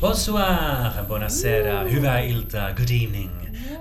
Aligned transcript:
Bonsoir, 0.00 1.04
buonasera, 1.08 1.82
hyvää 1.82 2.20
ilta, 2.20 2.72
good 2.76 2.90
evening. 2.90 3.30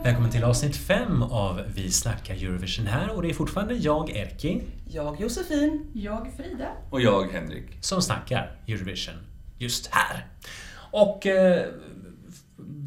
Välkommen 0.03 0.31
till 0.31 0.43
avsnitt 0.43 0.75
fem 0.77 1.21
av 1.21 1.61
Vi 1.75 1.91
snackar 1.91 2.35
Eurovision 2.35 2.87
här 2.87 3.09
och 3.09 3.21
det 3.21 3.29
är 3.29 3.33
fortfarande 3.33 3.73
jag, 3.73 4.09
Erki, 4.09 4.61
Jag 4.89 5.21
Josefin. 5.21 5.91
Jag 5.93 6.27
Frida. 6.37 6.71
Och 6.89 7.01
jag, 7.01 7.31
Henrik. 7.31 7.77
som 7.81 8.01
snackar 8.01 8.51
Eurovision 8.67 9.15
just 9.57 9.87
här. 9.91 10.25
Och 10.91 11.25
eh, 11.25 11.65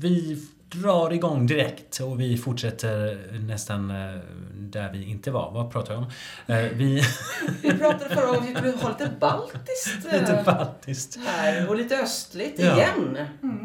vi 0.00 0.42
drar 0.72 1.12
igång 1.12 1.46
direkt 1.46 2.00
och 2.00 2.20
vi 2.20 2.36
fortsätter 2.38 3.18
nästan 3.46 3.90
eh, 3.90 4.18
där 4.54 4.92
vi 4.92 5.04
inte 5.10 5.30
var. 5.30 5.50
Vad 5.50 5.72
pratar 5.72 5.94
jag 5.94 6.02
om? 6.02 6.08
Eh, 6.54 6.70
vi... 6.72 7.02
Vi 7.62 7.70
pratade 7.78 8.14
förra 8.14 8.26
gången 8.26 8.40
om 8.42 8.56
att 8.56 8.64
vi 8.64 8.72
skulle 8.72 8.82
ha 8.82 8.90
lite 8.98 9.10
baltiskt 9.20 10.06
eh, 10.12 10.20
lite 10.20 10.42
baltiskt. 10.46 11.18
här 11.26 11.68
och 11.68 11.76
lite 11.76 11.98
östligt 11.98 12.54
Ja. 12.58 12.76
igen. 12.76 13.18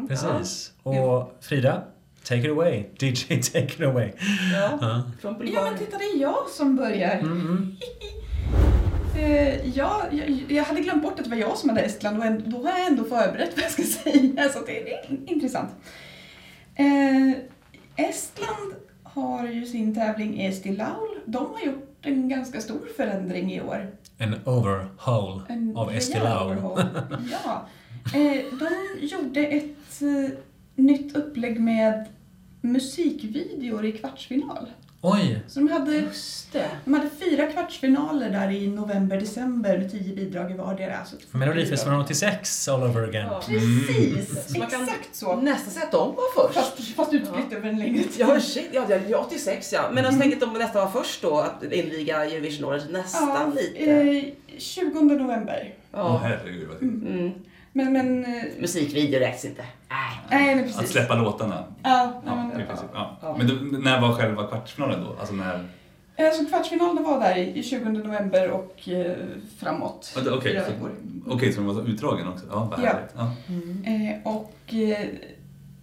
Precis. 0.08 0.72
Och 0.82 1.36
Frida, 1.40 1.82
take 2.24 2.40
it 2.40 2.50
away. 2.50 2.84
DJ, 2.98 3.40
take 3.42 3.58
it 3.64 3.80
away. 3.80 4.12
Ja. 4.52 4.78
Ja. 4.80 5.02
Från 5.20 5.48
Ja 5.52 5.62
men 5.64 5.78
titta 5.78 5.98
det 5.98 6.04
är 6.04 6.20
jag 6.20 6.48
som 6.48 6.76
börjar. 6.76 7.14
Mm, 7.14 7.40
mm. 7.40 7.76
Eh, 9.18 9.68
ja, 9.78 10.02
jag, 10.12 10.44
jag 10.48 10.64
hade 10.64 10.80
glömt 10.80 11.02
bort 11.02 11.18
att 11.18 11.24
det 11.24 11.30
var 11.30 11.36
jag 11.36 11.56
som 11.56 11.68
hade 11.68 11.80
Estland 11.80 12.18
och 12.18 12.24
ändå, 12.24 12.50
då 12.50 12.62
har 12.66 12.78
jag 12.78 12.86
ändå 12.86 13.04
förberett 13.04 13.50
vad 13.56 13.64
jag 13.64 13.70
ska 13.72 13.82
säga. 14.10 14.48
Så 14.48 14.58
det 14.66 14.92
är 14.92 15.10
in- 15.10 15.24
intressant. 15.28 15.70
Eh, 16.76 17.32
Estland 17.96 18.74
har 19.02 19.46
ju 19.48 19.66
sin 19.66 19.94
tävling 19.94 20.40
Eesti 20.40 20.76
Laul. 20.76 21.08
De 21.24 21.46
har 21.54 21.60
gjort 21.60 21.96
en 22.02 22.28
ganska 22.28 22.60
stor 22.60 22.88
förändring 22.96 23.52
i 23.52 23.60
år. 23.60 23.90
En 24.18 24.34
overhaul 24.44 25.42
En 25.48 25.76
av 25.76 25.92
Esti 25.92 26.18
Laul. 26.18 26.56
Ja. 27.30 27.66
Eh, 28.14 28.44
de 28.58 29.06
gjorde 29.06 29.46
ett 29.46 30.02
eh, 30.02 30.38
nytt 30.74 31.16
upplägg 31.16 31.60
med 31.60 32.06
musikvideor 32.60 33.84
i 33.84 33.92
kvartsfinal. 33.92 34.66
Oj! 35.00 35.40
Så 35.48 35.60
de 35.60 35.68
hade, 35.72 35.96
Just 35.96 36.52
det. 36.52 36.70
de 36.84 36.94
hade 36.94 37.08
fyra 37.20 37.46
kvartsfinaler 37.46 38.30
där 38.30 38.50
i 38.50 38.66
november-december 38.68 39.78
med 39.78 39.90
tio 39.90 40.14
bidrag 40.16 40.50
i 40.50 40.54
vardera. 40.54 40.98
Melodifestivalen 41.30 42.00
86 42.00 42.68
all 42.68 42.82
over 42.82 43.02
again. 43.08 43.26
Ja. 43.30 43.42
Precis! 43.46 44.52
Så 44.52 44.58
man 44.58 44.70
kan 44.70 44.82
Exakt 44.82 45.16
så. 45.16 45.36
nästan 45.36 45.72
säga 45.72 45.84
att 45.84 45.92
de 45.92 46.14
var 46.14 46.42
först. 46.44 46.54
Fast, 46.58 46.94
fast 46.94 47.12
utspritt 47.12 47.52
över 47.52 47.68
en 47.68 47.78
längre 47.78 48.02
tid. 48.02 48.12
Ja, 48.18 48.40
shit, 48.40 48.68
ja, 48.72 48.86
ja, 48.88 48.98
ja, 49.08 49.18
86 49.26 49.72
ja. 49.72 49.90
Men 49.92 50.04
jag 50.04 50.20
tänker 50.20 50.36
att 50.36 50.52
de 50.52 50.58
nästan 50.58 50.84
var 50.84 51.02
först 51.02 51.22
då 51.22 51.38
att 51.38 51.62
inviga 51.72 52.24
Eurovision-året. 52.24 52.90
Nästan 52.90 53.54
lite. 53.54 53.90
Eh, 53.90 54.58
20 54.58 55.00
november. 55.00 55.74
Ja. 55.92 56.20
herregud 56.22 56.68
vad. 56.68 56.82
Mm. 56.82 57.32
Men, 57.72 57.92
men... 57.92 58.24
eh, 58.24 58.42
Musikvideo 58.58 59.20
räknas 59.20 59.44
inte. 59.44 59.64
Nej. 59.88 60.54
Men 60.54 60.58
Att 60.58 60.74
precis. 60.74 60.90
släppa 60.90 61.14
låtarna. 61.14 61.64
Ja, 61.82 62.22
Ja, 62.26 62.34
men, 62.34 62.60
i 62.60 62.64
princip. 62.64 62.88
Ja. 62.94 63.16
Ja. 63.22 63.36
Men 63.38 63.46
när 63.82 64.00
var 64.00 64.12
själva 64.12 64.46
kvartsfinalen 64.46 65.04
då? 65.04 65.16
Alltså 65.20 65.34
när... 65.34 65.68
Alltså 66.18 66.44
kvartsfinalen 66.44 67.04
var 67.04 67.20
där 67.20 67.36
i 67.36 67.62
20 67.62 67.88
november 67.88 68.50
och 68.50 68.88
eh, 68.88 69.16
framåt. 69.58 70.14
Okej, 70.16 70.32
okay, 70.32 70.54
så, 70.54 70.70
okej, 71.26 71.52
så 71.52 71.60
den 71.60 71.66
var 71.66 71.74
så 71.74 71.88
utdragen 71.88 72.28
också? 72.28 72.44
Ja, 72.50 72.68
vad 72.70 72.84
Ja. 72.84 72.92
Ja. 73.16 73.32
Mm. 73.48 73.84
Eh, 73.84 74.32
och 74.32 74.74
eh, 74.74 75.06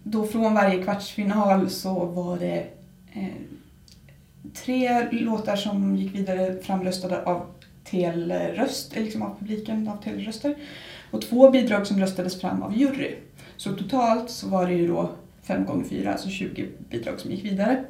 då 0.02 0.26
från 0.26 0.54
varje 0.54 0.82
kvartsfinal 0.82 1.70
så 1.70 2.04
var 2.04 2.38
det 2.38 2.66
eh, 3.12 3.28
tre 4.54 5.10
låtar 5.10 5.56
som 5.56 5.96
gick 5.96 6.14
vidare 6.14 6.62
framröstade 6.62 7.24
av 7.24 7.46
telröst, 7.84 8.92
eller 8.92 9.04
liksom 9.04 9.22
av 9.22 9.38
publiken, 9.38 9.88
av 9.88 10.02
telröster. 10.02 10.54
Och 11.10 11.22
två 11.22 11.50
bidrag 11.50 11.86
som 11.86 12.00
röstades 12.00 12.40
fram 12.40 12.62
av 12.62 12.76
jury. 12.76 13.14
Så 13.56 13.72
totalt 13.72 14.30
så 14.30 14.48
var 14.48 14.66
det 14.66 14.74
ju 14.74 14.86
då 14.88 15.10
fem 15.42 15.64
gånger 15.64 15.84
fyra, 15.84 16.12
alltså 16.12 16.28
20 16.28 16.68
bidrag 16.90 17.20
som 17.20 17.30
gick 17.30 17.44
vidare. 17.44 17.84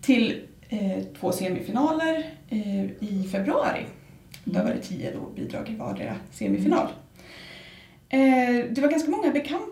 Till 0.00 0.42
eh, 0.68 1.04
två 1.20 1.32
semifinaler 1.32 2.30
eh, 2.48 2.84
i 2.84 3.28
februari. 3.32 3.86
Där 4.44 4.64
var 4.64 4.70
det 4.70 4.80
tio 4.80 5.12
då 5.12 5.30
bidrag 5.36 5.70
i 5.70 5.76
vardera 5.76 6.14
semifinal. 6.30 6.86
Eh, 8.08 8.64
det 8.70 8.78
var 8.80 8.88
ganska 8.88 9.10
många 9.10 9.30
bekanta 9.30 9.70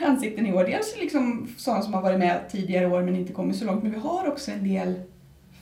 ansikten 0.00 0.46
i 0.46 0.52
år. 0.52 0.64
Dels 0.64 0.96
liksom 1.00 1.48
sådana 1.56 1.82
som 1.82 1.94
har 1.94 2.02
varit 2.02 2.18
med 2.18 2.48
tidigare 2.50 2.86
år 2.86 3.02
men 3.02 3.16
inte 3.16 3.32
kommit 3.32 3.56
så 3.56 3.64
långt. 3.64 3.82
Men 3.82 3.92
vi 3.92 3.98
har 3.98 4.28
också 4.28 4.50
en 4.50 4.68
del 4.68 4.94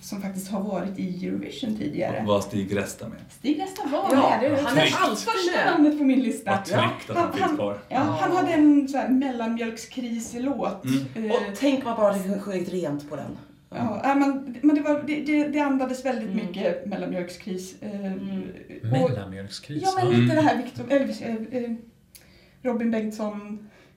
som 0.02 0.22
faktiskt 0.22 0.48
har 0.50 0.60
varit 0.60 0.98
i 0.98 1.26
Eurovision 1.26 1.76
tidigare. 1.76 2.24
Var 2.26 2.40
Stig 2.40 2.76
Resta 2.76 3.08
med? 3.08 3.18
Stig 3.30 3.60
Resta 3.62 3.82
var 3.88 4.08
Ja, 4.12 4.38
med. 4.40 4.58
Han 4.58 4.78
är 4.78 4.94
alltid 5.00 5.18
första 5.24 5.70
namnet 5.70 5.98
på 5.98 6.04
min 6.04 6.20
lista. 6.20 6.50
Vad 6.50 6.64
tryggt 6.64 7.10
att 7.10 7.16
han 7.16 7.24
han- 7.28 7.32
finns 7.32 7.52
kvar. 7.58 7.78
Ja, 7.88 7.98
han 7.98 8.36
hade 8.36 8.52
en 8.52 8.88
så 8.88 8.98
här 8.98 9.08
mellanmjölkskrislåt. 9.08 10.84
Mm. 10.84 11.30
Eh, 11.30 11.36
Och 11.36 11.42
tänk 11.58 11.84
man 11.84 11.96
bara 11.96 12.38
sjungit 12.40 12.68
rent 12.72 13.10
på 13.10 13.16
den. 13.16 13.38
Ja, 13.74 14.00
ja, 14.04 14.14
men, 14.14 14.56
men 14.62 14.76
det, 14.76 14.82
var, 14.82 15.02
det, 15.06 15.20
det, 15.22 15.48
det 15.48 15.60
andades 15.60 16.04
väldigt 16.04 16.30
Mm. 16.30 16.46
mycket 16.46 16.86
mellanmjölkskris. 16.86 17.74
Eh, 17.82 18.12
Mm. 18.12 18.42
och, 18.82 19.10
Mellanmjölkskris. 19.10 19.82
ja, 19.82 19.92
men 20.04 20.20
lite 20.22 20.34
det 20.34 20.40
här 20.40 20.56
Victor, 20.56 20.84
eller, 20.92 21.08
eh, 21.22 21.62
eh, 21.64 21.70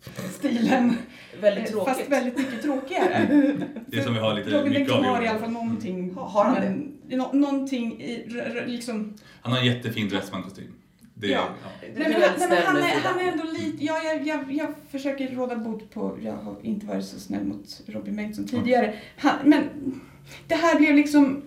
Bengtsson-stilen. 0.05 0.97
Väldigt 1.41 1.65
Eh, 1.65 1.71
tråkigt. 1.71 1.97
Fast 1.97 2.09
väldigt 2.09 2.37
mycket 2.37 2.61
tråkigare. 2.61 3.27
Det 3.87 3.97
är 3.97 4.01
som 4.03 4.13
vi 4.13 4.19
har 4.19 4.33
lite 4.33 4.49
Robin 4.49 4.73
mycket 4.73 4.91
av 4.93 5.03
har 5.03 5.21
i 5.21 5.25
i 5.25 5.27
alla 5.27 5.39
fall 5.39 5.51
någonting. 5.51 6.13
Har 6.15 6.43
han 6.45 6.85
det? 7.07 7.15
Nå, 7.15 7.29
någonting 7.33 8.01
i, 8.01 8.25
liksom. 8.67 9.13
Han 9.41 9.51
har 9.53 9.59
en 9.59 9.65
jättefin 9.65 10.09
Dressman-kostym. 10.09 10.73
Det 11.13 11.27
är, 11.27 11.31
Ja. 11.31 11.47
ja. 11.63 11.87
Du 11.95 11.99
Nej, 11.99 12.05
är 12.07 12.11
men, 12.11 12.21
väldigt 12.21 12.41
han, 12.41 12.49
nej, 12.49 12.49
men 12.49 12.57
snäll 12.57 12.65
han, 12.65 12.75
med 12.75 12.83
är, 12.83 12.89
Frida. 12.93 13.09
han 13.09 13.19
är 13.19 13.31
ändå 13.31 13.43
lite, 13.43 13.85
ja, 13.85 14.01
jag, 14.03 14.27
jag, 14.27 14.51
jag 14.53 14.67
försöker 14.91 15.27
råda 15.35 15.55
bot 15.55 15.91
på, 15.93 16.17
jag 16.23 16.33
har 16.33 16.55
inte 16.61 16.85
varit 16.85 17.05
så 17.05 17.19
snäll 17.19 17.43
mot 17.43 17.81
Robin 17.87 18.15
Bengtsson 18.15 18.47
tidigare. 18.47 18.93
Han, 19.17 19.35
men 19.43 19.63
det 20.47 20.55
här 20.55 20.79
blev 20.79 20.95
liksom, 20.95 21.41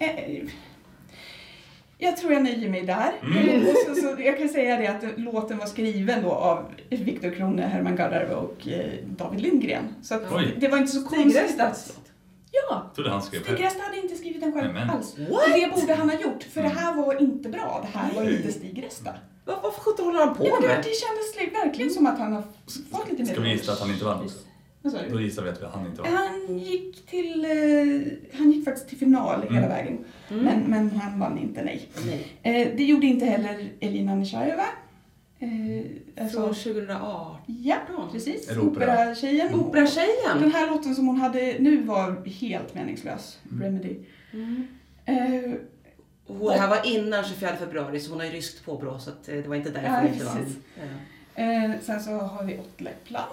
eh, 0.00 0.44
jag 2.02 2.16
tror 2.16 2.32
jag 2.32 2.42
nöjer 2.42 2.68
mig 2.70 2.82
där. 2.82 3.12
Mm. 3.22 3.66
Så, 3.86 3.94
så 3.94 4.16
jag 4.22 4.38
kan 4.38 4.48
säga 4.48 4.76
det 4.76 4.86
att 4.86 5.18
låten 5.18 5.58
var 5.58 5.66
skriven 5.66 6.22
då 6.22 6.30
av 6.30 6.64
Viktor 6.90 7.30
Krone, 7.30 7.62
Herman 7.66 7.96
Gardarv 7.96 8.30
och 8.30 8.68
eh, 8.68 8.90
David 9.06 9.40
Lindgren. 9.40 9.84
Så 10.02 10.14
det, 10.14 10.20
det 10.58 10.68
var 10.68 10.78
inte 10.78 10.92
så 10.92 11.00
Stig 11.00 11.18
konstigt 11.22 11.60
att, 11.60 11.96
ja, 12.50 12.82
Jag 12.86 12.94
trodde 12.94 13.10
han 13.10 13.22
skrev 13.22 13.42
Stig. 13.42 13.64
Resta 13.64 13.82
hade 13.82 13.96
inte 14.02 14.16
skrivit 14.16 14.40
den 14.40 14.52
själv 14.52 14.70
alls. 14.92 15.14
Det 15.14 15.70
borde 15.80 15.94
han 15.94 16.10
ha 16.10 16.20
gjort, 16.20 16.42
för 16.42 16.62
det 16.62 16.68
Mm. 16.68 16.78
här 16.78 16.94
var 16.94 17.22
inte 17.22 17.48
bra. 17.48 17.86
Det 17.92 17.98
här 17.98 18.14
var 18.14 18.30
inte 18.30 18.52
Stig 18.52 18.84
Resta. 18.86 19.10
Vad, 19.44 19.56
sjutton 19.72 20.04
håller 20.06 20.18
han 20.26 20.34
på 20.36 20.46
Ja, 20.46 20.52
men 20.52 20.62
det, 20.62 20.68
med? 20.68 20.76
det 20.76 20.82
kändes 20.82 21.36
li- 21.40 21.58
verkligen 21.64 21.90
som 21.90 22.06
att 22.06 22.18
han 22.18 22.32
har 22.32 22.42
fått 22.92 23.10
lite 23.10 23.22
mer 23.22 23.32
Ska 23.32 23.40
vi 23.40 23.50
gissa 23.50 23.72
att 23.72 23.80
han 23.80 23.90
inte 23.90 24.04
vann 24.04 24.24
också? 24.24 24.38
Då 25.10 25.20
gissar 25.20 25.42
vi 25.42 25.48
att 25.50 25.62
han 25.74 25.86
inte 25.86 26.02
vann. 26.02 26.12
Han 26.12 26.58
gick 26.58 27.06
till, 27.06 27.44
eh, 27.44 28.38
han 28.38 28.50
gick 28.52 28.64
faktiskt 28.64 28.88
till 28.88 28.98
final 28.98 29.42
hela 29.42 29.56
Mm. 29.56 29.68
vägen. 29.68 30.04
Mm. 30.30 30.44
Men, 30.44 30.60
men 30.70 30.90
han 31.00 31.20
vann 31.20 31.38
inte, 31.38 31.62
nej. 31.64 31.88
Nej. 32.06 32.26
Eh, 32.62 32.76
det 32.76 32.84
gjorde 32.84 33.06
inte 33.06 33.24
heller 33.26 33.68
Elina 33.80 34.14
Nishaeva. 34.14 34.64
Eh, 35.38 36.22
alltså, 36.22 36.38
Från 36.40 36.54
2018. 36.54 37.36
ja, 37.46 37.76
precis. 38.12 38.46
Det 38.46 38.58
opera? 38.58 38.84
Operatjejen. 38.84 39.54
Operatjejen. 39.54 40.40
Den 40.40 40.52
här 40.52 40.70
låten 40.70 40.94
som 40.94 41.06
hon 41.06 41.16
hade 41.16 41.56
nu 41.58 41.82
var 41.82 42.26
helt 42.26 42.74
meningslös. 42.74 43.38
Remedy. 43.60 43.96
Mm. 44.32 44.66
Eh, 45.04 45.52
Och 46.26 46.50
det 46.50 46.58
här 46.58 46.68
var 46.68 46.86
innan 46.86 47.24
24 47.24 47.56
februari 47.56 48.00
så 48.00 48.10
hon 48.10 48.18
har 48.20 48.26
ju 48.26 48.32
ryskt 48.32 48.64
påbrå 48.64 48.98
så 48.98 49.10
att, 49.10 49.28
eh, 49.28 49.34
det 49.34 49.48
var 49.48 49.56
inte 49.56 49.70
därför 49.70 49.88
Ja, 49.88 50.00
hon 50.00 50.12
inte 50.12 50.24
vann. 50.24 50.56
Ja. 51.36 51.42
eh, 51.42 51.70
sen 51.82 52.00
så 52.00 52.10
har 52.10 52.44
vi 52.44 52.58
Ott 52.58 52.80
Leppland. 52.80 53.30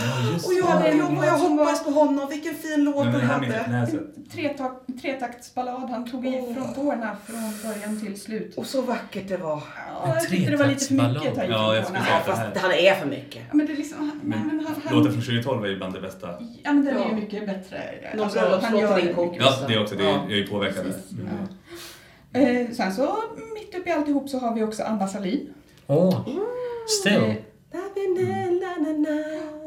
Ja, 0.00 0.36
Och 0.46 0.52
jag, 0.54 0.60
Ja, 0.60 0.66
hade, 0.66 0.90
det 0.90 0.96
jag, 0.96 1.10
var- 1.10 1.24
jag 1.24 1.38
hoppas 1.38 1.84
på 1.84 1.90
honom, 1.90 2.28
vilken 2.30 2.54
fin 2.54 2.84
låt 2.84 3.04
han 3.04 3.12
det 3.12 3.18
här 3.20 3.40
hade. 3.78 3.98
Tretaktsballad. 5.02 5.90
Han 5.90 6.10
tog 6.10 6.26
i 6.26 6.40
Åh. 6.48 6.54
från 6.54 6.74
tårna 6.74 7.16
från 7.26 7.40
början 7.72 8.00
till 8.00 8.20
slut. 8.20 8.54
Och 8.56 8.66
så 8.66 8.82
vackert 8.82 9.28
det 9.28 9.36
var. 9.36 9.62
Ja, 10.04 10.14
jag 10.14 10.28
tyckte 10.28 10.50
det 10.50 10.56
var 10.56 10.66
lite 10.66 10.84
för 10.84 10.94
mycket 10.94 11.38
att 11.38 11.48
Ja, 11.48 11.74
jag 11.76 11.84
skulle 11.86 12.02
säga- 12.04 12.20
fast 12.26 12.56
han 12.56 12.70
är 12.72 12.94
för 12.94 13.06
mycket. 13.06 13.42
Ja, 13.50 13.56
men 13.56 13.66
det 13.66 13.72
är 13.72 13.76
liksom, 13.76 14.20
Men 14.22 14.38
nej, 14.38 14.48
men 14.56 14.66
han, 14.66 14.74
han, 14.84 14.94
Låten 14.98 15.12
från 15.12 15.22
2012 15.22 15.64
är 15.64 15.68
ju 15.68 15.76
bland 15.76 15.94
det 15.94 16.00
bästa. 16.00 16.28
Ja, 16.62 16.72
men 16.72 16.84
den 16.84 16.96
är 16.96 17.00
Ja. 17.00 17.08
ju 17.08 17.14
mycket 17.14 17.46
bättre. 17.46 17.78
Någon 18.14 18.24
Alltså, 18.24 18.38
bröllopslåt 18.40 18.70
han 18.70 18.80
gör 18.80 18.94
till 18.96 19.00
din 19.06 19.06
det 19.08 19.14
kompis. 19.14 19.40
mycket 19.40 19.56
Ja, 19.60 19.66
det 19.68 19.74
är 19.74 19.82
också. 19.82 19.94
Det 19.94 20.02
är, 20.02 20.08
Ja. 20.08 20.20
jag 20.22 20.32
är 20.32 20.36
ju 20.36 20.46
påverkad. 20.46 20.86
Mm. 20.86 21.26
Ja. 22.32 22.40
Eh, 22.40 22.70
sen 22.70 22.94
så, 22.94 23.16
mitt 23.54 23.74
uppe 23.74 23.88
i 23.90 23.92
alltihop 23.92 24.28
så 24.28 24.38
har 24.38 24.54
vi 24.54 24.62
också 24.62 24.82
Anna 24.82 25.08
Salin. 25.08 25.54
Åh, 25.86 26.28
still. 27.00 27.14
Eh, 27.14 27.34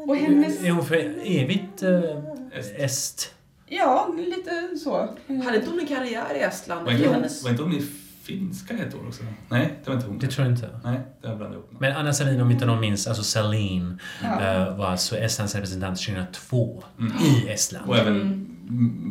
och 0.08 0.16
hennes, 0.16 0.64
Är 0.64 0.70
hon 0.70 0.86
för 0.86 0.94
evigt 1.24 1.82
eh, 1.82 2.84
Est. 2.84 3.34
ja, 3.66 4.14
lite 4.18 4.78
så. 4.84 4.96
Hade 5.44 5.56
inte 5.56 5.70
hon 5.70 5.80
en 5.80 5.86
karriär 5.86 6.34
i 6.36 6.38
Estland? 6.40 6.84
Var 6.84 6.92
inte, 6.92 7.04
hon, 7.06 7.14
hennes... 7.14 7.42
var 7.44 7.50
inte 7.50 7.62
hon 7.62 7.72
i 7.72 7.82
finska 8.22 8.74
ett 8.74 8.94
år 8.94 9.06
också? 9.08 9.22
Nej, 9.48 9.74
det 9.84 9.90
var 9.90 9.96
inte 9.96 10.06
hon. 10.08 10.18
Det 10.18 10.26
tror 10.26 10.46
jag 10.46 10.54
inte. 10.56 10.68
Nej, 10.84 11.00
det 11.20 11.26
har 11.26 11.32
jag 11.32 11.38
blandat 11.38 11.58
ihop. 11.58 11.80
Men 11.80 11.96
Anna 11.96 12.12
Salin, 12.12 12.40
om 12.40 12.50
inte 12.50 12.66
någon 12.66 12.80
minns, 12.80 13.06
alltså 13.06 13.22
Salin, 13.22 13.98
Ja. 14.22 14.40
eh, 14.54 14.76
var 14.76 14.86
alltså 14.86 15.16
Estlands 15.18 15.54
representant 15.54 15.98
2002 16.06 16.82
Mm. 17.00 17.12
i 17.24 17.48
Estland. 17.48 17.88
Och 17.90 17.96
även 17.96 18.20
mm, 18.20 18.55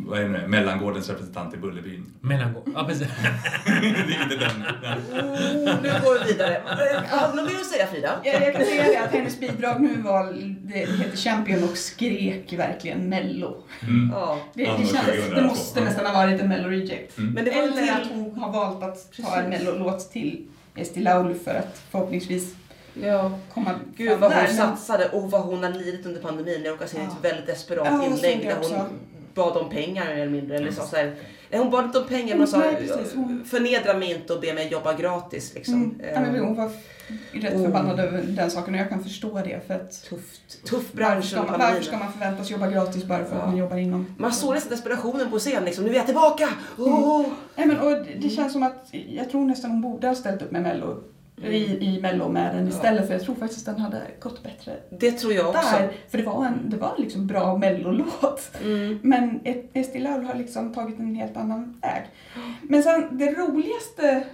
vad 0.06 0.18
är 0.20 0.28
det? 0.28 0.48
Mellangårdens 0.48 1.08
representant 1.08 1.54
i 1.54 1.56
Bullerbyn. 1.56 2.12
Mellangård. 2.20 2.68
Ja, 2.74 2.84
precis. 2.84 3.08
det 3.66 3.86
är 3.86 4.22
inte 4.22 4.36
den. 4.36 4.64
den. 4.82 5.30
Oh, 5.30 5.82
nu 5.82 5.88
går 6.04 6.24
vi 6.24 6.32
vidare. 6.32 6.62
Har 7.10 7.28
du 7.36 7.42
något 7.42 7.52
mer 7.52 7.60
att 7.60 7.66
säga 7.66 7.86
Frida? 7.86 8.20
Jag, 8.24 8.42
jag 8.42 8.52
kan 8.52 8.64
säga 8.64 8.82
det 8.84 8.96
att 8.96 9.10
hennes 9.12 9.40
bidrag 9.40 9.80
nu 9.82 9.96
var, 10.02 10.32
det 10.62 10.78
heter 10.78 11.16
Champion 11.16 11.64
och 11.64 11.76
skrek 11.76 12.52
verkligen 12.52 13.08
mello. 13.08 13.62
Mm. 13.82 14.10
Ja. 14.14 14.38
Det, 14.54 14.62
det, 14.64 14.70
2002. 14.76 15.34
det 15.34 15.42
måste 15.42 15.80
nästan 15.84 16.06
ha 16.06 16.12
varit 16.12 16.40
en 16.40 16.48
mello 16.48 16.68
reject. 16.68 17.18
Mm. 17.18 17.32
Men 17.34 17.44
det 17.44 17.50
var 17.50 17.62
Eller 17.62 17.92
att 18.02 18.08
hon 18.12 18.38
har 18.38 18.52
valt 18.52 18.82
att 18.82 19.12
ta 19.22 19.36
en 19.36 19.50
Precis. 19.50 19.66
mellolåt 19.66 20.10
till 20.12 20.46
Esti 20.74 21.00
Laulu 21.00 21.34
för 21.34 21.54
att 21.54 21.82
förhoppningsvis 21.90 22.54
Ja. 23.02 23.38
komma 23.54 23.70
Gud 23.96 24.18
vad 24.18 24.32
hon 24.32 24.44
där. 24.44 24.52
Satsade 24.52 25.08
och 25.08 25.30
vad 25.30 25.40
hon 25.42 25.62
har 25.64 25.70
lidit 25.70 26.06
under 26.06 26.20
pandemin. 26.20 26.60
Jag 26.64 26.72
råkade 26.72 26.90
se 26.90 26.96
ett 26.96 27.02
Ja. 27.08 27.16
väldigt 27.22 27.46
desperat 27.46 27.86
Ja, 27.90 28.04
inlägg 28.04 28.38
det 28.38 28.44
där 28.48 28.78
hon. 28.78 28.88
Bad 29.36 29.56
om 29.56 29.70
pengar 29.70 30.06
eller 30.10 30.28
mindre. 30.30 30.56
Eller 30.56 30.72
sa 30.72 30.82
så 30.86 30.96
här, 30.96 31.14
nej, 31.50 31.60
hon 31.60 31.70
bad 31.70 31.84
inte 31.84 31.98
om 31.98 32.06
pengar 32.06 32.28
men 32.28 32.38
hon 32.38 32.46
sa 32.46 32.58
Nej, 32.58 32.76
precis, 32.76 33.14
hon- 33.14 33.44
förnedra 33.44 33.94
mig 33.98 34.10
inte 34.10 34.32
och 34.32 34.40
be 34.40 34.54
mig 34.54 34.68
jobba 34.72 34.92
gratis. 34.94 35.54
Liksom. 35.54 35.74
Mm. 35.74 36.00
Ja, 36.14 36.20
men 36.20 36.34
Eh, 36.36 36.42
hon 36.44 36.56
var 36.56 36.70
rätt 37.32 37.54
Oh. 37.54 37.62
förbannad 37.64 38.00
över 38.00 38.22
den 38.22 38.50
saken 38.50 38.74
och 38.74 38.80
jag 38.80 38.88
kan 38.88 39.02
förstå 39.04 39.40
det 39.44 39.66
för 39.66 39.74
att 39.74 40.02
Tufft. 40.04 40.64
Tuff 40.66 40.70
varför 40.72 40.96
bransch 40.96 41.24
ska, 41.24 41.38
under 41.40 41.50
man, 41.50 41.60
varför 41.60 41.82
ska 41.82 41.98
man 41.98 42.12
förväntas 42.12 42.50
jobba 42.50 42.70
gratis 42.70 43.04
bara 43.04 43.24
för 43.24 43.36
att 43.36 43.40
Ja. 43.42 43.46
man 43.46 43.56
jobbar 43.56 43.76
inom... 43.76 44.14
Man 44.18 44.32
såg 44.32 44.54
nästan 44.54 44.70
desperationen 44.70 45.30
på 45.30 45.38
scen 45.38 45.64
liksom. 45.64 45.84
Nu 45.84 45.90
är 45.90 45.94
jag 45.94 46.06
tillbaka! 46.06 46.48
Oh. 46.78 47.26
Nej, 47.56 47.66
men, 47.66 47.78
och 47.80 47.90
det- 47.90 48.06
det 48.20 48.28
känns 48.30 48.52
som 48.52 48.62
att 48.62 48.88
jag 49.08 49.30
tror 49.30 49.44
nästan 49.44 49.70
hon 49.70 49.80
borde 49.80 50.08
ha 50.08 50.14
ställt 50.14 50.42
upp 50.42 50.50
med 50.50 50.62
Mello 50.62 51.02
i, 51.42 51.56
i 51.56 52.00
den 52.00 52.68
istället 52.68 53.06
för 53.06 53.14
jag 53.14 53.22
tror 53.22 53.34
faktiskt 53.34 53.66
den 53.66 53.80
hade 53.80 54.02
gått 54.20 54.42
bättre 54.42 54.76
Det 54.90 55.12
tror 55.12 55.32
jag 55.32 55.48
också. 55.48 55.76
där. 55.78 55.92
För 56.08 56.18
det 56.18 56.24
var 56.24 56.46
en, 56.46 56.70
det 56.70 56.76
var 56.76 56.94
en 56.96 57.02
liksom 57.02 57.26
bra 57.26 57.56
Mello-låt. 57.56 58.50
Mm. 58.62 58.98
Men 59.02 59.40
Esti 59.72 59.98
Laul 59.98 60.24
har 60.24 60.34
liksom 60.34 60.72
tagit 60.72 60.98
en 60.98 61.14
helt 61.14 61.36
annan 61.36 61.78
väg. 61.82 62.06
Men 62.62 62.82
sen 62.82 63.18
det 63.18 63.32
roligaste 63.32 64.24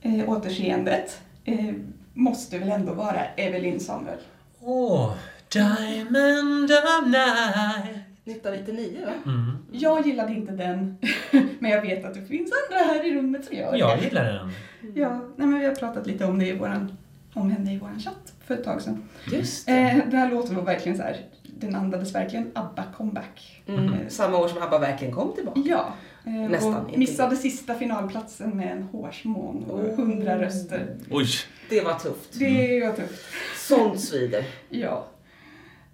eh, 0.00 0.28
återseendet 0.28 1.20
eh, 1.44 1.74
måste 2.14 2.58
väl 2.58 2.68
ändå 2.68 2.92
vara 2.92 3.24
Evelyn 3.36 3.80
Samuel. 3.80 4.18
Åh, 4.60 5.12
Diamond 5.52 6.70
of 6.72 7.06
Night. 7.06 7.97
1999 8.30 9.06
va? 9.06 9.12
Mm. 9.32 9.56
Jag 9.72 10.06
gillade 10.06 10.32
inte 10.32 10.52
den, 10.52 10.96
men 11.58 11.70
jag 11.70 11.82
vet 11.82 12.04
att 12.04 12.14
det 12.14 12.22
finns 12.22 12.52
andra 12.70 12.84
här 12.84 13.06
i 13.06 13.14
rummet 13.14 13.44
som 13.44 13.56
gör 13.56 13.74
Jag 13.76 13.98
det. 13.98 14.04
gillar 14.04 14.24
den. 14.24 14.50
Ja, 14.94 15.08
nej, 15.36 15.46
men 15.46 15.58
vi 15.58 15.66
har 15.66 15.74
pratat 15.74 16.06
lite 16.06 16.24
om 16.24 16.38
det 16.38 16.46
i 16.46 16.56
våran, 16.58 16.96
om 17.34 17.50
henne 17.50 17.74
i 17.74 17.78
våran 17.78 18.00
chatt 18.00 18.32
för 18.44 18.54
ett 18.54 18.64
tag 18.64 18.82
sedan. 18.82 19.02
Just 19.32 19.66
det. 19.66 19.72
Eh, 19.72 19.96
den 20.10 20.20
här 20.20 20.30
låten 20.30 20.56
var 20.56 20.62
verkligen 20.62 20.98
så 20.98 21.04
här, 21.04 21.16
den 21.42 21.74
andades 21.74 22.14
verkligen 22.14 22.50
ABBA 22.54 22.84
comeback. 22.96 23.62
Mm. 23.66 23.94
Samma 24.08 24.38
år 24.38 24.48
som 24.48 24.62
ABBA 24.62 24.78
verkligen 24.78 25.14
kom 25.14 25.34
tillbaka. 25.34 25.60
Ja, 25.64 25.94
eh, 26.24 26.32
Nästan, 26.32 26.74
och 26.74 26.86
inte 26.88 26.98
missade 26.98 27.36
sista 27.36 27.74
finalplatsen 27.74 28.56
med 28.56 28.72
en 28.72 28.82
hårsmån 28.82 29.64
och 29.64 29.78
Oh. 29.80 29.96
hundra 29.96 30.38
röster. 30.42 30.96
Oj! 31.10 31.26
Det 31.70 31.80
var 31.80 31.94
tufft. 31.94 32.38
Det 32.38 32.84
var 32.86 32.92
tufft. 32.92 33.24
Sånt 33.56 34.00
svider. 34.00 34.44
Ja. 34.68 35.06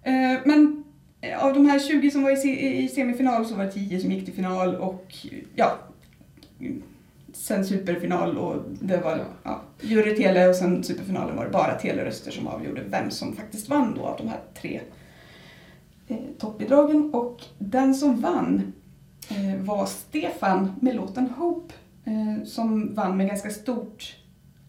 Eh, 0.03 0.11
men 0.45 0.83
eh, 0.84 0.84
av 1.33 1.53
de 1.53 1.65
här 1.65 1.79
20 1.79 2.11
som 2.11 2.23
var 2.23 2.31
i, 2.31 2.37
se- 2.37 2.77
i 2.83 2.87
semifinal 2.89 3.45
så 3.45 3.55
var 3.55 3.63
det 3.65 3.71
10 3.71 3.99
som 3.99 4.11
gick 4.11 4.25
till 4.25 4.33
final 4.33 4.75
och 4.75 5.13
ja, 5.55 5.77
sen 7.33 7.65
superfinal 7.65 8.37
och 8.37 8.55
det 8.81 8.97
var 8.97 9.25
ja, 9.43 9.61
jury 9.81 10.15
tele 10.15 10.47
och 10.47 10.55
sen 10.55 10.83
superfinalen 10.83 11.35
var 11.35 11.45
det 11.45 11.51
bara 11.51 11.75
teleröster 11.75 12.31
som 12.31 12.47
avgjorde 12.47 12.83
vem 12.83 13.11
som 13.11 13.35
faktiskt 13.35 13.69
vann 13.69 13.93
då 13.95 14.01
av 14.05 14.17
de 14.17 14.27
här 14.27 14.39
tre 14.61 14.81
eh, 16.07 16.17
toppbidragen. 16.39 17.13
Och 17.13 17.41
den 17.57 17.95
som 17.95 18.21
vann 18.21 18.73
eh, 19.29 19.61
var 19.65 19.85
Stefan 19.85 20.71
med 20.81 20.95
låten 20.95 21.29
Hope 21.29 21.73
eh, 22.05 22.45
som 22.45 22.93
vann 22.95 23.17
med 23.17 23.27
ganska 23.27 23.49
stort 23.49 24.15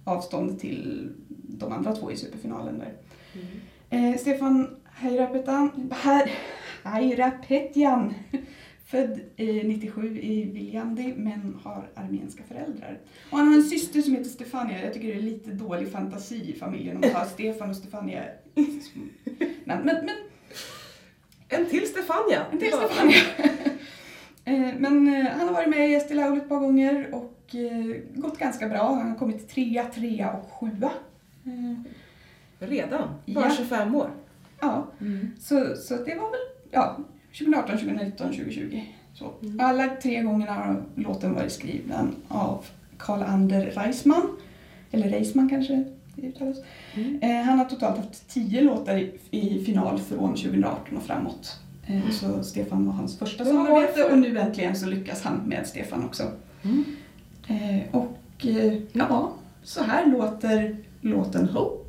avstånd 0.04 0.60
till 0.60 1.12
de 1.48 1.72
andra 1.72 1.92
två 1.96 2.12
i 2.12 2.16
superfinalen 2.16 2.78
där. 2.78 2.92
Eh, 3.90 4.16
Stefan 4.18 4.76
Har- 5.90 6.30
Hairapetyan, 6.82 8.14
född 8.86 9.20
eh, 9.36 9.46
97 9.66 10.18
i 10.20 10.42
Viljandi 10.44 11.14
men 11.16 11.58
har 11.64 11.88
armeniska 11.94 12.42
föräldrar. 12.48 12.98
Och 13.30 13.38
han 13.38 13.48
har 13.48 13.54
en 13.54 13.62
syster 13.62 14.02
som 14.02 14.12
heter 14.14 14.30
Stefania. 14.30 14.84
Jag 14.84 14.94
tycker 14.94 15.08
det 15.08 15.14
är 15.14 15.22
lite 15.22 15.50
dålig 15.50 15.92
fantasi 15.92 16.50
i 16.50 16.58
familjen 16.58 16.96
om 17.04 17.10
ha 17.10 17.24
Stefan 17.34 17.70
och 17.70 17.76
Stefania. 17.76 18.22
Men, 19.64 19.84
men 19.84 20.08
En 21.48 21.66
till 21.66 21.86
Stefania. 21.88 22.46
en 22.52 22.58
till. 22.58 22.72
Stefania. 22.72 23.16
Eh, 24.48 24.74
Men 24.78 25.14
eh, 25.14 25.26
han 25.32 25.48
har 25.48 25.54
varit 25.54 25.68
med 25.68 25.90
i 25.90 25.94
Esti 25.94 26.14
Laul 26.14 26.36
ett 26.38 26.48
par 26.48 26.58
gånger 26.60 27.14
och 27.14 27.54
eh, 27.54 27.96
gått 28.14 28.38
ganska 28.38 28.68
bra. 28.68 28.94
Han 28.94 29.10
har 29.10 29.16
kommit 29.18 29.48
trea, 29.48 29.84
trea 29.84 30.32
och 30.32 30.50
sjua. 30.52 30.90
Redan? 32.58 33.08
Bara 33.26 33.44
Ja. 33.48 33.54
25 33.56 33.94
år? 33.94 34.10
Ja, 34.60 34.86
så, 35.38 35.74
så 35.76 35.94
det 35.94 36.14
var 36.14 36.30
väl 36.30 36.40
ja, 36.70 36.98
2018, 37.38 37.78
2019, 37.78 38.26
2020. 38.26 38.82
Så. 39.14 39.32
Alla 39.60 39.88
tre 40.02 40.22
gångerna 40.22 40.52
har 40.52 40.82
låten 40.94 41.34
varit 41.34 41.52
skriven 41.52 42.14
av 42.28 42.64
Karl-Ander 42.98 43.66
Reisman. 43.66 44.36
Eller 44.90 45.08
Reisman 45.08 45.48
kanske 45.48 45.84
det 46.14 46.26
uttalas. 46.26 46.56
Eh, 47.20 47.42
han 47.44 47.58
har 47.58 47.64
totalt 47.64 47.96
haft 47.96 48.28
tio 48.28 48.62
låtar 48.62 48.96
i, 48.96 49.18
i 49.30 49.64
final 49.64 49.98
från 49.98 50.34
2018 50.34 50.96
och 50.96 51.02
framåt. 51.02 51.60
Eh, 51.86 52.10
så 52.10 52.44
Stefan 52.44 52.86
var 52.86 52.92
hans 52.92 53.18
första 53.18 53.44
samarbete 53.44 54.04
och 54.04 54.18
nu 54.18 54.38
äntligen 54.38 54.76
så 54.76 54.86
lyckas 54.86 55.22
han 55.22 55.36
med 55.36 55.66
Stefan 55.66 56.04
också. 56.04 56.22
Mm. 56.62 56.84
Eh, 57.48 57.94
och 57.94 58.46
eh, 58.46 58.78
ja, 58.92 59.32
så 59.62 59.82
här 59.82 60.06
låter 60.06 60.76
låten 61.00 61.48
Hope. 61.48 61.85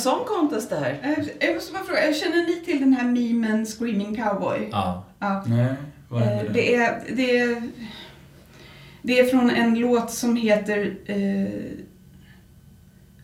Det 0.00 0.10
Song 0.10 0.24
Contest 0.26 0.70
det 0.70 0.76
här? 0.76 0.98
Eh, 1.02 1.24
Jag 1.46 1.54
måste 1.54 1.72
bara 1.72 1.84
fråga, 1.84 2.12
känner 2.14 2.46
ni 2.46 2.60
till 2.64 2.80
den 2.80 2.92
här 2.92 3.04
memen 3.04 3.66
Screaming 3.66 4.16
Cowboy? 4.16 4.68
Ja. 4.72 5.04
Ja. 5.18 5.44
Nej, 5.46 5.74
vad 6.08 6.22
Eh, 6.22 6.28
hände 6.28 6.52
Det 6.52 6.74
är, 6.74 7.02
det, 7.16 7.38
är, 7.38 7.62
det 9.02 9.18
är 9.20 9.24
från 9.24 9.50
en 9.50 9.74
låt 9.78 10.10
som 10.10 10.36
heter... 10.36 10.96
Eh, 11.06 11.48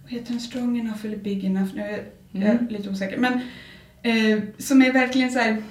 vad 0.02 0.12
heter 0.12 0.30
den? 0.32 0.40
Strong 0.40 0.78
enough 0.80 1.04
eller 1.06 1.16
big 1.16 1.44
enough? 1.44 1.74
Nu 1.74 1.82
är 1.82 1.88
jag, 1.90 2.00
jag 2.30 2.42
är 2.44 2.50
Mm. 2.50 2.66
lite 2.68 2.90
osäker. 2.90 3.18
Men 3.18 3.32
eh, 4.02 4.42
som 4.58 4.82
är 4.82 4.92
verkligen 4.92 5.30
så 5.30 5.38
här 5.38 5.62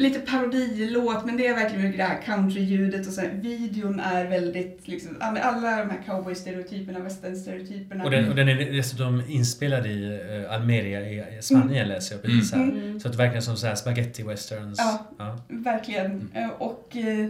lite 0.00 0.20
parodilåt, 0.20 1.24
men 1.26 1.36
det 1.36 1.46
är 1.46 1.54
verkligen 1.54 1.96
det 1.96 2.02
här 2.02 2.22
countryljudet 2.22 3.06
och 3.06 3.12
så 3.12 3.20
här, 3.20 3.28
videon 3.28 4.00
är 4.00 4.24
väldigt 4.28 4.88
liksom, 4.88 5.16
alla 5.20 5.76
de 5.76 5.90
här 5.90 6.00
cowboy-stereotyperna, 6.06 6.98
western-stereotyperna. 6.98 8.04
Och 8.04 8.10
den, 8.10 8.28
och 8.28 8.34
den 8.34 8.48
är 8.48 8.72
dessutom 8.72 9.22
inspelad 9.28 9.86
i 9.86 10.20
eh, 10.46 10.54
Almeria 10.54 11.00
i 11.00 11.42
Spanien 11.42 11.88
läser 11.88 12.14
jag 12.14 12.22
precis 12.22 12.52
här. 12.52 12.62
Mm. 12.62 13.00
Så 13.00 13.08
att 13.08 13.12
det 13.12 13.18
verkligen 13.18 13.42
som 13.42 13.56
så 13.56 13.66
här 13.66 13.74
spaghetti 13.74 14.22
westerns. 14.22 14.78
Ja. 14.78 15.06
Ja. 15.18 15.38
Verkligen. 15.48 16.30
Eh, 16.34 16.48
Och 16.58 16.96
eh, 16.96 17.28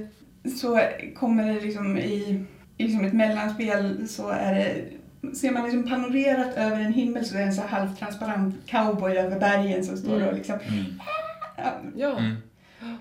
så 0.60 0.80
kommer 1.16 1.54
det 1.54 1.60
liksom 1.60 1.98
i, 1.98 2.44
i 2.76 2.82
liksom 2.82 3.04
ett 3.04 3.12
mellanspel 3.12 4.08
så 4.08 4.28
är 4.28 4.54
det 4.54 4.84
ser 5.34 5.50
man 5.50 5.64
liksom 5.64 5.88
panorerat 5.88 6.56
över 6.56 6.80
en 6.80 6.92
himmel 6.92 7.24
så 7.24 7.34
är 7.34 7.38
det 7.38 7.44
en 7.44 7.52
så 7.52 7.62
halvtransparent 7.62 8.54
cowboy 8.70 9.12
över 9.16 9.40
bergen 9.40 9.84
som 9.84 9.96
står 9.96 10.26
och 10.26 10.34
liksom... 10.34 10.58
Mm. 10.68 10.84
Ja, 11.56 11.80
Ja. 11.96 12.18
Mm. 12.18 12.36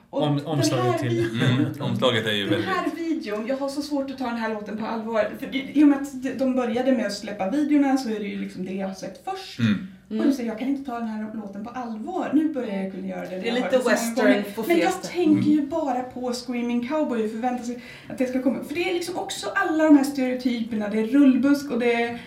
Och 0.10 0.24
Om, 0.24 0.38
den 0.38 0.46
omslaget 0.46 1.02
här 1.02 1.10
till... 1.10 1.42
Mm. 1.42 1.66
Omslaget 1.80 2.26
är 2.26 2.32
ju 2.32 2.44
Den 2.44 2.50
väldigt... 2.50 2.70
här 2.70 2.86
videon, 2.96 3.48
jag 3.48 3.58
har 3.58 3.70
så 3.70 3.82
svårt 3.82 4.12
att 4.12 4.18
ta 4.18 4.26
den 4.26 4.38
här 4.38 4.54
låten 4.54 4.78
på 4.78 4.86
allvar. 4.86 5.30
För 5.40 5.56
i 5.56 5.84
och 5.84 5.88
med 5.88 6.02
att 6.02 6.40
de 6.40 6.56
började 6.56 6.92
med 6.92 7.06
att 7.06 7.14
släppa 7.14 7.50
videorna 7.50 7.98
så 7.98 8.10
är 8.10 8.20
det 8.20 8.26
ju 8.26 8.40
liksom 8.40 8.66
det 8.66 8.74
jag 8.74 8.88
har 8.88 8.96
sett 8.96 9.22
först. 9.26 9.60
Mm. 9.60 9.88
Och 10.10 10.26
då 10.26 10.32
säger 10.32 10.50
jag, 10.50 10.60
kan 10.60 10.68
inte 10.68 10.92
ta 10.92 11.00
den 11.00 11.08
här 11.08 11.34
låten 11.34 11.66
på 11.66 11.70
allvar. 11.70 12.32
Nu 12.34 12.54
börjar 12.54 12.84
jag 12.84 12.92
kunna 12.92 13.08
göra 13.08 13.22
det. 13.30 13.40
Det 13.40 13.50
är 13.50 13.54
lite 13.54 13.78
western 13.78 14.44
på 14.56 14.64
Men 14.68 14.78
jag 14.80 15.04
tänker 15.04 15.50
ju 15.52 15.68
bara 15.68 16.04
på 16.04 16.34
Screaming 16.34 16.88
Cowboy 16.88 17.24
och 17.24 17.32
förväntar 17.32 17.64
sig 17.64 17.84
att 18.10 18.18
det 18.18 18.26
ska 18.26 18.42
komma. 18.42 18.64
För 18.68 18.76
det 18.76 18.90
är 18.90 18.94
liksom 18.94 19.18
också 19.18 19.50
alla 19.56 19.84
de 19.84 19.98
här 19.98 20.04
stereotyperna. 20.04 20.90
Det 20.90 21.00
är 21.00 21.08
rullbusk 21.08 21.72
och 21.72 21.80
det 21.80 21.94
är 21.94 22.20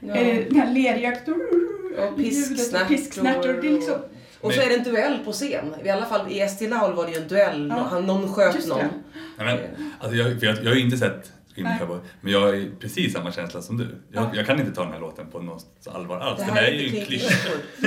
Ja. 0.00 0.14
Eh, 0.14 0.44
den 0.48 0.60
här 0.60 0.74
lerjakt... 0.74 1.28
Och 1.28 2.16
pisksnärtor. 2.16 2.88
Pisksnärtor. 2.88 3.58
Det 3.62 3.68
är 3.68 3.72
liksom... 3.72 3.94
Och 4.40 4.52
så 4.52 4.60
är 4.60 4.68
det 4.68 4.74
en 4.74 4.84
duell 4.84 5.18
på 5.24 5.32
scen. 5.32 5.74
I 5.84 5.88
alla 5.88 6.06
fall 6.06 6.32
i 6.32 6.40
Estilaul 6.40 6.94
var 6.94 7.06
det 7.06 7.12
ju 7.12 7.18
en 7.22 7.28
duell. 7.28 7.68
Ja. 7.76 7.86
Han, 7.90 8.06
någon 8.06 8.34
sköt 8.34 8.54
Just 8.54 8.68
någon. 8.68 8.78
det. 8.78 9.44
Nej, 9.44 9.70
men, 9.76 9.92
alltså 10.00 10.16
jag, 10.16 10.28
jag, 10.44 10.56
jag 10.64 10.70
har 10.70 10.74
ju 10.74 10.80
inte 10.80 10.96
sett. 10.96 11.32
Cowboy, 11.78 11.98
men 12.20 12.32
jag 12.32 12.40
har 12.40 12.78
precis 12.80 13.12
samma 13.12 13.32
känsla 13.32 13.62
som 13.62 13.76
du. 13.76 13.84
Jag, 14.12 14.24
Ja. 14.24 14.30
jag 14.34 14.46
kan 14.46 14.60
inte 14.60 14.72
ta 14.72 14.82
den 14.84 14.92
här 14.92 15.00
låten 15.00 15.26
på 15.30 15.38
något 15.38 15.64
allvar 15.94 16.20
alls. 16.20 16.38
Det 16.40 16.46
Den 16.46 16.54
här 16.54 16.62
är 16.62 16.66
är 16.66 16.72
ju 16.72 16.98
en 17.00 17.06
klyscha. 17.06 17.34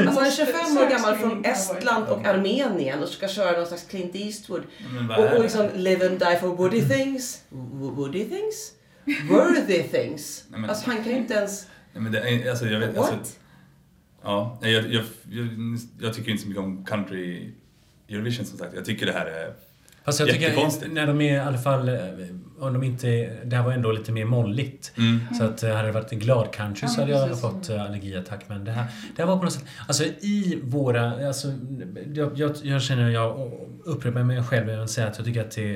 Alltså 0.08 0.22
är 0.22 0.46
25 0.46 0.78
år 0.78 0.90
gammal 0.90 1.16
från. 1.16 1.46
Estland 1.46 2.08
och 2.08 2.26
Armenien 2.26 3.04
och 3.04 3.10
ska 3.10 3.28
köra 3.28 3.58
någon 3.58 3.68
slags 3.68 3.84
Clint 3.84 4.16
Eastwood. 4.16 4.62
Men 4.94 5.10
Och, 5.12 5.18
och 5.26 5.32
det? 5.32 5.40
liksom 5.40 5.70
live 5.76 6.08
and 6.10 6.20
die 6.20 6.38
for 6.42 6.48
woody 6.48 6.82
things. 6.82 7.42
Woody 7.50 8.26
things? 8.26 8.72
Worthy 9.30 9.84
things. 9.84 10.44
Nej, 10.50 10.60
men- 10.60 10.70
Alltså 10.70 10.90
han 10.90 10.98
kan 11.04 11.12
ju 11.12 11.18
inte 11.18 11.34
ens... 11.34 11.68
Nej, 11.94 12.04
men 12.04 12.12
det 12.12 12.20
är, 12.20 12.50
alltså, 12.50 12.66
jag 12.66 12.80
vet, 12.80 12.98
alltså, 12.98 13.14
What? 13.16 13.39
Ja, 14.24 14.58
jag, 14.62 14.72
jag, 14.72 15.04
jag, 15.30 15.48
jag 16.02 16.14
tycker 16.14 16.32
inte 16.32 16.44
så 16.44 16.50
mycket 16.50 16.64
om 16.64 16.86
country 16.86 17.52
Eurovision 18.10 18.46
som 18.46 18.58
sagt. 18.58 18.76
Jag 18.76 18.86
tycker 18.86 19.06
det 19.06 19.12
här 19.12 19.26
är... 19.26 19.54
Fast 20.06 20.20
jag 20.20 20.30
tycker 20.30 20.42
Jättekonstigt. 20.42 20.94
när 20.94 21.08
de 21.08 21.22
är 21.22 21.36
i 21.36 21.40
alla 21.40 21.58
fall, 21.58 21.90
eh, 21.90 21.96
om 22.60 22.74
de 22.74 22.84
inte, 22.84 23.08
det 23.46 23.56
här 23.56 23.64
var 23.64 23.72
ändå 23.72 23.92
lite 23.92 24.12
mer 24.12 24.26
molligt. 24.26 24.92
Mm. 24.98 25.20
Så 25.38 25.44
att 25.44 25.64
eh, 25.64 25.76
hade 25.76 25.88
det 25.88 25.92
varit 25.92 26.10
glad 26.12 26.52
country 26.52 26.80
Ja, 26.82 26.88
så 26.88 27.02
hade 27.02 27.14
jag 27.14 27.28
precis. 27.28 27.42
fått 27.42 27.70
eh, 27.70 27.82
allergiattack. 27.86 28.44
Men 28.48 28.64
det 28.66 28.72
här, 28.72 28.86
det 29.16 29.22
här 29.22 29.28
var 29.30 29.38
på 29.38 29.44
något 29.44 29.54
sätt, 29.54 29.66
alltså 29.88 30.04
i 30.04 30.60
våra, 30.64 31.28
alltså, 31.28 31.48
jag, 32.14 32.32
jag, 32.40 32.52
jag 32.64 32.82
känner, 32.82 33.10
jag 33.10 33.52
upprepar 33.86 34.24
mig 34.24 34.44
själv 34.44 34.66
när 34.66 34.74
jag 34.74 34.90
säger 34.90 35.08
att 35.08 35.18
jag 35.18 35.26
tycker 35.26 35.42
att 35.42 35.52
det 35.52 35.72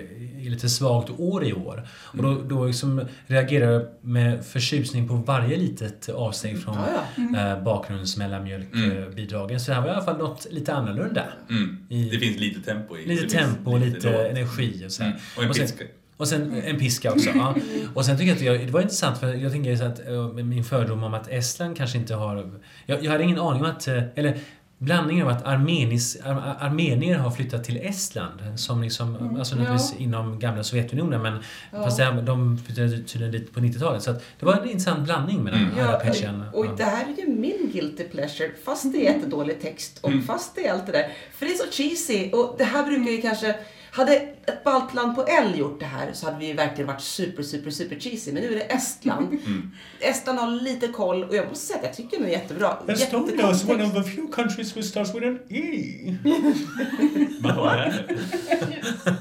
är 0.45 0.49
lite 0.49 0.69
svagt 0.69 1.09
år 1.17 1.45
i 1.45 1.53
år. 1.53 1.87
Och 1.91 2.23
då, 2.23 2.41
då 2.49 2.65
liksom 2.65 3.01
reagerar 3.27 3.71
jag 3.71 3.85
med 4.01 4.45
förtjusning 4.45 5.07
på 5.07 5.13
varje 5.15 5.57
litet 5.57 6.09
avsteg 6.09 6.63
från 6.63 6.75
Ja, 6.75 7.03
ja. 7.33 7.51
eh, 7.57 7.63
bakgrundsmellanmjölkbidragen. 7.63 9.59
Så 9.59 9.71
det 9.71 9.75
här 9.75 9.81
var 9.81 9.89
i 9.89 9.91
alla 9.91 10.05
fall 10.05 10.17
något 10.17 10.47
lite 10.51 10.73
annorlunda. 10.73 11.23
Mm. 11.49 11.85
I- 11.89 12.09
Det 12.09 12.17
finns 12.19 12.37
lite 12.39 12.61
tempo 12.61 12.97
i 12.97 13.05
Lite 13.05 13.29
tempo 13.29 13.71
och 13.71 13.79
lite 13.79 14.11
låt. 14.11 14.21
energi 14.37 14.83
och 14.87 14.91
så 14.91 15.03
här. 15.03 15.09
Mm. 15.09 15.21
Och 15.37 15.43
en 15.43 15.49
Och 15.49 15.55
sen- 15.55 15.65
piska. 15.65 15.83
Och 16.17 16.27
sen 16.27 16.61
en 16.65 16.79
piska 16.79 17.11
också. 17.11 17.29
Ja. 17.35 17.55
Och 17.93 18.05
sen 18.05 18.17
tycker 18.17 18.29
jag 18.29 18.35
att 18.55 18.59
jag, 18.59 18.67
det 18.67 18.73
var 18.73 18.81
intressant 18.81 19.17
för 19.17 19.33
jag 19.33 19.51
tänker 19.51 19.75
så 19.75 19.83
att 19.83 20.07
eh, 20.07 20.27
min 20.33 20.63
fördom 20.63 21.03
om 21.03 21.13
att 21.13 21.27
Estland 21.27 21.77
kanske 21.77 21.97
inte 21.97 22.15
har... 22.15 22.51
Jag, 22.85 23.03
jag 23.03 23.11
hade 23.11 23.23
ingen 23.23 23.39
aning 23.39 23.61
om 23.63 23.69
att... 23.71 23.87
eh, 23.87 24.03
Eller 24.15 24.37
blandningen 24.77 25.27
av 25.27 25.33
att 25.33 25.45
armenis, 25.45 26.17
ar, 26.25 26.55
armenier 26.59 27.17
har 27.17 27.31
flyttat 27.31 27.63
till 27.63 27.77
Estland. 27.77 28.59
Som 28.59 28.81
liksom, 28.81 29.35
alltså 29.39 29.55
naturligtvis 29.55 29.93
inom 29.97 30.39
gamla 30.39 30.63
Sovjetunionen 30.63 31.21
men 31.21 31.33
Ja. 31.71 31.83
fast 31.83 31.97
det, 31.97 32.03
här- 32.03 32.21
de 32.21 32.57
flyttade 32.57 32.89
tydligen 33.03 33.31
dit 33.31 33.53
på 33.53 33.59
90-talet. 33.59 34.03
Så 34.03 34.11
att 34.11 34.23
det 34.39 34.45
var 34.45 34.53
en 34.53 34.63
intressant 34.69 35.03
blandning 35.03 35.43
mellan 35.43 35.59
Mm. 35.59 35.71
alla 35.87 36.01
Ja, 36.21 36.31
och 36.53 36.65
Ja. 36.65 36.69
det 36.77 36.83
här 36.83 37.05
är 37.17 37.21
ju 37.21 37.27
min 37.35 37.69
guilty 37.73 38.03
pleasure, 38.03 38.49
fast 38.65 38.91
det 38.91 39.07
är 39.07 39.13
jättedålig 39.13 39.61
text 39.61 39.99
och 40.01 40.09
Mm. 40.11 40.23
fast 40.23 40.55
det 40.55 40.67
är 40.67 40.73
allt 40.73 40.85
det 40.85 40.91
där. 40.91 41.07
För 41.37 41.45
det 41.45 41.51
är 41.51 41.57
så 41.57 41.71
cheesy 41.71 42.31
och 42.31 42.55
det 42.57 42.63
här 42.63 42.85
brukar 42.85 43.11
ju 43.11 43.21
kanske... 43.21 43.55
Hade 43.95 44.13
ett 44.45 44.63
baltland 44.63 45.15
på 45.15 45.23
L 45.23 45.53
gjort 45.55 45.79
det 45.79 45.85
här 45.85 46.13
så 46.13 46.25
hade 46.25 46.39
vi 46.39 46.53
verkligen 46.53 46.87
varit 46.87 47.01
super, 47.01 47.43
super, 47.43 47.71
super 47.71 47.99
cheesy. 47.99 48.31
Men 48.33 48.43
nu 48.43 48.51
är 48.51 48.55
det 48.55 48.61
Estland. 48.73 49.27
Mm. 49.45 49.71
Estland 49.99 50.39
har 50.39 50.51
lite 50.61 50.87
koll 50.87 51.23
och 51.23 51.35
jag 51.35 51.49
måste 51.49 51.65
säga 51.65 51.79
att 51.79 51.85
jag 51.85 51.93
tycker 51.93 52.17
den 52.17 52.27
är 52.27 52.31
jättebra. 52.31 52.77
Estonia 52.87 53.51
is 53.51 53.69
one 53.69 53.83
of 53.83 53.93
the 53.93 54.03
few 54.03 54.33
countries 54.33 54.77
which 54.77 54.85
starts 54.85 55.15
with 55.15 55.27
an 55.27 55.39
E. 55.49 56.15
Vad 57.39 57.55
var 57.55 57.77
det? 57.77 57.93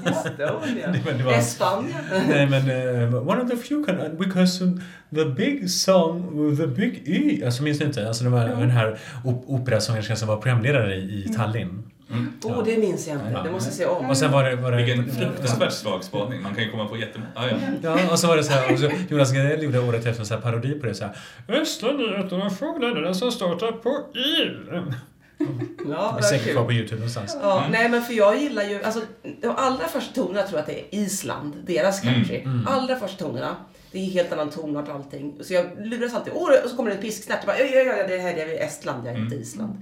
Estonia. 0.09 1.37
Espanja. 1.37 1.95
Nej 2.27 2.49
men 2.49 2.69
uh, 3.13 3.27
one 3.27 3.41
of 3.41 3.49
the 3.49 3.57
few 3.57 3.85
can, 3.85 4.17
because 4.17 4.65
the 5.15 5.25
big 5.25 5.69
song 5.69 6.49
with 6.49 6.61
the 6.61 6.67
big 6.67 7.03
E. 7.05 7.45
Alltså 7.45 7.63
minns 7.63 7.79
du 7.79 7.85
inte? 7.85 8.07
Alltså 8.07 8.23
det 8.23 8.29
var 8.29 8.47
den 8.47 8.69
här 8.69 8.99
op 9.23 9.43
operasångerskan 9.47 10.17
som 10.17 10.27
var 10.27 10.37
programledare 10.37 10.95
i, 10.95 11.25
i 11.25 11.33
Tallinn. 11.33 11.83
Mm. 12.13 12.33
Åh, 12.43 12.59
oh, 12.59 12.65
det 12.65 12.77
minns 12.77 13.07
jag 13.07 13.15
inte. 13.17 13.31
Ja. 13.31 13.43
Det 13.43 13.51
måste 13.51 13.69
jag 13.69 13.75
se 13.75 13.85
om. 13.85 14.09
Och 14.09 14.17
sen 14.17 14.31
var 14.31 14.43
det... 14.43 14.55
Var 14.55 14.71
det 14.71 14.77
Vilken 14.83 15.11
fruktansvärt 15.15 15.73
svag 15.73 16.03
spaning. 16.03 16.41
Man 16.41 16.55
kan 16.55 16.63
ju 16.63 16.71
komma 16.71 16.85
på 16.87 16.97
jättemånga. 16.97 17.31
Ah, 17.35 17.47
ja. 17.47 17.55
Ja, 17.81 18.11
och 18.11 18.19
så 18.19 18.27
var 18.27 18.37
det 18.37 18.43
så 18.43 18.53
här, 18.53 18.73
och 18.73 18.79
så 18.79 18.91
Jonas 19.09 19.33
Gardell 19.33 19.63
gjorde 19.63 19.79
året 19.79 20.05
efter 20.05 20.19
en 20.19 20.25
så 20.25 20.33
här 20.33 20.41
parodi 20.41 20.79
på 20.79 20.85
det 20.85 20.93
så 20.95 21.05
här. 21.05 21.61
Estland 21.61 22.01
är 22.01 22.25
ett 22.25 22.31
av 22.33 22.39
de 22.39 22.51
få 22.51 22.77
länderna 22.77 23.13
som 23.13 23.31
startar 23.31 23.71
på 23.71 23.89
E. 24.15 24.49
Ja, 25.89 26.13
Det 26.17 26.25
är 26.25 26.29
säkert 26.29 26.53
kvar 26.53 26.65
på 26.65 26.73
Youtube 26.73 26.95
någonstans. 26.95 27.37
Ja, 27.41 27.63
nej 27.71 27.89
men 27.89 28.01
för 28.01 28.13
jag 28.13 28.37
gillar 28.41 28.63
ju, 28.63 28.83
alltså 28.83 29.01
de 29.41 29.47
allra 29.47 29.87
första 29.87 30.13
tonerna 30.13 30.47
tror 30.47 30.53
jag 30.53 30.59
att 30.59 30.65
det 30.65 30.79
är 30.79 30.99
Island, 31.03 31.53
deras 31.65 32.01
country. 32.01 32.41
mm. 32.41 32.67
Allra 32.67 32.95
första 32.95 33.25
tonerna. 33.25 33.55
Det 33.93 33.99
är 33.99 34.05
helt 34.05 34.31
annan 34.33 34.49
tonart 34.49 34.87
och 34.87 34.95
allting. 34.95 35.33
Så 35.41 35.53
jag 35.53 35.65
luras 35.77 36.13
alltid, 36.13 36.33
åh, 36.35 36.49
och 36.63 36.69
så 36.69 36.75
kommer 36.75 36.89
det 36.89 36.95
en 36.95 37.01
pisksnärt. 37.01 37.37
Jag 37.39 37.47
bara, 37.47 37.59
ja, 37.59 37.65
ja, 37.65 37.97
ja, 37.97 38.07
det 38.07 38.17
här 38.17 38.33
är 38.33 38.63
Estland, 38.65 39.07
jag 39.07 39.13
är 39.15 39.19
inte 39.19 39.35
Island. 39.35 39.81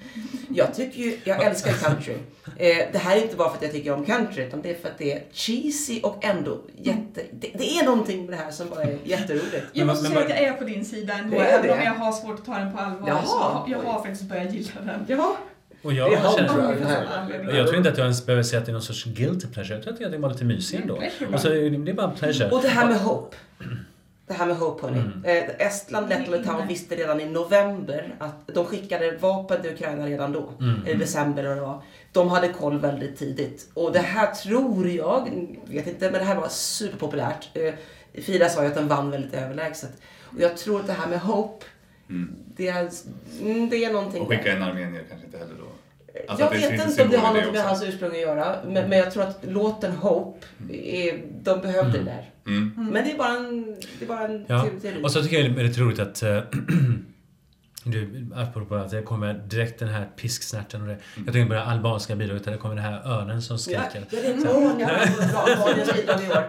Jag 0.50 0.76
tycker 0.76 1.02
ju, 1.02 1.18
jag 1.24 1.44
älskar 1.44 1.74
country. 1.74 2.14
Eh, 2.58 2.78
det 2.92 2.98
här 2.98 3.18
är 3.18 3.22
inte 3.22 3.36
bara 3.36 3.50
för 3.50 3.58
att 3.58 3.64
jag 3.64 3.72
tycker 3.72 3.94
om 3.94 4.06
country, 4.06 4.44
utan 4.44 4.62
det 4.62 4.70
är 4.70 4.76
för 4.76 4.88
att 4.90 4.98
det 4.98 5.14
är 5.14 5.24
cheesy 5.32 6.02
och 6.02 6.26
ändå 6.26 6.62
jätte... 6.78 7.22
Det, 7.32 7.52
det 7.54 7.78
är 7.80 7.86
någonting 7.86 8.26
med 8.26 8.34
det 8.40 8.44
här 8.44 8.52
som 8.52 8.70
bara 8.70 8.84
är 8.84 8.98
jätteroligt. 9.04 9.66
Jag 9.74 9.88
måste 9.88 10.04
Men- 10.04 10.12
säga 10.12 10.24
men- 10.28 10.32
att 10.38 10.42
jag 10.42 10.50
är 10.50 10.54
på 10.54 10.64
din 10.64 10.86
sida 10.86 11.14
ändå, 11.14 11.38
även 11.40 11.70
om 11.70 11.80
jag 11.84 11.94
har 11.94 12.12
svårt 12.12 12.40
att 12.40 12.46
ta 12.46 12.58
den 12.58 12.72
på 12.72 12.80
allvar. 12.80 13.08
Jaha. 13.10 13.26
Så 13.26 13.72
jag 13.72 13.80
har 13.80 14.00
faktiskt 14.04 14.24
börjat 14.30 14.54
gilla 14.54 14.72
den. 14.86 15.06
Ja, 15.08 15.38
Och 15.82 15.94
jag 15.94 16.36
känner... 16.36 16.70
Olika 16.70 17.58
Jag 17.58 17.68
tror 17.68 17.78
inte 17.78 17.90
att 17.90 17.98
jag 17.98 18.06
ens 18.06 18.26
behöver 18.26 18.44
säga 18.44 18.60
att 18.60 18.66
det 18.66 18.72
är 18.72 18.74
någon 18.74 18.82
sorts 18.82 19.04
guilty 19.04 19.48
pleasure. 19.48 19.76
Jag 19.76 19.84
tror 19.84 20.06
att 20.06 20.12
det 20.12 20.18
var 20.18 20.30
lite 20.30 20.46
mysig 20.46 20.82
ändå. 20.82 21.02
Och 21.34 21.40
så, 21.40 21.50
det 21.50 21.66
är 21.66 21.94
bara 21.94 22.12
pleasure. 22.12 22.50
och 22.50 22.62
det 22.62 22.68
här 22.68 22.88
med 22.88 23.00
Hope. 23.00 23.38
Det 24.32 24.38
här 24.38 24.46
med 24.46 24.56
Hope 24.58 24.88
hörni. 24.88 25.00
Mm. 25.00 25.24
Eh, 25.24 25.68
Estland, 25.68 26.10
Lettland 26.10 26.34
och 26.34 26.40
Litauen 26.40 26.68
visste 26.68 26.96
redan 26.96 27.20
i 27.20 27.26
november 27.26 28.16
att 28.20 28.48
de 28.48 28.66
skickade 28.66 29.18
vapen 29.18 29.62
till 29.62 29.72
Ukraina 29.72 30.06
redan 30.06 30.32
då. 30.32 30.54
Mm. 30.60 30.86
Eller 30.86 31.00
december 31.00 31.44
eller 31.44 31.62
vad. 31.62 31.82
De 32.12 32.30
hade 32.30 32.48
koll 32.50 32.80
väldigt 32.80 33.18
tidigt. 33.18 33.70
Och 33.74 33.92
det 33.92 34.00
här 34.00 34.34
tror 34.34 34.88
jag, 34.90 35.30
vet 35.66 35.88
inte, 35.88 36.12
men 36.12 36.20
det 36.20 36.26
här 36.26 36.36
var 36.36 36.48
superpopulärt. 36.48 37.50
Eh, 37.54 37.74
Frida 38.24 38.50
sa 38.50 38.62
ju 38.62 38.68
att 38.68 38.76
den 38.76 38.88
vann 38.88 39.12
väldigt 39.12 39.34
överlägset. 39.34 39.92
Och 40.24 40.42
jag 40.42 40.58
tror 40.58 40.80
att 40.80 40.88
det 40.88 40.94
här 40.94 41.08
med 41.08 41.20
Hope, 41.20 41.66
Mm. 42.10 42.36
det 42.56 42.68
är, 42.68 42.90
mm, 43.42 43.70
det 43.70 43.86
är 43.86 43.94
någonting 43.94 44.22
Och 44.22 44.28
skicka 44.30 44.52
en 44.52 44.64
armenier 44.64 45.04
kanske 45.10 45.26
inte 45.26 45.38
heller 45.38 45.54
då. 45.60 45.71
Alltså 46.28 46.46
jag 46.46 46.52
vet 46.52 46.90
inte 46.90 47.04
om 47.04 47.10
det 47.10 47.18
har 47.18 47.34
något 47.34 47.54
med 47.54 47.64
hans 47.64 47.84
ursprung 47.84 48.12
att 48.12 48.20
göra, 48.22 48.56
men, 48.68 48.90
men 48.90 48.98
jag 49.00 49.12
tror 49.12 49.24
att 49.24 49.40
låten 49.48 49.92
Hope, 49.92 50.46
är, 50.74 51.22
de 51.44 51.62
behövde 51.62 51.98
det 51.98 52.04
där. 52.04 52.30
Mm. 52.48 52.74
Men 52.92 53.06
det 53.06 53.12
är 53.12 53.18
bara 53.18 53.34
en, 53.38 53.76
det 54.00 54.06
är 54.06 54.08
bara 54.08 54.28
en 54.28 54.46
Ja. 54.48 54.68
teori-. 54.82 55.04
Och 55.04 55.12
så 55.12 55.24
tycker 55.24 55.36
jag 55.36 55.46
det 55.46 55.52
är 55.54 55.56
väldigt 55.56 55.78
roligt 55.78 56.00
att 56.00 56.24
eh, 56.24 56.38
du, 57.84 58.28
apropå 58.36 58.76
att 58.76 58.92
det 58.92 59.02
kommer 59.02 59.34
direkt 59.34 59.80
den 59.80 59.90
här 59.90 60.10
pisksnärten 60.16 60.82
och 60.82 60.88
det. 60.88 60.98
Jag 61.16 61.26
tänker 61.26 61.46
på 61.46 61.54
det 61.54 61.64
albanska 61.64 62.16
bidraget 62.16 62.44
där 62.44 62.52
det 62.52 62.58
kommer 62.58 62.76
den 62.76 62.84
här 62.84 63.02
örnen 63.06 63.42
som 63.42 63.58
skriker. 63.58 63.82
ja, 63.94 64.00
det 64.10 64.28
är 64.28 64.38
bra 65.32 65.42
Albaniens 65.42 65.94
bidrag 65.94 66.24
i 66.24 66.30
år. 66.30 66.44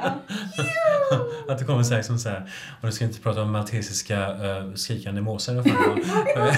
Att 1.49 1.59
det 1.59 1.65
kommer 1.65 1.83
så 1.83 1.95
här, 1.95 2.03
som 2.03 2.19
så 2.19 2.29
här, 2.29 2.51
och 2.81 2.85
nu 2.85 2.93
ska 2.93 3.05
jag 3.05 3.11
inte 3.11 3.23
prata 3.23 3.43
om 3.43 3.53
maltesiska 3.53 4.35
uh, 4.35 4.75
skrikande 4.75 5.21
måsar. 5.21 5.55
det 5.55 5.61
var. 6.41 6.57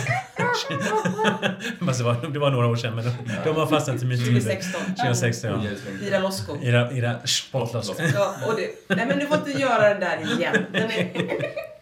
Fast 1.86 1.98
det, 1.98 2.04
var, 2.04 2.32
det 2.32 2.38
var 2.38 2.50
några 2.50 2.66
år 2.66 2.76
sedan 2.76 2.94
men 2.94 3.04
de, 3.04 3.10
de 3.44 3.56
har 3.56 3.66
fastnat 3.66 4.02
i 4.02 4.06
mitt 4.06 4.20
huvud. 4.20 4.42
2016. 4.42 4.80
2016 4.94 5.50
ja. 5.50 6.06
Ira 6.06 6.18
Losko. 6.18 6.56
Era, 6.62 6.92
era 6.92 7.26
spottloss. 7.26 7.92
Ja, 8.14 8.34
och 8.46 8.54
det, 8.56 8.96
nej 8.96 9.06
men 9.06 9.18
du 9.18 9.26
får 9.26 9.36
inte 9.36 9.50
göra 9.50 9.88
den 9.88 10.00
där 10.00 10.38
igen. 10.38 10.66
Den 10.72 10.90
är, 10.90 11.73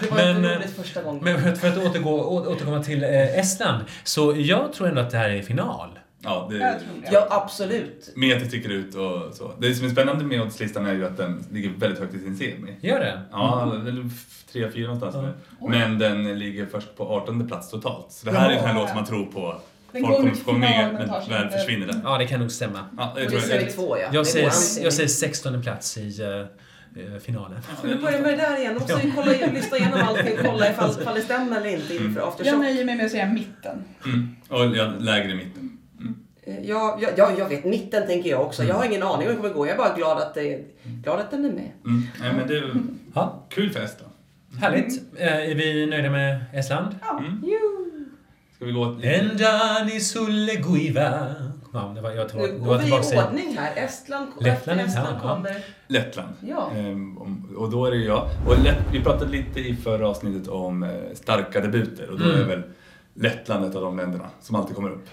det 0.00 0.10
var 0.10 0.16
Men, 0.16 0.36
inte 0.36 0.50
eh, 0.52 0.58
roligt 0.58 0.76
första 0.76 1.02
gången. 1.02 1.24
Men 1.24 1.42
för 1.42 1.48
att, 1.48 1.58
för 1.58 1.68
att 1.68 1.78
återgå, 1.78 2.10
å, 2.20 2.46
återkomma 2.52 2.82
till 2.82 3.02
eh, 3.04 3.38
Estland. 3.38 3.84
Så 4.04 4.34
jag 4.36 4.72
tror 4.72 4.88
ändå 4.88 5.00
att 5.00 5.10
det 5.10 5.16
här 5.18 5.30
är 5.30 5.42
final. 5.42 5.98
Ja, 6.24 6.46
det, 6.50 6.56
Jag 6.58 6.78
tror 6.78 6.88
det. 7.02 7.08
Ja, 7.12 7.26
absolut. 7.30 8.12
med 8.16 8.36
att 8.36 8.42
det 8.42 8.48
sticker 8.48 8.68
ut 8.68 8.94
och 8.94 9.34
så. 9.34 9.52
Det 9.58 9.74
som 9.74 9.86
är 9.86 9.90
spännande 9.90 10.24
med 10.24 10.42
oddslistan 10.42 10.86
är 10.86 10.92
ju 10.92 11.06
att 11.06 11.16
den 11.16 11.44
ligger 11.50 11.70
väldigt 11.70 11.98
högt 12.00 12.14
i 12.14 12.18
sin 12.18 12.36
semi. 12.36 12.76
Gör 12.80 13.00
det? 13.00 13.20
Ja, 13.32 13.72
eller 13.88 14.06
f- 14.06 14.44
tre, 14.52 14.70
fyra 14.70 14.92
någonstans 14.94 15.14
Ja. 15.14 15.22
nu. 15.60 15.68
Men 15.70 15.98
den 15.98 16.38
ligger 16.38 16.66
först 16.66 16.96
på 16.96 17.08
18 17.08 17.48
plats 17.48 17.70
totalt. 17.70 18.06
Så 18.12 18.26
det 18.26 18.38
här 18.38 18.50
är 18.50 18.54
en 18.56 18.60
här 18.64 18.74
Ja. 18.74 18.80
låt 18.80 18.88
som 18.88 18.96
man 18.96 19.04
tror 19.06 19.24
på. 19.26 19.60
Den 19.92 20.02
Folk 20.02 20.16
kommer 20.16 20.30
kommer 20.44 20.58
med, 20.58 20.92
men 20.94 21.28
väl 21.30 21.48
försvinner 21.50 21.86
den. 21.86 22.00
Ja, 22.04 22.18
det 22.18 22.26
kan 22.26 22.40
nog 22.40 22.50
stämma. 22.50 22.78
Ja, 22.98 23.12
det 23.16 23.24
Och 23.24 23.30
tror 23.30 23.40
det 23.40 23.46
jag. 23.46 23.60
säger 23.60 23.72
två 23.72 23.96
ja. 23.98 24.08
Jag 24.12 24.26
säger, 24.26 24.46
jag 24.84 24.92
säger 24.92 25.08
16 25.08 25.62
plats 25.62 25.98
i 25.98 26.22
eh, 26.22 26.28
eh, 26.96 27.18
finalen. 27.20 27.62
Ska 27.78 27.88
vi 27.88 27.94
börja 27.94 28.20
med 28.20 28.30
det 28.32 28.36
där 28.36 28.58
igen? 28.58 28.74
Måste 28.74 29.00
vi 29.04 29.12
kolla, 29.16 29.32
lyssna 29.52 29.76
igenom 29.78 30.00
allting 30.08 30.38
och 30.38 30.44
kolla 30.46 30.70
ifall, 30.70 30.90
ifall 31.00 31.14
det 31.14 31.20
stämmer 31.22 31.56
eller 31.56 31.70
inte 31.70 31.94
inför 31.96 32.20
Jag 32.20 32.28
aftershock. 32.28 32.58
nöjer 32.58 32.84
mig 32.84 32.96
med 32.96 33.04
att 33.06 33.10
säga 33.12 33.26
mitten. 33.26 33.84
Mm. 34.04 34.28
Och 34.48 34.76
ja, 34.76 34.92
lägre 35.00 35.30
i 35.32 35.34
mitten. 35.34 35.78
Eh, 36.42 36.60
Ja, 36.64 36.98
ja, 37.02 37.08
ja, 37.16 37.30
jag 37.38 37.48
vet. 37.48 37.64
Mitten 37.64 38.06
tänker 38.06 38.30
jag 38.30 38.40
också. 38.40 38.64
Jag 38.64 38.74
har 38.74 38.84
ingen 38.84 39.02
aning 39.02 39.14
om 39.14 39.22
hur 39.22 39.30
det 39.30 39.36
kommer 39.36 39.54
gå. 39.54 39.66
Jag 39.66 39.74
är 39.74 39.78
bara 39.78 39.96
glad 39.96 40.18
att, 40.18 40.34
det, 40.34 40.64
glad 40.84 41.20
att 41.20 41.30
den 41.30 41.44
är 41.44 41.52
med. 41.52 41.70
Mm. 41.86 42.02
Nej, 42.20 42.32
men 42.36 42.48
det 42.48 42.56
är 42.58 42.74
Ja, 43.14 43.46
kul 43.50 43.70
fest 43.70 43.98
då. 43.98 44.04
härligt. 44.58 45.02
Eh, 45.18 45.36
är 45.50 45.54
vi 45.54 45.86
nöjda 45.86 46.10
med 46.10 46.44
Estland? 46.52 46.94
Mm. 47.18 47.40
Ska 48.56 48.64
vi 48.64 48.72
gå 48.72 48.90
lite... 48.90 49.08
Enda 49.10 49.84
ni 49.84 50.00
sulle 50.00 50.54
guiva 50.54 51.34
Ja, 51.74 51.92
det 51.94 52.00
var, 52.00 52.10
jag 52.10 52.28
tror, 52.28 52.40
Nu 52.42 52.58
går 52.58 52.78
vi 52.78 52.88
i 52.88 52.92
ordning 52.92 53.56
här. 53.58 53.84
Estland, 53.84 54.28
Lettland 54.40 54.80
är 54.80 54.84
Estland 54.84 55.06
här, 55.06 55.14
ja. 55.22 55.34
kommer... 55.34 55.64
Lettland. 55.86 56.28
Ja. 56.40 56.70
Ehm, 56.76 57.16
och 57.56 57.70
då 57.70 57.86
är 57.86 57.90
det 57.90 57.96
jag. 57.96 58.28
Och 58.46 58.58
Lett, 58.64 58.78
vi 58.92 59.02
pratade 59.02 59.30
lite 59.30 59.60
i 59.60 59.76
förra 59.76 60.08
avsnittet 60.08 60.48
om 60.48 60.82
eh, 60.82 60.90
starka 61.14 61.60
debuter 61.60 62.10
och 62.10 62.18
då 62.18 62.24
är 62.24 62.34
Mm. 62.34 62.48
väl 62.48 62.62
Lettland 63.14 63.64
ett 63.64 63.74
av 63.74 63.82
de 63.82 63.96
länderna 63.96 64.26
som 64.40 64.56
alltid 64.56 64.76
kommer 64.76 64.90
upp. 64.90 65.06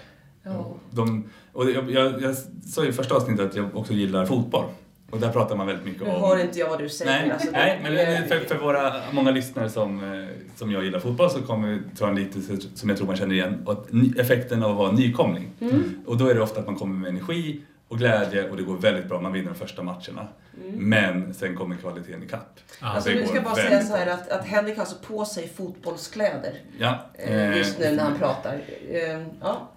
Ja. 0.44 0.74
De, 0.92 1.30
och 1.54 1.70
jag, 1.72 1.92
jag, 1.92 2.22
jag 2.22 2.36
sa 2.66 2.86
i 2.86 2.92
första 2.92 3.16
avsnittet 3.16 3.46
att 3.46 3.56
jag 3.56 3.76
också 3.76 3.94
gillar 3.94 4.26
fotboll. 4.26 4.66
Och 5.10 5.20
där 5.20 5.30
pratar 5.32 5.56
man 5.56 5.68
väldigt 5.68 5.86
mycket 5.86 6.02
Nu 6.02 6.10
om... 6.10 6.22
hör 6.22 6.40
inte 6.42 6.60
jag 6.60 6.70
vad 6.70 6.80
du 6.80 6.90
säger. 6.90 7.12
Nej, 7.22 7.32
alltså, 7.32 7.52
nej 7.52 7.80
men 7.84 8.28
för, 8.28 8.40
för 8.40 8.58
våra 8.58 8.94
många 9.12 9.32
lyssnare 9.32 9.70
som, 9.70 10.14
eh, 10.22 10.28
som 10.56 10.72
jag 10.72 10.84
gillar 10.84 11.00
fotboll 11.00 11.30
så 11.30 11.42
kommer 11.42 11.68
vi 11.68 11.80
ta 11.98 12.08
en 12.08 12.16
liknelse 12.16 12.58
som 12.76 12.90
jag 12.90 12.98
tror 12.98 13.08
man 13.08 13.16
känner 13.16 13.36
igen. 13.36 13.62
Och 13.66 13.72
att 13.72 13.92
ny- 13.92 14.14
effekten 14.18 14.64
av 14.64 14.72
att 14.72 14.78
vara 14.78 14.92
nykomling. 14.92 15.50
Mm. 15.62 16.04
Och 16.06 16.18
då 16.18 16.28
är 16.28 16.36
det 16.36 16.42
ofta 16.42 16.60
att 16.60 16.66
man 16.66 16.76
kommer 16.76 16.96
med 16.96 17.10
energi 17.10 17.62
och 17.88 17.98
glädje 17.98 18.50
och 18.50 18.58
det 18.58 18.64
går 18.64 18.78
väldigt 18.78 19.06
bra. 19.10 19.22
Man 19.22 19.34
vinner 19.34 19.48
de 19.50 19.56
första 19.56 19.84
matcherna. 19.84 20.28
Mm. 20.64 20.90
Men 20.90 21.34
sen 21.34 21.56
kommer 21.56 21.76
kvaliteten 21.76 22.24
ikapp. 22.24 22.60
Alltså, 22.80 23.10
det 23.10 23.16
nu 23.16 23.26
ska 23.26 23.36
jag 23.36 23.44
bara 23.44 23.56
säga 23.56 23.82
så 23.82 23.96
här 23.96 24.08
att, 24.08 24.30
att 24.30 24.46
Henrik 24.46 24.76
har 24.76 24.82
alltså 24.84 24.98
på 25.08 25.26
sig 25.26 25.48
fotbollskläder 25.48 26.54
Ja. 26.80 27.06
eh, 27.14 27.58
just 27.58 27.80
nu 27.80 27.86
eh, 27.86 27.92
när 27.96 28.04
han 28.04 28.18
pratar. 28.20 28.54
Eh, 28.92 29.20
Ja, 29.42 29.70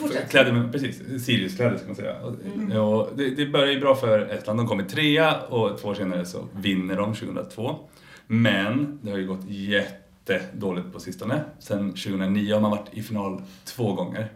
fortsätt. 0.00 0.30
Kläder, 0.30 0.52
med- 0.52 0.72
precis. 0.72 1.24
Siriuskläder 1.24 1.76
ska 1.76 1.86
man 1.86 1.96
säga. 1.96 2.14
Och, 2.22 2.34
Mm. 2.54 2.78
och 2.80 3.08
det, 3.16 3.30
det 3.30 3.46
börjar 3.46 3.72
ju 3.72 3.80
bra 3.80 3.94
för 3.94 4.18
Estland. 4.20 4.58
De 4.58 4.66
kommer 4.68 4.84
trea 4.84 5.40
och 5.40 5.78
två 5.78 5.88
år 5.88 5.94
senare 5.94 6.24
så 6.24 6.38
vinner 6.56 6.96
de 6.96 7.14
2002. 7.14 7.76
Men 8.26 8.98
det 9.02 9.10
har 9.10 9.18
ju 9.18 9.26
gått 9.26 9.44
jättedåligt 9.48 10.92
på 10.92 11.00
sistone. 11.00 11.40
Sen 11.58 11.90
2009 11.92 12.54
har 12.54 12.60
man 12.60 12.70
varit 12.70 12.86
i 12.92 13.02
final 13.02 13.42
två 13.64 13.92
gånger. 13.94 14.28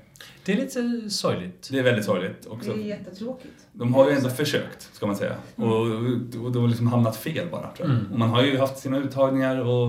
Det 0.45 0.53
är 0.53 0.57
lite 0.57 1.11
sorgligt. 1.11 1.69
Det 1.73 1.79
är 1.79 1.83
väldigt 1.83 2.05
sorgligt 2.05 2.43
Det 2.43 2.49
också. 2.49 2.73
är 2.73 2.77
jättetråkigt. 2.77 3.55
De 3.73 3.95
har 3.95 4.11
ju 4.11 4.17
ändå 4.17 4.29
försökt, 4.29 4.91
ska 4.93 5.07
man 5.07 5.17
säga. 5.17 5.35
Och, 5.57 5.81
och 6.45 6.53
de 6.53 6.59
har 6.63 6.69
liksom 6.69 6.87
hamnat 6.87 7.17
fel 7.17 7.47
bara, 7.51 7.71
tror 7.77 7.89
jag. 7.89 7.99
Mm. 7.99 8.13
Och 8.13 8.19
man 8.19 8.29
har 8.29 8.43
ju 8.43 8.59
haft 8.59 8.79
sina 8.79 8.99
uttagningar 8.99 9.61
och 9.61 9.89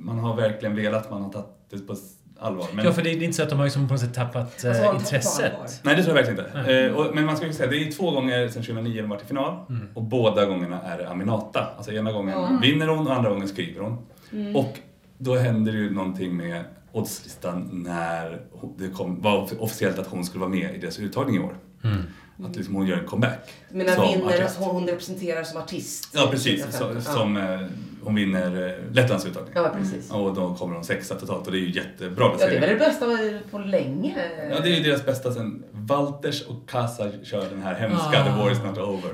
man 0.00 0.18
har 0.18 0.36
verkligen 0.36 0.76
velat, 0.76 1.10
man 1.10 1.22
har 1.22 1.30
tagit 1.30 1.46
det 1.70 1.78
på 1.78 1.96
allvar. 2.40 2.66
Men... 2.72 2.84
Ja, 2.84 2.92
för 2.92 3.02
det 3.02 3.10
är 3.10 3.22
inte 3.22 3.36
så 3.36 3.42
att 3.42 3.48
de 3.50 3.58
har 3.58 3.64
liksom 3.66 3.88
på 3.88 3.94
något 3.94 4.00
sätt 4.00 4.14
tappat 4.14 4.52
Alltså, 4.66 4.68
eh, 4.68 4.94
intresset. 5.00 5.52
Nej, 5.82 5.96
det 5.96 6.02
tror 6.02 6.16
jag 6.16 6.24
verkligen 6.26 6.46
inte. 6.46 6.62
Nej. 6.62 6.84
Eh, 6.86 6.92
och, 6.92 7.14
men 7.14 7.24
man 7.26 7.36
ska 7.36 7.46
ju 7.46 7.52
säga, 7.52 7.70
det 7.70 7.76
är 7.76 7.92
två 7.92 8.10
gånger 8.10 8.48
sedan 8.48 8.62
2009 8.62 9.02
de 9.02 9.08
varit 9.10 9.22
i 9.22 9.26
final 9.26 9.56
Mm. 9.68 9.88
och 9.94 10.02
båda 10.02 10.44
gångerna 10.44 10.80
är 10.82 10.98
det 10.98 11.08
Aminata. 11.08 11.66
Alltså 11.76 11.92
ena 11.92 12.12
gången 12.12 12.34
Ja. 12.38 12.58
vinner 12.62 12.86
hon 12.88 13.06
och 13.06 13.14
andra 13.14 13.30
gången 13.30 13.48
skriver 13.48 13.80
hon. 13.80 13.98
Mm. 14.32 14.56
Och 14.56 14.78
då 15.18 15.36
händer 15.36 15.72
ju 15.72 15.90
någonting 15.94 16.36
med 16.36 16.64
oddslistan 16.92 17.68
när 17.72 18.40
det 18.78 18.88
kom, 18.88 19.22
var 19.22 19.48
officiellt 19.62 19.98
att 19.98 20.06
hon 20.06 20.24
skulle 20.24 20.40
vara 20.40 20.50
med 20.50 20.74
i 20.74 20.78
deras 20.78 20.98
uttagning 20.98 21.36
i 21.36 21.38
år. 21.38 21.56
Mm. 21.84 21.96
Att 22.44 22.56
liksom 22.56 22.74
hon 22.74 22.86
gör 22.86 22.96
en 22.96 23.06
comeback. 23.06 23.50
Men 23.70 23.86
när 23.86 23.94
som 23.94 24.04
vinner, 24.12 24.42
artist. 24.42 24.56
hon 24.58 24.86
representerar 24.86 25.44
som 25.44 25.60
artist. 25.62 26.10
Ja, 26.14 26.28
precis. 26.30 26.64
Så, 26.64 26.70
2015. 26.78 27.14
som 27.14 27.36
eh, 27.36 27.60
hon 28.06 28.14
vinner 28.14 28.66
eh, 28.66 28.94
Lettlands 28.94 29.26
uttagning. 29.26 29.52
Ja, 29.54 29.72
precis. 29.78 30.10
Och 30.10 30.34
då 30.34 30.54
kommer 30.54 30.74
hon 30.74 30.84
sexa 30.84 31.14
totalt 31.14 31.46
och 31.46 31.52
det 31.52 31.58
är 31.58 31.60
ju 31.60 31.70
jättebra 31.70 32.24
Ja, 32.24 32.36
det 32.38 32.44
är 32.44 32.58
placering. 32.58 32.60
väl 32.60 32.70
det 32.70 32.76
bästa 32.76 33.06
på 33.50 33.58
länge. 33.58 34.16
Ja, 34.50 34.60
det 34.60 34.68
är 34.68 34.76
ju 34.76 34.82
deras 34.82 35.06
bästa 35.06 35.32
sen 35.32 35.64
Walters 35.72 36.42
och 36.42 36.68
Kasa 36.70 37.10
kör 37.24 37.44
den 37.50 37.62
här 37.62 37.74
hemska 37.74 38.20
Ah. 38.20 38.24
The 38.24 38.30
War 38.42 38.50
is 38.52 38.58
not 38.64 38.78
over. 38.78 39.10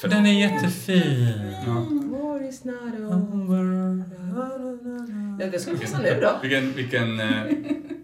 För 0.00 0.08
Den 0.08 0.26
är 0.26 0.40
jättefin. 0.40 1.40
Ja. 1.66 1.72
War 2.18 2.48
is 2.48 2.64
not 2.64 2.94
over. 3.12 4.04
Ja, 5.40 5.46
det 5.52 5.58
ska 5.58 5.70
vi 5.72 5.78
testa 5.78 5.98
nu 5.98 6.18
då. 6.22 6.30
Vilken, 6.42 6.72
vilken, 6.72 7.20
eh, 7.20 7.28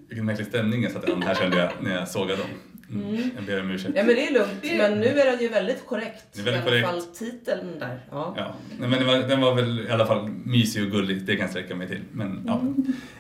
vilken 0.09 0.25
märklig 0.25 0.47
stämning 0.47 0.83
jag 0.83 0.93
satte 0.93 1.13
an 1.13 1.23
här 1.23 1.35
kände 1.35 1.57
jag 1.59 1.71
när 1.81 1.95
jag 1.95 2.09
sågade 2.09 2.37
dem. 2.37 2.51
Mm. 2.93 3.31
Jag 3.37 3.45
ber 3.47 3.61
om 3.61 3.71
ursäkt. 3.71 3.93
Ja, 3.97 4.03
men 4.05 4.15
det 4.15 4.27
är 4.29 4.33
lugnt. 4.33 4.63
Men 4.79 5.01
nu 5.01 5.07
är 5.07 5.31
den 5.33 5.41
ju 5.41 5.49
väldigt 5.49 5.87
korrekt. 5.87 6.25
Det 6.33 6.41
är 6.41 6.45
väldigt 6.45 6.63
I 6.65 6.69
alla 6.69 6.71
korrekt. 6.71 6.89
fall 7.07 7.15
titeln 7.15 7.79
där. 7.79 8.01
Ja. 8.11 8.35
Ja, 8.39 8.55
men 8.79 8.91
den 8.91 9.07
var, 9.07 9.17
den 9.17 9.41
var 9.41 9.55
väl 9.55 9.87
i 9.87 9.91
alla 9.91 10.07
fall 10.07 10.29
mysig 10.45 10.85
och 10.85 10.91
gullig, 10.91 11.23
det 11.25 11.33
kan 11.37 11.41
jag 11.41 11.51
sträcka 11.51 11.75
mig 11.77 11.89
till. 11.89 12.01
Men 12.13 12.43
ja, 12.47 12.63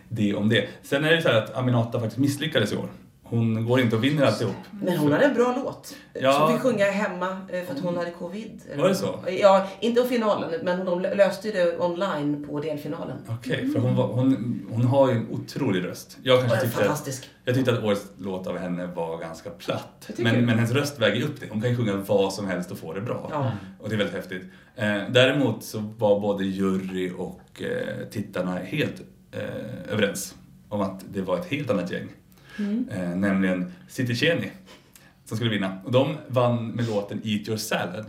det 0.09 0.35
om 0.35 0.49
det. 0.49 0.69
Sen 0.83 1.05
är 1.05 1.12
det 1.12 1.23
så 1.23 1.29
här 1.29 1.38
att 1.43 1.55
Aminata 1.57 2.00
faktiskt 2.00 2.19
misslyckades 2.19 2.73
i 2.73 2.76
år. 2.76 2.88
Hon 3.33 3.67
går 3.67 3.81
inte 3.81 3.97
och 3.97 4.05
vinner 4.05 4.27
alltihop. 4.27 4.55
Men 4.71 4.97
hon 4.97 5.12
hade 5.12 5.25
en 5.25 5.35
bra 5.35 5.55
låt. 5.65 5.97
Ja. 6.12 6.33
Som 6.33 6.53
vi 6.53 6.59
sjunga 6.59 6.85
hemma 6.85 7.29
eh, 7.49 7.65
för 7.65 7.75
att 7.75 7.81
hon 7.81 7.97
hade 7.97 8.11
covid. 8.11 8.61
Var 8.77 8.88
det 8.88 8.95
så? 8.95 9.18
Ja, 9.40 9.66
inte 9.81 10.03
på 10.03 10.09
finalen, 10.09 10.51
men 10.62 10.85
de 10.85 11.01
löste 11.01 11.51
det 11.51 11.79
online 11.79 12.47
på 12.49 12.61
delfinalen. 12.61 13.16
Okej, 13.29 13.71
för 13.71 13.81
hon, 13.81 13.97
var, 13.97 14.07
hon, 14.07 14.61
hon 14.71 14.85
har 14.85 15.11
ju 15.11 15.16
en 15.16 15.29
otrolig 15.31 15.85
röst. 15.85 16.18
Jag 16.23 16.40
kanske 16.40 16.61
tyckte 16.61 16.79
fantastisk. 16.79 17.31
jag 17.45 17.55
tyckte 17.55 17.73
att 17.73 17.85
årets 17.85 18.07
låt 18.18 18.47
av 18.47 18.59
henne 18.59 18.87
var 18.87 19.18
ganska 19.18 19.51
platt. 19.51 20.11
Men, 20.16 20.47
men 20.47 20.49
hennes 20.49 20.73
röst 20.73 20.99
väger 20.99 21.25
upp 21.25 21.40
det. 21.40 21.47
Hon 21.51 21.61
kan 21.61 21.71
ju 21.71 21.77
sjunga 21.77 21.97
vad 21.97 22.33
som 22.33 22.47
helst 22.47 22.71
och 22.71 22.79
få 22.79 22.92
det 22.92 23.01
bra. 23.01 23.29
Ja. 23.31 23.53
Och 23.81 23.88
det 23.88 23.95
är 23.95 23.99
väldigt 23.99 24.16
häftigt. 24.16 24.42
Eh, 24.77 24.99
däremot 25.11 25.64
så 25.64 25.79
var 25.99 26.21
både 26.21 26.45
jury 26.45 27.12
och 27.18 27.62
eh, 27.62 28.09
tittarna 28.11 28.59
helt 28.59 29.03
överens 29.88 30.35
om 30.68 30.81
att 30.81 31.05
det 31.12 31.23
var 31.23 31.38
ett 31.38 31.47
helt 31.47 31.71
annat 31.71 31.90
gäng. 31.90 32.09
Mm. 32.59 32.88
Eh, 32.88 33.09
nämligen 33.17 33.73
City 33.88 34.15
Cheni 34.15 34.51
som 35.25 35.37
skulle 35.37 35.51
vinna. 35.51 35.79
Och 35.85 35.93
de 35.93 36.17
vann 36.29 36.69
med 36.69 36.87
låten 36.88 37.21
Eat 37.25 37.49
Your 37.49 37.59
Salad. 37.59 38.07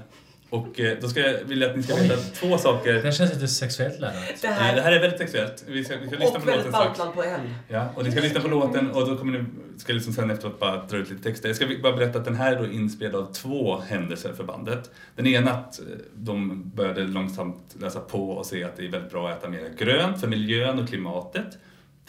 Och 0.49 0.79
eh, 0.79 0.97
då 1.01 1.07
ska 1.09 1.19
jag 1.19 1.43
vilja 1.43 1.69
att 1.69 1.75
ni 1.77 1.83
ska 1.83 1.95
veta 1.95 2.15
två 2.15 2.57
saker. 2.57 2.93
Den 2.93 3.11
känns 3.11 3.33
lite 3.33 3.47
sexuellt 3.47 3.99
laddat. 3.99 4.15
Det 4.41 4.47
Eh, 4.47 4.53
här, 4.53 4.75
det 4.75 4.81
här 4.81 4.91
är 4.91 4.99
väldigt 4.99 5.19
sexuellt. 5.19 5.63
Vi 5.67 5.83
ska, 5.83 5.97
vi 5.97 6.07
ska 6.07 6.15
lyssna 6.15 6.27
och 6.27 6.33
på 6.33 6.39
låten 6.39 6.45
väldigt 6.45 6.75
strax. 6.75 6.97
Baltland 6.97 7.13
på 7.15 7.23
L. 7.23 7.49
Ja, 7.67 7.89
och 7.95 8.03
ni 8.03 8.11
ska 8.11 8.21
lyssna 8.21 8.41
på 8.41 8.47
låten 8.47 8.91
och 8.91 9.07
då 9.09 9.17
kommer 9.17 9.39
ni, 9.39 9.45
ska 9.77 9.93
liksom 9.93 10.13
sen 10.13 10.31
efteråt 10.31 10.59
bara 10.59 10.85
dra 10.85 10.97
ut 10.97 11.09
lite 11.09 11.23
texter. 11.23 11.49
Jag 11.49 11.55
ska 11.55 11.67
bara 11.83 11.95
berätta 11.95 12.19
att 12.19 12.25
den 12.25 12.35
här 12.35 12.51
är 12.55 12.59
då 12.59 12.67
inspelad 12.67 13.15
av 13.15 13.33
två 13.33 13.79
händelser 13.79 14.33
för 14.33 14.43
bandet. 14.43 14.91
Den 15.15 15.27
ena 15.27 15.51
att 15.51 15.79
eh, 15.79 15.85
de 16.15 16.69
började 16.75 17.03
långsamt 17.03 17.75
läsa 17.79 17.99
på 17.99 18.29
och 18.29 18.45
se 18.45 18.63
att 18.63 18.77
det 18.77 18.85
är 18.85 18.89
väldigt 18.91 19.11
bra 19.11 19.29
att 19.29 19.37
äta 19.37 19.49
mer 19.49 19.69
grönt 19.77 20.19
för 20.21 20.27
miljön 20.27 20.79
och 20.79 20.87
klimatet. 20.87 21.57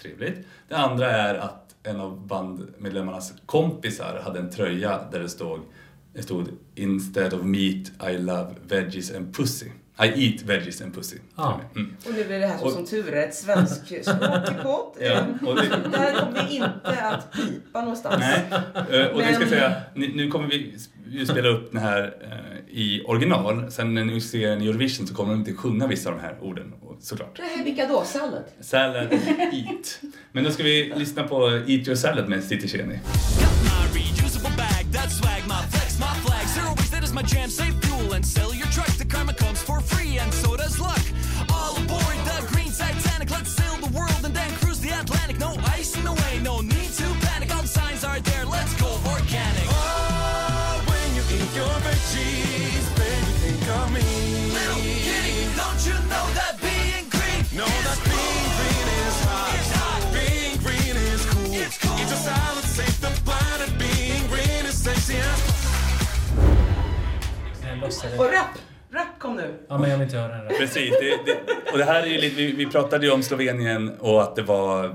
Trevligt. 0.02 0.46
Det 0.68 0.76
andra 0.76 1.10
är 1.10 1.34
att 1.34 1.63
en 1.84 2.00
av 2.00 2.26
bandmedlemmarnas 2.26 3.32
kompisar 3.46 4.20
hade 4.24 4.38
en 4.38 4.50
tröja 4.50 5.00
där 5.12 5.20
det 5.20 5.28
stod, 5.28 5.60
det 6.12 6.22
stod 6.22 6.48
Instead 6.74 7.34
of 7.34 7.44
meat 7.44 8.12
I 8.12 8.18
love 8.18 8.54
veggies 8.68 9.14
and 9.14 9.36
pussy. 9.36 9.66
I 10.02 10.06
eat 10.26 10.42
veggies 10.42 10.82
and 10.82 10.94
pussy. 10.94 11.16
Ja. 11.36 11.60
Mm. 11.76 11.96
Och 12.06 12.12
nu 12.14 12.34
är 12.34 12.40
det 12.40 12.46
här 12.46 12.58
som, 12.58 12.66
Och- 12.66 12.72
som 12.72 12.86
tur 12.86 13.12
är 13.14 13.26
ett 13.28 13.34
svenskspråkig 13.34 14.54
podd. 14.62 14.96
Ja, 15.00 15.26
och 15.46 15.56
det, 15.56 15.98
här 15.98 16.20
kommer 16.20 16.48
vi 16.48 16.54
inte 16.56 17.02
att 17.02 17.32
pipa 17.32 17.80
någonstans. 17.80 18.16
Nej, 18.20 18.44
eh, 18.74 19.06
och 19.06 19.20
det 19.20 19.28
ska 19.30 19.38
Men- 19.38 19.48
säga, 19.48 19.72
nu 19.94 20.30
kommer 20.30 20.48
vi 20.48 20.74
ju 21.08 21.26
spela 21.26 21.48
upp 21.48 21.72
den 21.72 21.80
här 21.82 22.14
eh, 22.22 22.74
i 22.78 23.02
original. 23.06 23.70
Sen 23.72 23.94
när 23.94 24.04
ni 24.04 24.20
ser 24.20 24.48
den 24.50 24.62
i 24.62 24.66
Eurovision 24.68 25.06
så 25.06 25.14
kommer 25.14 25.32
de 25.32 25.38
inte 25.40 25.54
sjunga 25.54 25.86
vissa 25.86 26.10
av 26.10 26.16
de 26.16 26.22
här 26.22 26.36
orden, 26.40 26.72
såklart. 27.00 27.36
Det 27.36 27.42
här, 27.42 27.64
vilka 27.64 27.86
då? 27.86 28.04
Sallad? 28.04 28.44
Salad, 28.60 29.12
eat. 29.52 30.00
Men 30.32 30.44
då 30.44 30.50
ska 30.50 30.62
vi 30.62 30.92
lyssna 30.96 31.22
på 31.22 31.50
Eat 31.50 31.68
Your 31.68 31.94
Salad 31.94 32.28
med 32.28 32.44
City 32.44 32.68
Cheni. 32.68 32.98
Got 36.90 37.12
my 37.14 37.22
jam. 37.22 37.48
Save 37.50 37.72
fuel 37.82 38.12
and 38.14 38.24
sell 38.26 38.52
your 38.54 38.66
truck. 38.72 38.86
The 38.98 39.04
karma 39.04 39.32
comes 39.34 39.62
for 40.16 40.22
and 40.22 40.34
so 40.34 40.56
does 40.56 40.78
luck. 40.80 41.04
All 41.52 41.76
aboard 41.76 42.18
the 42.28 42.46
green 42.52 42.70
Titanic. 42.72 43.30
Let's 43.30 43.50
sail 43.50 43.76
the 43.76 43.90
world 43.96 44.22
and 44.24 44.34
then 44.34 44.50
cruise 44.56 44.80
the 44.80 44.90
Atlantic. 44.90 45.38
No 45.38 45.56
ice 45.66 45.96
in 45.96 46.04
the 46.04 46.12
way, 46.12 46.40
no 46.42 46.60
need 46.60 46.90
to 47.00 47.06
panic. 47.26 47.54
All 47.54 47.62
the 47.62 47.68
signs 47.68 48.04
are 48.04 48.20
there. 48.20 48.44
Let's 48.44 48.74
go 48.80 48.88
organic. 49.06 49.66
Oh, 49.68 50.82
when 50.86 51.08
you 51.16 51.22
eat 51.36 51.50
your 51.54 51.74
veggies, 51.86 52.86
baby, 52.96 53.32
think 53.42 53.68
of 53.68 53.92
me. 53.92 54.04
Little 54.52 54.82
kitty, 55.06 55.36
don't 55.56 55.80
you 55.86 55.96
know 56.12 56.26
that 56.38 56.54
being 56.60 57.06
green? 57.10 57.40
Know 57.58 57.72
that 57.86 58.00
being 58.04 58.48
green 58.58 58.86
is 59.02 59.16
hot. 59.26 59.50
It's 59.58 59.72
hot. 59.78 60.02
Being 60.12 60.56
green 60.64 60.96
is 61.10 61.22
cool. 61.26 61.54
It's 61.54 61.78
cool. 61.78 61.98
Eat 61.98 62.08
your 62.08 62.22
salad, 62.28 62.64
save 62.64 62.98
the 63.00 63.12
planet. 63.24 63.70
Being 63.78 64.26
green 64.28 64.64
is 64.66 64.76
sexy 64.76 65.16
and 65.16 65.64
Den. 67.62 67.82
Och 68.18 68.30
rap! 68.30 68.73
Rap 68.94 69.18
kom 69.18 69.36
nu. 69.36 69.54
Ja, 69.68 69.78
men 69.78 69.90
jag 69.90 69.96
vill 69.98 70.04
inte 70.04 70.16
höra 70.18 70.36
den. 70.36 70.44
där. 70.48 70.54
Precis, 70.54 70.90
det, 71.00 71.08
det, 71.26 71.72
och 71.72 71.78
det 71.78 71.84
här 71.84 72.02
är 72.02 72.06
ju 72.06 72.18
lite, 72.20 72.36
vi, 72.36 72.52
vi 72.52 72.66
pratade 72.66 73.06
ju 73.06 73.12
om 73.12 73.22
Slovenien 73.22 73.96
och 73.98 74.22
att 74.22 74.36
det 74.36 74.42
var, 74.42 74.84
eh, 74.84 74.90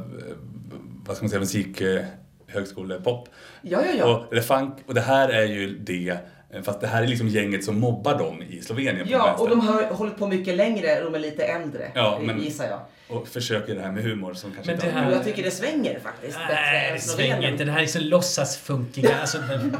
vad 1.05 1.15
ska 1.15 1.23
man 1.23 1.29
säga, 1.29 1.39
musik, 1.39 1.81
eh, 1.81 2.01
högskolepop. 2.47 3.29
Ja, 3.61 3.79
ja, 3.85 3.91
ja. 3.97 4.05
Och, 4.25 4.31
eller 4.33 4.41
funk, 4.41 4.73
och 4.85 4.93
det 4.93 5.01
här 5.01 5.29
är 5.29 5.45
ju 5.45 5.79
det, 5.79 6.17
eh, 6.53 6.61
fast 6.63 6.81
det 6.81 6.87
här 6.87 7.03
är 7.03 7.07
liksom 7.07 7.27
gänget 7.27 7.63
som 7.63 7.79
mobbar 7.79 8.17
dem 8.17 8.41
i 8.49 8.61
Slovenien. 8.61 9.05
på 9.05 9.11
Ja, 9.11 9.33
och 9.39 9.49
de 9.49 9.59
har 9.59 9.83
hållit 9.83 10.17
på 10.17 10.27
mycket 10.27 10.55
längre, 10.55 11.01
de 11.03 11.15
är 11.15 11.19
lite 11.19 11.43
äldre, 11.43 11.91
Ja, 11.95 12.19
men- 12.23 12.39
gissar 12.41 12.65
jag. 12.65 12.79
Och 13.17 13.27
försöker 13.27 13.75
det 13.75 13.81
här 13.81 13.91
med 13.91 14.03
humor 14.03 14.33
som 14.33 14.51
kanske 14.51 14.71
Men 14.71 14.75
inte 14.75 14.87
det 14.87 14.93
här- 14.93 15.07
Och 15.07 15.13
jag 15.13 15.23
tycker 15.23 15.43
det 15.43 15.51
svänger 15.51 15.99
faktiskt 15.99 16.37
Nej, 16.49 16.91
det 16.93 16.99
svänger 16.99 17.51
inte. 17.51 17.63
Det 17.63 17.71
här 17.71 17.81
är 17.81 17.85
så 17.85 17.99
låtsasfunkiga. 17.99 19.09
Alltså, 19.21 19.37
men- 19.47 19.77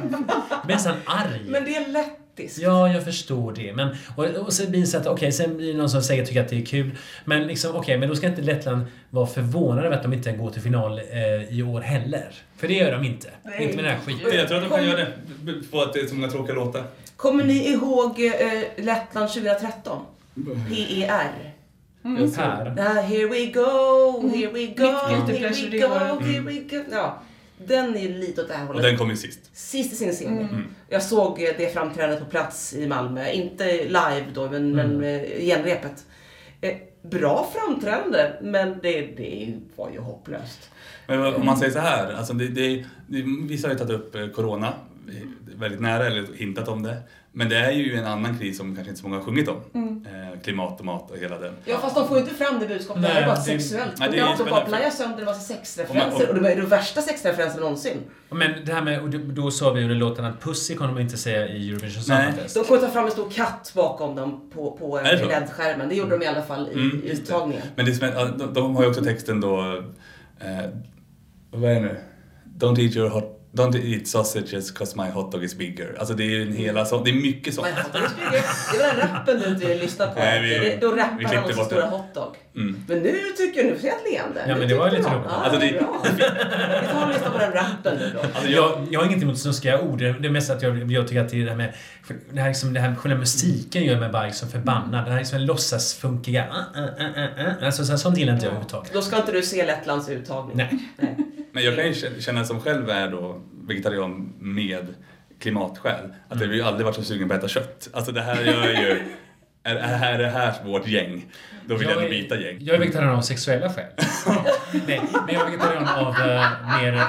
jag 0.49 0.65
blir 0.65 0.75
nästan 0.75 0.95
arg. 1.05 1.41
Men 1.47 1.63
det 1.65 1.75
är 1.75 1.87
lätt, 1.87 2.18
faktiskt. 2.39 2.61
Ja, 2.61 2.93
jag 2.93 3.03
förstår 3.03 3.53
det. 3.53 3.73
Men, 3.73 3.89
och, 4.15 4.25
och 4.25 4.53
sen 4.53 4.71
blir 4.71 4.81
det 4.81 4.87
så 4.87 4.97
att, 4.97 5.07
okej, 5.07 5.31
sen 5.31 5.57
blir 5.57 5.71
det 5.73 5.77
någon 5.77 5.89
som 5.89 6.01
säger 6.03 6.25
tycker 6.25 6.41
att 6.41 6.49
det 6.49 6.57
är 6.57 6.65
kul. 6.65 6.91
Men 7.25 7.47
liksom, 7.47 7.75
okej, 7.75 7.97
men 7.97 8.09
då 8.09 8.15
ska 8.15 8.27
inte 8.27 8.41
Lettland 8.41 8.85
vara 9.09 9.27
förvånade 9.27 9.87
över 9.87 9.97
att 9.97 10.03
de 10.03 10.13
inte 10.13 10.31
går 10.31 10.49
till 10.49 10.61
final 10.61 10.99
eh, 10.99 11.57
i 11.57 11.63
år 11.63 11.81
heller. 11.81 12.33
För 12.57 12.67
det 12.67 12.73
gör 12.73 12.91
de 12.91 13.03
inte. 13.03 13.29
Nej. 13.43 13.63
Inte 13.63 13.75
med 13.75 13.85
den 13.85 13.93
här 13.93 13.99
skiten. 13.99 14.37
Jag 14.37 14.47
tror 14.47 14.57
att 14.57 14.69
de 14.69 14.75
kan 14.75 14.85
göra 14.85 14.97
det 14.97 15.71
på 15.71 15.81
att 15.81 15.93
det 15.93 15.99
är 15.99 16.07
så 16.07 16.15
många 16.15 16.31
tråkiga 16.31 16.55
låtar. 16.55 16.83
Kommer 17.15 17.43
ni 17.43 17.67
ihåg 17.67 18.19
eh, 18.19 18.85
Lettland 18.85 19.29
2013? 19.29 20.05
PER. 20.69 21.53
Just 22.19 22.37
här. 22.37 22.75
Ah, 22.79 23.01
here 23.01 23.27
we 23.27 23.45
go, 23.45 24.29
here 24.33 24.51
we 24.51 24.65
go, 24.65 24.83
Mitt 24.83 25.27
guilty 25.27 25.31
here 25.31 25.39
pleasure 25.39 25.69
we 25.69 25.79
go, 25.79 26.19
here 26.19 26.41
we 26.41 26.59
go. 26.59 26.83
Ja, 26.91 27.21
den 27.67 27.95
är 27.97 28.09
lite 28.09 28.41
åt 28.41 28.47
det 28.47 28.53
här 28.53 28.61
Och 28.61 28.67
hållet. 28.67 28.83
den 28.83 28.97
kom 28.97 29.09
ju 29.09 29.15
sist. 29.15 29.39
Sist 29.53 29.93
i 29.93 29.95
sin 29.95 30.13
semi. 30.13 30.47
Jag 30.89 31.03
såg 31.03 31.39
det 31.57 31.73
framträdandet 31.73 32.19
på 32.19 32.25
plats 32.25 32.73
i 32.73 32.87
Malmö. 32.87 33.31
Inte 33.31 33.83
live 33.83 34.25
då, 34.33 34.49
men, 34.49 34.75
men 34.75 35.03
eh, 35.03 35.21
genrepet. 35.39 36.05
Eh, 36.61 36.75
bra 37.01 37.49
framträdande, 37.53 38.31
men 38.41 38.79
det, 38.83 39.01
det 39.01 39.53
var 39.75 39.89
ju 39.91 39.99
hopplöst. 39.99 40.69
Men 41.07 41.35
om 41.35 41.45
man 41.45 41.57
säger 41.57 41.71
så 41.71 41.79
här, 41.79 42.13
alltså 42.13 42.33
det, 42.33 42.47
det, 42.47 42.85
det, 43.07 43.23
vissa 43.49 43.67
har 43.67 43.73
ju 43.73 43.79
tagit 43.79 43.93
upp 43.93 44.15
eh, 44.15 44.27
corona 44.27 44.73
väldigt 45.59 45.79
nära 45.81 46.05
eller 46.07 46.25
hintat 46.35 46.67
om 46.67 46.83
det. 46.83 46.97
Men 47.31 47.49
det 47.49 47.55
är 47.57 47.71
ju 47.71 47.95
en 47.95 48.05
annan 48.05 48.37
kris 48.39 48.57
som 48.57 48.75
kanske 48.75 48.89
inte 48.89 49.01
så 49.01 49.07
många 49.07 49.19
har 49.19 49.25
sjungit 49.25 49.47
om. 49.47 49.55
Eh, 50.07 50.39
klimat 50.41 50.79
och 50.79 50.85
mat 50.85 51.11
och 51.11 51.17
hela 51.17 51.37
den. 51.39 51.53
Ja, 51.65 51.77
fast 51.77 51.95
de 51.95 52.07
får 52.07 52.17
ju 52.17 52.23
inte 52.23 52.35
fram 52.35 52.59
det 52.59 52.67
budskapet. 52.67 53.03
det 53.03 53.07
Nej, 53.09 53.17
är 53.23 53.25
bara 53.27 53.35
det- 53.35 53.41
sexuellt. 53.41 53.93
Nej, 53.99 54.09
det 54.11 54.19
är 54.19 54.37
de 54.37 54.49
bara 54.49 54.65
plajar 54.65 54.89
sönder 54.89 55.19
en 55.19 55.25
massa 55.25 55.53
sexreferenser. 55.53 56.11
Om 56.13 56.19
man- 56.19 56.27
Och 56.29 56.35
det 56.35 56.41
var 56.41 56.49
ju 56.49 56.55
de 56.55 56.65
värsta 56.67 57.01
sexreferenserna 57.01 57.61
någonsin. 57.61 57.97
Men 58.29 58.51
det 58.65 58.73
här 58.73 58.81
med, 58.81 59.01
och 59.01 59.09
då- 59.09 59.17
då 59.43 59.51
sa 59.51 59.73
vi 59.73 59.81
under 59.83 59.95
låten 59.95 60.25
att 60.25 60.41
Pussy 60.41 60.75
kommer 60.75 60.93
de 60.93 61.01
inte 61.01 61.17
säga 61.17 61.47
i 61.47 61.69
Eurovision 61.69 62.03
Song 62.03 62.15
Nej. 62.15 62.25
Contest. 62.33 62.55
De 62.55 62.63
kommer 62.63 62.81
ta 62.81 62.89
fram 62.89 63.05
en 63.05 63.11
stor 63.11 63.29
katt 63.29 63.71
bakom 63.75 64.15
dem 64.15 64.49
på, 64.53 64.71
på 64.71 64.97
Är 64.97 65.03
det? 65.03 65.25
LED-skärmen. 65.25 65.89
Det 65.89 65.95
gjorde 65.95 66.17
de 66.17 66.25
i 66.25 66.27
alla 66.27 66.41
fall 66.41 66.67
i 66.69 66.73
Mm, 66.73 67.01
det. 67.03 67.07
uttagningen. 67.11 67.63
Men 67.75 67.85
det 67.85 67.93
som 67.93 68.07
är, 68.07 68.33
de, 68.37 68.53
de 68.53 68.75
har 68.75 68.83
ju 68.83 68.89
också 68.89 69.03
texten 69.03 69.41
då, 69.41 69.59
eh, 70.39 70.69
vad 71.51 71.71
är 71.71 71.75
det 71.75 71.81
nu? 71.81 71.97
Don't 72.57 72.79
eat 72.79 72.95
your 72.95 73.09
hot 73.09 73.35
Don't 73.51 73.75
eat 73.93 74.07
sausages 74.07 74.71
cause 74.71 74.97
my 74.97 75.09
hot 75.09 75.31
dog 75.31 75.43
is 75.43 75.55
bigger. 75.55 75.95
Alltså 75.99 76.13
det 76.13 76.23
är 76.23 76.27
ju 76.29 76.41
en 76.41 76.53
hela 76.53 76.85
sån, 76.85 77.03
det 77.03 77.09
är 77.09 77.13
mycket 77.13 77.53
sånt. 77.53 77.67
Men 77.67 77.83
hotdog 77.83 78.01
is 78.03 78.15
bigger. 78.15 78.41
Det 78.73 78.77
var 78.79 78.87
den 79.01 79.09
rappen 79.15 79.39
du 79.39 79.49
inte 79.49 79.65
ville 79.65 79.81
lyssna 79.81 80.07
på. 80.07 80.19
Nej, 80.19 80.41
vi- 80.41 80.49
Det- 80.69 80.77
då 80.81 80.91
vi 80.91 81.01
rappar 81.01 81.23
han 81.23 81.37
om 81.43 81.47
sin 81.49 81.55
bort 81.57 81.65
stora 81.65 81.81
den. 81.81 81.89
hotdog. 81.89 82.35
Mm. 82.55 82.83
Men 82.87 82.97
nu 82.99 83.15
tycker 83.37 83.63
jag, 83.63 83.71
nu 83.73 83.79
ser 83.79 83.87
jag 83.87 83.95
ett 83.97 84.03
leende. 84.11 84.41
Ja, 84.47 84.53
Nu 84.53 84.59
men 84.59 84.69
det 84.69 84.75
var 84.75 84.91
lite 84.91 85.01
roligt. 85.09 85.25
Ja, 85.29 85.31
Alltså, 85.35 85.59
det- 85.59 85.79
bra. 85.79 86.03
Vi 86.81 86.87
tar 86.93 87.03
och 87.03 87.09
lyssnar 87.09 87.29
på 87.29 87.37
den 87.37 87.51
rappen 87.51 87.97
nu 87.99 88.11
då. 88.13 88.19
Alltså 88.19 88.47
jag, 88.49 88.63
Jag, 88.71 88.87
jag 88.91 88.99
har 88.99 89.07
inget 89.07 89.23
emot 89.23 89.39
snuskiga 89.39 89.81
ord. 89.81 89.99
Det 89.99 90.11
det 90.19 90.27
är 90.27 90.31
mest 90.31 90.49
att 90.49 90.61
jag, 90.61 90.91
jag 90.91 91.07
tycker 91.07 91.21
att 91.21 91.29
det 91.29 91.37
är 91.41 91.43
det 91.43 91.49
här 91.49 91.57
med... 91.57 91.73
Det 92.33 92.41
här, 92.41 92.47
liksom, 92.47 92.73
det 92.73 92.79
här 92.79 92.95
själva 92.95 93.19
musiken 93.19 93.83
gör 93.83 93.99
mig 93.99 94.09
bara 94.09 94.25
liksom 94.25 94.49
förbannad. 94.49 95.05
Det 95.05 95.11
här 95.11 95.19
liksom 95.19 95.39
låtsasfunkiga... 95.39 96.45
Uh, 96.75 96.81
uh, 96.83 96.87
uh, 97.17 97.47
uh. 97.47 97.65
Alltså, 97.65 97.85
så, 97.85 97.97
sånt 97.97 98.17
gillar 98.17 98.33
inte 98.33 98.45
jag 98.45 98.49
överhuvudtaget. 98.51 98.93
Då 98.93 99.01
ska 99.01 99.17
inte 99.17 99.31
du 99.31 99.41
se 99.41 99.65
Lettlands 99.65 100.09
uttagning. 100.09 100.57
Nej. 100.57 100.79
Nej. 100.97 101.15
Men 101.51 101.63
jag 101.63 101.75
kan 101.75 101.87
ju 101.87 102.21
känna- 102.21 102.45
som 102.45 102.61
själv 102.61 102.89
är 102.89 103.07
då 103.07 103.41
vegetarian 103.67 104.33
med 104.39 104.87
klimatskäl, 105.39 106.13
att 106.29 106.41
jag 106.41 106.47
vill 106.47 106.57
ju 106.57 106.63
aldrig 106.63 106.85
varit 106.85 106.95
så 106.95 107.03
sugen 107.03 107.27
på 107.27 107.33
att 107.33 107.39
äta 107.39 107.47
kött. 107.47 107.89
Alltså 107.93 108.11
det 108.11 108.21
här 108.21 108.43
gör 108.43 108.67
ju, 108.67 109.01
är, 109.63 109.75
är 109.75 110.17
det 110.17 110.29
här 110.29 110.53
vårt 110.65 110.87
gäng, 110.87 111.25
då 111.65 111.75
vill 111.75 111.89
jag, 111.89 112.03
Jag 112.03 112.09
byta 112.09 112.39
gäng. 112.39 112.57
Jag 112.61 112.75
är 112.75 112.79
vegetarian 112.79 113.15
av 113.15 113.21
sexuella 113.21 113.73
skäl. 113.73 113.91
Nej, 114.87 115.01
men 115.25 115.35
jag 115.35 115.41
är 115.41 115.45
vegetarian 115.45 115.87
av 115.87 116.13
uh, 116.13 116.81
mer... 116.81 117.05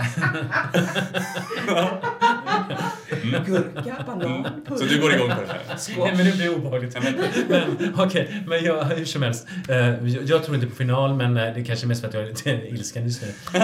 Gurka, 3.46 4.05
banan, 4.07 4.46
Så 4.79 4.85
du 4.85 5.01
går 5.01 5.14
igång 5.14 5.29
på 5.29 5.40
det 5.40 5.49
här? 5.49 5.79
Nej, 5.99 6.14
men 6.16 6.27
det 6.27 6.37
blir 6.37 6.57
obehagligt. 6.57 6.96
Men 7.49 7.94
okej, 7.96 8.44
men 8.46 8.64
jag, 8.64 8.85
hur 8.85 9.05
som 9.05 9.23
helst. 9.23 9.46
eh, 9.68 9.77
jag, 9.77 10.25
jag 10.25 10.44
tror 10.44 10.55
inte 10.55 10.66
på 10.66 10.75
final, 10.75 11.14
men 11.14 11.37
eh, 11.37 11.55
det 11.55 11.64
kanske 11.64 11.87
är 11.87 11.88
mest 11.88 12.01
för 12.01 12.09
att 12.09 12.14
jag 12.14 12.23
är 12.23 12.29
lite 12.29 12.51
ilsken 12.68 13.05
just 13.05 13.23
nu. 13.23 13.29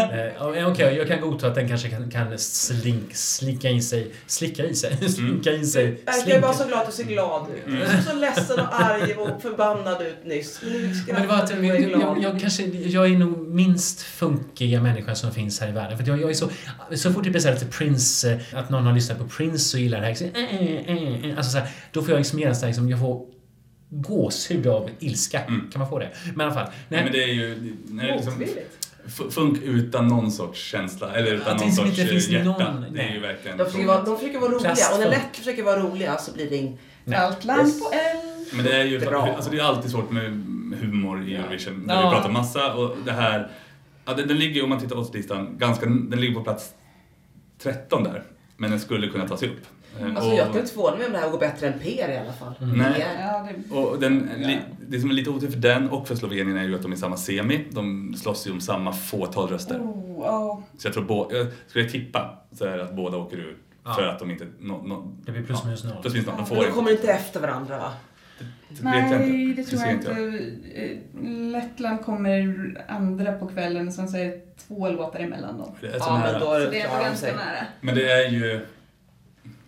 Uh, 0.57 0.69
okej, 0.69 0.97
jag 0.97 1.09
kan 1.09 1.21
godta 1.21 1.47
att 1.47 1.55
den 1.55 1.69
kanske 1.69 1.89
kan, 1.89 2.11
kan 2.11 2.39
slink, 2.39 3.15
slicka 3.17 3.69
in 3.69 3.83
sig... 3.83 4.13
Slicka 4.27 4.65
i 4.65 4.75
sig? 4.75 4.97
Slinka 5.11 5.53
in 5.53 5.67
sig? 5.67 6.03
Verkar 6.07 6.35
ju 6.35 6.41
bara 6.41 6.53
så 6.53 6.67
glad 6.69 6.81
att 6.81 6.87
du 6.87 6.93
ser 6.93 7.05
glad 7.05 7.47
ut. 7.51 7.63
Du 7.67 7.87
såg 7.87 8.13
så 8.13 8.19
ledsen 8.19 8.61
och 8.61 8.81
arg 8.81 9.15
och 9.15 9.43
förbannad 9.43 10.03
ut 10.03 10.25
nyss. 10.25 10.61
Men 10.63 10.73
nu 10.73 10.95
Men 11.07 11.23
det 11.23 11.29
var 11.29 11.37
att 11.37 11.51
jag, 11.51 11.65
jag, 11.65 11.81
jag, 11.91 12.23
jag, 12.23 12.41
kanske, 12.41 12.63
jag 12.65 13.07
är 13.07 13.19
nog 13.19 13.49
minst 13.49 14.03
funkiga 14.03 14.83
människa 14.83 15.15
som 15.15 15.33
finns 15.33 15.61
här 15.61 15.69
i 15.69 15.73
världen. 15.73 15.99
För 15.99 16.09
jag, 16.09 16.21
jag 16.21 16.31
är 16.31 16.35
så, 16.35 16.49
så 16.95 17.13
fort 17.13 17.25
det 17.25 17.31
blir 17.31 17.53
lite 17.53 17.67
Prince, 17.67 18.33
eh, 18.33 18.59
att 18.59 18.71
någon 18.71 18.87
har 18.87 18.93
lyssnat 18.93 19.19
på 19.19 19.29
Prince 19.37 19.77
och 19.77 19.81
gillar 19.81 20.01
det 20.01 20.07
här. 20.07 20.15
Så, 20.15 20.25
eh, 20.25 20.55
eh, 20.61 21.31
eh, 21.31 21.37
alltså 21.37 21.53
så 21.53 21.59
här, 21.59 21.69
då 21.93 22.03
får 22.03 22.11
jag 22.11 22.19
liksom 22.19 22.39
genast 22.39 22.61
så 22.61 22.67
här, 22.67 22.71
liksom, 22.71 22.89
jag 22.89 23.01
får 23.01 23.27
gåshud 23.91 24.67
av 24.67 24.91
ilska. 24.99 25.41
Kan 25.41 25.71
man 25.79 25.89
få 25.89 25.99
det? 25.99 26.11
Men 26.35 26.41
i 26.41 26.45
alla 26.45 26.55
fall. 26.55 26.73
Nej, 26.89 27.03
men 27.05 27.13
det 27.13 27.23
är 27.23 27.29
ju 27.35 27.53
är 28.01 28.17
liksom 28.17 28.45
funk 29.31 29.59
utan 29.63 30.09
någon 30.09 30.31
sorts 30.33 30.61
känsla, 30.61 31.15
eller 31.15 31.35
utan 31.35 31.55
Att 31.57 31.61
någon 31.63 31.73
sorts 31.73 31.89
inte 31.89 32.07
finns 32.07 32.29
hjärta. 32.29 32.45
någon- 32.45 32.81
det 32.81 32.87
är 32.89 32.93
nej. 32.93 33.13
ju 33.15 33.21
verkligen 33.21 33.57
De 33.59 33.65
försöker 33.65 33.87
vara, 33.87 34.03
de 34.05 34.19
försöker 34.19 34.39
vara 34.39 34.51
roliga. 34.53 34.71
Och 34.93 34.99
när. 35.01 35.11
Lätt 35.11 35.37
försöker 35.37 35.63
vara 35.63 35.81
roliga 35.81 36.17
så 36.19 36.33
blir 36.33 36.51
det 36.51 36.57
ing... 36.57 36.79
Nej. 37.05 37.19
Allt 37.19 37.45
land 37.45 37.73
på 37.81 37.91
L. 37.93 38.17
Men 38.53 38.65
det 38.65 38.73
är 38.77 38.85
ju 38.85 38.99
Bra. 38.99 39.27
alltså 39.37 39.51
det 39.51 39.59
är 39.59 39.63
alltid 39.63 39.91
svårt 39.91 40.11
med 40.11 40.25
humor 40.81 41.29
i 41.29 41.35
Eurovision. 41.37 41.87
Där 41.87 41.95
Ja. 41.95 42.09
vi 42.11 42.15
pratar 42.17 42.31
massa 42.31 42.75
och 42.75 42.97
det 43.05 43.13
här, 43.13 43.51
ja, 44.05 44.15
den, 44.15 44.29
den 44.29 44.39
ligger 44.39 44.55
ju 44.55 44.63
om 44.63 44.69
man 44.71 44.81
tittar 44.81 44.97
på 44.97 45.11
listan 45.13 45.59
ganska, 45.59 45.87
den 45.87 46.21
ligger 46.21 46.35
på 46.35 46.43
plats 46.45 46.71
13 47.63 48.05
där. 48.05 48.23
Men 48.57 48.71
den 48.71 48.81
skulle 48.81 49.09
kunna 49.09 49.29
tas 49.29 49.43
upp. 49.43 49.51
Eh, 50.01 50.07
Alltså 50.07 50.31
och, 50.31 50.37
jag 50.37 50.47
kan 50.47 50.59
inte 50.61 50.73
förvåna 50.73 50.97
mig 50.97 51.07
om 51.07 51.13
det 51.13 51.19
här 51.19 51.31
går 51.31 51.39
bättre 51.39 51.67
än 51.67 51.79
PR 51.79 52.09
i 52.09 52.17
alla 52.19 52.33
fall. 52.33 52.55
Nej. 52.61 52.95
PR. 52.95 53.07
Ja, 53.21 53.49
det, 53.69 53.75
och 53.75 54.01
den, 54.01 54.31
li, 54.37 54.59
det 54.89 55.01
som 55.01 55.11
är 55.11 55.15
lite 55.15 55.31
otur 55.31 55.51
för 55.51 55.59
den 55.59 55.91
och 55.91 56.09
för 56.09 56.15
Slovenien 56.15 56.57
är 56.57 56.65
ju 56.65 56.75
att 56.75 56.83
de 56.83 56.93
är 56.93 56.97
i 56.97 56.99
samma 56.99 57.17
semi. 57.17 57.65
De 57.71 58.15
slåss 58.19 58.47
ju 58.47 58.51
om 58.53 58.61
samma 58.61 58.93
fåtal 58.93 59.49
röster. 59.49 59.79
oh, 59.81 60.25
ja. 60.25 60.63
Så 60.79 60.87
jag 60.87 60.95
tror 60.95 61.27
jag 61.31 61.47
skulle 61.67 61.85
jag 61.85 61.93
tippa 61.93 62.39
så 62.53 62.65
är 62.65 62.77
det 62.77 62.83
att 62.85 62.97
båda 62.97 63.17
åker 63.17 63.37
ur 63.37 63.57
Ja. 63.89 63.95
för 63.95 64.03
att 64.03 64.19
de 64.19 64.31
inte... 64.31 64.47
No, 64.61 64.73
no, 64.73 65.17
Det 65.27 65.33
blir 65.33 65.43
plus 65.43 65.65
minus 65.65 65.85
noll. 65.85 65.93
plus 66.03 66.15
minus 66.15 66.27
noll. 66.27 66.37
De 66.37 66.47
får 66.47 66.65
kommer 66.65 66.91
inte 66.91 67.13
efter 67.13 67.41
varandra 67.41 67.79
va? 67.79 67.93
Det 68.79 68.85
vet 68.91 69.11
jag 69.11 69.21
Nej, 69.21 69.55
det 69.55 69.65
tror 69.65 69.83
jag 69.83 69.93
inte. 69.93 70.11
Eh, 70.75 70.99
Lettland 71.53 72.01
kommer 72.05 72.85
andra 72.89 73.33
på 73.33 73.47
kvällen, 73.47 73.93
sen 73.93 74.09
så 74.09 74.17
är 74.17 74.25
det 74.25 74.57
två 74.57 74.89
låtar 74.91 75.21
emellan 75.21 75.59
dem. 75.59 75.73
Det 75.81 75.87
är 75.87 75.93
så 75.93 75.99
Ja, 75.99 76.19
nära. 76.19 76.33
men 76.33 76.41
då 76.41 76.53
är 76.53 76.61
Så 76.61 76.65
det 76.65 76.71
det 76.71 76.81
är 76.81 76.89
de 76.99 77.05
ganska 77.05 77.27
sig. 77.27 77.33
nära. 77.37 77.67
Men 77.81 77.95
det 77.95 78.13
är 78.13 78.29
ju... 78.31 78.67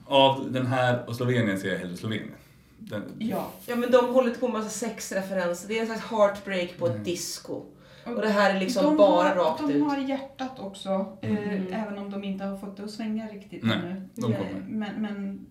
Av 0.07 0.53
den 0.53 0.67
här 0.67 1.09
och 1.09 1.17
Slovenien 1.17 1.59
ser 1.59 1.69
jag 1.73 1.79
hellre 1.79 1.97
Slovenien. 1.97 2.31
Den, 2.79 3.03
Ja. 3.19 3.51
Ja 3.67 3.77
men 3.77 3.91
de 3.91 4.07
håller 4.15 4.31
på 4.35 4.49
med 4.49 4.57
massa 4.61 4.71
sexreferenser. 4.87 5.69
Det 5.69 5.77
är 5.77 5.81
en 5.81 5.87
slags 5.87 6.03
heartbreak 6.11 6.79
på 6.79 6.87
ett 6.87 7.05
disco. 7.05 7.63
Och 8.05 8.21
det 8.23 8.29
här 8.29 8.55
är 8.55 8.61
liksom 8.61 8.85
de 8.85 8.97
bara 8.97 9.29
har, 9.29 9.35
rakt 9.37 9.61
de 9.61 9.71
ut. 9.73 9.83
har 9.85 9.97
hjärtat 9.99 10.59
också, 10.61 11.17
eh, 11.23 11.31
Mm. 11.31 11.73
även 11.73 11.99
om 11.99 12.11
de 12.11 12.25
inte 12.25 12.45
har 12.45 12.57
fått 12.59 12.77
det 12.77 12.85
att 12.85 12.91
svänga 12.91 13.27
riktigt 13.27 13.63
Nej, 13.65 13.77
ännu. 13.79 14.03
de 14.15 14.33
Eh, 14.33 14.39
kommer. 14.39 14.65
Men, 14.69 15.03
men 15.03 15.47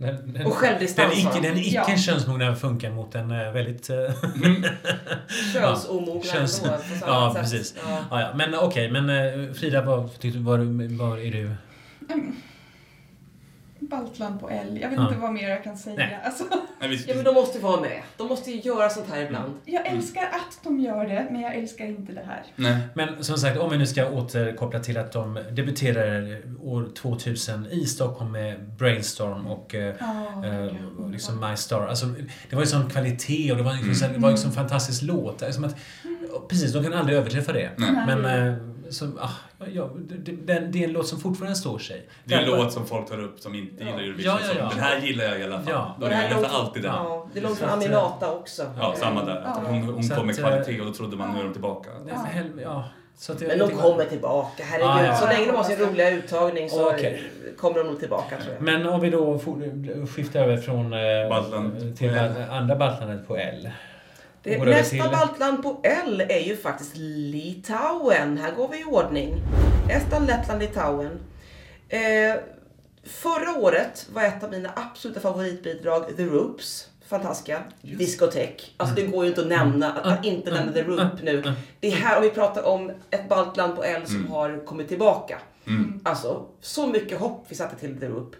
Den, 0.00 0.32
den, 0.32 0.46
Och 0.46 0.52
självdistans 0.52 1.12
den 1.14 1.20
icke, 1.20 1.40
de. 1.42 1.48
den 1.48 1.58
icke 1.58 1.74
Ja. 1.90 1.96
könsmogna 1.96 2.54
funkar 2.54 2.90
mot 2.90 3.14
en 3.14 3.30
eh, 3.30 3.52
väldigt... 3.52 3.90
eh, 3.90 3.96
Könsomogna 5.52 6.22
Köns- 6.32 6.62
ändå 6.64 6.76
på 6.76 6.82
samma 7.00 7.06
Ja, 7.12 7.32
sätt. 7.34 7.42
precis. 7.42 7.74
Ja. 7.88 7.98
ja, 8.10 8.20
ja. 8.20 8.32
Men 8.34 8.54
okej, 8.54 8.90
men 8.90 9.10
eh, 9.10 9.52
Frida, 9.54 9.82
vad, 9.82 9.98
var, 10.34 10.98
var 10.98 11.18
är 11.18 11.30
du? 11.32 11.50
mm, 12.12 12.36
Baltland 13.88 14.40
på 14.40 14.50
L. 14.50 14.78
Jag 14.82 14.88
vet 14.88 14.98
Ja. 14.98 15.08
inte 15.08 15.20
vad 15.20 15.32
mer 15.32 15.48
jag 15.48 15.64
kan 15.64 15.76
säga. 15.76 15.96
Nej. 15.96 16.18
Alltså, 16.24 16.44
Nej, 16.80 16.88
vi, 16.88 17.04
ja 17.08 17.14
men 17.14 17.24
de 17.24 17.34
måste 17.34 17.58
ju 17.58 17.64
vara 17.64 17.80
med. 17.80 18.02
De 18.16 18.28
måste 18.28 18.50
ju 18.50 18.60
göra 18.60 18.88
sånt 18.90 19.06
här 19.10 19.20
ibland. 19.22 19.52
jag 19.64 19.86
älskar 19.86 20.22
att 20.22 20.58
de 20.64 20.80
gör 20.80 21.06
det, 21.06 21.26
men 21.30 21.40
jag 21.40 21.54
älskar 21.54 21.84
inte 21.84 22.12
det 22.12 22.24
här. 22.26 22.42
nej. 22.56 22.78
Men 22.94 23.24
som 23.24 23.36
sagt, 23.38 23.58
om 23.58 23.70
vi 23.70 23.78
nu 23.78 23.86
ska 23.86 24.10
återkoppla 24.10 24.80
till 24.80 24.98
att 24.98 25.12
de 25.12 25.38
debuterar 25.52 26.42
år 26.62 26.88
2000 26.96 27.66
i 27.66 27.86
Stockholm 27.86 28.32
med 28.32 28.68
Brainstorm 28.78 29.46
och 29.46 29.74
eh, 29.74 29.94
Ja, 30.00 30.46
eh, 30.46 30.74
och 30.98 31.10
liksom 31.10 31.40
My 31.40 31.56
Star. 31.56 31.86
Alltså, 31.86 32.06
det 32.50 32.56
var 32.56 32.62
ju 32.62 32.66
sån 32.68 32.90
kvalitet 32.90 33.50
och 33.52 33.56
det 33.56 33.62
var 33.62 33.74
ju 33.74 33.88
liksom, 33.88 34.12
det 34.12 34.18
var 34.18 34.30
ju 34.30 34.36
sån 34.36 34.52
fantastisk 34.52 35.02
låt. 35.02 35.40
Liksom 35.40 35.64
att, 35.64 35.76
precis, 36.48 36.72
de 36.72 36.84
kan 36.84 36.92
aldrig 36.92 37.18
överträffa 37.18 37.52
det. 37.52 37.70
Nej. 37.76 37.90
Men 38.06 38.24
eh, 38.48 38.54
så, 38.90 39.04
ah, 39.20 39.30
ja, 39.66 39.90
det, 40.08 40.32
det, 40.32 40.58
det 40.58 40.78
är 40.78 40.84
en 40.84 40.92
låt 40.92 41.06
som 41.08 41.20
fortfarande 41.20 41.56
står 41.56 41.78
sig. 41.78 42.08
Det 42.24 42.34
är 42.34 42.42
en 42.42 42.50
låt 42.50 42.72
som 42.72 42.86
folk 42.86 43.08
tar 43.08 43.22
upp 43.22 43.40
som 43.40 43.54
inte 43.54 43.84
gillar 43.84 43.98
Eurovision. 43.98 44.24
Ja, 44.24 44.38
ja, 44.42 44.48
ja. 44.58 44.70
som, 44.70 44.78
Den 44.78 44.86
här 44.86 45.00
gillar 45.00 45.24
jag 45.24 45.40
i 45.40 45.44
alla 45.44 45.60
fall. 45.60 45.72
Ja. 45.72 45.96
Då 46.00 46.06
är 46.06 46.10
här 46.10 46.30
jag 46.30 46.44
alltid 46.44 46.82
den. 46.82 46.94
Ja, 46.94 47.28
det 47.34 47.40
Så 47.40 47.64
att, 47.64 47.72
Aminata 47.72 48.32
också. 48.32 48.72
Ja, 48.78 48.94
samma 48.96 49.24
där. 49.24 49.42
Ja. 49.44 49.62
Hon, 49.66 49.82
hon 49.82 50.08
kom 50.08 50.26
med 50.26 50.32
att, 50.34 50.38
kvalitet 50.40 50.80
och 50.80 50.86
då 50.86 50.92
trodde 50.92 51.16
man 51.16 51.34
nu 51.34 51.40
är 51.40 51.44
de 51.44 51.52
tillbaka. 51.52 51.90
Ja, 52.62 52.84
så 53.16 53.32
att 53.32 53.40
jag, 53.40 53.48
Men 53.48 53.58
de 53.58 53.70
kommer 53.70 54.04
tillbaka, 54.04 54.62
herregud. 54.64 54.90
Ah, 54.90 55.04
ja. 55.04 55.14
Så 55.14 55.26
länge 55.26 55.46
de 55.46 55.56
har 55.56 55.64
sin 55.64 55.76
roliga 55.76 56.10
uttagning 56.10 56.70
så 56.70 56.90
Okej. 56.90 57.22
kommer 57.56 57.78
de 57.78 57.86
nog 57.86 58.00
tillbaka 58.00 58.36
tror 58.36 58.54
jag. 58.54 58.62
Men 58.62 58.86
om 58.86 59.00
vi 59.00 59.10
då 59.10 59.38
får 59.38 60.06
skifta 60.06 60.38
över 60.38 60.56
från 60.56 60.92
eh, 60.92 61.28
Baltland 61.28 61.96
till 61.96 62.18
andra 62.50 62.76
Baltlandet 62.76 63.28
på 63.28 63.36
L. 63.36 63.70
nästa 64.56 65.10
baltland 65.10 65.62
på 65.62 65.80
L 65.82 66.22
är 66.28 66.40
ju 66.40 66.56
faktiskt 66.56 66.96
Litauen. 66.96 68.38
Här 68.38 68.52
går 68.54 68.68
vi 68.68 68.80
i 68.80 68.84
ordning. 68.84 69.42
Estland, 69.90 70.26
Lettland, 70.26 70.60
Litauen. 70.60 71.20
Eh, 71.88 72.34
Förra 73.04 73.58
året 73.58 74.06
var 74.12 74.22
ett 74.22 74.44
av 74.44 74.50
mina 74.50 74.70
absoluta 74.76 75.20
favoritbidrag 75.20 76.16
The 76.16 76.24
Roops. 76.24 76.88
Fantastiska. 77.06 77.62
Diskotek. 77.82 78.74
Alltså 78.76 78.94
det 78.94 79.02
går 79.02 79.24
ju 79.24 79.28
inte 79.28 79.40
att 79.40 79.46
nämna, 79.46 79.92
att 79.92 80.24
inte 80.24 80.50
nämna 80.54 80.72
The 80.72 80.82
Roop 80.82 81.22
nu. 81.22 81.52
Det 81.80 81.88
är 81.88 81.92
här, 81.92 82.16
om 82.16 82.22
vi 82.22 82.30
pratar 82.30 82.62
om 82.62 82.92
ett 83.10 83.28
baltland 83.28 83.76
på 83.76 83.84
L 83.84 84.02
som 84.06 84.26
har 84.30 84.64
kommit 84.64 84.88
tillbaka. 84.88 85.38
Alltså, 86.02 86.46
så 86.60 86.86
mycket 86.86 87.18
hopp 87.18 87.46
vi 87.48 87.54
satte 87.56 87.76
till 87.76 88.00
The 88.00 88.06
Roop. 88.06 88.36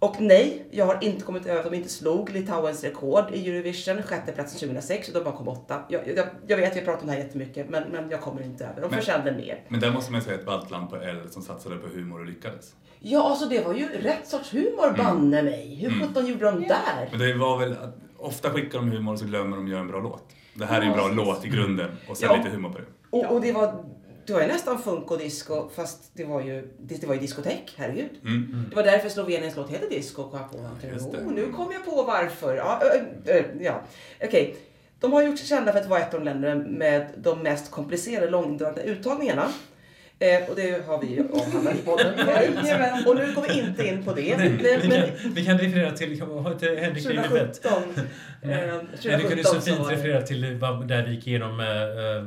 Och 0.00 0.16
nej, 0.20 0.66
jag 0.70 0.86
har 0.86 0.98
inte 1.04 1.24
kommit 1.24 1.46
över 1.46 1.58
att 1.58 1.70
de 1.70 1.76
inte 1.76 1.88
slog 1.88 2.30
Litauens 2.30 2.84
rekord 2.84 3.24
i 3.32 3.50
Eurovision, 3.50 4.02
sjätte 4.02 4.32
platsen 4.32 4.58
2006, 4.68 5.08
och 5.08 5.14
de 5.14 5.24
bara 5.24 5.36
kom 5.36 5.48
åtta. 5.48 5.82
Jag, 5.88 6.00
jag, 6.16 6.26
jag 6.46 6.56
vet, 6.56 6.74
vi 6.74 6.78
har 6.78 6.84
pratat 6.84 7.00
om 7.02 7.06
det 7.08 7.12
här 7.12 7.20
jättemycket, 7.20 7.68
men, 7.70 7.82
men 7.92 8.10
jag 8.10 8.20
kommer 8.20 8.42
inte 8.42 8.64
över. 8.64 8.80
De 8.80 8.88
Men- 8.90 8.98
förtjänade 8.98 9.32
mer. 9.32 9.62
Men 9.68 9.80
där 9.80 9.90
måste 9.92 10.12
man 10.12 10.20
ju 10.20 10.24
säga 10.24 10.38
ett 10.38 10.46
baltland 10.46 10.90
på 10.90 10.96
L 10.96 11.16
som 11.30 11.42
satsade 11.42 11.76
på 11.76 11.88
humor 11.88 12.20
och 12.20 12.26
lyckades. 12.26 12.74
Ja, 13.00 13.30
alltså 13.30 13.48
det 13.48 13.64
var 13.64 13.74
ju 13.74 13.88
rätt 13.88 14.28
sorts 14.28 14.54
humor, 14.54 14.96
banne 14.96 15.42
mig. 15.42 15.74
Hur 15.74 15.90
sjutton 16.00 16.26
gjorde 16.26 16.44
de 16.44 16.60
där? 16.68 17.08
Men 17.10 17.18
det 17.20 17.34
var 17.34 17.58
väl 17.58 17.72
att 17.72 17.96
ofta 18.18 18.50
skickar 18.50 18.78
de 18.78 18.90
humor 18.90 19.12
och 19.12 19.18
så 19.18 19.24
glömmer 19.24 19.56
de 19.56 19.64
att 19.64 19.70
göra 19.70 19.80
en 19.80 19.88
bra 19.88 20.00
låt. 20.00 20.24
Det 20.54 20.64
här 20.66 20.80
är 20.82 20.86
en 20.86 20.92
bra 20.92 21.08
låt 21.08 21.44
i 21.44 21.48
grunden 21.48 21.90
och 22.08 22.16
sen 22.16 22.28
Ja. 22.30 22.36
lite 22.36 22.48
humor 22.48 22.68
på 22.70 22.78
det. 22.78 22.84
Och, 23.10 23.34
och 23.34 23.40
det 23.40 23.52
var, 23.52 23.84
det 24.32 24.34
var 24.34 24.40
ju 24.40 24.52
nästan 24.52 24.82
funk 24.82 25.10
och 25.10 25.18
disco, 25.18 25.68
fast 25.74 26.10
det 26.12 26.24
var 26.24 26.40
ju, 26.40 26.68
det, 26.78 27.00
det 27.00 27.06
var 27.06 27.14
ju 27.14 27.20
diskotek, 27.20 27.74
herregud. 27.76 28.10
Mm. 28.24 28.66
Det 28.70 28.76
var 28.76 28.82
därför 28.82 29.08
Sloveniens 29.08 29.56
låt 29.56 29.70
heter 29.70 29.88
disco, 29.88 30.30
kom 30.30 30.40
jag 30.40 30.50
på. 30.50 30.56
Det. 30.82 31.18
Oh, 31.18 31.32
nu 31.32 31.52
kom 31.52 31.72
jag 31.72 31.84
på 31.84 32.02
varför. 32.02 32.56
Ja, 32.56 32.82
ö, 32.82 33.00
ö, 33.26 33.42
ja. 33.60 33.82
okej. 34.24 34.56
De 35.00 35.12
har 35.12 35.22
gjort 35.22 35.38
sig 35.38 35.48
kända 35.48 35.72
för 35.72 35.80
att 35.80 35.86
vara 35.86 36.00
ett 36.00 36.14
av 36.14 36.20
de 36.20 36.24
länder 36.24 36.54
med 36.54 37.08
de 37.16 37.42
mest 37.42 37.70
komplicerade 37.70 38.30
långdragna 38.30 38.82
uttagningarna. 38.82 39.52
Eh, 40.20 40.50
och 40.50 40.56
det 40.56 40.86
har 40.86 41.00
vi 41.02 41.20
avhandlat 41.32 41.74
i 41.74 41.78
podden 41.78 42.14
Jajamän. 42.64 43.06
Och 43.06 43.16
nu 43.16 43.32
går 43.34 43.42
vi 43.48 43.60
inte 43.60 43.86
in 43.86 44.04
på 44.04 44.12
det. 44.12 44.36
Nej, 44.36 44.48
Men, 44.50 44.80
vi, 44.80 44.88
men, 44.88 45.00
kan, 45.02 45.34
vi 45.34 45.44
kan 45.44 45.58
referera 45.58 45.90
till, 45.92 46.12
inte 46.12 46.66
Henrik 46.80 47.04
Lillebett? 47.04 47.62
2017. 47.62 47.82
Nej, 48.42 48.54
eh, 48.68 48.74
Nej, 49.04 49.16
du 49.16 49.28
kunde 49.28 49.44
så 49.44 49.50
2017 49.50 49.60
fint 49.62 49.90
referera 49.90 50.22
till 50.22 50.40
där 50.88 51.06
vi 51.06 51.14
gick 51.14 51.26
igenom... 51.26 51.60
eh, 51.60 51.66
eh, 51.66 52.26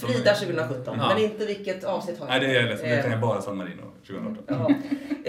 Frida 0.00 0.34
2017, 0.34 0.96
Ja. 0.98 1.08
men 1.14 1.24
inte 1.24 1.46
vilket 1.46 1.84
avsnitt 1.84 2.18
har 2.20 2.26
Nej, 2.26 2.40
det 2.40 2.46
är 2.46 2.54
jag 2.54 2.64
ledsen. 2.64 2.88
Det 2.90 2.96
kan 2.96 3.04
Eh, 3.06 3.10
jag 3.12 3.20
bara 3.20 3.42
San 3.42 3.56
Marino 3.56 3.82
2018. 4.06 4.44
Ja. 4.48 4.70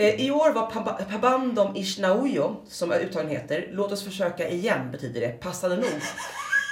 Eh, 0.02 0.26
I 0.28 0.32
år 0.32 0.54
var 0.54 0.68
Pab- 0.72 1.12
Pabandom 1.12 1.76
Ishnaujo, 1.76 2.56
som 2.68 2.92
uttagningen 2.92 3.42
heter, 3.42 3.68
låt 3.72 3.92
oss 3.92 4.04
försöka 4.04 4.50
igen 4.50 4.92
betyder 4.92 5.22
det, 5.22 5.28
passande 5.28 5.76
nog. 5.76 5.86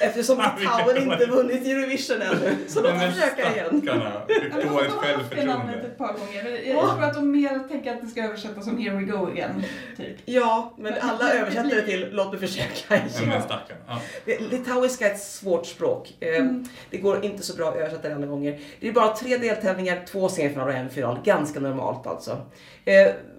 Eftersom 0.04 0.44
Litauen 0.60 0.98
inte 1.12 1.26
vunnit 1.26 1.68
Eurovision 1.68 2.22
ännu. 2.22 2.56
Så 2.68 2.82
låt 2.82 2.94
oss 2.94 3.02
försöka 3.02 3.54
igen. 3.54 3.82
Stackarna. 3.82 4.22
Men 4.28 4.68
Dåligt 4.74 4.92
självförtroende. 4.92 5.74
ett 5.74 5.98
par 5.98 6.08
gånger. 6.14 6.50
Jag, 6.50 6.68
jag 6.76 6.90
tror 6.90 7.04
att 7.04 7.14
de 7.14 7.32
mer 7.32 7.68
tänker 7.68 7.92
att 7.94 8.02
det 8.02 8.08
ska 8.08 8.24
översättas 8.24 8.66
som 8.66 8.78
Here 8.78 8.96
we 8.96 9.04
go 9.04 9.28
again. 9.32 9.64
Typ. 9.98 10.18
Ja, 10.26 10.74
men 10.78 10.94
alla 11.02 11.34
översätter 11.34 11.76
det 11.76 11.82
till 11.82 12.10
låt 12.12 12.32
mig 12.32 12.40
försöka 12.40 12.96
igen. 12.96 13.10
men. 13.28 13.42
Ja. 13.88 14.00
Det- 14.26 14.40
Litauiska 14.40 15.08
är 15.10 15.12
ett 15.14 15.22
svårt 15.22 15.66
språk. 15.66 16.14
Eh, 16.20 16.46
Det 16.90 16.98
går 16.98 17.26
inte 17.26 17.44
så 17.44 17.56
bra 17.56 17.70
att 17.70 17.76
översätta 17.76 18.10
det 18.10 18.16
alla 18.16 18.26
gånger. 18.26 18.60
Det 18.80 18.88
är 18.88 18.92
bara 18.92 19.16
tre 19.16 19.38
deltävlingar, 19.38 20.06
två 20.12 20.30
semifinaler 20.30 20.72
och 20.74 20.80
en 20.80 20.90
final. 20.90 21.20
Ganska 21.24 21.60
normalt 21.60 22.08
alltså. 22.08 22.38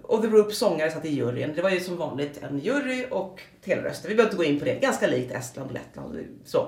Och 0.07 0.21
The 0.21 0.27
Groups 0.27 0.57
sångare 0.57 0.91
satt 0.91 1.05
i 1.05 1.09
juryn. 1.09 1.53
Det 1.55 1.61
var 1.61 1.69
ju 1.69 1.79
som 1.79 1.97
vanligt 1.97 2.43
en 2.43 2.59
jury 2.59 3.05
och 3.11 3.41
teleröster. 3.61 4.09
Vi 4.09 4.15
behöver 4.15 4.31
inte 4.31 4.43
gå 4.43 4.53
in 4.53 4.59
på 4.59 4.65
det. 4.65 4.75
Ganska 4.75 5.07
likt 5.07 5.31
Estland 5.31 5.69
och 5.69 5.73
Lettland. 5.73 6.19
Så. 6.45 6.67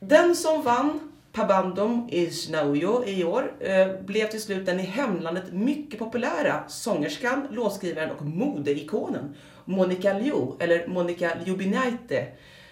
Den 0.00 0.36
som 0.36 0.62
vann 0.62 1.12
Pabandom 1.32 2.08
Isnaujo 2.12 3.04
i 3.04 3.24
år 3.24 3.52
eh, 3.60 3.88
blev 4.00 4.28
till 4.28 4.42
slut 4.42 4.66
den 4.66 4.80
i 4.80 4.82
hemlandet 4.82 5.52
mycket 5.52 5.98
populära 5.98 6.68
sångerskan, 6.68 7.48
låtskrivaren 7.50 8.10
och 8.10 8.24
modeikonen 8.24 9.34
Monica 9.64 10.12
Liu, 10.12 10.46
eller 10.58 10.86
Monica 10.86 11.32
Liubinaite, 11.44 12.26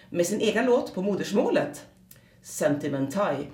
med 0.09 0.25
sin 0.25 0.41
egen 0.41 0.65
låt 0.65 0.93
på 0.93 1.01
modersmålet, 1.01 1.85
Sentimentai. 2.41 3.47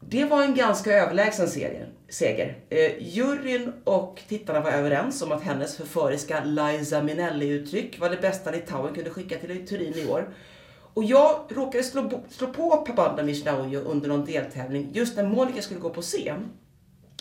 Det 0.00 0.24
var 0.24 0.42
en 0.42 0.54
ganska 0.54 0.92
överlägsen 0.92 1.48
serie, 1.48 1.86
seger. 2.08 2.58
Eh, 2.68 2.92
juryn 2.98 3.72
och 3.84 4.22
tittarna 4.28 4.60
var 4.60 4.70
överens 4.70 5.22
om 5.22 5.32
att 5.32 5.42
hennes 5.42 5.76
förföriska 5.76 6.44
Liza 6.44 7.02
Minnelli-uttryck 7.02 8.00
var 8.00 8.10
det 8.10 8.16
bästa 8.16 8.50
Litauen 8.50 8.94
kunde 8.94 9.10
skicka 9.10 9.38
till 9.38 9.66
Turin 9.66 9.94
i 9.94 10.06
år. 10.06 10.28
Och 10.94 11.04
jag 11.04 11.40
råkade 11.48 11.84
slå, 11.84 12.22
slå 12.30 12.46
på 12.46 12.76
Pabanda 12.76 13.22
Mishnaujo 13.22 13.80
under 13.80 14.08
någon 14.08 14.24
deltävling 14.24 14.90
just 14.92 15.16
när 15.16 15.24
Monica 15.24 15.62
skulle 15.62 15.80
gå 15.80 15.90
på 15.90 16.02
scen. 16.02 16.50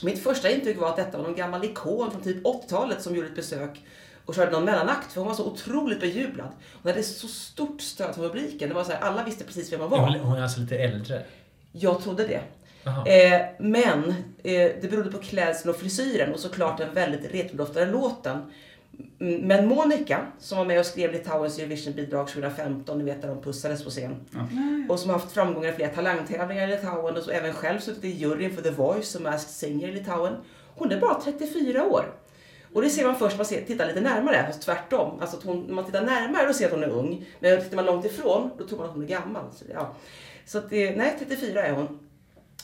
Mitt 0.03 0.23
första 0.23 0.49
intryck 0.49 0.77
var 0.77 0.89
att 0.89 0.95
detta 0.95 1.17
var 1.17 1.23
någon 1.23 1.35
gammal 1.35 1.65
ikon 1.65 2.11
från 2.11 2.21
typ 2.21 2.43
80-talet 2.43 3.01
som 3.01 3.15
gjorde 3.15 3.27
ett 3.27 3.35
besök 3.35 3.85
och 4.25 4.35
körde 4.35 4.51
någon 4.51 4.65
mellanakt 4.65 5.11
för 5.11 5.21
hon 5.21 5.27
var 5.27 5.35
så 5.35 5.45
otroligt 5.45 5.99
bejublad. 5.99 6.49
Hon 6.83 6.91
hade 6.91 7.03
så 7.03 7.27
stort 7.27 7.81
stöd 7.81 8.15
från 8.15 8.29
publiken. 8.29 8.69
Det 8.69 8.75
var 8.75 8.83
så 8.83 8.91
här, 8.91 8.99
alla 8.99 9.23
visste 9.23 9.43
precis 9.43 9.73
vem 9.73 9.79
hon 9.79 9.89
var. 9.89 10.17
Hon 10.17 10.37
är 10.37 10.43
alltså 10.43 10.59
lite 10.59 10.77
äldre. 10.77 11.25
Jag 11.71 12.01
trodde 12.01 12.27
det. 12.27 12.41
Eh, 12.85 13.41
men 13.59 14.09
eh, 14.43 14.71
det 14.81 14.91
berodde 14.91 15.11
på 15.11 15.17
klädseln 15.17 15.69
och 15.69 15.79
frisyren 15.79 16.33
och 16.33 16.39
såklart 16.39 16.77
den 16.77 16.93
väldigt 16.93 17.33
retrodoftade 17.33 17.85
låten. 17.85 18.37
Mm, 19.19 19.41
Men 19.41 19.67
Monica, 19.67 20.25
som 20.39 20.57
var 20.57 20.65
med 20.65 20.79
och 20.79 20.85
skrev 20.85 21.11
Litauens 21.11 21.59
Eurovision-bidrag 21.59 22.27
2015, 22.27 22.97
ni 22.97 23.03
vet 23.03 23.21
där 23.21 23.29
de 23.29 23.41
pussades 23.41 23.83
på 23.83 23.89
scen. 23.89 24.15
Och 24.89 24.99
som 24.99 25.09
har 25.09 25.19
haft 25.19 25.31
framgångar 25.33 25.69
i 25.69 25.73
flera 25.73 25.89
talangtävlingar 25.89 26.67
i 26.67 26.71
Litauen 26.71 27.17
och 27.17 27.23
så 27.23 27.31
även 27.31 27.53
själv 27.53 27.79
suttit 27.79 28.03
i 28.03 28.07
juryn 28.09 28.55
för 28.55 28.61
The 28.61 28.71
Voice 28.71 29.07
som 29.07 29.23
Masked 29.23 29.49
Singer 29.49 29.87
i 29.87 29.91
Litauen. 29.91 30.33
Hon 30.75 30.91
är 30.91 30.99
bara 30.99 31.21
34 31.21 31.83
år. 31.83 32.05
Och 32.73 32.81
det 32.81 32.89
ser 32.89 33.05
man 33.05 33.15
först 33.15 33.31
när 33.31 33.37
man 33.37 33.45
ser, 33.45 33.61
tittar 33.61 33.87
lite 33.87 34.01
närmare, 34.01 34.43
fast 34.47 34.61
tvärtom. 34.61 35.19
Alltså 35.21 35.37
att 35.37 35.43
hon, 35.43 35.61
när 35.61 35.73
man 35.73 35.85
tittar 35.85 36.05
närmare 36.05 36.47
då 36.47 36.53
ser 36.53 36.69
man 36.71 36.83
att 36.83 36.89
hon 36.89 36.97
är 36.97 37.03
ung. 37.03 37.25
Men 37.39 37.61
tittar 37.61 37.75
man 37.75 37.85
långt 37.85 38.05
ifrån, 38.05 38.49
då 38.57 38.67
tror 38.67 38.77
man 38.79 38.87
att 38.87 38.93
hon 38.93 39.03
är 39.03 39.07
gammal. 39.07 39.43
Så, 39.53 39.65
ja. 39.73 39.95
så 40.45 40.57
att 40.57 40.69
det, 40.69 40.95
nej, 40.95 41.15
34 41.19 41.65
är 41.65 41.71
hon. 41.71 41.99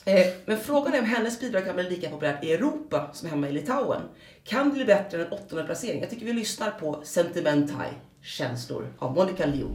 Eh, 0.04 0.26
men 0.44 0.58
frågan 0.58 0.94
är 0.94 0.98
om 0.98 1.04
hennes 1.04 1.40
bidrag 1.40 1.64
kan 1.64 1.74
bli 1.74 1.90
lika 1.90 2.10
populärt 2.10 2.44
i 2.44 2.52
Europa 2.52 3.10
som 3.12 3.28
hemma 3.28 3.48
i 3.48 3.52
Litauen. 3.52 4.02
Kan 4.44 4.68
det 4.68 4.74
bli 4.74 4.84
bättre 4.84 5.18
än 5.18 5.26
en 5.26 5.32
åttonde 5.32 5.64
placering? 5.64 6.00
Jag 6.00 6.10
tycker 6.10 6.26
vi 6.26 6.32
lyssnar 6.32 6.70
på 6.70 7.00
Sentimentai, 7.04 7.88
känslor, 8.22 8.94
av 8.98 9.14
Monica 9.14 9.46
Liu. 9.46 9.68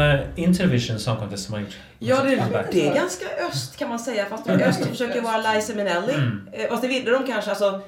Gamla 0.00 0.24
Intervision 0.36 0.98
Song 0.98 1.16
Contest 1.16 1.44
som 1.44 1.54
har 1.54 1.60
gjort 1.60 1.76
Ja, 1.98 2.22
det, 2.22 2.36
comeback? 2.36 2.66
det 2.72 2.86
är 2.88 2.94
ganska 2.94 3.26
öst 3.48 3.76
kan 3.76 3.88
man 3.88 3.98
säga. 3.98 4.26
Fast 4.26 4.44
de 4.44 4.52
öst 4.52 4.86
försöker 4.86 5.20
vara 5.20 5.52
Liza 5.54 5.74
Minnelli. 5.74 6.14
Eh, 6.52 6.68
Fast 6.68 6.82
det 6.82 6.88
ville 6.88 7.10
de 7.10 7.26
kanske. 7.26 7.50
Alltså, 7.50 7.80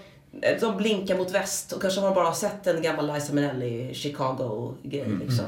eh, 0.42 0.60
de 0.60 0.76
blinkar 0.76 1.16
mot 1.16 1.30
väst 1.30 1.72
och 1.72 1.82
kanske 1.82 2.00
har 2.00 2.14
bara 2.14 2.34
sett 2.34 2.66
en 2.66 2.82
gammal 2.82 3.14
Liza 3.14 3.32
Minnelli 3.32 3.94
Chicago-grej. 3.94 5.06
Liksom. 5.26 5.44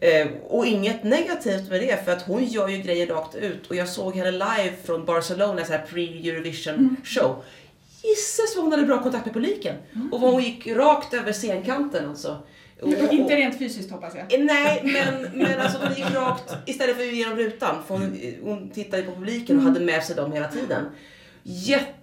Eh, 0.00 0.26
och 0.48 0.66
inget 0.66 1.04
negativt 1.04 1.70
med 1.70 1.80
det, 1.80 2.04
för 2.04 2.12
att 2.12 2.22
hon 2.22 2.44
gör 2.44 2.68
ju 2.68 2.78
grejer 2.78 3.06
rakt 3.06 3.34
ut. 3.34 3.66
Och 3.66 3.76
jag 3.76 3.88
såg 3.88 4.16
henne 4.16 4.30
live 4.30 4.72
från 4.84 5.04
Barcelona, 5.04 5.64
så 5.64 5.72
här 5.72 5.84
pre-Eurovision 5.90 6.96
show. 7.04 7.42
Gisses 8.02 8.56
vad 8.56 8.64
hon 8.64 8.72
hade 8.72 8.86
bra 8.86 9.02
kontakt 9.02 9.24
med 9.24 9.34
publiken. 9.34 9.74
Och 10.12 10.20
vad 10.20 10.32
hon 10.32 10.42
gick 10.42 10.66
rakt 10.66 11.14
över 11.14 11.32
scenkanten 11.32 12.08
alltså. 12.08 12.36
Och- 12.82 13.12
Inte 13.12 13.36
rent 13.36 13.58
fysiskt 13.58 13.90
hoppas 13.90 14.14
jag. 14.14 14.40
Nej, 14.44 14.80
men, 14.84 15.38
men 15.38 15.60
alltså 15.60 15.78
hon 15.78 15.94
gick 15.96 16.14
rakt 16.14 16.54
istället 16.66 16.96
för 16.96 17.04
genom 17.04 17.36
rutan. 17.38 17.74
För 17.86 17.94
hon, 17.94 18.18
hon 18.42 18.70
tittade 18.70 19.02
på 19.02 19.12
publiken 19.14 19.56
och 19.56 19.62
hade 19.62 19.80
med 19.80 20.04
sig 20.04 20.16
dem 20.16 20.32
hela 20.32 20.48
tiden. 20.48 20.84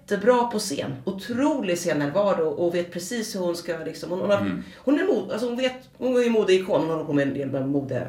Jättebra 0.09 0.43
på 0.47 0.59
scen. 0.59 0.95
Otrolig 1.05 1.77
scennärvaro 1.77 2.47
och 2.47 2.75
vet 2.75 2.91
precis 2.93 3.35
hur 3.35 3.39
hon 3.39 3.55
ska 3.55 3.77
liksom. 3.85 4.09
Hon, 4.09 4.19
hon, 4.19 4.29
har, 4.29 4.63
hon 4.77 4.99
är 4.99 5.05
mod, 5.05 5.31
alltså 5.31 5.47
hon 5.47 5.57
vet, 5.57 5.73
hon 5.97 6.15
är 6.23 6.29
modeikon. 6.29 6.81
Hon 6.81 6.89
håller 6.89 7.03
på 7.03 7.13
med 7.13 7.27
en 7.27 7.33
del 7.33 7.51
med 7.51 7.69
mode. 7.69 8.07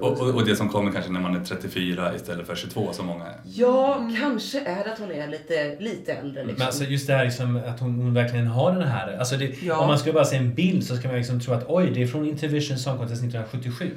Och, 0.00 0.20
och, 0.20 0.34
och 0.34 0.44
det 0.46 0.56
som 0.56 0.68
kommer 0.68 0.92
kanske 0.92 1.10
när 1.12 1.20
man 1.20 1.36
är 1.36 1.44
34 1.44 2.14
istället 2.16 2.46
för 2.46 2.54
22 2.54 2.92
som 2.92 3.06
många 3.06 3.24
är. 3.24 3.34
Ja, 3.44 4.10
kanske 4.20 4.60
är 4.60 4.84
det 4.84 4.92
att 4.92 4.98
hon 4.98 5.10
är 5.12 5.28
lite, 5.28 5.76
lite 5.78 6.12
äldre 6.12 6.42
liksom. 6.44 6.58
Men 6.58 6.66
alltså 6.66 6.84
just 6.84 7.06
det 7.06 7.12
här 7.14 7.24
liksom, 7.24 7.60
att 7.66 7.80
hon, 7.80 7.94
hon 7.94 8.14
verkligen 8.14 8.46
har 8.46 8.72
den 8.72 8.82
här. 8.88 9.16
Alltså 9.18 9.36
det, 9.36 9.62
Ja. 9.62 9.78
Om 9.78 9.88
man 9.88 9.98
skulle 9.98 10.12
bara 10.12 10.24
se 10.24 10.36
en 10.36 10.54
bild 10.54 10.84
så 10.86 10.96
ska 10.96 11.08
man 11.08 11.16
liksom 11.16 11.40
tro 11.40 11.54
att 11.54 11.64
oj, 11.68 11.90
det 11.94 12.02
är 12.02 12.06
från 12.06 12.26
Intervision 12.28 12.78
Song 12.78 12.98
Contest 12.98 13.22
1977. 13.22 13.90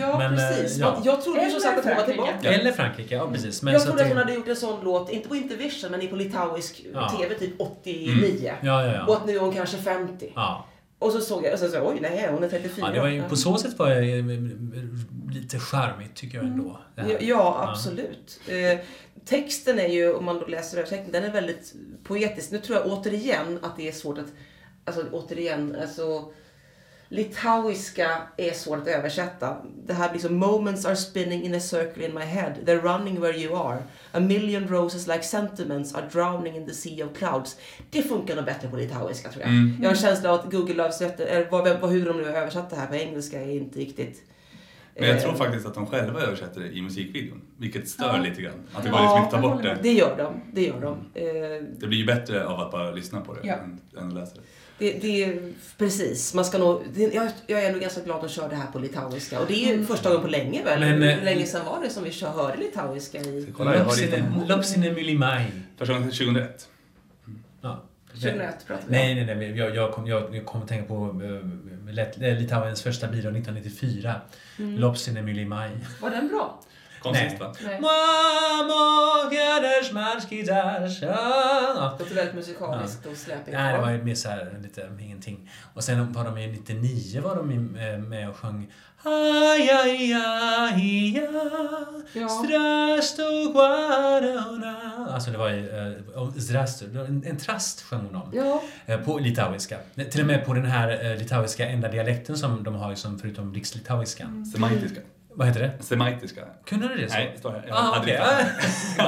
ja, 0.00 0.18
men, 0.18 0.32
eh, 0.32 0.38
precis. 0.38 0.78
ja. 0.78 1.02
Jag 1.04 1.24
trodde 1.24 1.44
ju 1.44 1.50
som 1.50 1.56
Eller 1.56 1.60
sagt 1.60 1.78
att 1.78 1.84
hon 1.84 1.94
var 1.96 2.02
Frankrike. 2.04 2.26
tillbaka. 2.32 2.60
Eller 2.60 2.72
Frankrike, 2.72 3.14
ja 3.14 3.30
precis. 3.32 3.62
Men 3.62 3.72
jag 3.74 3.82
trodde 3.82 4.02
att 4.02 4.08
hon 4.08 4.16
hade 4.16 4.34
gjort 4.34 4.48
en 4.48 4.56
sån 4.56 4.84
låt, 4.84 5.10
inte 5.10 5.28
på 5.28 5.36
Intervision, 5.36 5.90
men 5.90 6.08
på 6.08 6.16
litauisk 6.16 6.86
Ja. 6.94 7.08
TV 7.08 7.34
typ 7.34 7.60
89. 7.60 8.52
Ja, 8.62 8.86
ja, 8.86 9.04
Och 9.04 9.14
ja. 9.14 9.16
att 9.16 9.26
nu 9.26 9.36
är 9.36 9.40
hon 9.40 9.54
kanske 9.54 9.76
50. 9.76 10.32
ja. 10.34 10.66
Och 10.98 11.12
så 11.12 11.20
såg 11.20 11.44
jag 11.44 11.52
och 11.52 11.58
så 11.58 11.68
sa 11.68 11.88
oj 11.88 11.98
nej, 12.00 12.28
hon 12.30 12.44
är 12.44 12.48
34. 12.48 12.86
Ja, 12.86 12.92
det 12.94 13.00
var 13.00 13.08
ju, 13.08 13.22
på 13.22 13.36
så 13.36 13.56
sätt 13.56 13.78
var 13.78 13.90
det 13.90 14.22
lite 15.34 15.58
charmigt 15.58 16.14
tycker 16.14 16.38
jag 16.38 16.46
ändå. 16.46 16.80
Ja, 16.96 17.04
ja 17.20 17.66
absolut. 17.68 18.40
Eh, 18.48 18.78
texten 19.24 19.78
är 19.78 19.88
ju, 19.88 20.14
om 20.14 20.24
man 20.24 20.38
då 20.38 20.46
läser 20.46 20.78
översättningen, 20.78 21.12
den 21.12 21.24
är 21.24 21.32
väldigt 21.32 21.74
poetisk. 22.04 22.50
Nu 22.50 22.58
tror 22.58 22.78
jag 22.78 22.86
återigen 22.86 23.58
att 23.62 23.76
det 23.76 23.88
är 23.88 23.92
svårt 23.92 24.18
att, 24.18 24.32
alltså 24.84 25.04
återigen, 25.12 25.76
alltså 25.82 26.32
Litauiska 27.12 28.10
är 28.36 28.52
svårt 28.52 28.78
att 28.78 28.86
översätta. 28.86 29.56
Det 29.86 29.92
här 29.94 30.10
blir 30.10 30.20
som 30.20 30.36
moments 30.36 30.86
are 30.86 30.96
spinning 30.96 31.42
in 31.42 31.54
a 31.54 31.60
circle 31.60 32.04
in 32.06 32.14
my 32.14 32.20
head. 32.20 32.52
They're 32.64 32.80
running 32.82 33.20
where 33.20 33.36
you 33.36 33.56
are. 33.56 33.78
A 34.12 34.20
million 34.20 34.68
roses 34.68 35.06
like 35.06 35.22
sentiments 35.22 35.94
are 35.94 36.04
drowning 36.12 36.56
in 36.56 36.66
the 36.66 36.74
sea 36.74 37.06
of 37.06 37.16
clouds. 37.18 37.56
Det 37.90 38.02
funkar 38.02 38.36
nog 38.36 38.44
bättre 38.44 38.68
på 38.68 38.76
litauiska 38.76 39.28
tror 39.30 39.42
jag. 39.42 39.50
Mm. 39.50 39.76
Jag 39.82 39.88
har 39.90 39.94
en 39.94 40.00
känsla 40.00 40.32
av 40.32 40.40
att 40.40 40.52
Google 40.52 40.82
översätter, 40.84 41.26
eller 41.26 41.50
vad, 41.50 41.80
vad, 41.80 41.90
hur 41.90 42.06
de 42.06 42.16
nu 42.16 42.24
har 42.24 42.34
översatt 42.34 42.70
det 42.70 42.76
här 42.76 42.86
på 42.86 42.94
engelska 42.94 43.40
är 43.42 43.50
inte 43.50 43.78
riktigt... 43.78 44.22
Men 44.94 45.08
jag 45.08 45.16
eh, 45.16 45.22
tror 45.22 45.34
faktiskt 45.34 45.66
att 45.66 45.74
de 45.74 45.86
själva 45.86 46.20
översätter 46.20 46.60
det 46.60 46.68
i 46.68 46.82
musikvideon. 46.82 47.40
Vilket 47.56 47.88
stör 47.88 48.06
Ja. 48.06 48.16
lite 48.22 48.42
grann. 48.42 48.54
Att 48.72 48.84
det 48.84 48.90
går 48.90 48.98
liksom 49.00 49.16
inte 49.24 49.36
att 49.36 49.42
ta 49.42 49.50
bort 49.50 49.62
det. 49.62 49.78
Det 49.82 49.92
gör 49.92 50.16
de. 50.16 50.40
Det 50.52 50.62
gör 50.62 50.80
de. 50.80 50.98
Eh, 51.14 51.24
Det 51.78 51.86
blir 51.86 51.98
ju 51.98 52.06
bättre 52.06 52.46
av 52.46 52.60
att 52.60 52.70
bara 52.72 52.90
lyssna 52.92 53.20
på 53.20 53.34
det 53.34 53.40
Ja. 53.42 53.54
än, 53.54 53.80
än 53.98 54.08
att 54.08 54.14
läsa 54.14 54.34
det. 54.34 54.40
Det, 54.80 54.92
det 54.92 55.24
är 55.24 55.52
precis. 55.78 56.34
Man 56.34 56.44
ska 56.44 56.58
nog, 56.58 56.82
det, 56.94 57.14
jag, 57.14 57.30
jag 57.46 57.62
är 57.62 57.66
ändå 57.66 57.78
ganska 57.78 58.00
glad 58.00 58.24
att 58.24 58.30
köra 58.30 58.48
det 58.48 58.56
här 58.56 58.66
på 58.66 58.78
litauiska. 58.78 59.40
Och 59.40 59.46
det 59.46 59.64
är 59.64 59.76
ju 59.76 59.86
första 59.86 60.08
gången 60.08 60.22
på 60.22 60.28
länge 60.28 60.64
väl? 60.64 60.80
Men, 60.80 61.02
eh, 61.02 61.16
Hur 61.16 61.24
länge 61.24 61.46
sedan 61.46 61.64
var 61.64 61.82
det 61.82 61.90
som 61.90 62.04
vi 62.04 62.10
kör, 62.10 62.28
hörde 62.28 62.56
litauiska 62.56 63.18
i... 63.18 63.46
Lopsine- 64.48 64.94
mylimai. 64.94 65.44
Första 65.78 65.94
gången 65.94 66.10
2001. 66.10 66.68
Ja. 67.60 67.82
2001 68.12 68.66
pratar 68.66 68.84
vi 68.86 68.92
Nej, 68.92 69.14
nej, 69.14 69.36
nej. 69.36 69.58
Jag, 69.58 69.76
jag, 69.76 69.92
kom, 69.92 70.06
jag, 70.06 70.36
jag 70.36 70.46
kom 70.46 70.62
att 70.62 70.68
tänka 70.68 70.84
på 70.88 71.06
uh, 71.06 72.38
Litauens 72.38 72.82
första 72.82 73.06
bidrag 73.06 73.36
1994. 73.36 74.14
Mm. 74.58 74.78
Lopsine 74.78 75.22
mylimai. 75.22 75.70
Var 76.00 76.10
den 76.10 76.28
bra? 76.28 76.60
Nej. 77.64 77.80
Mamo, 77.80 79.30
gaders, 79.30 79.92
marskidars. 79.92 81.02
Ja. 81.02 81.94
Det 81.98 82.02
låter 82.04 82.14
väldigt 82.14 82.34
musikaliskt 82.34 83.06
och 83.06 83.16
släpigt. 83.16 83.56
Nej, 83.56 83.72
det 83.74 83.80
var 83.80 83.90
ju 83.90 84.02
mer 84.02 84.14
såhär 84.14 84.58
lite 84.62 84.88
ingenting. 85.00 85.50
Och 85.74 85.84
sen 85.84 86.12
var 86.12 86.24
de 86.24 86.40
ju 86.40 86.52
99 86.52 87.20
var 87.22 87.36
de 87.36 87.76
eh, 87.76 87.98
med 87.98 88.28
och 88.28 88.36
sjöng 88.36 88.70
Aj, 89.02 89.70
aj, 89.70 90.12
aj, 90.12 90.14
aj, 90.58 91.28
Ja. 92.12 92.28
Strasto 92.28 93.52
guarona. 93.52 95.08
Alltså 95.10 95.30
det 95.30 95.38
var 95.38 95.48
ju 95.48 95.68
eh, 95.68 97.06
en, 97.08 97.24
en 97.26 97.36
trast 97.36 97.80
sjöng 97.82 98.00
hon 98.00 98.16
om. 98.16 98.30
Ja. 98.32 98.62
Eh, 98.86 99.00
På 99.00 99.18
litauiska. 99.18 99.76
Till 100.10 100.20
och 100.20 100.26
med 100.26 100.46
på 100.46 100.54
den 100.54 100.64
här 100.64 101.10
eh, 101.10 101.18
litauiska 101.18 101.68
enda 101.68 101.88
dialekten 101.88 102.38
som 102.38 102.64
de 102.64 102.74
har 102.74 102.94
som 102.94 103.18
förutom 103.18 103.54
rikslitauiskan. 103.54 104.46
Semitiska. 104.46 105.00
Vad 105.34 105.46
heter 105.48 105.60
det? 105.60 105.84
Semitiska. 105.84 106.40
Kunde 106.66 106.88
du 106.88 106.94
det 106.96 107.08
så? 107.08 107.14
Nej, 107.14 107.30
det 107.34 107.38
står 107.40 107.50
här. 107.50 107.64
Jag 107.68 107.76
Ah, 107.76 108.02
lite- 108.06 108.22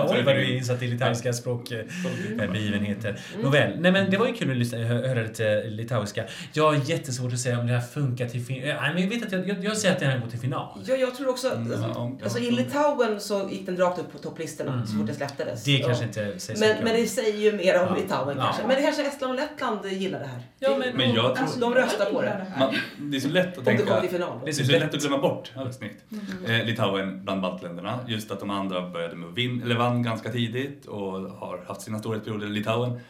Oj, 0.08 0.22
vad 0.26 0.34
du 0.34 0.40
är 0.40 0.56
insatt 0.56 0.82
i 0.82 0.86
litauiska 0.86 1.32
språkbegivenheter. 1.32 3.08
Mm. 3.34 3.44
Nåväl, 3.44 3.80
nej 3.80 3.92
men 3.92 4.10
det 4.10 4.16
var 4.16 4.26
ju 4.26 4.32
kul 4.32 4.50
att 4.50 4.56
lyssna, 4.56 4.78
hö- 4.78 5.08
höra 5.08 5.22
lite 5.22 5.64
litauiska. 5.64 6.24
Jag 6.52 6.64
har 6.72 6.90
jättesvårt 6.90 7.32
att 7.32 7.38
säga 7.38 7.58
om 7.58 7.66
det 7.66 7.72
här 7.72 7.80
funkar 7.80 8.26
till 8.28 8.44
final. 8.44 8.62
Nej, 8.82 8.92
men 8.94 9.02
jag 9.02 9.08
vet 9.10 9.26
att 9.26 9.32
jag, 9.32 9.48
jag, 9.48 9.64
jag 9.64 9.76
säger 9.76 9.94
att 9.94 10.00
det 10.00 10.06
här 10.06 10.18
går 10.18 10.28
till 10.28 10.38
final. 10.38 10.80
Ja, 10.86 10.94
jag 10.94 11.14
tror 11.14 11.28
också 11.28 11.48
att... 11.48 11.54
Mm. 11.54 12.18
Alltså 12.22 12.38
i 12.38 12.50
Litauen 12.50 13.20
så 13.20 13.48
gick 13.52 13.66
den 13.66 13.76
rakt 13.76 13.98
upp 13.98 14.12
på 14.12 14.18
topplistorna 14.18 14.86
så 14.86 14.96
fort 14.96 15.06
det 15.06 15.14
släpptes. 15.14 15.64
Det 15.64 15.78
kanske 15.78 16.04
inte 16.04 16.14
säger 16.14 16.38
så 16.38 16.52
Men, 16.60 16.68
mycket 16.68 16.84
men 16.84 16.96
det 16.96 17.06
säger 17.06 17.38
ju 17.38 17.52
mer 17.52 17.80
om 17.82 17.86
Ja. 17.88 17.94
Litauen 18.02 18.36
Ja. 18.38 18.44
kanske. 18.44 18.62
Men 18.66 18.76
det 18.76 18.82
kanske 18.82 19.02
Estland 19.06 19.32
och 19.32 19.38
Lettland 19.40 19.86
gillar 19.86 20.18
det 20.20 20.26
här. 20.26 20.40
Ja, 20.58 20.76
men- 20.78 20.96
Men 20.96 21.14
jag 21.14 21.24
tror... 21.34 21.38
Alltså, 21.44 21.60
de 21.60 21.74
röstar 21.74 22.04
på 22.12 22.22
det. 22.22 22.46
Man, 22.58 22.74
det 22.98 23.16
är 23.16 23.20
så 23.20 23.28
lätt 23.28 23.46
att 23.52 23.58
Om 23.58 23.64
det 23.64 23.70
tänka... 23.70 23.84
kommer 23.86 24.00
till 24.00 24.10
final. 24.10 24.40
Det 24.44 24.50
är 24.50 24.52
så 24.52 24.64
så 24.64 24.72
lätt 24.72 24.94
att 24.94 25.00
glömma 25.00 25.18
bort. 25.18 25.52
Ja, 25.54 25.72
snyggt. 25.72 26.02
Eh, 26.46 26.66
Litauen 26.66 27.24
bland 27.24 27.42
baltländerna. 27.42 27.98
Just 28.06 28.30
att 28.30 28.40
de 28.40 28.50
andra 28.50 28.90
började 28.90 29.16
med 29.16 29.28
att 29.28 29.34
vin, 29.34 29.62
eller 29.62 29.76
vann 29.76 30.02
ganska 30.02 30.32
tidigt 30.32 30.86
och 30.86 31.12
har 31.12 31.64
haft 31.66 31.80
sina 31.80 31.98
storhetsperioder. 31.98 32.46
Litauen 32.46 33.00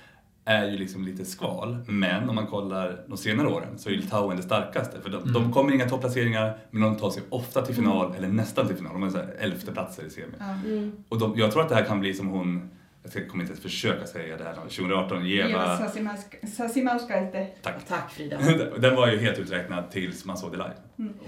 är 0.44 0.70
ju 0.70 0.78
liksom 0.78 1.04
lite 1.04 1.24
skval. 1.24 1.78
Men 1.88 2.28
om 2.28 2.34
man 2.34 2.46
kollar 2.46 3.04
de 3.06 3.18
senare 3.18 3.48
åren 3.48 3.78
så 3.78 3.90
är 3.90 3.94
Litauen 3.94 4.36
det 4.36 4.42
starkaste. 4.42 5.00
För 5.00 5.10
de, 5.10 5.32
de 5.32 5.52
kommer 5.52 5.72
inga 5.72 5.88
topplaceringar 5.88 6.58
men 6.70 6.82
de 6.82 6.96
tar 6.96 7.10
sig 7.10 7.22
ofta 7.28 7.62
till 7.62 7.74
final 7.74 8.14
eller 8.14 8.28
nästan 8.28 8.66
till 8.66 8.76
final. 8.76 8.92
De 8.92 9.02
är 9.02 9.10
här 9.10 9.36
elfte 9.40 9.72
platser 9.72 10.04
i 10.04 10.10
semin. 10.10 10.34
Mm. 10.64 10.92
Och 11.08 11.18
de, 11.18 11.38
jag 11.38 11.52
tror 11.52 11.62
att 11.62 11.68
det 11.68 11.74
här 11.74 11.84
kan 11.84 12.00
bli 12.00 12.14
som 12.14 12.28
hon, 12.28 12.70
jag 13.14 13.28
kommer 13.28 13.44
inte 13.44 13.52
ens 13.52 13.62
försöka 13.62 14.06
säga 14.06 14.36
det 14.36 14.44
här, 14.44 14.54
2018, 14.54 15.26
Eva 15.26 15.48
Eva. 15.48 15.78
Sasimaska- 15.78 16.46
Sasimauskaite. 16.46 17.46
Tack. 17.62 17.86
Tack 17.88 18.12
Frida. 18.12 18.38
Den 18.78 18.96
var 18.96 19.10
ju 19.10 19.18
helt 19.18 19.38
uträknad 19.38 19.90
tills 19.90 20.24
man 20.24 20.36
såg 20.36 20.52
det 20.52 20.56
live. 20.56 20.74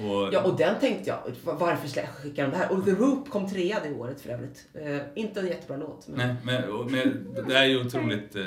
Och, 0.08 0.28
Ja, 0.34 0.42
och 0.42 0.56
den 0.58 0.80
tänkte 0.80 1.10
jag, 1.10 1.18
va- 1.44 1.56
varför 1.60 1.88
skickar 2.06 2.42
de 2.44 2.50
det 2.50 2.56
här? 2.56 2.72
Och 2.72 2.84
The 2.84 2.90
Roop 2.90 3.30
kom 3.30 3.48
trea 3.50 3.76
det 3.82 3.92
året 3.94 4.20
för 4.20 4.30
övrigt. 4.30 4.68
Eh, 4.74 4.98
inte 5.22 5.40
en 5.40 5.46
jättebra 5.46 5.76
låt. 5.76 6.08
Men... 6.08 6.16
Nej, 6.26 6.36
men, 6.44 6.70
och- 6.72 6.90
men 6.90 7.26
det 7.48 7.54
är 7.58 7.64
ju 7.64 7.80
otroligt... 7.86 8.36
Eh, 8.36 8.44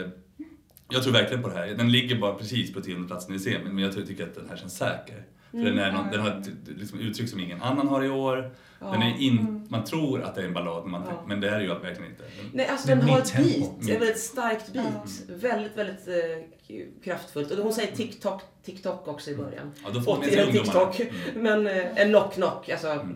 jag 0.89 1.03
tror 1.03 1.13
verkligen 1.13 1.43
på 1.43 1.49
det 1.49 1.55
här. 1.55 1.67
Den 1.67 1.91
ligger 1.91 2.19
bara 2.19 2.33
precis 2.33 2.73
på 2.73 2.81
tiondeplatsen 2.81 3.35
i 3.35 3.39
semin, 3.39 3.75
men 3.75 3.77
jag 3.83 3.93
tycker 4.07 4.23
att 4.23 4.35
den 4.35 4.49
här 4.49 4.57
känns 4.57 4.77
säker. 4.77 5.23
För 5.51 5.57
den, 5.57 5.79
är 5.79 5.91
någon, 5.91 6.05
den 6.11 6.21
har 6.21 6.29
ett 6.29 6.49
liksom, 6.77 6.99
uttryck 6.99 7.29
som 7.29 7.39
ingen 7.39 7.61
annan 7.61 7.87
har 7.87 8.03
i 8.03 8.09
år. 8.09 8.51
Den 8.79 9.01
är 9.01 9.17
in, 9.21 9.67
man 9.69 9.83
tror 9.83 10.21
att 10.21 10.35
det 10.35 10.41
är 10.41 10.45
en 10.45 10.53
ballad, 10.53 10.81
men, 10.83 10.91
man, 10.91 11.03
Ja. 11.09 11.23
men 11.27 11.41
det 11.41 11.49
är 11.49 11.55
det 11.57 11.61
ju 11.63 11.67
verkligen 11.67 12.11
inte. 12.11 12.23
Den, 12.23 12.49
Nej, 12.53 12.67
alltså 12.67 12.87
Men 12.89 12.99
den 12.99 13.09
har 13.09 13.19
ett 13.19 13.37
mid-tempo. 13.39 13.73
beat. 13.79 13.89
En 13.89 13.99
väldigt 13.99 14.19
starkt 14.19 14.73
beat. 14.73 15.21
Väldigt, 15.29 15.77
väldigt 15.77 16.07
eh, 16.07 16.77
kraftfullt. 17.03 17.51
Och 17.51 17.57
hon 17.63 17.73
säger 17.73 17.95
TikTok, 17.95 18.41
TikTok 18.65 19.07
också 19.07 19.31
i 19.31 19.35
början. 19.35 19.71
ja, 19.83 19.89
då 19.93 20.01
får 20.01 20.11
man 20.11 20.19
med. 20.21 20.51
TikTok. 20.51 20.99
Mm. 20.99 21.43
Men 21.43 21.67
eh, 21.67 22.01
en 22.01 22.07
knock-knock, 22.09 22.69
alltså 22.69 23.07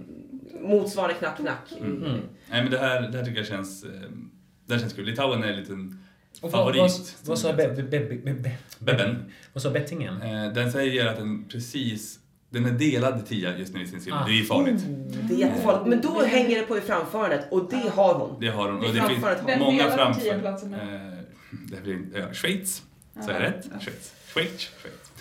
motsvarande 0.62 1.16
knack-knack. 1.16 1.72
Mm. 1.80 2.04
Mm. 2.06 2.20
Nej, 2.50 2.62
men 2.62 2.72
det 2.72 2.78
här, 2.78 3.02
det 3.02 3.18
här 3.18 3.26
tycker 3.26 3.38
jag 3.38 3.48
känns... 3.48 3.84
Eh, 3.84 3.90
det 4.66 4.74
här 4.74 4.80
känns 4.82 4.94
kul. 4.94 5.06
Litauen 5.06 5.44
är 5.44 5.48
en 5.48 5.56
liten 5.60 6.00
Och 6.42 6.52
vad, 6.52 6.52
favorit. 6.52 6.82
vad, 6.82 7.28
vad 7.28 7.40
sa 7.40 7.54
be, 7.54 7.68
be, 7.68 7.84
be, 7.84 8.00
be, 8.00 8.34
be, 8.34 8.52
Bebben. 8.80 9.32
Vad 9.54 9.62
sa 9.64 9.70
bettingen? 9.70 10.22
Eh, 10.22 10.54
den 10.54 10.72
säger 10.72 11.06
att 11.06 11.18
den 11.18 11.46
precis... 11.50 12.20
Den 12.54 12.66
är 12.66 12.72
delad 12.72 13.26
tia 13.26 13.58
just 13.58 13.74
nu 13.74 13.82
i 13.84 13.88
sin 13.88 14.02
serie. 14.02 14.16
Ah. 14.16 14.26
Det 14.26 14.32
är 14.32 14.36
ju 14.36 14.46
farligt. 14.46 14.84
Det 15.30 15.34
är 15.34 15.38
jättefarligt. 15.38 15.86
Men 15.88 16.02
då 16.02 16.22
hänger 16.24 16.60
det 16.60 16.66
på 16.66 16.78
i 16.78 16.82
framförandet 16.82 17.48
och 17.52 17.70
det 17.70 17.90
har 17.96 18.14
hon. 18.14 18.38
Det 18.40 18.48
har 18.48 18.70
hon. 18.72 18.82
Det 18.82 18.88
Och 18.88 18.94
det 18.94 19.00
framför 19.00 19.36
finns 19.36 19.48
Vem 19.48 19.60
många 19.60 19.84
delar 19.84 19.98
framför. 19.98 20.22
tioplatsen 20.22 20.70
med? 20.70 20.96
Eh, 20.96 21.18
det 21.72 21.82
blir, 21.84 22.00
ja, 22.16 22.34
Schweiz. 22.34 22.84
Så 23.26 23.32
är 23.32 23.34
Ja. 23.34 23.48
rätt? 23.48 23.66
Schweiz. 23.84 24.14
Schweiz. 24.34 24.70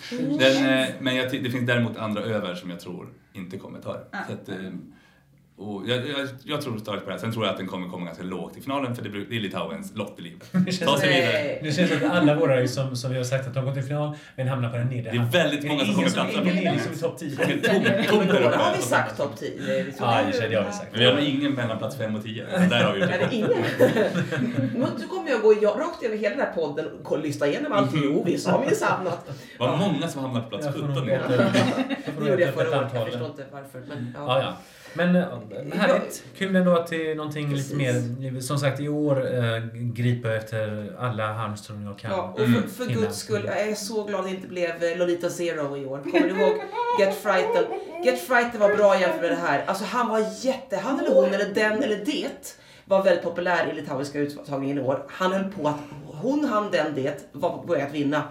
Schweiz. 0.03 0.39
Den, 0.39 0.81
eh, 0.81 0.89
men 1.01 1.17
jag, 1.17 1.31
det 1.33 1.51
finns 1.51 1.67
däremot 1.67 1.97
andra 1.97 2.23
över 2.23 2.55
som 2.55 2.71
jag 2.71 2.81
tror 2.81 3.09
inte 3.33 3.57
kommer 3.59 3.81
ta 3.81 3.93
det. 3.93 4.05
Ja. 4.11 4.19
Så 4.27 4.33
att, 4.33 4.49
eh, 4.49 4.57
och 5.61 5.83
jag, 5.89 5.97
jag, 6.09 6.29
jag 6.45 6.61
tror 6.63 6.79
starkt 6.79 7.01
på 7.05 7.07
det 7.11 7.13
här. 7.13 7.21
Sen 7.21 7.33
tror 7.33 7.45
jag 7.45 7.53
att 7.53 7.59
den 7.59 7.67
kommer 7.67 7.89
komma 7.89 8.07
ganska 8.07 8.25
lågt 8.25 8.57
i 8.57 8.61
finalen 8.61 8.95
för 8.97 9.03
det, 9.03 9.09
är 9.37 9.41
Litauens 9.41 9.93
lott 9.97 10.15
i 10.19 10.23
livet. 10.23 10.49
Det 10.53 10.73
känns, 10.73 10.91
Ta 10.91 10.99
sig 10.99 11.09
vidare. 11.09 11.59
Det 11.63 11.73
känns 11.73 11.93
att 12.03 12.11
alla 12.11 12.35
våra 12.35 12.69
som, 12.69 12.97
som 12.97 13.11
vi 13.11 13.17
har 13.17 13.25
sagt 13.25 13.47
att 13.49 13.55
de 13.55 13.65
går 13.65 13.73
till 13.73 13.83
final, 13.83 14.17
men 14.37 14.49
hamnar 14.49 14.71
på 14.71 14.77
den 14.77 14.87
nedre 14.87 15.11
Det 15.11 15.17
är 15.19 15.23
väldigt 15.45 15.65
många 15.69 15.85
som 15.85 15.95
kommer 15.95 16.11
platsa 16.11 16.33
Ingen 16.43 16.45
på 16.57 16.63
är 16.69 16.73
liksom 16.73 16.93
i 16.93 16.97
topp 16.97 17.19
10. 17.19 17.37
Det 17.37 17.43
är 17.43 17.49
tomt, 17.49 18.09
tomt 18.09 18.29
där 18.29 18.35
Båda 18.35 18.49
uppe. 18.49 18.59
har 18.59 18.77
vi 18.77 18.83
sagt 18.83 19.17
topp 19.17 19.37
10. 19.39 19.51
Vi 19.85 19.93
tror 19.93 20.09
Ja, 20.09 20.21
det. 20.33 20.49
det 20.49 20.55
har 20.57 20.65
vi 20.65 20.73
sagt. 20.73 20.89
Men 20.93 21.01
vi 21.01 21.07
har 21.07 21.19
ingen 21.19 21.53
mellan 21.55 21.79
plats 21.79 21.97
5 21.97 22.15
och 22.17 22.23
10. 22.25 22.45
Där 22.45 22.85
har 22.85 22.93
vi 22.93 23.01
gjort 23.01 23.11
Är 23.11 23.19
det 23.19 23.35
ingen? 23.37 23.51
Men 24.75 24.89
då 25.01 25.07
kommer 25.17 25.31
jag 25.31 25.41
gå 25.43 25.53
rakt 25.53 26.03
över 26.05 26.17
hela 26.17 26.37
den 26.37 26.45
här 26.47 26.53
podden 26.55 26.87
och 27.05 27.19
lyssna 27.19 27.47
igenom 27.47 27.73
allt. 27.73 27.91
Jo, 27.95 28.23
vi 28.27 28.39
sa 28.39 28.61
minsann 28.67 29.07
att... 29.07 29.27
Det 29.27 29.33
var 29.59 29.77
många 29.77 30.09
som 30.09 30.23
hamnade 30.23 30.45
på 30.45 30.51
plats 30.51 30.65
Jag 30.67 30.75
får 30.75 30.81
nog 30.83 30.91
17. 30.95 31.07
leta- 31.07 31.33
jag 31.35 32.15
får 32.15 32.23
Det 32.25 32.31
gjorde 32.31 32.43
jag 32.43 32.55
förra 32.55 32.79
året. 32.79 32.91
Jag 32.95 33.07
förstår 33.07 33.27
inte 33.27 33.45
varför. 33.53 33.83
Men, 33.89 34.15
ja. 34.17 34.55
Men 34.95 35.17
äh, 35.17 35.25
härligt. 35.75 36.25
Kul 36.39 36.57
ändå 36.57 36.77
att 36.79 36.87
det 36.87 37.11
är 37.11 37.15
någonting 37.15 37.51
Precis. 37.51 37.73
lite 37.73 37.93
mer... 38.31 38.41
Som 38.41 38.59
sagt, 38.59 38.81
i 38.81 38.89
år 38.89 39.35
äh, 39.35 39.63
griper 39.75 40.31
efter 40.31 40.93
alla 40.99 41.33
halmstrån 41.33 41.85
jag 41.85 41.99
kan. 41.99 42.11
Ja, 42.11 42.33
och 42.35 42.41
Mm. 42.41 42.63
för, 42.63 42.69
för 42.69 42.85
Finland. 42.85 43.05
guds 43.07 43.19
skull, 43.19 43.43
jag 43.47 43.61
är 43.61 43.75
så 43.75 44.05
glad 44.05 44.25
det 44.25 44.31
inte 44.31 44.49
blev 44.49 44.85
eh, 44.85 44.99
Lolita 44.99 45.31
Zero 45.31 45.77
i 45.77 45.87
år. 45.87 45.99
Kommer 45.99 46.29
du 46.29 46.41
ihåg 46.41 46.55
Get 47.01 47.15
Frightened? 47.23 47.67
Get 48.05 48.21
Frightened 48.21 48.61
var 48.61 48.77
bra 48.77 49.01
jämfört 49.01 49.21
med 49.21 49.31
det 49.31 49.37
här. 49.37 49.65
Alltså 49.67 49.85
han 49.85 50.09
var 50.09 50.25
jätte, 50.41 50.77
han 50.77 51.01
eller 51.01 51.15
hon 51.15 51.35
eller 51.35 51.55
den 51.55 51.83
eller 51.83 51.97
det 52.05 52.57
var 52.85 53.03
väldigt 53.05 53.25
populär 53.25 53.71
i 53.73 53.75
litauiska 53.75 54.19
uttagningen 54.19 54.79
i 54.79 54.81
år. 54.81 55.05
Han 55.09 55.33
höll 55.33 55.45
på 55.53 55.69
att, 55.69 55.77
hon, 56.07 56.45
han, 56.45 56.71
den, 56.71 56.95
det 56.95 57.29
var 57.33 57.59
på 57.67 57.73
väg 57.73 57.83
att 57.83 57.95
vinna. 57.95 58.23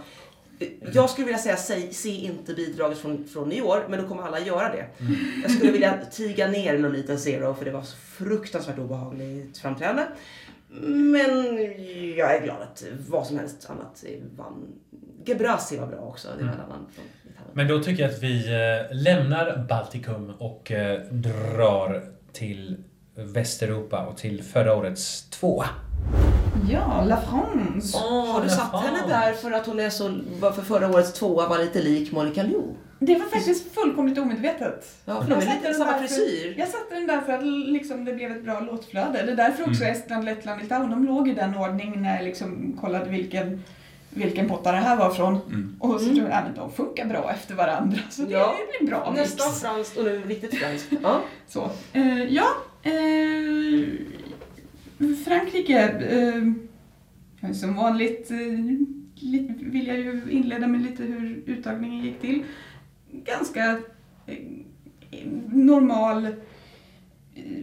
Jag 0.93 1.09
skulle 1.09 1.25
vilja 1.25 1.39
säga, 1.39 1.57
säg, 1.57 1.93
se 1.93 2.09
inte 2.09 2.53
bidraget 2.53 2.97
från, 2.97 3.25
från 3.25 3.51
i 3.51 3.61
år, 3.61 3.85
men 3.89 4.01
då 4.01 4.07
kommer 4.07 4.23
alla 4.23 4.39
göra 4.39 4.69
det. 4.69 4.85
Jag 5.41 5.51
skulle 5.51 5.71
vilja 5.71 5.97
tiga 6.11 6.47
ner 6.47 6.77
Lolita 6.77 7.17
Zero 7.17 7.53
för 7.53 7.65
det 7.65 7.71
var 7.71 7.81
så 7.81 7.97
fruktansvärt 7.97 8.79
obehagligt 8.79 9.57
framträdande. 9.57 10.03
Men 11.11 11.57
jag 12.17 12.35
är 12.35 12.43
glad 12.43 12.61
att 12.61 12.83
vad 13.07 13.27
som 13.27 13.39
helst 13.39 13.69
annat 13.69 14.03
vann. 14.37 14.67
Gebrasi 15.25 15.77
var 15.77 15.87
bra 15.87 15.99
också. 15.99 16.27
Det 16.37 16.43
var 16.43 16.53
en 16.53 16.59
annan 16.59 16.87
från. 16.95 17.05
Men 17.53 17.67
då 17.67 17.83
tycker 17.83 18.03
jag 18.03 18.11
att 18.11 18.23
vi 18.23 18.47
eh, 18.47 18.95
lämnar 18.97 19.65
Baltikum 19.69 20.29
och 20.29 20.71
eh, 20.71 21.01
drar 21.01 22.05
till 22.33 22.77
Västeuropa 23.15 24.05
och 24.05 24.17
till 24.17 24.43
förra 24.43 24.75
årets 24.75 25.29
tvåa. 25.29 25.65
Ja, 26.69 27.03
La 27.05 27.21
France. 27.21 27.97
Åh, 27.97 28.25
Har 28.33 28.41
du 28.41 28.47
La 28.47 28.53
satt 28.53 28.71
France. 28.71 28.87
henne 28.87 29.07
där 29.07 29.33
för 29.33 29.51
att 29.51 29.65
hon 29.65 29.79
är 29.79 29.89
så, 29.89 30.19
var 30.39 30.51
för 30.51 30.61
förra 30.61 30.89
årets 30.89 31.13
tvåa 31.13 31.47
var 31.47 31.57
lite 31.57 31.81
lik 31.81 32.11
Monica 32.11 32.43
Liu? 32.43 32.61
Det 32.99 33.15
var 33.15 33.25
faktiskt 33.25 33.73
fullkomligt 33.73 34.17
omedvetet. 34.17 34.85
Ja, 35.05 35.21
för 35.23 35.29
de 35.29 35.35
är 35.35 35.55
lite 35.55 35.73
samma 35.73 35.97
frisyr. 35.97 36.55
Jag 36.57 36.67
satte 36.67 36.95
den 36.95 37.07
där 37.07 37.21
för 37.21 37.33
att 37.33 37.43
liksom, 37.45 38.05
det 38.05 38.13
blev 38.13 38.31
ett 38.31 38.43
bra 38.43 38.59
låtflöde. 38.59 39.23
Det 39.25 39.31
är 39.31 39.35
därför 39.35 39.63
också 39.69 39.83
Mm. 39.83 39.95
Estland, 39.95 40.25
Lettland, 40.25 40.61
Litauen, 40.61 40.89
de 40.89 41.05
låg 41.05 41.29
i 41.29 41.33
den 41.33 41.57
ordningen 41.57 42.01
när 42.01 42.15
jag 42.15 42.23
liksom 42.25 42.77
kollade 42.81 43.09
vilken, 43.09 43.63
vilken 44.09 44.49
potta 44.49 44.71
det 44.71 44.77
här 44.77 44.95
var 44.97 45.09
från. 45.09 45.33
Mm. 45.35 45.75
Och 45.79 45.99
så 45.99 46.05
Mm. 46.05 46.15
tror 46.17 46.29
jag 46.29 46.37
att 46.37 46.55
de 46.55 46.71
funkar 46.71 47.05
bra 47.05 47.31
efter 47.31 47.55
varandra. 47.55 47.99
Så 48.09 48.21
det, 48.21 48.31
Ja. 48.33 48.55
det 48.71 48.79
blir 48.79 48.89
bra 48.91 49.11
mix. 49.11 49.21
Nästan 49.37 49.53
franskt 49.53 49.97
och 49.97 50.03
nu 50.03 50.21
riktigt 50.27 50.55
franskt. 50.59 50.87
Ja. 51.03 51.21
Så. 51.47 51.69
Eh, 51.93 52.23
ja, 52.23 52.47
eh, 52.83 52.91
Frankrike. 55.29 55.79
Eh, 57.41 57.53
som 57.53 57.75
vanligt 57.75 58.31
eh, 58.31 58.37
vill 59.59 59.87
jag 59.87 59.97
ju 59.97 60.21
inleda 60.29 60.67
med 60.67 60.81
lite 60.81 61.03
hur 61.03 61.43
uttagningen 61.45 62.05
gick 62.05 62.21
till. 62.21 62.43
Ganska 63.11 63.79
eh, 64.25 64.37
normal 65.51 66.25
eh, 66.25 66.33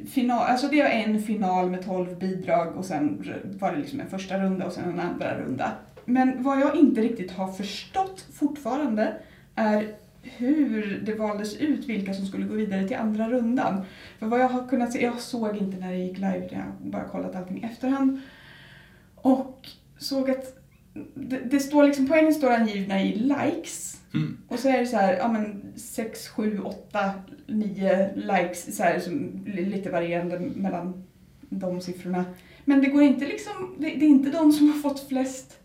final. 0.08 0.42
Alltså 0.42 0.68
det 0.68 0.82
var 0.82 0.90
en 0.90 1.22
final 1.22 1.70
med 1.70 1.84
12 1.84 2.18
bidrag 2.18 2.76
och 2.76 2.84
sen 2.84 3.24
var 3.60 3.72
det 3.72 3.78
liksom 3.78 4.00
en 4.00 4.10
första 4.10 4.38
runda 4.38 4.66
och 4.66 4.72
sen 4.72 4.90
en 4.90 5.00
andra 5.00 5.38
runda. 5.38 5.72
Men 6.04 6.42
vad 6.42 6.60
jag 6.60 6.76
inte 6.76 7.00
riktigt 7.00 7.30
har 7.30 7.52
förstått 7.52 8.26
fortfarande 8.32 9.16
är 9.54 9.94
hur 10.36 11.02
det 11.06 11.14
valdes 11.14 11.56
ut 11.56 11.84
vilka 11.86 12.14
som 12.14 12.26
skulle 12.26 12.46
gå 12.46 12.54
vidare 12.54 12.88
till 12.88 12.96
andra 12.96 13.28
rundan. 13.30 13.84
För 14.18 14.26
vad 14.26 14.40
jag 14.40 14.48
har 14.48 14.68
kunnat 14.68 14.92
se, 14.92 15.02
jag 15.04 15.20
såg 15.20 15.56
inte 15.56 15.76
när 15.76 15.92
det 15.92 15.98
gick 15.98 16.16
live, 16.18 16.48
jag 16.50 16.58
har 16.58 16.72
bara 16.80 17.04
kollat 17.08 17.36
allting 17.36 17.62
i 17.62 17.66
efterhand. 17.66 18.20
Och 19.14 19.68
såg 19.98 20.30
att 20.30 20.56
det, 21.14 21.38
det 21.50 21.60
står 21.60 21.84
liksom, 21.84 22.08
poängen 22.08 22.34
står 22.34 22.50
angivna 22.52 23.02
i 23.02 23.14
likes. 23.14 24.00
Mm. 24.14 24.36
Och 24.48 24.58
så 24.58 24.68
är 24.68 24.78
det 24.78 24.86
så 24.86 24.96
här, 24.96 25.16
ja 25.16 25.28
men 25.32 25.72
6, 25.76 26.28
7, 26.28 26.60
8, 26.60 27.10
9 27.46 28.10
likes, 28.14 28.76
så 28.76 28.82
här, 28.82 28.98
som, 29.00 29.44
li- 29.46 29.64
lite 29.64 29.90
varierande 29.90 30.38
mellan 30.38 31.04
de 31.40 31.80
siffrorna. 31.80 32.24
Men 32.64 32.80
det 32.80 32.86
går 32.86 33.02
inte 33.02 33.26
liksom, 33.26 33.74
det, 33.78 33.86
det 33.86 34.04
är 34.04 34.08
inte 34.08 34.30
de 34.30 34.52
som 34.52 34.70
har 34.72 34.78
fått 34.78 35.08
flest 35.08 35.58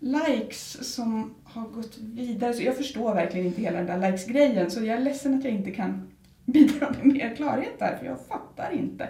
likes 0.00 0.94
som 0.94 1.34
har 1.52 1.68
gått 1.68 1.98
vidare. 1.98 2.54
Så 2.54 2.62
jag 2.62 2.76
förstår 2.76 3.14
verkligen 3.14 3.46
inte 3.46 3.62
hela 3.62 3.78
den 3.82 4.00
där 4.00 4.10
likes-grejen. 4.10 4.70
Så 4.70 4.84
jag 4.84 4.96
är 4.96 5.00
ledsen 5.00 5.34
att 5.38 5.44
jag 5.44 5.52
inte 5.52 5.70
kan 5.70 6.08
bidra 6.44 6.90
med 6.90 7.06
mer 7.06 7.36
klarhet 7.36 7.78
där, 7.78 7.96
för 7.96 8.06
jag 8.06 8.20
fattar 8.28 8.72
inte. 8.72 9.08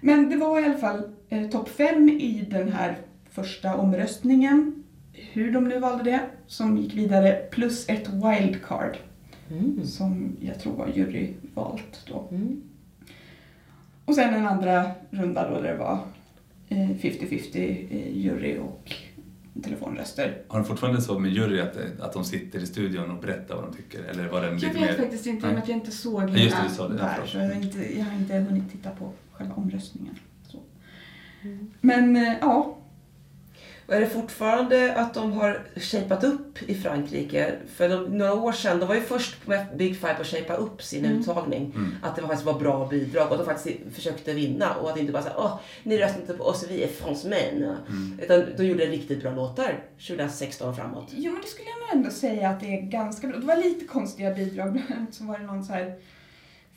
Men 0.00 0.30
det 0.30 0.36
var 0.36 0.60
i 0.60 0.64
alla 0.64 0.78
fall 0.78 1.02
eh, 1.28 1.48
topp 1.50 1.68
fem 1.68 2.08
i 2.08 2.46
den 2.50 2.72
här 2.72 2.96
första 3.30 3.76
omröstningen. 3.76 4.82
Hur 5.12 5.52
de 5.52 5.68
nu 5.68 5.78
valde 5.78 6.04
det, 6.04 6.20
som 6.46 6.76
gick 6.78 6.94
vidare, 6.94 7.32
plus 7.50 7.88
ett 7.88 8.08
wildcard 8.08 8.96
Mm. 9.50 9.84
som 9.86 10.36
jag 10.40 10.60
tror 10.60 10.72
var 10.72 10.88
juryvalt 10.94 12.06
då. 12.08 12.28
Mm. 12.30 12.62
Och 14.04 14.14
sen 14.14 14.34
en 14.34 14.46
andra 14.46 14.90
runda 15.10 15.50
då 15.50 15.60
där 15.60 15.72
det 15.72 15.78
var 15.78 15.98
eh, 16.68 16.88
50-50 16.90 17.86
eh, 17.90 18.18
jury 18.18 18.58
och 18.58 18.92
telefonröster. 19.62 20.42
Har 20.48 20.58
de 20.58 20.64
fortfarande 20.66 21.02
så 21.02 21.18
med 21.18 21.30
jury 21.30 21.60
att, 21.60 21.76
att 22.00 22.12
de 22.12 22.24
sitter 22.24 22.58
i 22.58 22.66
studion 22.66 23.10
och 23.10 23.20
berättar 23.22 23.54
vad 23.54 23.64
de 23.64 23.76
tycker? 23.76 24.04
Eller 24.04 24.28
var 24.28 24.40
den 24.42 24.50
Jag 24.50 24.60
lite 24.60 24.72
vet 24.72 24.80
mer... 24.80 24.92
faktiskt 24.92 25.26
inte, 25.26 25.48
att 25.48 25.68
jag 25.68 25.76
inte 25.76 25.90
såg 25.90 26.22
Ja, 26.22 26.26
just 26.26 26.36
det, 26.36 26.42
hela 26.42 26.68
du 26.68 26.74
sa 26.74 26.88
det. 26.88 26.96
Där. 26.96 27.26
Så 27.26 27.38
jag, 27.38 27.44
har 27.44 27.54
inte, 27.54 27.98
jag 27.98 28.04
har 28.04 28.12
inte 28.12 28.34
hunnit 28.34 28.72
titta 28.72 28.90
på 28.90 29.12
själva 29.32 29.54
omröstningen. 29.54 30.14
Så. 30.48 30.58
Mm. 31.42 31.70
Men 31.80 32.16
eh, 32.16 32.34
ja, 32.40 32.78
Och 33.92 33.96
är 33.96 34.00
det 34.00 34.08
fortfarande 34.08 34.94
att 34.96 35.14
de 35.14 35.32
har 35.32 35.60
shapat 35.76 36.24
upp 36.24 36.62
i 36.62 36.74
Frankrike? 36.74 37.52
För 37.76 37.88
de, 37.88 38.04
några 38.18 38.34
år 38.34 38.52
sedan, 38.52 38.78
de 38.80 38.86
var 38.88 38.94
ju 38.94 39.00
först 39.00 39.46
med 39.46 39.66
Big 39.76 39.96
Five 39.96 40.16
att 40.20 40.26
shapea 40.26 40.56
upp 40.56 40.82
sin 40.82 41.04
Mm. 41.04 41.18
uttagning. 41.20 41.72
Mm. 41.76 41.94
Att 42.02 42.16
det 42.16 42.22
faktiskt 42.22 42.44
var 42.44 42.58
bra 42.58 42.86
bidrag 42.88 43.26
och 43.26 43.32
att 43.32 43.38
de 43.38 43.44
faktiskt 43.46 43.78
försökte 43.94 44.32
vinna. 44.32 44.74
Och 44.74 44.90
att 44.90 44.98
inte 44.98 45.12
bara 45.12 45.22
säga 45.22 45.34
åh, 45.38 45.60
ni 45.82 45.98
röstar 45.98 46.20
inte 46.20 46.34
på 46.34 46.44
oss, 46.44 46.66
vi 46.70 46.82
är 46.82 46.88
fransmän. 46.88 47.62
Mm. 47.88 48.20
Utan 48.22 48.44
de 48.56 48.64
gjorde 48.64 48.86
riktigt 48.86 49.22
bra 49.22 49.30
låtar 49.34 49.84
2016 50.06 50.68
och 50.68 50.76
framåt. 50.76 51.08
jo, 51.10 51.32
men 51.32 51.42
det 51.42 51.48
skulle 51.48 51.68
jag 51.68 51.78
nog 51.78 51.96
ändå 51.96 52.10
säga 52.10 52.48
att 52.50 52.60
det 52.60 52.66
är 52.78 52.80
ganska 52.82 53.26
bra. 53.26 53.38
Det 53.38 53.46
var 53.46 53.56
lite 53.56 53.84
konstiga 53.84 54.34
bidrag. 54.34 54.72
Bland 54.72 54.92
annat 54.96 55.14
så 55.14 55.24
var 55.24 55.38
det 55.38 55.44
någon 55.44 55.64
så 55.64 55.72
här 55.72 55.94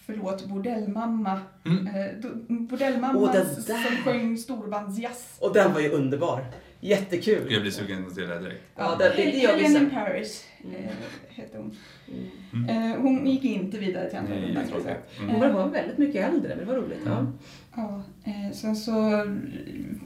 Förlåt, 0.06 0.46
bordellmamma. 0.46 1.40
Mm. 1.66 1.88
Eh, 1.88 2.32
bordellmamma 2.48 3.32
det 3.32 3.46
som 3.64 3.76
sjöng 4.04 4.38
storbandsjazz. 4.38 5.36
Och 5.40 5.54
den 5.54 5.74
var 5.74 5.80
ju 5.80 5.90
underbar. 5.90 6.46
Jättekul. 6.88 7.48
Jag 7.54 7.62
blir 7.62 7.72
sugen 7.72 8.06
att 8.08 8.16
se 8.16 8.22
det 8.22 8.28
här 8.28 8.42
direkt. 8.42 8.62
Ja, 8.76 8.96
det, 9.00 9.10
det, 9.10 9.16
det 9.16 9.38
gör 9.38 9.56
vi 9.58 9.64
Helen 9.64 9.82
in 9.84 9.90
sen. 9.90 9.90
Paris 9.90 10.46
Mm. 10.64 10.76
eh, 10.76 10.90
hette 11.30 11.58
hon. 11.58 11.76
Mm. 12.54 12.70
Eh, 12.92 12.98
hon 13.02 13.28
gick 13.28 13.44
inte 13.44 13.78
vidare 13.78 14.10
till 14.10 14.18
andra 14.20 14.34
rundan. 14.36 14.50
jag 14.54 14.56
kan 14.62 14.68
tror 14.68 14.78
jag 14.80 14.84
säga. 14.84 14.98
Mm. 15.30 15.36
Hon 15.42 15.54
var 15.54 15.68
väldigt 15.70 15.98
mycket 15.98 16.34
äldre, 16.34 16.50
men 16.56 16.58
det 16.58 16.66
var 16.66 16.76
roligt. 16.76 17.00
Ja. 17.06 17.26
Ja, 17.76 18.04
eh, 18.26 18.52
sen 18.54 18.76
så 18.76 19.14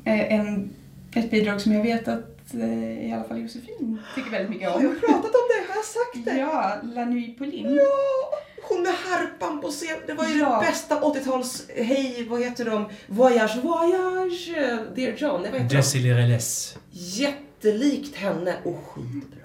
eh, 0.05 0.33
en, 0.33 0.69
ett 1.13 1.31
bidrag 1.31 1.61
som 1.61 1.71
jag 1.71 1.83
vet 1.83 2.07
att 2.07 2.38
eh, 2.53 3.07
i 3.09 3.13
alla 3.13 3.23
fall 3.23 3.41
Josefin 3.41 3.99
tycker 4.15 4.31
väldigt 4.31 4.49
mycket 4.49 4.69
Har 4.71 4.81
jag 4.81 4.89
om. 4.91 4.99
pratat 4.99 5.23
om 5.35 5.47
det? 5.49 5.67
Har 5.71 5.75
jag 5.75 5.85
sagt 5.85 6.25
det? 6.25 6.37
Ja, 6.37 6.75
La 6.95 7.05
Nuit 7.05 7.37
Pauline. 7.37 7.75
Ja, 7.75 8.37
hon 8.63 8.81
med 8.83 8.91
harpan 8.93 9.61
på 9.61 9.67
scen. 9.67 9.97
Det 10.07 10.13
var 10.13 10.25
ju 10.25 10.39
Ja. 10.39 10.59
det 10.59 10.65
bästa 10.67 10.99
80-tals... 11.01 11.67
Hej, 11.75 12.27
vad 12.29 12.39
heter 12.43 12.65
de? 12.65 12.89
Voyage, 13.07 13.55
voyage. 13.63 14.49
Dear 14.95 15.13
John. 15.17 15.41
Nej, 15.41 15.51
vad 15.51 15.61
heter 15.61 15.69
de? 15.69 15.75
Jessie 15.75 16.13
Reles. 16.13 16.77
Jättelikt 16.91 18.15
henne 18.15 18.55
och 18.63 18.75
skitbra. 18.87 19.39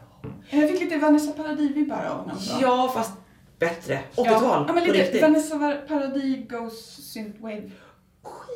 Jag 0.50 0.70
fick 0.70 0.80
lite 0.80 0.96
Vanessa 0.96 1.32
Paradis-vibbar 1.32 2.04
av 2.06 2.30
också. 2.34 2.58
Ja, 2.62 2.90
fast 2.94 3.12
bättre. 3.58 3.98
80-tal. 4.14 4.26
Ja, 4.42 4.64
ja, 4.68 4.72
men 4.72 4.84
lite 4.84 4.98
riktigt. 4.98 5.22
Vanessa 5.22 5.58
Paradis 5.88 6.48
Goes 6.48 7.10
Synthwave 7.12 7.70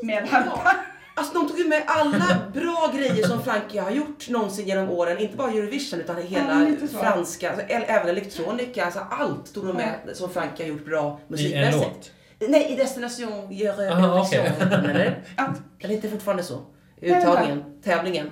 med 0.02 0.28
harpa. 0.28 0.70
Alltså 1.18 1.34
de 1.38 1.48
tog 1.48 1.58
ju 1.58 1.68
med 1.68 1.82
alla 1.86 2.36
bra 2.54 2.92
grejer 2.96 3.26
som 3.26 3.42
Frankrike 3.42 3.80
har 3.80 3.90
gjort 3.90 4.28
någonsin 4.28 4.66
genom 4.68 4.90
åren. 4.90 5.18
Inte 5.18 5.36
bara 5.36 5.50
Eurovision 5.50 6.00
utan 6.00 6.16
hela 6.22 6.68
Ja, 6.80 6.86
franska, 7.00 7.50
alltså, 7.50 7.64
även 7.68 8.08
elektronika. 8.08 8.84
Alltså 8.84 9.00
allt 9.10 9.54
tog 9.54 9.66
de 9.66 9.76
med 9.76 9.94
som 10.12 10.30
Frankrike 10.30 10.62
har 10.62 10.68
gjort 10.68 10.84
bra 10.84 11.18
I 11.20 11.22
en 11.22 11.28
musikmässigt. 11.28 12.12
låt. 12.40 12.50
Nej, 12.50 12.72
i 12.72 12.76
Destination 12.76 13.32
Eurovision. 13.50 13.92
Aha, 14.04 14.20
okej. 14.20 14.52
eller? 14.60 15.22
Ja, 15.36 15.54
Eller 15.80 15.94
inte 15.94 16.08
fortfarande 16.08 16.42
så? 16.42 16.60
Uttagningen, 17.00 17.64
tävlingen. 17.84 18.30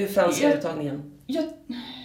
Uh, 0.00 0.06
franska 0.08 0.48
Ja. 0.50 0.54
uttagningen. 0.54 1.12
jag, 1.26 1.44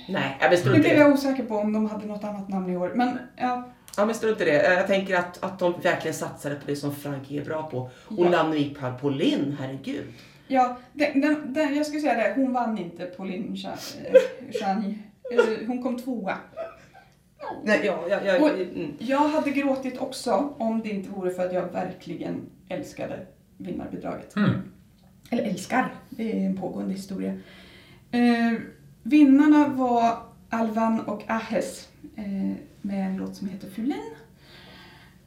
Nej, 0.09 0.37
jag 0.39 0.49
men 0.49 0.51
nu 0.51 0.57
strunt 0.57 0.77
i 0.77 0.79
blev 0.79 0.93
det. 0.95 0.99
jag 1.01 1.13
osäker 1.13 1.43
på 1.43 1.55
om 1.57 1.73
de 1.73 1.89
hade 1.89 2.05
något 2.05 2.23
annat 2.23 2.49
namn 2.49 2.69
i 2.69 2.77
år. 2.77 2.91
Men 2.95 3.19
ja, 3.37 3.69
Ja, 3.97 4.05
men 4.05 4.15
strunt 4.15 4.41
i 4.41 4.45
det. 4.45 4.59
Eh, 4.67 4.73
Jag 4.73 4.87
tänker 4.87 5.15
att, 5.15 5.43
att 5.43 5.59
de 5.59 5.73
verkligen 5.83 6.15
satsade 6.15 6.55
på 6.55 6.61
det 6.67 6.75
som 6.75 6.95
Frankrike 6.95 7.41
är 7.41 7.45
bra 7.45 7.63
på. 7.63 7.77
Och 7.81 8.25
Ja. 8.25 8.29
La 8.29 8.49
Nuit 8.49 8.77
Pauline, 9.01 9.57
herregud. 9.59 10.05
ja 10.47 10.77
den, 10.93 11.21
den, 11.21 11.53
den, 11.53 11.75
jag 11.75 11.85
skulle 11.85 12.01
säga 12.01 12.13
det, 12.15 12.33
hon 12.35 12.53
vann 12.53 12.77
inte 12.77 13.05
Pauline 13.05 13.57
eh, 13.65 14.51
Chani. 14.61 14.97
Hon 15.67 15.83
kom 15.83 15.97
tvåa. 15.99 16.37
Nej, 17.63 17.81
ja, 17.83 18.03
ja, 18.09 18.19
ja, 18.25 18.39
Och- 18.39 18.49
mm. 18.49 18.93
Jag 18.99 19.17
hade 19.27 19.51
gråtit 19.51 19.97
också 19.97 20.53
om 20.57 20.81
det 20.81 20.89
inte 20.89 21.09
vore 21.09 21.31
för 21.31 21.45
att 21.45 21.53
jag 21.53 21.67
verkligen 21.71 22.41
älskade 22.69 23.25
vinnarbidraget. 23.57 24.35
Mm. 24.35 24.49
Eller 25.29 25.43
älskar, 25.43 25.93
det 26.09 26.31
är 26.31 26.45
en 26.45 26.57
pågående 26.57 26.93
historia. 26.93 27.31
Eh, 28.11 28.53
vinnarna 29.03 29.67
var 29.67 30.17
Alvan 30.49 30.99
och 30.99 31.23
Ahes 31.27 31.87
med 32.81 33.05
en 33.07 33.17
låt 33.17 33.35
som 33.35 33.49
heter 33.49 33.69
Fulin. 33.69 34.11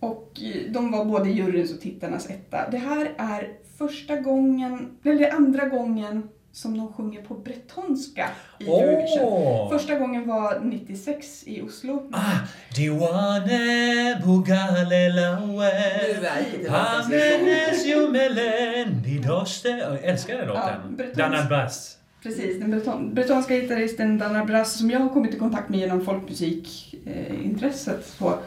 Och 0.01 0.41
eh, 0.43 0.73
de 0.73 0.91
var 0.93 1.05
både 1.05 1.31
juryns 1.31 1.73
och 1.75 1.81
tittarnas 1.81 2.31
etta. 2.31 2.71
Det 2.71 2.79
här 2.79 3.13
är 3.19 3.49
första 3.79 4.17
gången, 4.17 4.91
eller 5.05 5.31
andra 5.35 5.65
gången 5.69 6.29
som 6.53 6.79
de 6.79 6.93
sjunger 6.93 7.23
på 7.23 7.35
bretonska 7.35 8.29
i 8.59 8.65
Eurovision. 8.67 9.23
Åh! 9.23 9.71
Första 9.73 9.95
gången 9.99 10.29
var 10.29 10.61
96 10.61 11.43
i 11.47 11.63
Oslo. 11.63 12.11
Ah, 12.13 12.37
Diwane 12.77 14.23
bugale 14.25 15.09
lawe 15.09 15.71
Nu 16.09 16.21
verkar 16.21 16.59
det 16.63 16.69
vara 16.71 16.81
Hamenes 16.81 17.87
jumelen 17.87 19.05
i 19.07 19.19
doste 19.19 19.69
Jag 19.69 20.05
älskar 20.05 20.37
den 20.39 20.49
Ja, 20.49 20.55
låten. 20.55 20.97
Bretons- 20.97 21.17
Dana 21.17 21.45
Bass. 21.51 21.97
Precis, 22.23 22.61
den 22.61 22.71
breton, 22.71 23.15
bretonska 23.15 23.55
gitarristen 23.57 24.19
Dana 24.19 24.45
Brass 24.45 24.79
som 24.79 24.91
jag 24.91 25.01
har 25.01 25.09
kommit 25.09 25.35
i 25.35 25.39
kontakt 25.39 25.69
med 25.69 25.81
genom 25.81 26.05
folkmusikintresset. 26.05 28.07
så, 28.19 28.39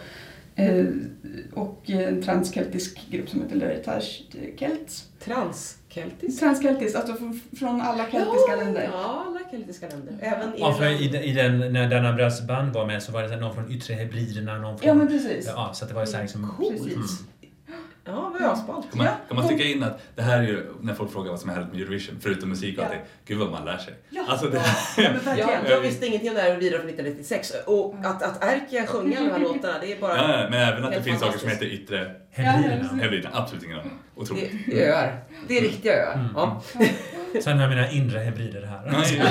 eh, 0.56 0.86
och 1.54 1.90
en 1.90 2.22
transkeltisk 2.22 3.00
grupp 3.12 3.30
som 3.30 3.42
heter 3.42 3.56
L'Heritage 3.56 4.22
Celts. 4.60 5.08
Transkeltisk? 5.26 6.40
Transkeltisk, 6.40 6.96
alltså 6.96 7.14
fr- 7.14 7.40
från 7.60 7.82
alla 7.82 8.04
keltiska 8.12 8.56
länder. 8.56 8.90
Ja, 8.94 9.26
alla 9.28 9.40
keltiska 9.52 9.88
länder. 9.90 10.14
Även 10.22 10.50
Ja, 10.58 10.74
för 10.74 11.02
i, 11.02 11.24
i 11.30 11.34
den, 11.34 11.74
när 11.74 11.90
Dana 11.90 12.14
Brass 12.14 12.48
band 12.48 12.74
var 12.74 12.86
med 12.86 13.04
så 13.04 13.12
var 13.12 13.24
det 13.24 13.38
någon 13.38 13.56
från 13.56 13.72
Yttre 13.72 13.94
Hebriderna, 13.94 14.58
någon 14.58 14.78
från... 14.80 14.88
Ja, 14.88 14.94
men 14.94 15.08
precis. 15.08 15.46
Ja, 15.48 15.72
så 15.74 15.86
att 15.86 15.90
det 15.90 15.96
var 15.96 16.02
ju 16.02 16.08
så 16.08 16.16
här 16.16 16.24
liksom... 16.24 16.54
Coolt. 16.58 16.84
Precis. 16.84 17.20
Ja, 18.06 18.32
vad 18.40 18.50
asballt. 18.52 18.90
Kan 18.92 18.98
man, 18.98 19.06
Ja, 19.08 19.12
kan 19.28 19.36
man 19.36 19.46
och- 19.46 19.52
sticka 19.52 19.64
in 19.64 19.84
att 19.84 20.02
det 20.16 20.22
här 20.22 20.38
är 20.40 20.44
ju 20.44 20.66
när 20.82 20.94
folk 20.94 21.12
frågar 21.12 21.32
vad 21.32 21.40
som 21.40 21.50
är 21.50 21.54
härligt 21.54 21.72
med 21.74 21.82
Eurovision, 21.82 22.16
förutom 22.22 22.50
musik 22.50 22.78
och 22.78 22.84
Ja. 22.84 22.88
allting. 22.88 23.02
Gud 23.26 23.38
vad 23.38 23.52
man 23.52 23.66
lär 23.66 23.78
sig. 23.78 23.94
Ja. 24.10 24.24
Alltså 24.30 24.48
det, 24.48 24.58
Ja, 24.58 24.64
men 24.98 25.20
verkligen. 25.20 25.50
Jag, 25.50 25.70
jag 25.72 25.80
visste 25.82 26.06
ingenting 26.06 26.30
om 26.30 26.36
det 26.36 26.42
här 26.42 26.58
vidare 26.58 26.80
från 26.80 26.90
1996 26.90 27.54
och 27.66 27.96
att, 28.04 28.24
att 28.24 28.44
Erkia 28.44 28.86
sjunger 28.88 29.20
de 29.20 29.30
här 29.32 29.40
låtarna, 29.54 29.74
det 29.82 29.92
är 29.94 30.00
bara... 30.02 30.16
ja, 30.18 30.40
ja, 30.42 30.50
men 30.50 30.60
även 30.74 30.84
att 30.84 30.92
det 30.92 31.04
finns 31.04 31.20
saker 31.20 31.40
som 31.40 31.50
heter 31.50 31.66
yttre. 31.66 32.12
Hebriderna. 32.32 33.30
Absolut 33.34 33.64
ingen 33.64 33.80
aning. 33.80 33.92
Otroligt. 34.16 34.52
Det 34.68 34.84
är 34.86 34.92
öar. 34.94 35.24
Det 35.48 35.58
är 35.58 35.62
riktiga 35.62 35.94
öar. 35.94 36.30
Ja. 36.36 36.62
Sen 37.44 37.54
har 37.58 37.62
jag 37.64 37.70
mina 37.70 37.92
inre 37.92 38.20
hebrider 38.20 38.62
här. 38.66 38.92
Nej, 38.92 39.22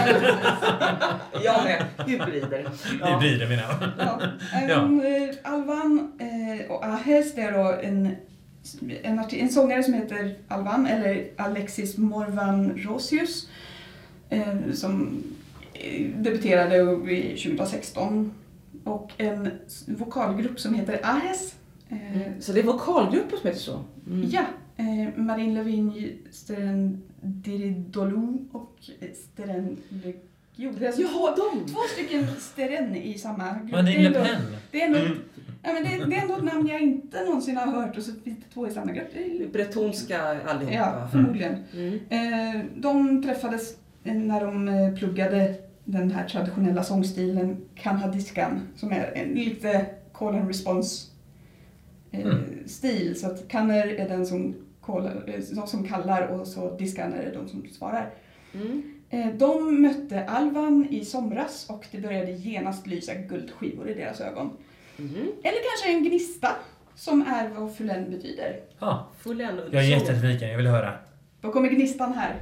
Jag 1.44 1.64
med. 1.64 1.84
Hybrider. 2.06 2.70
Hybrider 3.04 3.48
menar 3.48 3.62
jag. 3.62 3.88
Ja. 3.98 4.20
Ja. 4.52 4.58
Även, 4.62 5.00
eh, 5.28 5.52
Alvan 5.52 6.12
eh, 6.20 6.70
och 6.72 6.84
Ahes, 6.84 7.34
det 7.34 7.40
är 7.42 7.52
då 7.52 7.72
en, 7.82 8.16
en, 9.02 9.18
en 9.30 9.48
sångare 9.48 9.82
som 9.82 9.94
heter 9.94 10.34
Alvan, 10.48 10.86
eller 10.86 11.30
Alexis 11.36 11.98
Morvan 11.98 12.78
Rosius, 12.78 13.48
eh, 14.28 14.72
som 14.74 15.22
eh, 15.74 16.06
debuterade 16.16 16.76
i 17.12 17.36
2016. 17.42 18.32
Och 18.84 19.12
en 19.16 19.50
vokalgrupp 19.86 20.60
som 20.60 20.74
heter 20.74 21.00
Ahes. 21.02 21.54
Eh, 21.88 21.98
Så 22.40 22.52
det 22.52 22.60
är 22.60 22.64
vokalgrupper 22.64 23.36
som 23.36 23.46
heter 23.48 23.60
så? 23.60 23.84
Mm. 24.06 24.28
Ja, 24.30 24.44
eh, 24.76 25.16
Marine 25.18 25.54
Lavigne, 25.54 26.08
Steren 26.30 27.02
Diridolou 27.20 28.48
och 28.52 28.76
Steren 29.14 29.76
Le 29.88 30.12
Jo, 30.56 30.72
det 30.78 30.84
är 30.84 30.86
alltså 30.86 31.02
Jaha, 31.02 31.36
två, 31.36 31.42
de! 31.64 31.72
två 31.72 31.80
stycken 31.94 32.26
Steren 32.40 32.96
i 32.96 33.18
samma 33.18 33.52
grupp. 33.58 33.72
Marine 33.72 33.84
Det 33.84 34.06
är 34.06 34.10
Le 34.10 34.24
Pen. 34.24 34.42
Det 34.70 34.82
är, 34.82 34.86
ändå, 34.86 34.98
Mm. 34.98 35.18
Ja, 35.62 35.72
men 35.72 35.82
det, 35.82 36.04
det 36.06 36.16
är 36.16 36.22
ändå 36.22 36.36
ett 36.36 36.44
namn 36.44 36.66
jag 36.68 36.80
inte 36.80 37.24
någonsin 37.24 37.56
har 37.56 37.66
hört 37.66 37.96
och 37.96 38.02
så 38.02 38.12
finns 38.24 38.38
det 38.38 38.54
två 38.54 38.66
i 38.68 38.70
samma 38.70 38.92
grupp. 38.92 39.08
Det 39.14 39.24
är, 39.24 39.48
Bretonska 39.48 40.22
allihopa. 40.46 40.74
ja, 40.76 41.08
förmodligen. 41.12 41.56
Mm. 41.74 41.98
Eh, 42.08 42.64
de 42.76 43.22
träffades 43.22 43.76
när 44.02 44.40
de 44.40 44.68
eh, 44.68 44.94
pluggade 44.94 45.54
den 45.84 46.10
här 46.10 46.28
traditionella 46.28 46.82
sångstilen 46.84 47.56
kanadiskan 47.74 48.60
som 48.76 48.92
är 48.92 49.12
en 49.14 49.28
lite 49.28 49.86
call 50.12 50.34
and 50.34 50.48
response 50.48 51.06
eh, 52.10 52.20
Mm. 52.20 52.38
stil. 52.66 53.20
Så 53.20 53.26
att 53.26 53.48
kanner 53.48 53.86
är 53.86 54.08
den 54.08 54.26
som, 54.26 54.54
callar, 54.84 55.40
som- 55.66 55.84
kallar 55.88 56.26
och 56.26 56.46
så 56.46 56.76
diskan 56.76 57.12
är 57.12 57.34
de 57.34 57.48
som 57.48 57.66
svarar. 57.72 58.10
Mm. 58.54 58.82
De 59.38 59.82
mötte 59.82 60.24
Alvan 60.24 60.86
i 60.90 61.04
somras 61.04 61.66
och 61.70 61.86
det 61.90 61.98
började 62.00 62.30
genast 62.32 62.86
lysa 62.86 63.14
guldskivor 63.14 63.88
i 63.88 63.94
deras 63.94 64.20
ögon. 64.20 64.50
Mhm. 64.96 65.32
Eller 65.44 65.58
kanske 65.70 65.92
en 65.92 66.04
gnista 66.04 66.48
som 66.94 67.22
är 67.22 67.48
vad 67.48 67.76
fullen 67.76 68.10
betyder. 68.10 68.60
Ja, 68.78 69.08
Full 69.18 69.40
ändå. 69.40 69.62
jag 69.70 69.84
är 69.84 69.88
jättenyfiken. 69.88 70.48
Jag 70.48 70.56
vill 70.56 70.66
höra. 70.66 70.92
Då 71.40 71.52
kommer 71.52 71.68
gnistan 71.68 72.12
här. 72.14 72.36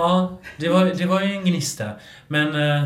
Ja, 0.00 0.38
det 0.58 0.68
var, 0.68 0.84
det 0.84 1.06
var 1.06 1.20
ju 1.20 1.32
en 1.32 1.44
gnista. 1.44 1.90
Men 2.28 2.46
eh, 2.54 2.84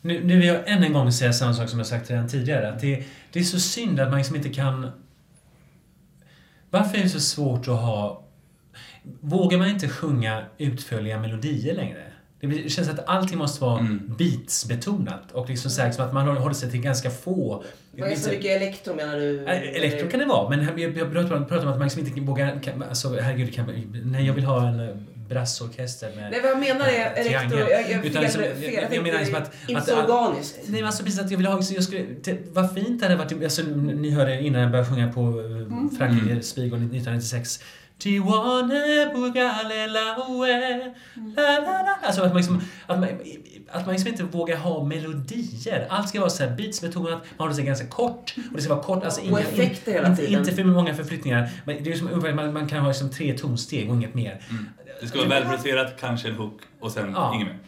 nu, 0.00 0.24
nu 0.24 0.38
vill 0.38 0.46
jag 0.46 0.68
än 0.68 0.84
en 0.84 0.92
gång 0.92 1.12
säga 1.12 1.32
samma 1.32 1.54
sak 1.54 1.68
som 1.68 1.78
jag 1.78 1.86
sagt 1.86 2.10
redan 2.10 2.28
tidigare. 2.28 2.68
Att 2.68 2.80
det, 2.80 3.04
det 3.32 3.40
är 3.40 3.44
så 3.44 3.60
synd 3.60 4.00
att 4.00 4.08
man 4.08 4.18
liksom 4.18 4.36
inte 4.36 4.48
kan... 4.48 4.90
Varför 6.70 6.98
är 6.98 7.02
det 7.02 7.08
så 7.08 7.20
svårt 7.20 7.68
att 7.68 7.80
ha... 7.80 8.24
Vågar 9.20 9.58
man 9.58 9.68
inte 9.68 9.88
sjunga 9.88 10.44
utförliga 10.58 11.18
melodier 11.18 11.74
längre? 11.74 12.02
Det 12.40 12.46
det 12.46 12.68
känns 12.70 12.88
att 12.88 13.08
allting 13.08 13.38
måste 13.38 13.64
vara 13.64 13.78
Mm. 13.78 14.14
beatsbetonat 14.18 15.32
och 15.32 15.48
liksom 15.48 15.70
så 15.70 15.82
här, 15.82 15.92
som 15.92 16.04
att 16.04 16.12
man 16.12 16.36
håller 16.36 16.54
sig 16.54 16.70
till 16.70 16.80
ganska 16.80 17.10
få... 17.10 17.64
Vad 17.92 18.10
är 18.10 18.16
så 18.16 18.30
mycket 18.30 18.62
elektro 18.62 18.94
menar 18.94 19.16
du? 19.16 19.46
Elektro 19.46 20.08
kan 20.08 20.20
det 20.20 20.26
vara, 20.26 20.48
men 20.50 20.78
jag, 20.78 20.98
jag 20.98 21.12
pratar 21.12 21.36
om, 21.36 21.46
pratar 21.46 21.66
om 21.66 21.72
att 21.72 21.78
man 21.78 21.86
liksom 21.86 22.06
inte 22.06 22.20
vågar... 22.20 22.60
Kan, 22.62 22.82
alltså, 22.82 23.20
herregud, 23.20 23.54
kan, 23.54 23.66
nej, 24.04 24.26
jag 24.26 24.34
vill 24.34 24.44
ha 24.44 24.68
en 24.68 24.80
eh, 24.80 24.96
brassorkester 25.30 26.12
med... 26.16 26.30
Nej, 26.30 26.40
vad 26.42 26.50
jag 26.50 26.58
menar 26.58 26.86
är 26.86 27.06
eh, 27.06 27.12
elektro... 27.12 27.48
triangel. 27.48 27.70
Jag, 27.70 27.90
jag, 27.90 28.06
Utan 28.06 28.22
liksom, 28.22 28.42
fel, 28.42 28.74
jag, 28.74 28.94
jag 28.94 29.02
menar 29.02 29.18
liksom 29.18 29.34
att... 29.34 29.52
Inte 29.66 29.98
att, 29.98 30.10
organiskt. 30.10 30.58
Nej 30.62 30.80
men 30.80 30.84
alltså 30.84 31.04
precis 31.04 31.20
att 31.20 31.30
jag 31.30 31.38
vill 31.38 31.46
ha, 31.46 31.62
jag 31.70 31.84
skulle, 31.84 32.02
det, 32.22 32.38
vad 32.52 32.74
fint 32.74 33.00
det 33.00 33.06
hade 33.06 33.16
varit, 33.16 33.44
alltså, 33.44 33.62
ni 33.62 34.10
hörde 34.10 34.40
innan 34.40 34.60
jag 34.60 34.70
började 34.70 34.90
sjunga 34.90 35.12
på 35.12 35.20
mm. 35.20 35.90
Frankrike, 35.98 36.42
Spiegel 36.42 36.78
1996. 36.78 37.60
Tijuana 38.00 38.74
bugalelaue, 39.14 40.92
la 41.36 41.42
la 41.42 41.82
la. 41.82 41.98
Alltså 42.02 42.22
att 42.22 42.28
man, 42.28 42.36
liksom, 42.36 42.60
att 42.86 42.98
man, 43.00 43.08
att 43.70 43.86
man 43.86 43.92
liksom 43.94 44.08
inte 44.10 44.22
vågar 44.24 44.56
ha 44.56 44.84
melodier. 44.84 45.86
Allt 45.90 46.08
ska 46.08 46.20
vara 46.20 46.30
så 46.30 46.44
här 46.44 46.56
beatsbetonat, 46.56 47.10
man 47.12 47.20
håller 47.38 47.54
sig 47.54 47.64
ganska 47.64 47.86
kort 47.86 48.34
och 48.50 48.56
det 48.56 48.62
ska 48.62 48.74
vara 48.74 48.84
kort. 48.84 49.04
Alltså, 49.04 49.20
Och 49.20 49.26
inga, 49.26 49.40
effekter 49.40 49.92
hela 49.92 50.08
inte, 50.08 50.22
tiden. 50.26 50.40
inte 50.40 50.52
för 50.52 50.64
många 50.64 50.94
förflyttningar. 50.94 51.50
Men 51.64 51.84
det 51.84 51.92
är 51.92 51.96
som, 51.96 52.36
man, 52.36 52.52
man 52.52 52.68
kan 52.68 52.78
ha 52.80 52.88
liksom 52.88 53.10
tre 53.10 53.38
tonsteg 53.38 53.90
och 53.90 53.96
inget 53.96 54.14
mer. 54.14 54.42
Det 55.00 55.06
ska 55.06 55.18
vara 55.18 55.28
välproducerat, 55.28 56.00
kanske 56.00 56.28
en 56.28 56.34
hook 56.34 56.60
och 56.80 56.90
sen 56.92 57.12
Ja. 57.14 57.34
inget 57.34 57.48
mer. 57.48 57.58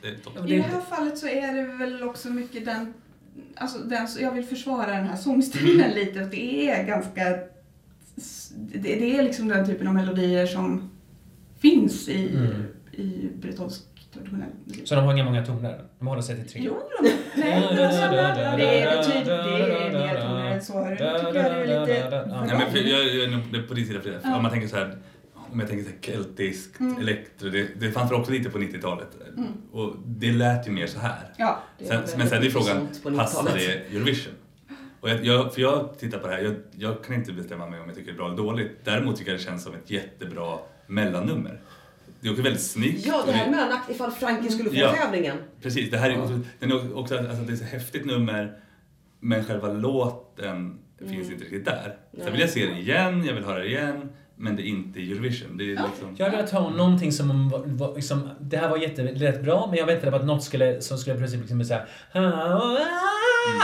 Det. 0.47 0.55
I 0.55 0.57
det 0.57 0.63
här 0.63 0.81
fallet 0.97 1.19
så 1.19 1.27
är 1.29 1.55
det 1.55 1.63
väl 1.63 2.03
också 2.03 2.29
mycket 2.31 2.65
den, 2.65 2.95
alltså 3.57 3.79
den, 3.79 4.09
jag 4.21 4.31
vill 4.33 4.45
försvara 4.45 4.87
den 4.87 5.07
här 5.07 5.17
sångstilen 5.17 5.91
lite. 5.91 6.19
Det 6.21 6.71
är 6.71 6.85
ganska, 6.85 7.21
det, 8.57 8.79
det 8.79 9.19
är 9.19 9.23
liksom 9.23 9.49
den 9.49 9.67
typen 9.67 9.89
av 9.89 9.95
melodier 9.95 10.47
som 10.47 10.91
finns 11.59 12.09
i, 12.09 12.29
Mm. 12.37 12.63
i 12.93 13.29
bretonsk 13.41 13.83
traditionell 14.15 14.49
musik. 14.65 14.89
Så 14.89 14.95
de 14.95 15.05
har 15.05 15.13
inga 15.13 15.25
många 15.25 15.47
toner? 15.47 15.85
De 15.99 16.07
håller 16.09 16.23
sig 16.23 16.37
till 16.37 16.53
tre? 16.53 16.61
Jo, 16.65 16.79
de, 17.03 17.09
nej, 17.41 17.63
det 17.77 17.83
är 17.83 18.97
betydligt, 18.97 19.27
det 19.27 19.33
är 19.33 19.93
mer 19.93 20.21
toner 20.21 20.47
än 20.51 20.63
så. 20.63 20.73
tycker 20.73 21.05
jag 21.05 21.35
det 21.35 21.41
är 21.41 21.87
lite... 21.87 22.27
Nej, 22.47 22.59
men 22.59 22.71
för 22.73 22.79
jag, 22.79 23.05
jag 23.05 23.25
är 23.25 23.31
nog 23.31 23.69
på 23.69 23.75
din 23.75 23.87
sida 23.87 24.01
Frida. 24.01 24.19
Ja. 24.25 24.37
Om 24.37 24.43
man 24.43 24.51
tänker 24.53 24.69
så 24.69 24.77
här, 24.77 24.97
om 25.53 25.61
jag 25.61 25.69
tänker 25.69 25.85
så 25.85 25.91
här 25.91 25.99
keltiskt, 26.15 26.81
Mm. 26.81 27.01
elektro, 27.01 27.51
det, 27.51 27.69
det 27.81 27.91
fanns 27.93 28.11
väl 28.11 28.19
också 28.21 28.33
lite 28.33 28.51
på 28.51 28.59
90-talet. 28.59 29.09
Och 29.73 29.95
det 30.07 30.33
lät 30.33 30.69
ju 30.69 30.71
mer 30.73 30.87
så 30.87 30.99
här. 30.99 31.33
Ja, 31.37 31.59
Sen, 31.89 32.03
men 32.17 32.29
sen 32.29 32.43
är 32.43 32.51
frågan, 32.51 32.89
passar 33.17 33.43
90-talet. 33.43 33.55
det 33.91 33.97
Eurovision? 33.97 34.33
Och 35.03 35.09
jag, 35.11 35.25
jag, 35.25 35.55
för 35.55 35.61
jag 35.63 35.99
tittar 35.99 36.19
på 36.19 36.27
det 36.27 36.33
här, 36.33 36.43
jag, 36.43 36.55
jag 36.71 37.05
kan 37.05 37.15
inte 37.15 37.33
bestämma 37.33 37.67
mig 37.67 37.81
om 37.81 37.87
jag 37.87 37.97
tycker 37.97 38.11
det 38.11 38.15
är 38.15 38.17
bra 38.17 38.27
eller 38.27 38.37
dåligt. 38.37 38.71
Däremot 38.85 39.17
tycker 39.17 39.31
jag 39.31 39.41
det 39.41 39.45
känns 39.45 39.63
som 39.65 39.75
ett 39.75 39.91
jättebra 39.91 40.59
mellannummer. 40.87 41.61
Det 42.21 42.29
är 42.29 42.31
också 42.31 42.43
väldigt 42.43 42.63
snyggt. 42.63 43.07
Ja, 43.07 43.23
det 43.27 43.33
här 43.33 43.51
mellanakt 43.51 43.91
ifall 43.91 44.11
Frankrike 44.11 44.53
skulle 44.53 44.71
få 44.71 44.77
Ja. 44.77 44.93
tävlingen. 44.93 45.37
Precis, 45.63 45.91
det 45.91 45.99
här 45.99 46.11
är 46.11 46.23
också, 46.23 46.41
den 46.59 46.71
är 46.73 46.97
också 46.97 47.19
alltså, 47.19 47.43
det 47.47 47.53
är 47.53 47.57
så 47.57 47.65
häftigt 47.65 48.05
nummer 48.05 48.59
men 49.21 49.45
själva 49.45 49.73
låten 49.73 50.79
finns 50.99 51.31
inte 51.31 51.45
riktigt 51.45 51.65
där. 51.65 51.97
Sen 52.19 52.33
vill 52.33 52.41
jag 52.41 52.51
se 52.51 52.67
det 52.67 52.73
igen, 52.73 53.25
jag 53.25 53.35
vill 53.35 53.45
höra 53.45 53.59
det 53.59 53.67
igen 53.69 54.09
men 54.37 54.57
det 54.57 54.63
är 54.63 54.67
inte 54.67 55.01
Eurovision. 55.01 55.57
Det 55.57 55.65
är 55.65 55.69
liksom... 55.69 56.15
Jag 56.17 56.25
hade 56.27 56.37
velat 56.37 56.51
ha 56.53 56.71
någonting 56.71 57.13
som 57.13 57.49
var, 57.49 57.63
var 57.67 57.95
liksom, 57.95 58.29
det 58.41 58.57
här 58.57 58.69
var 58.69 58.77
jätte, 58.77 59.03
rätt 59.03 59.43
bra, 59.43 59.67
men 59.71 59.79
jag 59.79 59.87
väntade 59.87 60.11
på 60.11 60.17
att 60.17 60.25
något 60.27 60.45
skulle, 60.45 60.81
som 60.81 60.99
skulle 60.99 61.17
plötsligt 61.17 61.41
liksom 61.41 61.59
bli 61.59 61.67
såhär... 61.67 61.87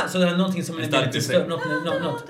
Så 0.08 0.18
det 0.18 0.26
här, 0.26 0.36
någonting 0.36 0.64
som 0.64 0.78
är 0.78 0.82
lite 1.06 1.20
större, 1.20 1.46
något, 1.48 1.60
något, 1.84 2.02
något. 2.02 2.24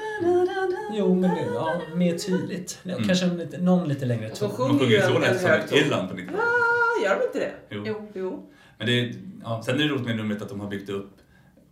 Jo, 0.92 1.14
men 1.14 1.30
det, 1.30 1.44
ja, 1.54 1.80
mer 1.94 2.18
tydligt. 2.18 2.78
Ja, 2.82 2.96
Kanske 3.06 3.26
en 3.26 3.36
lite- 3.36 3.58
någon 3.58 3.88
lite 3.88 4.06
längre 4.06 4.28
ton. 4.28 4.48
Man 4.48 4.56
sjunger 4.56 4.78
sjunger 4.78 4.92
ju 4.96 5.02
så 5.02 5.18
lätt 5.18 5.40
som 5.70 5.76
i. 5.78 5.80
Irland 5.80 6.08
på 6.08 6.14
90 6.16 6.34
Ah, 6.36 7.04
gör 7.04 7.16
de 7.18 7.26
inte 7.26 7.38
det? 7.38 7.52
Jo. 7.70 7.82
Jo. 7.86 8.08
Jo. 8.14 8.50
Men 8.78 8.86
det 8.86 9.00
är, 9.00 9.14
ja, 9.44 9.62
sen 9.66 9.74
är 9.74 9.78
det 9.78 9.88
roligt 9.88 10.06
med 10.06 10.16
numret 10.16 10.42
att 10.42 10.48
de 10.48 10.60
har 10.60 10.68
byggt 10.68 10.90
upp, 10.90 11.10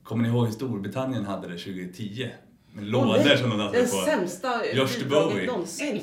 kommer 0.03 0.22
ni 0.22 0.29
ihåg 0.29 0.45
hur 0.47 0.53
Storbritannien 0.53 1.24
hade 1.27 1.49
det 1.49 1.59
2010? 1.59 2.31
Lådor 2.81 3.37
som 3.37 3.51
de 3.51 3.59
dansade 3.59 3.79
Den 3.79 3.91
på. 3.91 3.97
sämsta 3.97 4.66
Josh 4.74 4.99
bidraget 4.99 5.47
någonsin. 5.47 6.01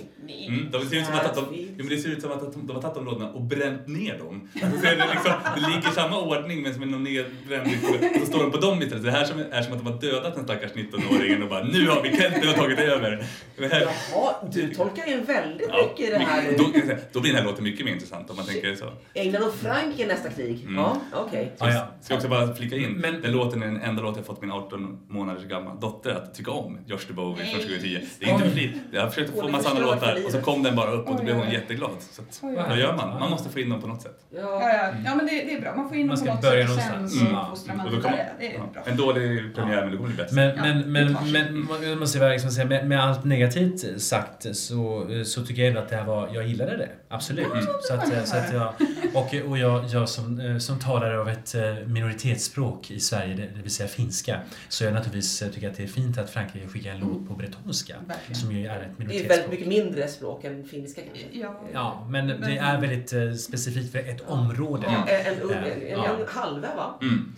Mm, 0.48 0.72
de 0.72 0.86
ser 0.86 0.96
ut 0.98 1.06
som 1.06 1.16
att, 1.16 1.36
de, 1.36 1.46
jo, 1.52 1.68
men 1.78 1.88
det 1.90 1.98
ser 1.98 2.10
ut 2.10 2.22
som 2.22 2.32
att 2.32 2.54
de, 2.54 2.68
de 2.68 2.74
har 2.74 2.82
tagit 2.82 2.96
de 2.96 3.06
lådorna 3.06 3.30
och 3.32 3.42
bränt 3.42 3.88
ner 3.88 4.18
dem. 4.18 4.50
Alltså, 4.64 4.82
det, 4.82 4.96
liksom, 5.14 5.32
det 5.56 5.62
ligger 5.76 5.90
i 5.90 5.94
samma 5.94 6.20
ordning 6.22 6.62
men 6.62 6.74
som 6.74 6.84
en 6.84 7.04
nedbränd 7.04 7.68
och 8.14 8.20
så 8.20 8.26
står 8.26 8.40
de 8.44 8.52
på 8.52 8.58
dem 8.58 8.82
istället. 8.82 9.04
Det 9.04 9.12
här 9.12 9.26
som, 9.26 9.40
är 9.52 9.62
som 9.62 9.74
att 9.74 9.80
de 9.86 9.92
har 9.92 10.02
dödat 10.02 10.36
den 10.36 10.44
stackars 10.44 10.72
19-åringen 10.72 11.44
och 11.44 11.50
bara 11.50 11.64
nu 11.64 11.88
har 11.90 12.02
vi 12.02 12.18
Kent, 12.18 12.46
har 12.46 12.54
tagit 12.54 12.80
över. 12.80 13.26
Här, 13.72 13.82
Jaha, 14.14 14.34
du 14.52 14.74
tolkar 14.74 15.10
in 15.12 15.24
väldigt 15.26 15.68
Ja, 15.72 15.78
mycket 15.90 16.08
i 16.08 16.12
det 16.12 16.18
här. 16.18 16.56
Då, 16.58 16.64
då 17.12 17.20
blir 17.22 17.32
den 17.34 17.42
här 17.42 17.50
låten 17.50 17.64
mycket 17.64 17.86
mer 17.86 17.94
intressant 17.94 18.30
om 18.30 18.36
man 18.36 18.46
tänker 18.46 18.76
så. 18.76 18.86
England 19.14 19.44
och 19.44 19.54
Frankrike 19.56 20.08
nästa 20.08 20.30
krig. 20.30 20.68
Ja, 20.76 20.98
okej. 21.14 21.52
Ja, 21.60 21.70
ja. 21.74 21.88
Ska 22.02 22.14
jag 22.14 22.18
också 22.18 22.30
bara 22.30 22.56
flika 22.56 22.76
in, 22.76 22.92
Men- 22.94 23.22
den 23.22 23.32
låten 23.32 23.64
är 23.64 23.68
den 23.68 23.82
enda 23.82 24.02
låten 24.02 24.18
jag 24.18 24.26
fått 24.26 24.42
min 24.42 24.52
18 24.52 25.00
månaders 25.10 25.44
gamla 25.44 25.76
dotter 25.76 26.12
att 26.12 26.36
tycka 26.36 26.52
om, 26.52 26.63
Josh 26.88 27.00
DeBowie 27.08 27.46
från 27.46 27.62
2010. 27.62 28.00
Det 28.20 28.26
är 28.26 28.30
inte 28.34 28.44
för 28.44 28.52
flit. 28.52 28.76
Jag 28.92 29.02
har 29.02 29.10
försökt 29.10 29.32
få 29.32 29.48
är 29.48 29.52
massa 29.52 29.70
andra 29.70 29.86
låtar 29.86 30.18
och 30.26 30.32
så 30.32 30.42
kom 30.42 30.64
den 30.64 30.76
bara 30.76 30.92
upp 30.92 31.08
och 31.10 31.18
då 31.18 31.24
blev 31.24 31.36
hon 31.36 31.52
jätteglad. 31.52 31.92
Så 32.12 32.22
att, 32.22 32.40
vad 32.68 32.78
gör 32.80 32.96
man? 32.96 33.20
Man 33.20 33.30
måste 33.30 33.50
få 33.50 33.60
in 33.60 33.70
dem 33.70 33.82
på 33.82 33.88
något 33.88 34.02
sätt. 34.02 34.20
Ja, 34.30 34.40
Ja. 34.42 34.70
ja. 34.74 34.92
ja 35.06 35.16
men 35.16 35.26
det, 35.26 35.32
det 35.32 35.54
är 35.54 35.62
bra. 35.62 35.76
Man 35.76 35.88
får 35.90 35.98
in 35.98 36.08
Man 36.08 36.16
dem 36.18 36.26
på 36.28 36.34
något 36.34 36.44
sätt 36.44 36.54
och 36.64 36.70
någonstans. 36.70 37.14
sen 37.20 37.28
Mm. 37.28 37.36
så 37.44 37.50
fostrar 37.50 37.76
man 37.76 37.88
Och 37.88 37.94
vidare. 37.94 38.26
Det 38.40 38.56
är 38.56 38.60
bra. 38.74 38.84
en 38.86 38.98
dålig 38.98 39.56
premiär 39.56 39.82
men 39.82 39.92
det 39.92 39.98
kommer 39.98 40.10
bli 40.10 40.18
bättre. 40.18 40.36
Men, 40.36 40.56
Ja, 40.58 40.64
men, 40.64 40.92
men, 40.92 41.18
men 41.32 41.90
jag 41.90 41.98
måste 42.00 42.30
liksom 42.30 42.52
säga, 42.52 42.66
med, 42.68 42.88
med 42.88 43.04
allt 43.04 43.24
negativt 43.24 44.02
sagt 44.02 44.56
så, 44.56 45.08
så 45.26 45.46
tycker 45.46 45.62
jag 45.62 45.70
ändå 45.70 45.82
att 45.82 45.90
det 45.90 45.96
här 45.96 46.06
var, 46.06 46.30
jag 46.34 46.48
gillade 46.48 46.78
det. 46.78 46.90
Absolut. 47.10 47.48
Så 47.82 47.94
att, 47.94 48.28
så 48.28 48.38
att 48.38 48.54
jag, 48.54 48.74
och 49.14 49.36
och 49.50 49.58
jag, 49.58 49.86
jag 49.86 50.10
som, 50.10 50.40
eh, 50.40 50.58
som 50.58 50.80
talare 50.80 51.20
av 51.20 51.30
ett 51.30 51.56
eh, 51.56 51.62
minoritetsspråk 51.88 52.92
i 52.92 53.00
Sverige, 53.00 53.34
det, 53.36 53.42
det 53.56 53.62
vill 53.62 53.72
säga 53.72 53.90
finska, 53.90 54.40
så 54.70 54.84
jag 54.84 54.94
naturligtvis 54.94 55.42
eh, 55.42 55.50
tycker 55.50 55.70
att 55.70 55.78
det 55.78 55.84
är 55.84 55.88
fint 55.88 56.18
att 56.18 56.30
Frankrike 56.30 56.53
skickar 56.68 56.92
en 56.92 57.00
låt 57.00 57.28
på 57.28 57.34
bretonska. 57.34 57.96
Verkligen. 58.08 58.36
Som 58.42 58.52
ju 58.52 58.68
är 58.68 58.76
ett 58.76 58.82
Det 58.82 59.04
är 59.04 59.08
minoritetsspråk. 59.08 59.32
väldigt 59.38 59.50
mycket 59.50 59.68
mindre 59.68 60.08
språk 60.08 60.44
än 60.44 60.66
finska 60.66 61.02
kanske. 61.02 61.26
Ja. 61.32 61.62
Ja, 61.74 62.08
men 62.10 62.28
det 62.28 62.58
är 62.58 62.82
väldigt 62.82 63.14
eh, 63.14 63.34
specifift 63.34 63.92
för 63.92 64.00
ett 64.00 64.22
område. 64.30 64.84
Ja, 64.88 65.08
en, 65.14 65.34
en, 65.42 65.50
en, 65.52 65.64
en, 65.64 65.88
Ja. 65.90 66.06
en 66.20 66.28
halva 66.28 66.76
va? 66.76 67.00
Mm. 67.02 67.36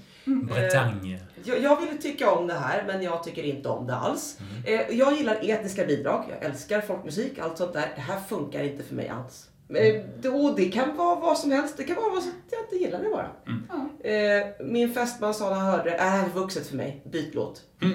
Bretagne. 0.48 1.20
Jag, 1.44 1.62
jag 1.62 1.82
ville 1.82 1.98
tycka 1.98 2.32
om 2.32 2.48
det 2.48 2.54
här, 2.54 2.84
men 2.88 3.02
jag 3.04 3.24
tycker 3.24 3.44
inte 3.44 3.70
om 3.70 3.88
det 3.88 3.96
alls. 3.96 4.38
Mm. 4.66 4.80
Eh, 4.90 4.98
jag 4.98 5.14
gillar 5.18 5.50
etniska 5.50 5.86
bidrag, 5.86 6.24
jag 6.30 6.50
älskar 6.52 6.82
folkmusik, 6.82 7.40
allt 7.40 7.58
sånt 7.58 7.74
där. 7.74 7.92
Det 7.96 8.02
här 8.02 8.20
funkar 8.20 8.64
inte 8.64 8.84
för 8.84 8.96
mig 8.96 9.08
alls. 9.10 9.50
Eh, 9.70 10.02
det, 10.22 10.30
och 10.30 10.56
det 10.56 10.66
kan 10.66 10.98
vara 10.98 11.20
vad 11.20 11.38
som 11.38 11.52
helst, 11.52 11.78
det 11.78 11.84
kan 11.84 11.96
vara 11.96 12.10
vad 12.14 12.24
som, 12.24 12.32
jag 12.52 12.60
inte 12.66 12.76
gillar 12.76 13.04
det 13.04 13.10
bara. 13.10 13.32
Ja. 13.70 14.10
Eh, 14.10 14.66
min 14.66 14.94
fästman 14.94 15.34
sa 15.34 15.50
när 15.50 15.56
han 15.56 15.66
hörde 15.72 15.90
det, 15.90 15.96
är 15.96 16.10
här 16.10 16.26
är 16.26 16.30
för 16.30 16.40
vuxet 16.40 16.68
för 16.68 16.76
mig, 16.76 17.02
byt 17.12 17.36
låt. 17.36 17.62
För 17.80 17.88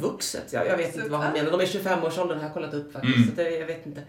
vuxet? 0.00 0.52
Jag, 0.52 0.66
jag 0.66 0.76
vet 0.76 0.96
inte 0.96 1.08
vad 1.08 1.20
han 1.20 1.32
menar. 1.32 1.50
De 1.50 1.60
är 1.60 1.64
25-årsåldern 1.64 2.38
har 2.38 2.44
jag 2.44 2.54
kollat 2.54 2.74
upp 2.74 2.92
faktiskt. 2.92 3.16
Mm. 3.16 3.28
Så 3.28 3.34
det, 3.34 3.50
jag 3.50 3.66
vet 3.66 3.86
inte. 3.86 4.00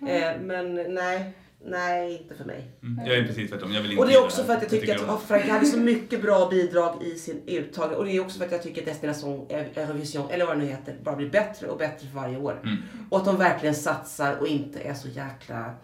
Eh, 0.00 0.40
men 0.40 0.74
nej, 0.74 1.32
nej, 1.64 2.18
inte 2.22 2.34
för 2.34 2.44
mig. 2.44 2.70
Mm. 2.82 3.06
Jag 3.06 3.18
är 3.18 3.24
precis 3.24 3.50
tvärtom. 3.50 3.72
Jag 3.72 3.82
vill 3.82 3.90
inte 3.90 4.02
Och 4.02 4.08
det 4.08 4.14
är 4.14 4.24
också 4.24 4.44
för 4.44 4.52
att 4.52 4.62
jag 4.62 4.70
tycker 4.70 4.94
att 4.94 5.02
om. 5.02 5.10
oh, 5.10 5.20
Frankrike 5.20 5.52
hade 5.52 5.66
så 5.66 5.78
mycket 5.78 6.22
bra 6.22 6.48
bidrag 6.48 7.02
i 7.02 7.18
sin 7.18 7.42
uttag. 7.46 7.92
Och 7.92 8.04
det 8.04 8.16
är 8.16 8.20
också 8.20 8.38
för 8.38 8.46
att 8.46 8.52
jag 8.52 8.62
tycker 8.62 8.80
att 8.82 8.86
Destination 8.86 9.46
Eurovision, 9.50 10.30
eller 10.30 10.46
vad 10.46 10.56
det 10.56 10.64
nu 10.64 10.66
heter, 10.70 10.96
bara 11.02 11.16
blir 11.16 11.30
bättre 11.30 11.66
och 11.66 11.78
bättre 11.78 12.06
för 12.08 12.14
varje 12.14 12.36
år. 12.36 12.60
Mm. 12.62 12.76
Och 13.10 13.18
att 13.18 13.24
de 13.24 13.36
verkligen 13.36 13.74
satsar 13.74 14.36
och 14.40 14.46
inte 14.46 14.80
är 14.80 14.94
så 14.94 15.08
jäkla... 15.08 15.74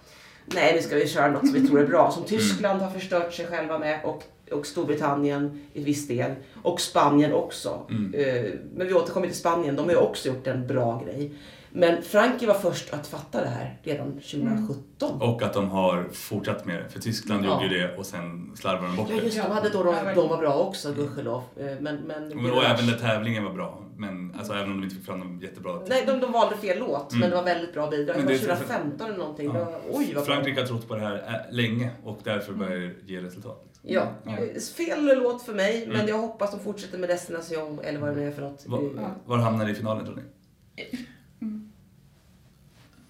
Nej, 0.46 0.72
nu 0.76 0.82
ska 0.82 0.96
vi 0.96 1.08
köra 1.08 1.30
något 1.30 1.46
som 1.46 1.52
vi 1.52 1.68
tror 1.68 1.80
är 1.80 1.86
bra. 1.86 2.10
Som 2.10 2.24
Tyskland 2.24 2.82
har 2.82 2.90
förstört 2.90 3.32
sig 3.32 3.46
själva 3.46 3.78
med 3.78 4.04
och, 4.04 4.22
och 4.52 4.66
Storbritannien 4.66 5.60
i 5.72 5.84
viss 5.84 6.08
del. 6.08 6.30
Och 6.62 6.80
Spanien 6.80 7.32
också. 7.32 7.86
Mm. 7.90 8.14
Eh, 8.14 8.50
Men 8.74 8.86
vi 8.86 8.94
återkommer 8.94 9.26
till 9.26 9.36
Spanien. 9.36 9.76
De 9.76 9.82
har 9.84 9.90
ju 9.92 9.96
också 9.98 10.28
gjort 10.28 10.46
en 10.46 10.66
bra 10.66 11.02
grej. 11.06 11.32
Men 11.76 12.02
Frankrike 12.02 12.46
var 12.46 12.54
först 12.54 12.94
att 12.94 13.06
fatta 13.06 13.40
det 13.40 13.48
här 13.48 13.78
redan 13.82 14.12
2017. 14.12 15.20
Och 15.22 15.42
att 15.42 15.52
de 15.52 15.68
har 15.70 16.08
fortsatt 16.12 16.64
med 16.66 16.76
det. 16.82 16.88
För 16.88 17.00
Tyskland 17.00 17.44
Ja. 17.46 17.62
gjorde 17.62 17.74
ju 17.74 17.80
det 17.82 17.96
och 17.96 18.06
sen 18.06 18.52
slarvade 18.56 18.86
de 18.88 18.96
bort 18.96 19.06
Ja 19.10 19.16
det. 19.16 19.22
just 19.24 19.36
det, 19.36 19.42
de 19.42 19.50
hade 19.52 19.68
då 19.70 19.82
de, 19.82 19.94
de 20.14 20.28
var 20.28 20.38
bra 20.38 20.54
också, 20.54 20.92
gudskelov. 20.92 21.42
Eh, 21.56 21.64
Men, 21.64 21.80
men, 21.80 22.28
Men, 22.28 22.50
och 22.52 22.64
även 22.64 22.86
när 22.86 22.98
tävlingen 22.98 23.44
var 23.44 23.52
bra. 23.52 23.80
Men 23.96 24.34
alltså, 24.38 24.52
även 24.52 24.64
om 24.72 24.76
de 24.80 24.84
inte 24.84 24.96
fick 24.96 25.04
fram 25.06 25.20
dem 25.20 25.40
jättebra. 25.42 25.80
Nej, 25.88 26.04
de, 26.06 26.20
de 26.20 26.32
valde 26.32 26.56
fel 26.56 26.78
låt, 26.78 27.10
Mm. 27.12 27.20
men 27.20 27.30
det 27.30 27.36
var 27.36 27.42
väldigt 27.44 27.74
bra 27.74 27.90
bidrag. 27.90 28.16
Men 28.16 28.26
Det 28.26 28.32
var 28.32 28.38
det 28.46 28.52
är 28.52 28.56
så- 28.56 28.62
2015 28.64 29.06
eller 29.08 29.18
någonting. 29.18 29.46
Ja. 29.46 29.52
Var, 29.52 29.80
oj 29.90 30.12
vad 30.14 30.24
bra. 30.26 30.34
Frankrike 30.34 30.60
har 30.60 30.66
trott 30.66 30.88
på 30.88 30.94
det 30.94 31.00
här 31.00 31.14
äh, 31.48 31.54
länge 31.56 31.90
och 32.04 32.18
därför 32.24 32.52
börjar 32.52 32.78
det 32.78 33.12
ge 33.12 33.20
resultat. 33.20 33.73
Ja, 33.86 34.12
Ja. 34.24 34.32
Eh, 34.38 34.60
fel 34.60 35.18
låt 35.22 35.42
för 35.42 35.54
mig, 35.54 35.86
men 35.86 35.96
Mm. 35.96 36.08
jag 36.08 36.18
hoppas 36.18 36.50
de 36.50 36.60
fortsätter 36.60 36.98
med 36.98 37.08
Destination 37.08 37.78
eller 37.84 38.00
vad 38.00 38.10
det 38.10 38.16
nu 38.16 38.28
är 38.28 38.32
för 38.32 38.42
något. 38.42 38.64
Var, 38.66 38.78
Eh, 38.82 39.08
var 39.26 39.38
hamnar 39.38 39.64
det 39.64 39.70
i 39.70 39.74
finalen 39.74 40.04
tror 40.06 40.16
ni? 40.16 40.22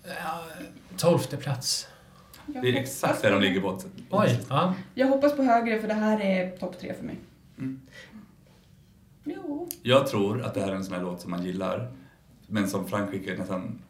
Ja, 0.06 0.40
Tolfte 0.96 1.36
plats. 1.36 1.88
Jag 2.54 2.62
Det 2.62 2.68
är 2.68 2.74
exakt 2.76 3.22
där 3.22 3.32
de 3.32 3.40
ligger 3.40 3.60
på. 3.60 3.78
Oj, 4.10 4.40
ja. 4.48 4.74
Jag 4.94 5.06
hoppas 5.08 5.36
på 5.36 5.42
högre 5.42 5.80
för 5.80 5.88
det 5.88 5.94
här 5.94 6.20
är 6.20 6.56
topp 6.56 6.78
tre 6.80 6.94
för 6.94 7.04
mig. 7.04 7.16
Mm. 7.58 7.80
Jo. 9.24 9.68
Jag 9.82 10.06
tror 10.06 10.42
att 10.42 10.54
det 10.54 10.60
här 10.60 10.68
är 10.70 10.74
en 10.76 10.84
sån 10.84 10.94
här 10.94 11.02
låt 11.02 11.20
som 11.20 11.30
man 11.30 11.44
gillar, 11.44 11.92
men 12.46 12.68
som 12.68 12.86
Frankrike 12.88 13.34
nästan 13.38 13.82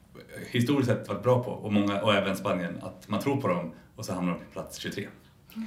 historiskt 0.51 0.89
sett 0.89 1.09
varit 1.09 1.23
bra 1.23 1.45
på, 1.45 1.51
och, 1.51 1.73
många, 1.73 2.03
och 2.03 2.15
även 2.15 2.37
Spanien, 2.37 2.79
att 2.83 3.09
man 3.09 3.21
tror 3.21 3.41
på 3.41 3.49
dem 3.49 3.73
och 3.97 4.05
så 4.05 4.13
hamnar 4.15 4.33
de 4.33 4.39
på 4.39 4.51
plats 4.53 4.79
23. 4.79 5.09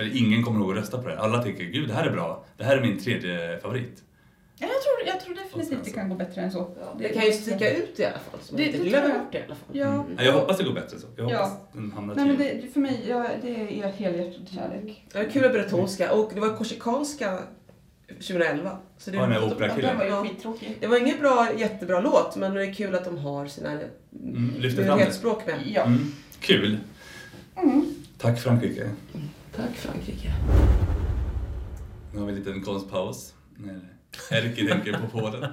För 0.00 0.16
ingen 0.16 0.42
kommer 0.42 0.60
ihåg 0.60 0.70
att 0.70 0.76
rösta 0.78 0.98
på 1.02 1.08
det. 1.08 1.18
Alla 1.18 1.42
tycker, 1.42 1.64
gud 1.64 1.88
det 1.88 1.94
här 1.94 2.06
är 2.06 2.10
bra, 2.12 2.44
det 2.56 2.64
här 2.64 2.76
är 2.76 2.80
min 2.82 2.98
tredje 2.98 3.58
favorit. 3.62 4.02
Ja, 4.58 4.66
jag, 4.66 4.82
tror, 4.82 5.14
jag 5.14 5.20
tror 5.24 5.44
definitivt 5.44 5.84
det 5.84 5.90
kan 5.90 6.08
gå 6.08 6.14
bättre 6.14 6.40
än 6.40 6.52
så. 6.52 6.76
Det 6.98 7.08
kan 7.08 7.24
ju 7.24 7.32
sticka 7.32 7.70
ut 7.76 8.00
i 8.00 8.04
alla 8.04 8.12
fall, 8.18 8.40
så 8.42 8.54
man 8.54 8.60
Det- 8.62 8.66
inte 8.66 8.78
det 8.78 8.88
glömmer 8.88 9.18
bort 9.18 9.32
det 9.32 9.38
i 9.38 9.42
alla 9.46 9.54
fall. 9.54 9.76
Ja. 9.76 9.86
Mm. 9.86 10.06
Ja, 10.18 10.24
Jag 10.24 10.32
hoppas 10.32 10.58
det 10.58 10.64
går 10.64 10.72
bättre 10.72 10.98
så. 10.98 11.06
Jag 11.16 11.30
Ja. 11.30 11.36
hoppas 11.44 11.58
den 11.72 11.92
hamnar 11.92 12.14
Nej 12.14 12.26
men 12.26 12.36
det, 12.36 12.72
för 12.72 12.80
mig, 12.80 13.04
ja, 13.08 13.26
det 13.42 13.48
är 13.80 13.92
helhjärtad 13.92 14.48
kärlek. 14.54 15.04
Det 15.12 15.18
var 15.18 15.24
kul 15.30 15.42
med 15.42 15.52
bretonska 15.52 16.12
och 16.12 16.30
det 16.34 16.40
var 16.40 16.56
korsikanska 16.56 17.38
2011. 18.08 18.78
Så 18.98 19.10
det, 19.10 19.16
Ja, 19.16 19.26
den 19.26 19.52
operakillen. 19.52 19.98
var 19.98 20.04
ju 20.04 20.10
Ja. 20.10 20.24
skittråkig. 20.24 20.76
det 20.80 20.86
var 20.86 20.96
ingen 21.00 21.18
bra, 21.20 21.48
jättebra 21.58 22.00
låt, 22.00 22.36
men 22.36 22.54
det 22.54 22.66
är 22.66 22.72
kul 22.74 22.94
att 22.94 23.04
de 23.04 23.18
har 23.18 23.46
sina 23.46 23.70
Mm, 23.70 23.80
det. 24.62 24.76
minoritetsspråk 24.76 25.46
med. 25.46 25.58
Ja. 25.66 25.82
Mm. 25.84 25.98
Kul. 26.40 26.78
Mm. 27.56 27.94
Tack 28.18 28.40
Frankrike. 28.40 28.90
Tack 29.60 29.76
Frankrike. 29.76 30.32
Nu 32.12 32.18
har 32.18 32.26
vi 32.26 32.32
en 32.32 32.38
liten 32.38 32.62
konstpaus. 32.62 33.34
När 33.56 33.80
Erkki 34.30 34.68
tänker 34.68 34.92
på 34.92 35.18
Polen. 35.18 35.42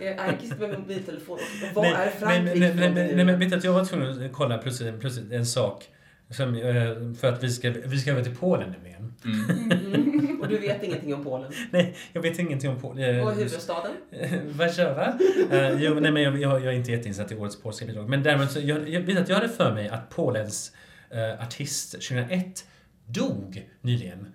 Erkki 0.00 0.48
sitter 0.48 0.68
med 0.68 0.78
mobiltelefon. 0.78 1.34
Och 1.34 1.74
vad 1.74 1.84
Nej, 1.84 1.94
är 1.94 2.10
Frankrike 2.10 2.58
nej, 2.58 2.74
nej, 2.74 2.90
nej, 2.90 2.90
nej, 2.90 3.16
nu? 3.16 3.24
men 3.24 3.38
vet 3.38 3.52
att 3.52 3.64
jag 3.64 3.72
var 3.72 3.84
tvungen 3.84 4.24
att 4.26 4.32
kolla 4.32 4.58
plötsligt, 4.58 5.00
plötsligt 5.00 5.32
en 5.32 5.46
sak. 5.46 5.88
Som, 6.30 6.54
eh, 6.54 7.14
för 7.20 7.28
att 7.28 7.44
vi 7.44 7.50
ska, 7.50 7.70
vi 7.70 7.98
ska 7.98 8.10
över 8.10 8.22
till 8.22 8.36
Polen 8.36 8.70
nämligen. 8.70 9.14
Mm. 9.24 9.70
Mm. 9.70 10.40
Och 10.40 10.48
du 10.48 10.58
vet 10.58 10.82
ingenting 10.82 11.14
om 11.14 11.24
Polen. 11.24 11.52
Nej, 11.70 11.96
jag 12.12 12.22
vet 12.22 12.38
ingenting 12.38 12.70
om 12.70 12.80
Polen. 12.80 13.20
Och 13.20 13.32
huvudstaden? 13.32 13.92
Warszawa. 14.46 15.18
Uh, 15.52 15.82
jo, 15.82 16.00
nej, 16.00 16.12
men 16.12 16.22
jag, 16.22 16.40
jag, 16.40 16.64
jag 16.64 16.72
är 16.72 16.76
inte 16.76 16.90
jätteinsatt 16.90 17.32
i 17.32 17.36
årets 17.36 17.62
polska 17.62 17.86
bidrag. 17.86 18.08
Men 18.08 18.22
däremot, 18.22 18.50
så 18.50 18.60
jag, 18.60 18.88
jag 18.88 19.00
vet 19.00 19.18
att 19.18 19.28
jag 19.28 19.36
hade 19.36 19.48
för 19.48 19.74
mig 19.74 19.88
att 19.88 20.10
Polens 20.10 20.72
eh, 21.10 21.46
artist 21.46 21.92
2001 21.92 22.64
dog 23.12 23.68
nyligen. 23.80 24.26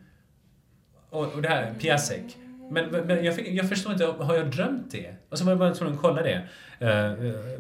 Och, 1.10 1.34
och 1.34 1.42
det 1.42 1.50
här, 1.50 1.74
Piasek. 1.80 2.38
Men, 2.72 2.90
men 2.90 3.26
jag, 3.26 3.36
fick, 3.36 3.48
jag 3.48 3.70
förstår 3.70 3.92
inte, 3.92 4.06
har 4.06 4.36
jag 4.36 4.52
drömt 4.52 4.92
det? 4.92 5.16
Och 5.30 5.38
så 5.38 5.44
var 5.44 5.52
jag 5.52 5.60
bara 5.60 5.74
tvungen 5.74 5.96
att 5.96 6.02
kolla 6.02 6.22
det. 6.22 6.48
Eh, 6.80 6.90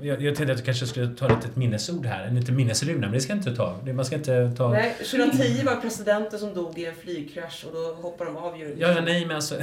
jag, 0.07 0.21
jag 0.21 0.35
tänkte 0.35 0.43
att 0.43 0.59
jag 0.59 0.65
kanske 0.65 0.87
skulle 0.87 1.07
ta 1.07 1.25
ett 1.25 1.35
litet 1.35 1.55
minnesord 1.55 2.05
här, 2.05 2.25
en 2.25 2.35
liten 2.35 2.55
minnesruna, 2.55 2.99
men 2.99 3.11
det 3.11 3.21
ska 3.21 3.33
jag 3.33 3.39
inte 3.39 3.55
ta. 3.55 3.79
Man 3.93 4.05
ska 4.05 4.15
inte 4.15 4.51
ta... 4.57 4.69
Nej, 4.71 4.95
2010 4.97 5.65
var 5.65 5.75
presidenten 5.75 6.39
som 6.39 6.53
dog 6.53 6.79
i 6.79 6.85
en 6.85 6.95
flygkrasch 6.95 7.65
och 7.67 7.73
då 7.73 7.93
hoppade 7.93 8.29
de 8.29 8.37
av 8.37 8.59
ju. 8.59 8.75
Ja, 8.77 8.91
ja, 8.91 9.01
nej, 9.01 9.25
men 9.25 9.35
alltså, 9.35 9.55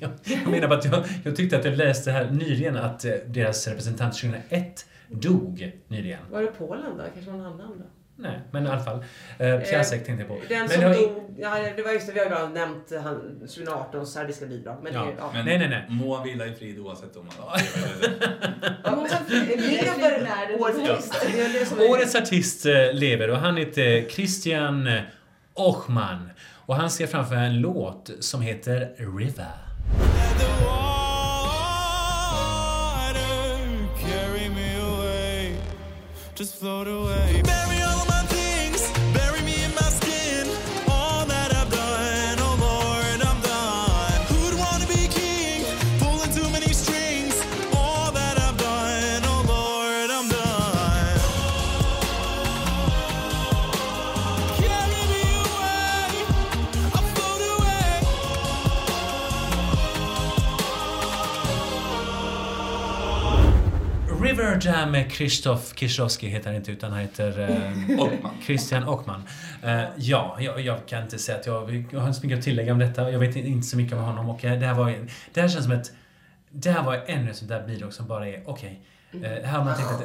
Jag 0.00 0.50
menar 0.50 0.68
bara 0.68 0.78
att 0.78 0.84
jag, 0.84 1.04
jag 1.24 1.36
tyckte 1.36 1.58
att 1.58 1.64
jag 1.64 1.76
läste 1.76 2.10
här 2.10 2.30
nyligen 2.30 2.76
att 2.76 3.04
eh, 3.04 3.12
deras 3.26 3.68
representant 3.68 4.14
2001 4.14 4.86
dog 5.08 5.72
nyligen. 5.88 6.20
Var 6.30 6.42
det 6.42 6.48
Polen 6.58 6.98
då? 6.98 7.04
Kanske 7.14 7.30
någon 7.30 7.46
annan 7.46 7.78
då? 7.78 7.84
Nej, 8.16 8.40
men 8.50 8.66
i 8.66 8.68
alla 8.68 8.80
fall. 8.84 9.04
Eh, 9.38 9.58
Piasek 9.58 10.06
tänkte 10.06 10.22
jag 10.22 10.28
på. 10.28 10.40
Den 10.48 10.58
men 10.58 10.68
som 10.68 10.80
det 10.80 10.86
har, 10.86 10.94
dog, 10.94 11.34
ja 11.38 11.56
det 11.76 11.82
var 11.82 11.92
just 11.92 12.06
det, 12.06 12.12
vi 12.12 12.20
har 12.20 12.40
ju 12.40 12.48
nämnt 12.54 12.92
han 13.02 13.38
2018 13.40 14.06
serbiska 14.06 14.46
bidrag. 14.46 14.76
Men 14.82 14.94
Ja, 14.94 15.00
det, 15.04 15.14
ja. 15.18 15.30
Men 15.34 15.44
Nej, 15.44 15.58
nej, 15.58 15.68
nej. 15.68 15.86
må 15.88 16.16
han 16.16 16.24
vila 16.24 16.46
i 16.46 16.54
frid 16.54 16.78
oavsett 16.78 17.16
om 17.16 17.28
han 17.38 17.60
Lever 19.56 20.60
årets 20.60 20.78
artist. 20.90 21.26
Det 21.32 21.40
är 21.40 21.52
det 21.60 21.66
som 21.66 21.78
är- 21.80 21.90
Årets 21.90 22.14
artist 22.14 22.66
eh, 22.66 22.92
lever 22.92 23.30
och 23.30 23.36
han 23.38 23.56
heter 23.56 24.08
Christian 24.08 24.88
Ochman. 25.54 26.30
Och 26.66 26.76
han 26.76 26.90
ser 26.90 27.06
framför 27.06 27.34
en 27.34 27.60
låt 27.60 28.10
som 28.20 28.42
heter 28.42 28.94
River. 29.18 29.48
Just 36.36 36.58
float 36.58 36.86
away. 36.88 37.73
River 64.54 64.72
Jam 64.72 64.90
med 64.90 65.12
Krzysztof 65.12 65.74
Kieślowski 65.74 66.28
heter 66.28 66.46
han 66.46 66.56
inte 66.56 66.72
utan 66.72 66.92
han 66.92 67.00
heter 67.00 67.40
eh, 67.40 68.00
Ockman. 68.00 68.34
Christian 68.46 68.88
Ockman. 68.88 69.22
Eh, 69.62 69.82
ja, 69.96 70.36
jag, 70.40 70.60
jag 70.60 70.86
kan 70.86 71.02
inte 71.02 71.18
säga 71.18 71.38
att 71.38 71.46
jag, 71.46 71.84
jag 71.90 72.00
har 72.00 72.08
inte 72.08 72.20
så 72.20 72.26
mycket 72.26 72.38
att 72.38 72.44
tillägga 72.44 72.72
om 72.72 72.78
detta. 72.78 73.10
Jag 73.10 73.18
vet 73.18 73.36
inte 73.36 73.66
så 73.66 73.76
mycket 73.76 73.98
om 73.98 74.04
honom 74.04 74.28
och 74.28 74.44
eh, 74.44 74.58
det 74.60 74.66
här 74.66 74.74
var 74.74 74.94
det 75.34 75.40
här 75.40 75.48
känns 75.48 75.64
som 75.64 75.72
ett 75.72 75.92
det 76.50 76.70
här 76.70 76.82
var 76.82 77.04
ännu 77.06 77.30
ett 77.30 77.36
sånt 77.36 77.48
där 77.48 77.66
bidrag 77.66 77.92
som 77.92 78.06
bara 78.06 78.28
är 78.28 78.42
okej. 78.46 78.80
Eh, 79.12 79.20
här 79.20 79.58
har 79.58 79.64
man 79.64 79.76
tänkt 79.76 79.90
att. 79.90 80.02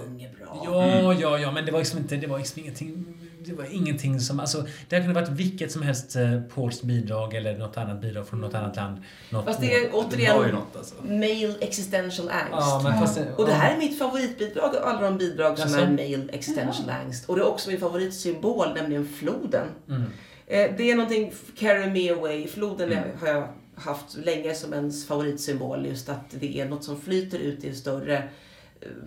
Ja, 0.65 1.13
ja, 1.13 1.39
ja, 1.39 1.51
men 1.51 1.65
det 1.65 1.71
var 1.71 1.79
liksom 1.79 1.99
inte, 1.99 2.15
det 2.15 2.27
var 2.27 2.37
liksom 2.37 2.61
ingenting, 2.61 3.05
det 3.45 3.53
var 3.53 3.65
ingenting 3.75 4.19
som, 4.19 4.39
alltså, 4.39 4.65
det 4.89 4.95
här 4.95 5.03
kunde 5.03 5.21
varit 5.21 5.29
vilket 5.29 5.71
som 5.71 5.81
helst 5.81 6.15
eh, 6.15 6.41
polskt 6.41 6.83
bidrag 6.83 7.33
eller 7.33 7.57
något 7.57 7.77
annat 7.77 8.01
bidrag 8.01 8.27
från 8.27 8.41
något 8.41 8.53
annat 8.53 8.75
land. 8.75 8.97
Något 9.29 9.45
Fast 9.45 9.61
det 9.61 9.73
är 9.75 9.95
år. 9.95 10.05
Det 10.09 10.15
återigen 10.15 10.55
något 10.55 10.75
alltså. 10.77 10.95
male 11.03 11.55
existential 11.59 12.29
angst. 12.29 12.49
Ja, 12.51 12.81
men 12.83 12.99
fast 12.99 13.15
det, 13.15 13.33
Och 13.37 13.45
det 13.45 13.51
ja. 13.51 13.57
här 13.57 13.73
är 13.73 13.77
mitt 13.77 13.99
favoritbidrag 13.99 14.75
av 14.75 14.83
alla 14.83 15.01
de 15.01 15.17
bidrag 15.17 15.59
som 15.59 15.71
Jaså? 15.71 15.83
är 15.83 15.89
male 15.89 16.31
existential 16.31 16.89
angst. 16.89 17.29
Och 17.29 17.35
det 17.35 17.41
är 17.41 17.47
också 17.47 17.69
min 17.69 17.79
favoritsymbol, 17.79 18.67
nämligen 18.75 19.07
floden. 19.07 19.67
Mm. 19.89 20.01
Eh, 20.47 20.71
Det 20.77 20.91
är 20.91 20.95
någonting, 20.95 21.33
carry 21.57 21.89
me 21.89 22.09
away. 22.09 22.47
Floden 22.47 22.91
är- 22.91 23.13
har 23.19 23.27
jag 23.27 23.47
haft 23.75 24.17
länge 24.17 24.53
som 24.55 24.73
ens 24.73 25.07
favoritsymbol. 25.07 25.85
Just 25.85 26.09
att 26.09 26.25
det 26.29 26.59
är 26.59 26.65
något 26.69 26.83
som 26.83 27.01
flyter 27.01 27.39
ut 27.39 27.63
i 27.63 27.69
en 27.69 27.75
större 27.75 28.23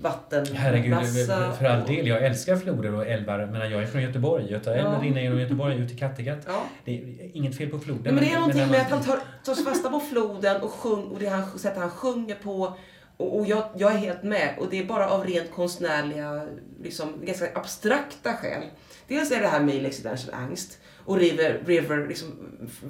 vattenmassa. 0.01 0.55
Herregud, 0.55 0.95
för 1.59 1.65
all 1.65 1.87
del. 1.87 2.07
Jag 2.07 2.25
älskar 2.27 2.57
floder 2.57 2.95
och 2.95 3.07
älvar. 3.07 3.47
Men 3.53 3.71
jag 3.71 3.83
är 3.83 3.87
från 3.87 4.03
Göteborg. 4.03 4.51
Göta 4.51 4.75
älv 4.75 4.89
Ja. 4.93 4.99
rinner 5.03 5.21
genom 5.23 5.41
Göteborg 5.41 5.79
ut 5.81 5.93
i 5.93 5.97
Kattegatt. 5.97 6.39
Ja. 6.47 6.63
Det 6.85 6.91
är 6.99 7.37
inget 7.37 7.57
fel 7.57 7.69
på 7.69 7.79
floden. 7.79 8.03
Nej, 8.05 8.13
men 8.15 8.25
det 8.25 8.31
är 8.31 8.35
någonting 8.35 8.61
när 8.61 8.67
med 8.69 8.77
man- 8.91 8.99
att 9.01 9.07
han 9.07 9.17
tar, 9.45 9.55
tar 9.55 9.65
fasta 9.65 9.91
på 9.91 10.01
floden 10.01 10.63
och, 10.63 10.71
sjung, 10.71 11.05
och 11.05 11.19
det 11.19 11.27
han, 11.27 11.59
sättet 11.59 11.79
han 11.79 11.91
sjunger 11.91 12.35
på. 12.35 12.77
Och, 13.17 13.39
och 13.39 13.47
jag, 13.47 13.65
jag 13.77 13.93
är 13.93 13.97
helt 13.99 14.23
med. 14.23 14.55
Och 14.59 14.67
det 14.71 14.79
är 14.79 14.85
bara 14.85 15.09
av 15.11 15.25
rent 15.25 15.51
konstnärliga, 15.51 16.47
liksom, 16.83 17.13
ganska 17.25 17.49
abstrakta 17.55 18.33
skäl. 18.33 18.63
Dels 19.09 19.33
är 19.33 19.41
det 19.41 19.49
här 19.49 19.61
med 19.61 19.87
existential 19.87 20.35
angst. 20.35 20.79
Och 21.05 21.17
river, 21.17 21.61
river 21.67 22.07
liksom, 22.09 22.29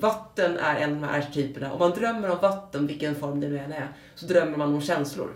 vatten 0.01 0.57
är 0.59 0.77
en 0.77 0.95
av 0.95 1.01
de 1.01 1.07
här 1.07 1.19
arketyperna. 1.19 1.73
Om 1.73 1.79
man 1.79 1.91
drömmer 1.91 2.31
om 2.31 2.39
vatten, 2.43 2.87
vilken 2.87 3.15
form 3.15 3.41
det 3.41 3.49
nu 3.49 3.59
än 3.59 3.73
är, 3.73 3.89
så 4.15 4.27
drömmer 4.27 4.59
man 4.59 4.75
om 4.75 4.81
känslor. 4.81 5.31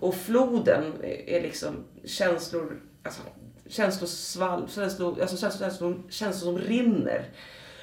Och 0.00 0.14
floden 0.14 0.84
är 1.26 1.42
liksom 1.42 1.84
känslor, 2.04 2.80
alltså, 3.02 3.20
känslosvalv, 3.68 4.68
känslor, 4.68 5.20
alltså 5.20 5.36
känslor, 5.36 5.68
känslor, 5.68 6.02
känslor 6.10 6.52
som 6.52 6.68
rinner. 6.68 7.24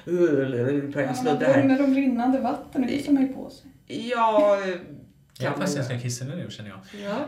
Sluddra 0.04 1.46
här. 1.46 1.54
drömmer 1.54 1.84
om 1.84 1.94
rinnande 1.94 2.38
vatten, 2.40 2.82
det 2.82 2.88
kissar 2.88 3.12
man 3.12 3.22
ju 3.22 3.28
på 3.32 3.50
sig. 3.50 3.70
Ja, 3.86 4.56
Jag 4.58 4.68
är 4.68 4.76
göra. 5.38 5.54
ganska 5.58 5.98
kissig 5.98 6.26
nu 6.26 6.46
känner 6.50 6.70
jag. 6.70 6.78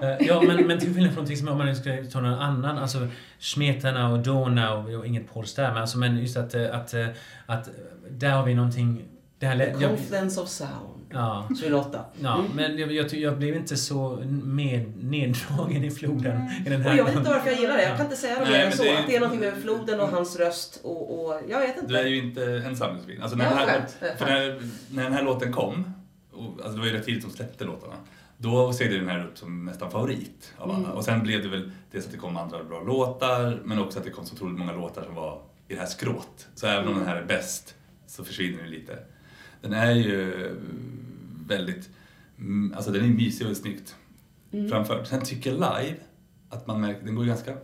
Ja. 0.01 0.09
Eh, 0.09 0.27
Ja, 0.27 0.43
men, 0.47 0.67
men 0.67 0.79
till 0.81 0.95
skillnad 0.95 1.13
från 1.13 1.15
någonting 1.15 1.37
som 1.37 1.49
om 1.49 1.59
man 1.59 1.67
nu 1.67 1.75
skulle 1.75 2.05
ta 2.07 2.21
någon 2.21 2.35
annan, 2.35 2.79
alltså 2.79 3.07
Smetana 3.39 4.09
och 4.13 4.19
Dona 4.19 4.75
och, 4.75 4.95
och 4.95 5.07
inget 5.07 5.33
polskt 5.33 5.57
där, 5.57 5.69
men, 5.73 5.81
alltså, 5.81 5.99
men 5.99 6.19
just 6.19 6.37
att, 6.37 6.55
eh, 6.55 6.75
att, 6.77 6.95
eh, 6.95 7.07
att 7.47 7.69
där 8.11 8.31
har 8.31 8.47
vi 8.47 8.55
någonting... 8.55 9.05
Det 9.39 9.47
här, 9.47 9.57
lä- 9.57 9.75
jag, 9.81 9.91
Confluence 9.91 10.41
of 10.41 10.49
sound. 10.49 10.92
Ja, 11.13 11.49
28. 11.61 12.05
ja, 12.21 12.35
Mm. 12.39 12.51
men 12.57 12.79
jag, 12.79 12.93
jag, 12.93 13.15
jag 13.15 13.39
blev 13.39 13.57
inte 13.57 13.77
så 13.77 14.23
med, 14.43 15.05
neddragen 15.05 15.85
i 15.85 15.91
floden 15.91 16.41
i 16.67 16.71
den 16.71 16.83
här. 16.83 16.91
Och 16.93 16.97
jag 16.99 17.05
vet 17.05 17.17
inte 17.17 17.31
varför 17.31 17.51
jag 17.51 17.61
gillar 17.61 17.77
det. 17.77 17.83
Jag 17.83 17.97
kan 17.97 18.07
inte 18.07 18.17
säga 18.19 18.39
något 18.39 18.49
Nej, 18.49 18.65
men 18.69 18.77
så. 18.77 18.83
det 18.83 18.89
är- 18.89 19.01
Att 19.01 19.07
det 19.07 19.17
är 19.17 19.21
någonting 19.21 19.41
med 19.51 19.55
floden 19.63 20.01
och 20.01 20.09
hans 20.09 20.37
röst 20.39 20.81
och, 20.85 21.25
och 21.27 21.41
jag 21.49 21.61
vet 21.61 21.77
inte. 21.77 21.89
Du 21.89 21.99
är 21.99 22.07
ju 22.07 22.17
inte 22.19 22.45
ensam 22.67 22.97
Josefin. 22.97 23.23
Alltså 23.23 23.37
när, 23.37 23.45
den 23.49 23.59
här, 23.59 23.85
för 24.19 24.25
när, 24.27 24.61
när 24.91 25.03
den 25.05 25.13
här 25.13 25.23
låten 25.23 25.53
kom, 25.53 25.93
och, 26.33 26.45
alltså 26.45 26.73
det 26.73 26.79
var 26.79 26.87
ju 26.87 26.93
rätt 26.93 27.05
tidigt 27.05 27.25
de 27.25 27.31
släppte 27.31 27.65
låtarna, 27.65 27.95
då 28.39 28.73
seglade 28.73 28.99
den 29.01 29.09
här 29.09 29.25
upp 29.27 29.39
som 29.39 29.65
nästan 29.65 29.91
favorit 29.91 30.53
av 30.59 30.71
alla. 30.71 30.79
Mm. 30.79 30.91
Och 30.91 31.05
sen 31.05 31.23
blev 31.23 31.43
det 31.43 31.49
väl 31.49 31.71
dels 31.93 32.07
att 32.07 32.13
det 32.13 32.19
kom 32.19 32.37
andra 32.37 32.65
bra 32.65 32.83
låtar, 32.83 33.61
men 33.65 33.79
också 33.79 33.99
att 33.99 34.05
det 34.05 34.11
kom 34.11 34.27
så 34.27 34.35
otroligt 34.35 34.59
många 34.59 34.73
låtar 34.73 35.03
som 35.03 35.15
var 35.15 35.43
i 35.69 35.75
det 35.75 35.81
här 35.81 35.87
skrået. 35.87 36.49
Så 36.55 36.67
även 36.67 36.89
om 36.89 36.99
den 36.99 37.07
här 37.09 37.17
är 37.17 37.25
bäst 37.25 37.75
så 38.07 38.25
försvinner 38.25 38.63
den 38.63 38.71
lite. 38.71 38.99
Den 39.63 39.73
är 39.73 39.93
ju 39.93 40.51
väldigt, 41.47 41.91
mm, 42.39 42.75
alltså 42.77 42.91
den 42.91 43.05
är 43.05 43.09
mysig 43.09 43.47
och 43.47 43.57
snyggt 43.57 43.97
Mm. 44.53 44.69
framförd. 44.69 45.07
Sen 45.07 45.21
tycker 45.25 45.51
jag 45.51 45.57
live 45.59 45.97
att 46.49 46.67
man 46.67 46.81
märker, 46.81 47.05
den 47.07 47.15
går 47.15 47.25
ganska 47.25 47.57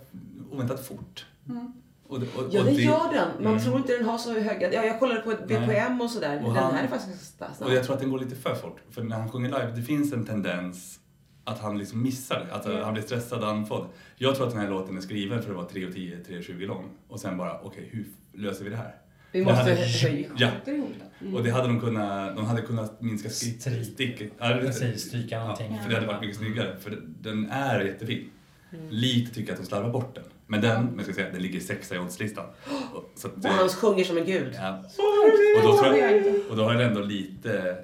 oväntat 0.50 0.86
fort. 0.86 1.26
Mm. 1.48 1.72
Och, 2.06 2.20
det- 2.20 2.26
och, 2.36 2.44
Ja, 2.50 2.60
och 2.60 2.66
det 2.66 2.72
det- 2.72 2.82
gör 2.82 3.12
den. 3.12 3.28
Man 3.44 3.52
Mm. 3.52 3.64
tror 3.64 3.76
inte 3.76 3.92
den 3.96 4.04
har 4.06 4.18
så 4.18 4.32
höga... 4.40 4.72
Ja, 4.72 4.84
jag 4.84 4.98
kollade 4.98 5.20
på 5.20 5.30
ett 5.32 5.40
Nej. 5.48 5.60
BPM 5.60 6.00
och 6.00 6.10
sådär. 6.10 6.36
Och 6.44 6.54
Den 6.54 6.62
han- 6.62 6.74
här 6.74 6.84
är 6.84 6.88
faktiskt 6.88 7.38
ganska. 7.38 7.64
Och 7.64 7.72
jag 7.72 7.84
tror 7.84 7.94
att 7.94 8.00
den 8.00 8.10
går 8.10 8.18
lite 8.18 8.36
för 8.36 8.54
fort. 8.54 8.78
För 8.90 9.02
när 9.02 9.16
han 9.18 9.30
sjunger 9.30 9.48
live, 9.48 9.72
det 9.76 9.82
finns 9.82 10.12
en 10.12 10.24
tendens 10.26 11.00
att 11.44 11.58
han 11.58 11.78
liksom 11.78 12.02
missar 12.02 12.44
det. 12.48 12.54
Att 12.54 12.84
han 12.84 12.92
blir 12.92 13.02
stressad 13.02 13.42
och 13.42 13.48
andfådd. 13.48 13.86
Jag 14.16 14.36
tror 14.36 14.46
att 14.46 14.52
den 14.52 14.60
här 14.62 14.70
låten 14.70 14.96
är 14.96 15.00
skriven 15.00 15.42
för 15.42 15.50
att 15.50 15.56
vara 15.56 15.66
3.10, 15.68 16.24
3.20 16.28 16.66
lång. 16.66 16.84
Och 17.08 17.20
sen 17.20 17.36
bara, 17.36 17.60
okej, 17.60 17.88
hur 17.92 18.06
löser 18.42 18.64
vi 18.64 18.70
det 18.70 18.76
här? 18.76 18.94
Vi 19.32 19.44
måste 19.44 19.70
höja. 19.74 20.28
Ja, 20.36 20.50
det. 20.64 20.82
och 21.34 21.44
det 21.44 21.50
hade 21.50 21.68
de 21.68 21.80
kunnat, 21.80 22.36
de 22.36 22.44
hade 22.46 22.62
kunnat 22.62 23.00
minska 23.00 23.30
sticket. 23.30 23.62
Stryka 25.00 25.38
någonting. 25.40 25.72
Ja, 25.76 25.82
för 25.82 25.88
det 25.90 25.94
hade 25.94 26.06
varit 26.06 26.20
mycket 26.20 26.36
snyggare. 26.36 26.76
För 26.80 27.02
den 27.20 27.50
är 27.50 27.80
jättefin. 27.80 28.30
Lite 28.90 29.34
tycker 29.34 29.48
jag 29.48 29.54
att 29.56 29.60
de 29.62 29.66
slarvar 29.68 29.90
bort 29.90 30.14
den. 30.14 30.24
Men 30.46 30.60
den, 30.60 30.84
men 30.84 30.94
jag 30.96 31.04
ska 31.04 31.14
säga, 31.14 31.30
den 31.32 31.42
ligger 31.42 31.60
sexa 31.60 31.94
i 31.94 31.98
oddslistan. 31.98 32.46
Och- 32.94 33.12
Så 33.18 33.28
att, 33.28 33.44
Och 33.44 33.50
han 33.50 33.68
sjunger 33.68 34.04
som 34.04 34.18
en 34.18 34.24
gud. 34.24 34.52
ja. 34.54 34.78
Och 35.58 35.62
då, 35.62 35.76
tror 35.78 35.96
jag, 35.96 36.22
och 36.50 36.56
då 36.56 36.62
har 36.64 36.74
den 36.74 36.82
ändå 36.88 37.00
lite, 37.00 37.76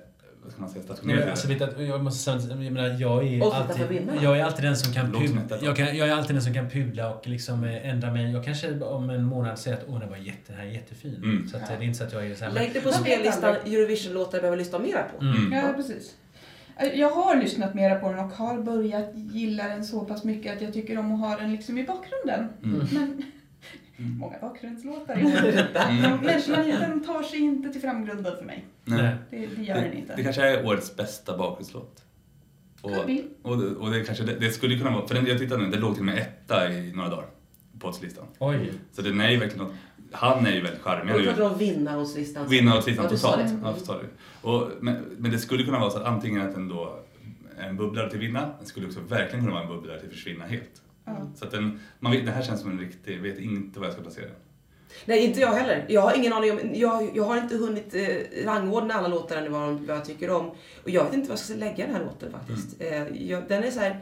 vad 0.45 0.53
ska 0.53 0.61
man 0.61 0.71
säga, 0.71 1.65
alltså, 1.67 1.83
jag 1.83 2.05
måste 2.05 2.39
säga, 2.39 2.63
jag 2.65 2.73
menar, 2.73 2.97
jag 3.01 3.27
är 3.27 3.55
alltid, 3.55 3.77
för 3.77 3.89
vinnare. 3.89 4.19
jag 4.23 4.39
är 4.39 4.45
alltid 4.45 4.65
den 4.65 4.77
som 4.77 4.93
kan 4.93 5.13
pudla. 5.13 5.41
Jag, 5.63 5.77
kan, 5.77 5.97
jag 5.97 6.09
är 6.09 6.13
alltid 6.13 6.37
den 6.37 6.43
som 6.43 6.55
kan 6.55 6.71
pudla 6.71 7.15
och 7.15 7.27
liksom 7.29 7.65
eh, 7.65 7.89
ändra 7.91 8.13
mig. 8.13 8.33
Jag 8.33 8.45
kanske 8.45 8.81
om 8.81 9.11
en 9.11 9.25
månad 9.25 9.59
säger 9.59 9.77
att 9.77 9.85
åh, 9.89 10.01
den 10.01 10.11
var 10.11 10.17
jätte, 10.17 10.41
den 10.47 10.57
här 10.57 10.67
är 10.67 10.71
jättefin. 10.71 11.21
Mm. 11.25 11.49
Så 11.49 11.57
att, 11.57 11.63
eh, 11.63 11.69
det 11.79 11.85
är 11.85 11.87
inte 11.87 11.99
så 11.99 12.05
att 12.05 12.13
jag 12.13 12.27
är 12.27 12.35
så 12.35 12.45
här, 12.45 12.53
Lägg 12.53 12.73
det 12.75 12.81
på 12.81 12.93
spellistan. 12.93 13.55
Eurovision-låtar 13.55 14.33
jag 14.33 14.43
behöver 14.43 14.59
lyssna 14.59 14.79
mera 14.79 15.03
på. 15.03 15.25
mm. 15.25 15.53
Ja, 15.53 15.73
precis. 15.77 16.15
Eh, 16.77 17.01
Jag 17.01 17.11
har 17.11 17.37
lyssnat 17.37 17.75
mera 17.75 17.95
på 17.95 18.11
den 18.11 18.19
och 18.19 18.33
har 18.33 18.59
börjat 18.63 19.11
gilla 19.15 19.69
den 19.69 19.85
så 19.85 20.01
pass 20.05 20.25
mycket 20.25 20.57
att 20.57 20.63
jag 20.63 20.73
tycker 20.73 20.99
om 20.99 21.13
att 21.15 21.21
ha 21.31 21.37
den 21.37 21.53
liksom 21.53 21.79
i 21.79 21.85
bakgrunden. 21.85 22.49
Mm. 22.65 22.87
Men 22.93 23.23
många 23.97 24.37
bakgrundslåtar 24.41 25.15
den. 25.75 25.97
Mm. 26.05 26.19
Men 26.23 26.41
den, 26.47 26.81
den 26.81 27.05
tar 27.05 27.23
sig 27.23 27.39
inte 27.41 27.73
till 27.73 27.81
framgrunden 27.81 28.37
för 28.39 28.45
mig. 28.45 28.65
Nej. 28.85 29.15
Det, 29.31 29.37
det 29.57 29.63
gör 29.63 29.75
den 29.75 29.91
Det, 29.91 29.97
inte. 29.97 30.17
det 30.17 30.23
kanske 30.23 30.43
är 30.43 30.67
årets 30.67 30.97
bästa 30.97 31.37
bakgrundslåt. 31.39 32.01
Och, 32.83 32.91
och, 33.43 33.59
det- 33.59 33.75
och 33.77 33.91
det 33.91 34.05
kanske 34.05 34.25
det, 34.25 34.35
det 34.35 34.51
skulle 34.51 34.79
kunna 34.79 34.91
vara, 34.91 35.07
för 35.07 35.15
den, 35.15 35.27
jag 35.27 35.39
tittade 35.39 35.63
nu, 35.65 35.71
det 35.71 35.79
låg 35.79 35.93
till 35.95 36.01
och 36.03 36.07
med 36.07 36.19
etta 36.19 36.73
i 36.73 36.93
några 36.93 37.09
dagar 37.09 37.27
på 37.79 37.89
oddslistan. 37.89 38.25
Oj. 38.39 38.73
Så 38.93 39.03
den 39.03 39.21
är 39.21 39.31
ju 39.31 39.37
verkligen 39.39 39.65
något, 39.67 39.75
han 40.13 40.47
är 40.47 40.51
ju 40.53 40.61
väldigt 40.61 40.83
charmig. 40.83 41.15
Ju 41.17 41.25
pratar 41.27 41.43
om 43.05 43.11
du 43.11 43.17
sa 43.17 43.31
totalt. 43.33 43.49
det. 43.63 43.69
Ja, 43.69 43.77
sa 43.85 43.99
det. 43.99 44.09
Och, 44.49 44.71
men, 44.81 45.05
men 45.19 45.31
det 45.31 45.39
skulle 45.39 45.65
kunna 45.65 45.79
vara 45.79 45.91
så 45.91 45.99
att 45.99 46.05
antingen 46.07 46.43
att 46.49 46.55
den 46.55 46.69
då 46.69 46.99
är 47.59 47.69
en 47.69 47.77
bubblare 47.77 48.11
till 48.11 48.19
vinna, 48.19 48.51
den 48.59 48.67
skulle 48.67 48.87
också 48.87 49.01
verkligen 49.01 49.45
kunna 49.45 49.55
vara 49.55 49.63
en 49.63 49.69
bubblare 49.77 50.01
till 50.01 50.11
försvinna 50.11 50.45
helt. 50.45 50.83
Ja. 51.05 51.13
Så 51.37 51.45
att 51.45 51.51
den, 51.51 51.81
man 51.99 52.13
vet, 52.13 52.27
det 52.27 52.33
här 52.33 52.43
känns 52.43 52.61
som 52.61 52.71
en 52.71 52.79
riktig, 52.79 53.21
vet 53.23 53.39
inte 53.39 53.79
vad 53.81 53.87
jag 53.87 53.93
ska 53.95 54.03
placera 54.03 54.25
den. 54.27 54.35
Nej, 55.05 55.19
inte 55.25 55.41
jag 55.41 55.53
heller. 55.53 55.85
Jag 55.89 56.01
har 56.01 56.15
ingen 56.17 56.33
aning 56.33 56.53
om... 56.53 56.59
Jag, 56.75 57.11
jag 57.15 57.25
har 57.25 57.37
inte 57.37 57.57
hunnit 57.57 57.95
eh, 57.95 58.45
rangordna 58.47 58.95
alla 58.95 59.09
låtar 59.09 59.37
ännu 59.37 59.49
vad, 59.49 59.73
vad 59.75 59.97
jag 59.97 60.05
tycker 60.05 60.31
om. 60.31 60.51
Och 60.83 60.91
jag 60.91 61.05
vet 61.05 61.15
inte 61.15 61.29
vad 61.29 61.39
jag 61.39 61.45
ska 61.45 61.55
lägga 61.55 61.87
den 61.87 61.95
här 61.95 62.03
låten 62.05 62.33
faktiskt. 62.33 62.81
Mm. 62.83 63.07
Eh, 63.15 63.23
jag, 63.31 63.49
den 63.49 63.65
är 63.65 63.71
så 63.71 63.81
här... 63.81 64.01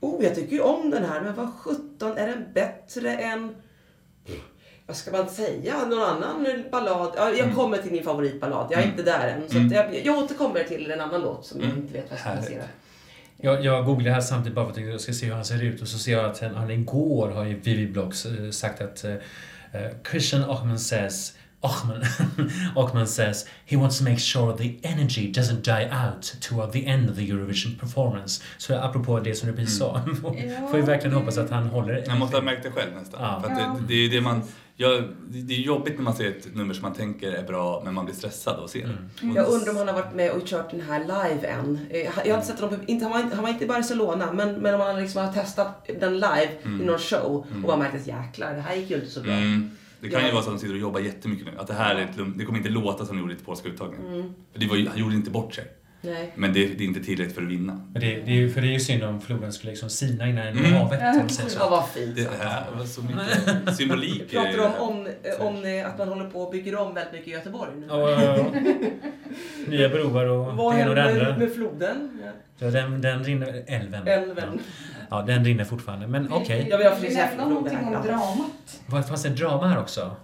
Oh, 0.00 0.24
jag 0.24 0.34
tycker 0.34 0.52
ju 0.52 0.60
om 0.60 0.90
den 0.90 1.04
här, 1.04 1.20
men 1.20 1.34
vad 1.34 1.54
sjutton, 1.54 2.16
är 2.16 2.26
den 2.26 2.44
bättre 2.54 3.14
än... 3.16 3.54
Vad 4.86 4.96
ska 4.96 5.10
man 5.10 5.28
säga? 5.28 5.86
Någon 5.86 6.02
annan 6.02 6.46
ballad? 6.72 7.12
Ja, 7.16 7.30
jag 7.30 7.38
Mm. 7.38 7.54
kommer 7.54 7.78
till 7.78 7.92
min 7.92 8.04
favoritballad. 8.04 8.66
Jag 8.70 8.78
är 8.80 8.84
Mm. 8.84 8.90
inte 8.98 9.02
där 9.10 9.28
än. 9.28 9.48
Så 9.50 9.56
Mm. 9.58 9.72
jag, 9.72 10.06
jag 10.06 10.18
återkommer 10.18 10.64
till 10.64 10.90
en 10.90 11.00
annan 11.00 11.20
låt 11.20 11.46
som 11.46 11.60
jag 11.60 11.70
Mm. 11.70 11.82
inte 11.82 11.92
vet 11.94 12.10
vad 12.10 12.12
jag 12.12 12.20
ska 12.20 12.30
placera. 12.32 12.62
Jag, 13.40 13.64
jag 13.64 13.84
googlade 13.84 14.14
här 14.14 14.20
samtidigt 14.20 14.54
bara 14.54 14.64
för 14.64 14.80
att 14.80 14.88
jag 14.88 15.00
ska 15.00 15.12
se 15.12 15.26
hur 15.26 15.34
han 15.34 15.44
ser 15.44 15.62
ut 15.62 15.82
och 15.82 15.88
så 15.88 15.98
ser 15.98 16.12
jag 16.12 16.24
att 16.24 16.40
han, 16.40 16.54
han 16.54 16.70
igår 16.70 17.30
har 17.30 17.46
i 17.46 17.54
Vivi 17.54 17.86
Blogs 17.86 18.26
eh, 18.26 18.50
sagt 18.50 18.80
att 18.80 19.04
uh, 19.04 19.14
Christian 20.10 20.44
Ochman 20.44 20.78
says 20.78 21.34
Ochman, 21.60 22.02
Ochman 22.76 23.06
says 23.18 23.46
he 23.64 23.76
wants 23.76 23.98
to 23.98 24.04
make 24.04 24.18
sure 24.18 24.56
the 24.56 24.78
energy 24.82 25.32
doesn't 25.32 25.62
die 25.62 25.88
out 25.90 26.36
toward 26.40 26.72
the 26.72 26.86
end 26.86 27.10
of 27.10 27.16
the 27.16 27.30
Eurovision 27.30 27.78
performance. 27.78 28.42
Så 28.58 28.74
apropå 28.74 29.20
det 29.20 29.34
som 29.34 29.48
du 29.48 29.56
precis 29.56 29.78
sa, 29.78 30.00
får 30.70 30.76
vi 30.76 30.82
verkligen 30.82 31.16
hoppas 31.16 31.38
att 31.38 31.50
han 31.50 31.66
håller 31.66 32.04
Jag 32.06 32.18
måste 32.18 32.36
ha 32.36 32.42
märkt 32.42 32.62
det 32.62 32.70
själv 32.70 32.94
nästan. 32.94 33.22
Ja. 33.22 33.42
För 33.42 33.48
det, 33.48 33.86
det 33.88 33.94
är 33.94 33.98
ju 33.98 34.08
det 34.08 34.20
man, 34.20 34.42
jag, 34.80 35.04
det 35.28 35.54
är 35.54 35.58
jobbigt 35.60 35.94
när 35.96 36.02
man 36.02 36.14
ser 36.14 36.28
ett 36.28 36.54
nummer 36.54 36.74
som 36.74 36.82
man 36.82 36.92
tänker 36.92 37.32
är 37.32 37.42
bra 37.46 37.82
men 37.84 37.94
man 37.94 38.04
blir 38.04 38.14
stressad 38.14 38.56
av 38.58 38.64
att 38.64 38.70
se 38.70 38.86
det. 38.86 39.22
Mm. 39.22 39.36
Jag 39.36 39.48
undrar 39.48 39.70
om 39.70 39.76
han 39.76 39.88
har 39.88 39.94
varit 39.94 40.14
med 40.14 40.30
och 40.32 40.44
kört 40.46 40.70
den 40.70 40.80
här 40.80 41.00
live 41.00 41.46
än. 41.46 41.78
Eh, 41.90 41.98
Jag 42.00 42.12
har 42.12 42.34
inte 42.34 42.46
sett 42.46 42.60
honom, 42.60 42.80
inte, 42.86 43.04
han, 43.04 43.12
var, 43.12 43.20
inte- 43.20 43.34
han 43.36 43.42
var 43.44 43.50
inte 43.50 43.64
i 43.64 43.68
Barcelona, 43.68 44.32
men, 44.32 44.54
men 44.54 44.74
om 44.74 44.80
han 44.80 45.00
liksom 45.02 45.24
har 45.26 45.32
testat 45.32 45.88
den 46.00 46.14
live 46.14 46.48
i 46.64 46.68
någon 46.68 46.98
show 46.98 47.46
och 47.54 47.60
bara 47.62 47.76
märkt 47.76 47.94
att 47.94 48.06
jäklar, 48.06 48.54
det 48.54 48.60
här 48.60 48.74
gick 48.76 48.90
ju 48.90 48.96
inte 48.96 49.10
så 49.10 49.20
bra. 49.20 49.32
Mm. 49.32 49.70
Det 50.00 50.08
kan 50.08 50.20
ju 50.20 50.26
Ja. 50.28 50.32
vara 50.34 50.42
så 50.44 50.50
att 50.50 50.56
de 50.56 50.60
sitter 50.60 50.74
och 50.74 50.80
jobbar 50.80 51.00
jättemycket 51.00 51.46
nu. 51.46 51.52
Att 51.58 51.66
det 51.66 51.74
här 51.74 51.94
är 51.96 52.02
ett 52.04 52.16
det 52.36 52.44
kommer 52.44 52.58
inte 52.58 52.70
låta 52.70 53.06
som 53.06 53.16
de 53.16 53.22
gjorde 53.22 53.32
i 53.34 53.36
polska 53.36 53.68
uttagningen. 53.68 54.06
Mm. 54.14 54.34
För 54.52 54.60
det 54.60 54.66
var 54.66 54.76
ju, 54.76 54.88
han 54.88 54.98
gjorde 54.98 55.14
inte 55.14 55.30
bort 55.30 55.54
sig. 55.54 55.64
Nej. 56.00 56.32
Men 56.36 56.52
det, 56.52 56.66
det 56.66 56.84
är 56.84 56.88
inte 56.88 57.00
tillräckligt 57.00 57.34
för 57.34 57.42
att 57.42 57.48
vinna. 57.48 57.80
Men 57.92 58.02
det, 58.02 58.06
det 58.14 58.30
är 58.30 58.34
ju, 58.34 58.50
för 58.50 58.60
det 58.60 58.66
är 58.66 58.72
ju 58.72 58.80
synd 58.80 59.02
om 59.04 59.20
floden 59.20 59.52
skulle 59.52 59.70
liksom 59.72 59.90
sina 59.90 60.28
innan 60.28 60.46
den 60.46 60.58
Mm. 60.58 60.72
havet. 60.72 61.30
säger 61.32 61.50
Ja, 61.58 61.68
vad 61.70 61.88
fint 61.88 62.16
Det 62.16 62.22
sagt. 62.24 62.42
är 62.42 62.76
var 62.78 62.84
så 62.84 63.02
mycket 63.02 63.76
symbolik. 63.76 64.22
Vi 64.30 64.36
pratar 64.36 64.80
om, 64.80 64.88
om, 64.88 65.06
om 65.46 65.64
eh, 65.64 65.86
att 65.86 65.98
man 65.98 66.08
håller 66.08 66.30
på 66.30 66.40
och 66.40 66.52
bygger 66.52 66.76
om 66.76 66.94
väldigt 66.94 67.12
mycket 67.12 67.28
i 67.28 67.30
Göteborg 67.30 67.70
nu. 67.80 67.86
Ja, 67.88 68.10
ja, 68.10 68.36
ja. 68.36 68.44
Nya 69.68 69.88
broar 69.88 70.24
och 70.24 70.56
Vad 70.56 70.74
det 70.74 70.80
ena 70.80 70.88
och 70.90 70.94
det 70.96 71.02
händer 71.02 71.24
andra. 71.26 71.38
med 71.38 71.54
floden? 71.54 72.20
Ja. 72.24 72.30
Ja, 72.58 72.70
den, 72.70 73.00
den 73.00 73.24
rinner... 73.24 73.62
Älven. 73.66 74.06
Älven. 74.08 74.58
Ja, 75.10 75.22
den 75.22 75.44
rinner 75.44 75.64
fortfarande. 75.64 76.06
Men 76.06 76.32
okej. 76.32 76.66
Jag 76.70 76.96
vill 77.00 77.14
nämna 77.14 77.48
någonting 77.48 77.78
här. 77.78 77.96
om 77.96 78.02
dramat. 78.06 79.06
Fanns 79.08 79.22
det 79.22 79.28
drama 79.28 79.68
här 79.68 79.78
också? 79.80 80.16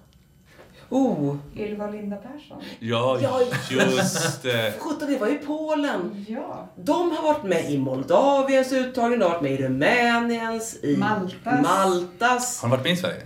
Oh, 0.90 1.36
Ylva 1.56 1.84
och 1.86 1.92
Linda 1.92 2.16
Persson. 2.16 2.62
Ja, 2.78 3.18
Ja, 3.22 3.40
just 3.70 4.42
det. 4.42 4.74
17 4.78 5.08
det 5.10 5.18
var 5.18 5.28
ju 5.28 5.38
Polen. 5.38 6.24
Ja. 6.28 6.68
De 6.76 7.10
har 7.10 7.22
varit 7.22 7.44
med 7.44 7.70
i 7.70 7.78
Moldaviens 7.78 8.72
uttagning, 8.72 9.18
de 9.18 9.24
har 9.24 9.30
varit 9.32 9.42
med 9.42 9.52
i 9.52 9.56
Rumäniens, 9.56 10.84
i 10.84 10.96
Maltas. 10.96 11.62
Maltas. 11.62 12.62
Har 12.62 12.68
han 12.68 12.78
varit 12.78 12.84
med 12.84 12.92
i 12.92 12.96
Sverige? 12.96 13.22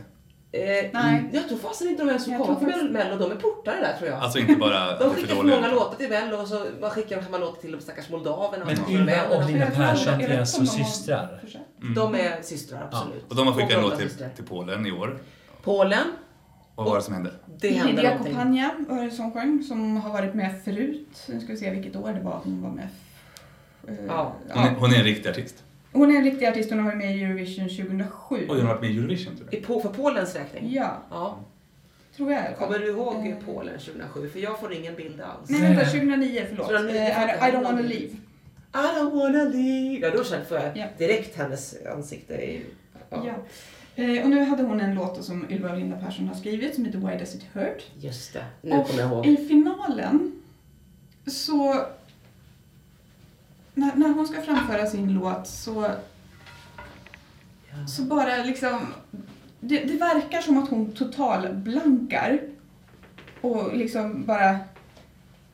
Eh, 0.52 0.90
Nej. 0.92 1.30
Jag 1.32 1.48
tror 1.48 1.58
fasen 1.58 1.88
inte 1.88 2.02
de 2.02 2.08
ens 2.08 2.24
som 2.24 2.32
Jag 2.32 2.42
kom 2.46 2.56
tror 2.56 2.72
till 2.72 2.90
Mello, 2.90 3.16
de 3.16 3.30
är 3.32 3.36
portare 3.36 3.80
där 3.80 3.96
tror 3.98 4.10
jag. 4.10 4.20
Alltså 4.20 4.38
inte 4.38 4.54
bara 4.56 4.98
de 4.98 5.14
skickar 5.14 5.34
för 5.34 5.42
många 5.42 5.68
låtar 5.68 5.96
till 5.96 6.08
Mello 6.08 6.36
och 6.36 6.48
så 6.48 6.66
man 6.80 6.90
skickar 6.90 7.22
samma 7.22 7.38
låtar 7.38 7.60
till 7.60 7.72
de 7.72 7.80
stackars 7.80 8.10
moldaverna. 8.10 8.64
Men 8.64 8.82
och 8.82 8.90
Ylva 8.90 9.28
och 9.28 9.50
Linda 9.50 9.66
Persson 9.66 10.20
är 10.20 10.40
alltså 10.40 10.60
de 10.60 10.66
systrar. 10.66 11.42
Mm. 11.82 11.94
De 11.94 12.14
är 12.14 12.42
systrar, 12.42 12.88
absolut. 12.90 13.24
Och 13.28 13.36
de 13.36 13.46
har 13.46 13.54
skickat 13.54 13.72
en 13.72 13.82
låt 13.82 13.98
till, 13.98 14.10
till 14.36 14.44
Polen 14.44 14.86
i 14.86 14.92
år. 14.92 15.18
Polen, 15.62 16.04
vad 16.78 16.86
var 16.86 16.96
det 16.96 17.02
som 17.02 17.14
hände? 17.14 17.30
det 17.60 17.68
händer 17.70 17.92
Lydia 17.94 18.10
någonting. 18.10 18.34
Kopania 18.34 18.70
var 18.88 19.04
det 19.04 19.10
som 19.10 19.32
sjöng, 19.32 19.62
som 19.62 19.96
har 19.96 20.12
varit 20.12 20.34
med 20.34 20.54
förut. 20.64 21.24
Nu 21.28 21.40
ska 21.40 21.52
vi 21.52 21.58
se 21.58 21.70
vilket 21.70 21.96
år 21.96 22.12
det 22.12 22.20
var 22.20 22.40
hon 22.44 22.62
var 22.62 22.70
med. 22.70 22.88
Eh, 23.88 23.94
Ja. 24.06 24.32
Hon 24.50 24.64
är, 24.64 24.74
hon 24.74 24.92
är 24.92 24.96
en 24.98 25.04
riktig 25.04 25.28
artist. 25.30 25.64
Hon 25.92 26.10
är 26.10 26.16
en 26.18 26.24
riktig 26.24 26.46
artist, 26.46 26.70
hon 26.70 26.78
har 26.78 26.86
varit 26.86 26.98
med 26.98 27.16
i 27.16 27.22
Eurovision 27.24 27.68
2007. 27.68 28.36
Oj, 28.40 28.46
hon 28.48 28.58
har 28.60 28.66
varit 28.66 28.80
med 28.80 28.90
i 28.90 28.98
Eurovision 28.98 29.36
tror 29.36 29.48
jag. 29.52 29.60
I 29.60 29.64
Po- 29.64 29.82
För 29.82 29.88
Polens 29.88 30.34
räkning? 30.34 30.72
Ja, 30.72 30.96
Ja. 31.10 31.38
tror 32.16 32.32
jag. 32.32 32.56
Kommer 32.58 32.78
du 32.78 32.86
ihåg 32.86 33.26
Eh, 33.26 33.36
Polen 33.46 33.78
2007? 33.78 34.28
För 34.28 34.38
jag 34.38 34.60
får 34.60 34.72
ingen 34.72 34.94
bild 34.94 35.20
alls. 35.20 35.50
Nej, 35.50 35.60
vänta, 35.60 35.84
2009, 35.84 36.44
förlåt. 36.48 36.66
2009, 36.68 37.00
Eh, 37.00 37.06
I, 37.08 37.50
I 37.50 37.52
don't 37.52 37.64
wanna 37.64 37.80
leave. 37.80 38.04
I 38.74 38.98
don't 38.98 39.14
wanna 39.22 39.44
leave. 39.44 39.98
Ja, 40.06 40.10
då 40.10 40.24
känner 40.24 40.46
jag 40.50 40.76
Ja. 40.76 40.86
direkt 40.98 41.36
hennes 41.36 41.74
ansikte. 41.96 42.34
I, 42.34 42.64
Ja. 43.10 43.22
ja. 43.26 43.32
Eh, 43.98 44.24
och 44.24 44.30
nu 44.30 44.44
hade 44.44 44.62
hon 44.62 44.80
en 44.80 44.94
låt 44.94 45.24
som 45.24 45.50
Ylva 45.50 45.70
och 45.70 45.78
Linda 45.78 45.96
Persson 45.96 46.28
har 46.28 46.34
skrivit 46.34 46.74
som 46.74 46.84
heter 46.84 46.98
Why 46.98 47.18
Does 47.18 47.34
It 47.34 47.46
Hurt? 47.52 47.82
Just 48.00 48.32
det, 48.32 48.44
nu 48.62 48.76
och 48.76 48.86
kommer 48.86 49.00
jag 49.00 49.12
ihåg. 49.12 49.26
i 49.26 49.36
finalen 49.36 50.42
så... 51.26 51.86
När, 53.74 53.96
när 53.96 54.08
hon 54.08 54.28
ska 54.28 54.42
framföra 54.42 54.86
sin 54.86 55.14
låt 55.14 55.46
så, 55.46 55.90
så 57.88 58.02
bara 58.02 58.44
liksom... 58.44 58.86
Det, 59.60 59.84
det 59.84 59.94
verkar 59.94 60.40
som 60.40 60.58
att 60.58 60.70
hon 60.70 60.92
total 60.92 61.54
blankar 61.54 62.40
och 63.40 63.76
liksom 63.76 64.24
bara... 64.24 64.58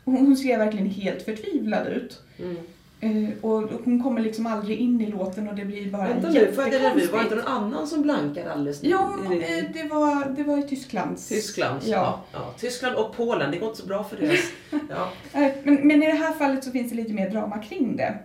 Hon, 0.05 0.17
hon 0.17 0.37
ser 0.37 0.59
verkligen 0.59 0.91
helt 0.91 1.23
förtvivlad 1.23 1.87
ut. 1.87 2.23
Mm. 2.39 2.57
Eh, 3.05 3.29
och 3.45 3.71
hon 3.85 4.03
kommer 4.03 4.21
liksom 4.21 4.47
aldrig 4.47 4.79
in 4.79 5.01
i 5.01 5.07
låten 5.07 5.49
och 5.49 5.55
det 5.55 5.65
blir 5.65 5.91
bara 5.91 6.09
Vänta 6.09 6.29
nu, 6.31 6.53
får 6.53 6.65
jag 6.65 6.73
det? 6.73 6.79
Var 7.13 7.19
det 7.19 7.23
inte 7.23 7.35
någon 7.35 7.47
annan 7.47 7.87
som 7.87 8.03
blankade 8.03 8.53
alldeles 8.53 8.83
nu? 8.83 8.89
Ja, 8.89 9.17
det- 9.29 9.59
eh, 9.59 9.65
det 9.73 9.89
var, 9.89 10.25
det 10.37 10.43
var 10.45 10.59
i 10.59 10.63
Tyskland. 10.63 11.17
Tyskland. 11.29 11.81
Ja. 11.85 12.21
ja. 12.33 12.55
Tyskland 12.59 12.97
och 12.97 13.17
Polen, 13.17 13.51
det 13.51 13.59
går 13.59 13.69
inte 13.69 13.81
så 13.81 13.87
bra 13.87 14.05
för 14.05 14.17
deras... 14.17 14.41
Ja. 14.91 15.09
Eh, 15.41 15.53
Men, 15.65 15.89
men 15.89 16.03
i 16.03 16.07
det 16.07 16.13
här 16.13 16.33
fallet 16.33 16.65
så 16.65 16.71
finns 16.71 16.91
det 16.91 16.97
lite 16.97 17.13
mer 17.13 17.31
drama 17.31 17.59
kring 17.59 17.97
det. 17.97 18.19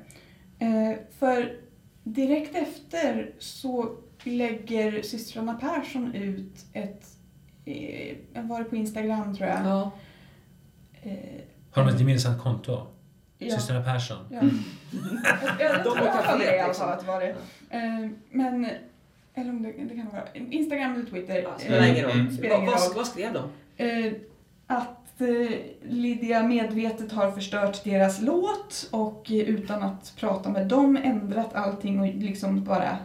Eh, 0.59 0.97
för 1.19 1.51
direkt 2.03 2.55
efter 2.55 3.33
så 3.39 3.95
lägger 4.23 5.01
systrarna 5.01 5.53
Persson 5.53 6.13
ut 6.15 6.65
ett, 6.73 7.03
eh, 7.65 8.43
var 8.43 8.59
det 8.59 8.65
på 8.65 8.75
Instagram 8.75 9.35
tror 9.35 9.49
jag. 9.49 9.59
Ja. 9.65 9.91
Eh, 11.03 11.11
Har 11.71 11.83
de 11.85 11.89
ett 11.93 11.99
gemensamt 11.99 12.41
konto? 12.41 12.87
Ja. 13.47 13.55
Systrarna 13.55 13.83
Persson? 13.83 14.17
Ja. 14.31 14.41
jag 15.59 15.83
tror 15.83 15.95
har 15.95 16.05
jag 16.05 16.25
för 16.25 16.37
mig 16.37 16.47
i 16.47 16.49
det, 16.49 16.59
alla 16.59 16.67
liksom. 16.67 16.85
fall 16.85 16.93
att 16.93 16.99
det 16.99 17.07
var 17.07 17.19
det. 17.19 17.35
Eh, 17.69 18.09
men, 18.31 18.67
eller 19.33 19.49
om 19.49 19.63
det, 19.63 19.71
det 19.71 19.95
kan 19.95 20.09
vara 20.11 20.23
Instagram 20.33 20.95
eller 20.95 21.05
Twitter. 21.05 21.41
Ja, 21.41 21.59
spelar 21.59 21.87
ingen 21.87 22.05
roll. 22.05 22.19
Mm. 22.19 22.37
Spelar 22.37 22.55
Vad, 22.55 22.63
ingen 22.63 22.71
vad, 22.73 22.87
roll. 22.87 22.95
vad 22.95 23.07
skrev 23.07 23.33
de? 23.33 23.49
Eh, 23.83 24.13
att 24.67 25.21
eh, 25.21 25.57
Lydia 25.81 26.43
medvetet 26.43 27.11
har 27.11 27.31
förstört 27.31 27.83
deras 27.83 28.21
låt 28.21 28.87
och 28.91 29.31
eh, 29.31 29.37
utan 29.37 29.83
att 29.83 30.13
prata 30.19 30.49
med 30.49 30.67
dem 30.67 30.97
ändrat 31.03 31.55
allting 31.55 31.99
och 31.99 32.07
liksom 32.07 32.63
bara 32.63 32.97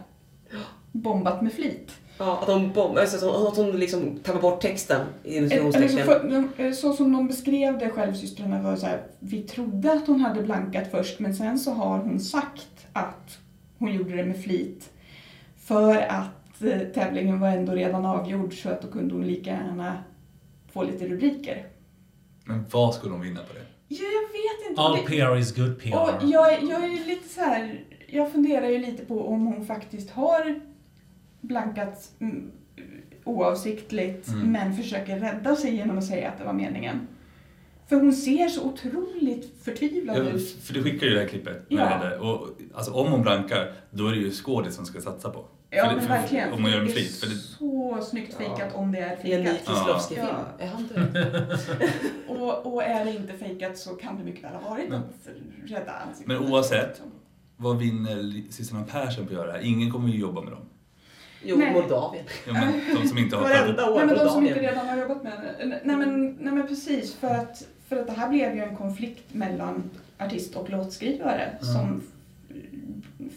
bombat 0.91 1.41
med 1.41 1.53
flit. 1.53 1.91
Ja, 2.17 2.37
att 2.41 2.47
de 2.47 2.71
bomb, 2.73 2.97
alltså, 2.97 3.17
så- 3.17 3.47
att 3.47 3.57
hon 3.57 3.71
liksom 3.71 4.17
tappar 4.23 4.41
bort 4.41 4.61
texten 4.61 5.01
i 5.23 5.37
Eller 5.37 5.87
så, 5.87 5.97
för, 5.97 6.49
de, 6.57 6.73
så 6.73 6.93
som 6.93 7.11
de 7.13 7.27
beskrev 7.27 7.77
det 7.77 7.89
själv, 7.89 8.13
systrarna, 8.13 8.61
var 8.61 8.75
så 8.75 8.85
här, 8.85 9.01
vi 9.19 9.41
trodde 9.43 9.93
att 9.93 10.07
hon 10.07 10.19
hade 10.19 10.41
blankat 10.41 10.91
först 10.91 11.19
men 11.19 11.35
sen 11.35 11.59
så 11.59 11.71
har 11.71 11.97
hon 11.97 12.19
sagt 12.19 12.87
att 12.93 13.37
hon 13.79 13.93
gjorde 13.93 14.15
det 14.15 14.25
med 14.25 14.43
flit 14.43 14.89
för 15.57 15.97
att 15.97 16.61
eh, 16.63 16.79
tävlingen 16.93 17.39
var 17.39 17.47
ändå 17.49 17.71
redan 17.73 18.05
avgjord 18.05 18.61
så 18.61 18.69
att 18.69 18.81
då 18.81 18.87
kunde 18.87 19.13
hon 19.15 19.27
lika 19.27 19.49
gärna 19.49 20.03
få 20.73 20.83
lite 20.83 21.07
rubriker. 21.07 21.65
Men 22.45 22.65
vad 22.71 22.93
skulle 22.93 23.11
de 23.13 23.21
vinna 23.21 23.39
på 23.39 23.53
det? 23.53 23.65
Ja, 23.87 23.97
jag 24.03 24.21
vet 24.21 24.69
inte. 24.69 24.81
All 24.81 24.97
PR 24.97 25.37
is 25.39 25.55
good 25.55 25.79
PR. 25.81 25.93
Och 26.01 26.09
jag, 26.23 26.53
är- 26.53 26.69
jag 26.69 26.83
är 26.83 26.87
ju 26.87 27.05
lite 27.05 27.29
så 27.29 27.41
här, 27.41 27.83
jag 28.07 28.31
funderar 28.31 28.67
ju 28.69 28.77
lite 28.77 29.05
på 29.05 29.27
om 29.27 29.45
hon 29.47 29.65
faktiskt 29.65 30.09
har 30.09 30.59
blankat 31.47 32.11
mm, 32.19 32.51
oavsiktligt 33.23 34.27
Mm. 34.27 34.51
men 34.51 34.73
försöker 34.75 35.19
rädda 35.19 35.55
sig 35.55 35.75
genom 35.75 35.97
att 35.97 36.05
säga 36.05 36.29
att 36.29 36.37
det 36.37 36.43
var 36.43 36.53
meningen. 36.53 37.07
För 37.87 37.95
hon 37.95 38.13
ser 38.13 38.47
så 38.47 38.63
otroligt 38.63 39.63
förtvivlad 39.63 40.17
Ja, 40.17 40.21
ut. 40.21 40.51
för 40.51 40.73
du 40.73 40.83
skickar 40.83 41.07
ju 41.07 41.13
det 41.13 41.19
här 41.19 41.27
klippet 41.27 41.69
med 41.69 41.79
Ja. 41.79 41.85
henne. 41.85 42.15
Och, 42.17 42.47
alltså, 42.73 42.91
om 42.91 43.11
hon 43.11 43.21
blankar, 43.21 43.73
då 43.91 44.07
är 44.07 44.11
det 44.11 44.17
ju 44.17 44.31
skådis 44.31 44.75
som 44.75 44.85
ska 44.85 45.01
satsa 45.01 45.29
på. 45.29 45.45
Ja 45.69 45.83
För 45.83 45.89
det- 45.89 45.95
men 45.95 46.05
för- 46.07 46.13
verkligen. 46.13 46.53
Om 46.53 46.61
man 46.61 46.71
gör 46.71 46.79
det 46.79 46.85
det 46.85 46.91
är 46.91 46.95
flit. 46.95 47.15
För 47.15 47.27
det, 47.27 47.35
så 47.35 48.01
snyggt 48.09 48.33
fejkat 48.33 48.75
om 48.75 48.91
det 48.91 48.99
är 48.99 49.25
I 49.27 49.33
en 49.33 49.41
ny 49.41 49.47
fejkat. 49.47 49.67
Kieslowski-film. 49.67 50.27
Ja. 50.59 50.65
Är 50.65 50.67
han 50.67 50.83
död? 50.83 51.59
Och, 52.27 52.73
och 52.73 52.83
är 52.83 53.05
det 53.05 53.11
inte 53.11 53.33
fejkat 53.33 53.77
så 53.77 53.89
kan 53.89 54.17
det 54.17 54.23
mycket 54.23 54.43
väl 54.43 54.53
ha 54.53 54.69
varit 54.69 54.89
Men- 54.89 54.99
att 54.99 55.27
rädda 55.65 55.91
ansiktet. 55.91 56.27
Men 56.27 56.51
oavsett. 56.51 57.01
vad 57.57 57.77
vinner 57.79 58.51
systrarna 58.51 58.83
Persson 58.85 59.25
på 59.25 59.29
att 59.31 59.35
göra 59.37 59.47
det 59.47 59.53
här? 59.53 59.61
Ingen 59.65 59.91
kommer 59.91 60.09
ju 60.09 60.19
jobba 60.19 60.41
med 60.41 60.51
dem. 60.53 60.61
Jo, 61.45 61.57
Nej. 61.57 61.73
Moldavien. 61.73 62.25
Ja, 62.47 62.53
men 62.53 62.95
de 63.01 63.07
som 63.07 63.17
inte 63.17 63.35
har 63.35 63.43
Varenda 63.43 63.89
år 63.91 63.95
Nej 63.97 64.05
men 64.05 64.17
de 64.17 64.29
som 64.29 64.47
inte 64.47 64.59
redan 64.61 64.87
har 64.87 64.97
jobbat 64.97 65.23
med 65.23 65.31
det. 65.59 65.79
Nej 65.83 65.95
men, 65.97 66.37
nej, 66.39 66.53
men 66.53 66.67
precis, 66.67 67.13
för 67.15 67.27
att, 67.27 67.67
för 67.89 67.95
att 67.95 68.07
det 68.07 68.13
här 68.13 68.29
blev 68.29 68.55
ju 68.55 68.61
en 68.61 68.75
konflikt 68.75 69.33
mellan 69.33 69.83
artist 70.17 70.55
och 70.55 70.69
låtskrivare 70.69 71.41
Mm. 71.61 71.73
som 71.73 72.01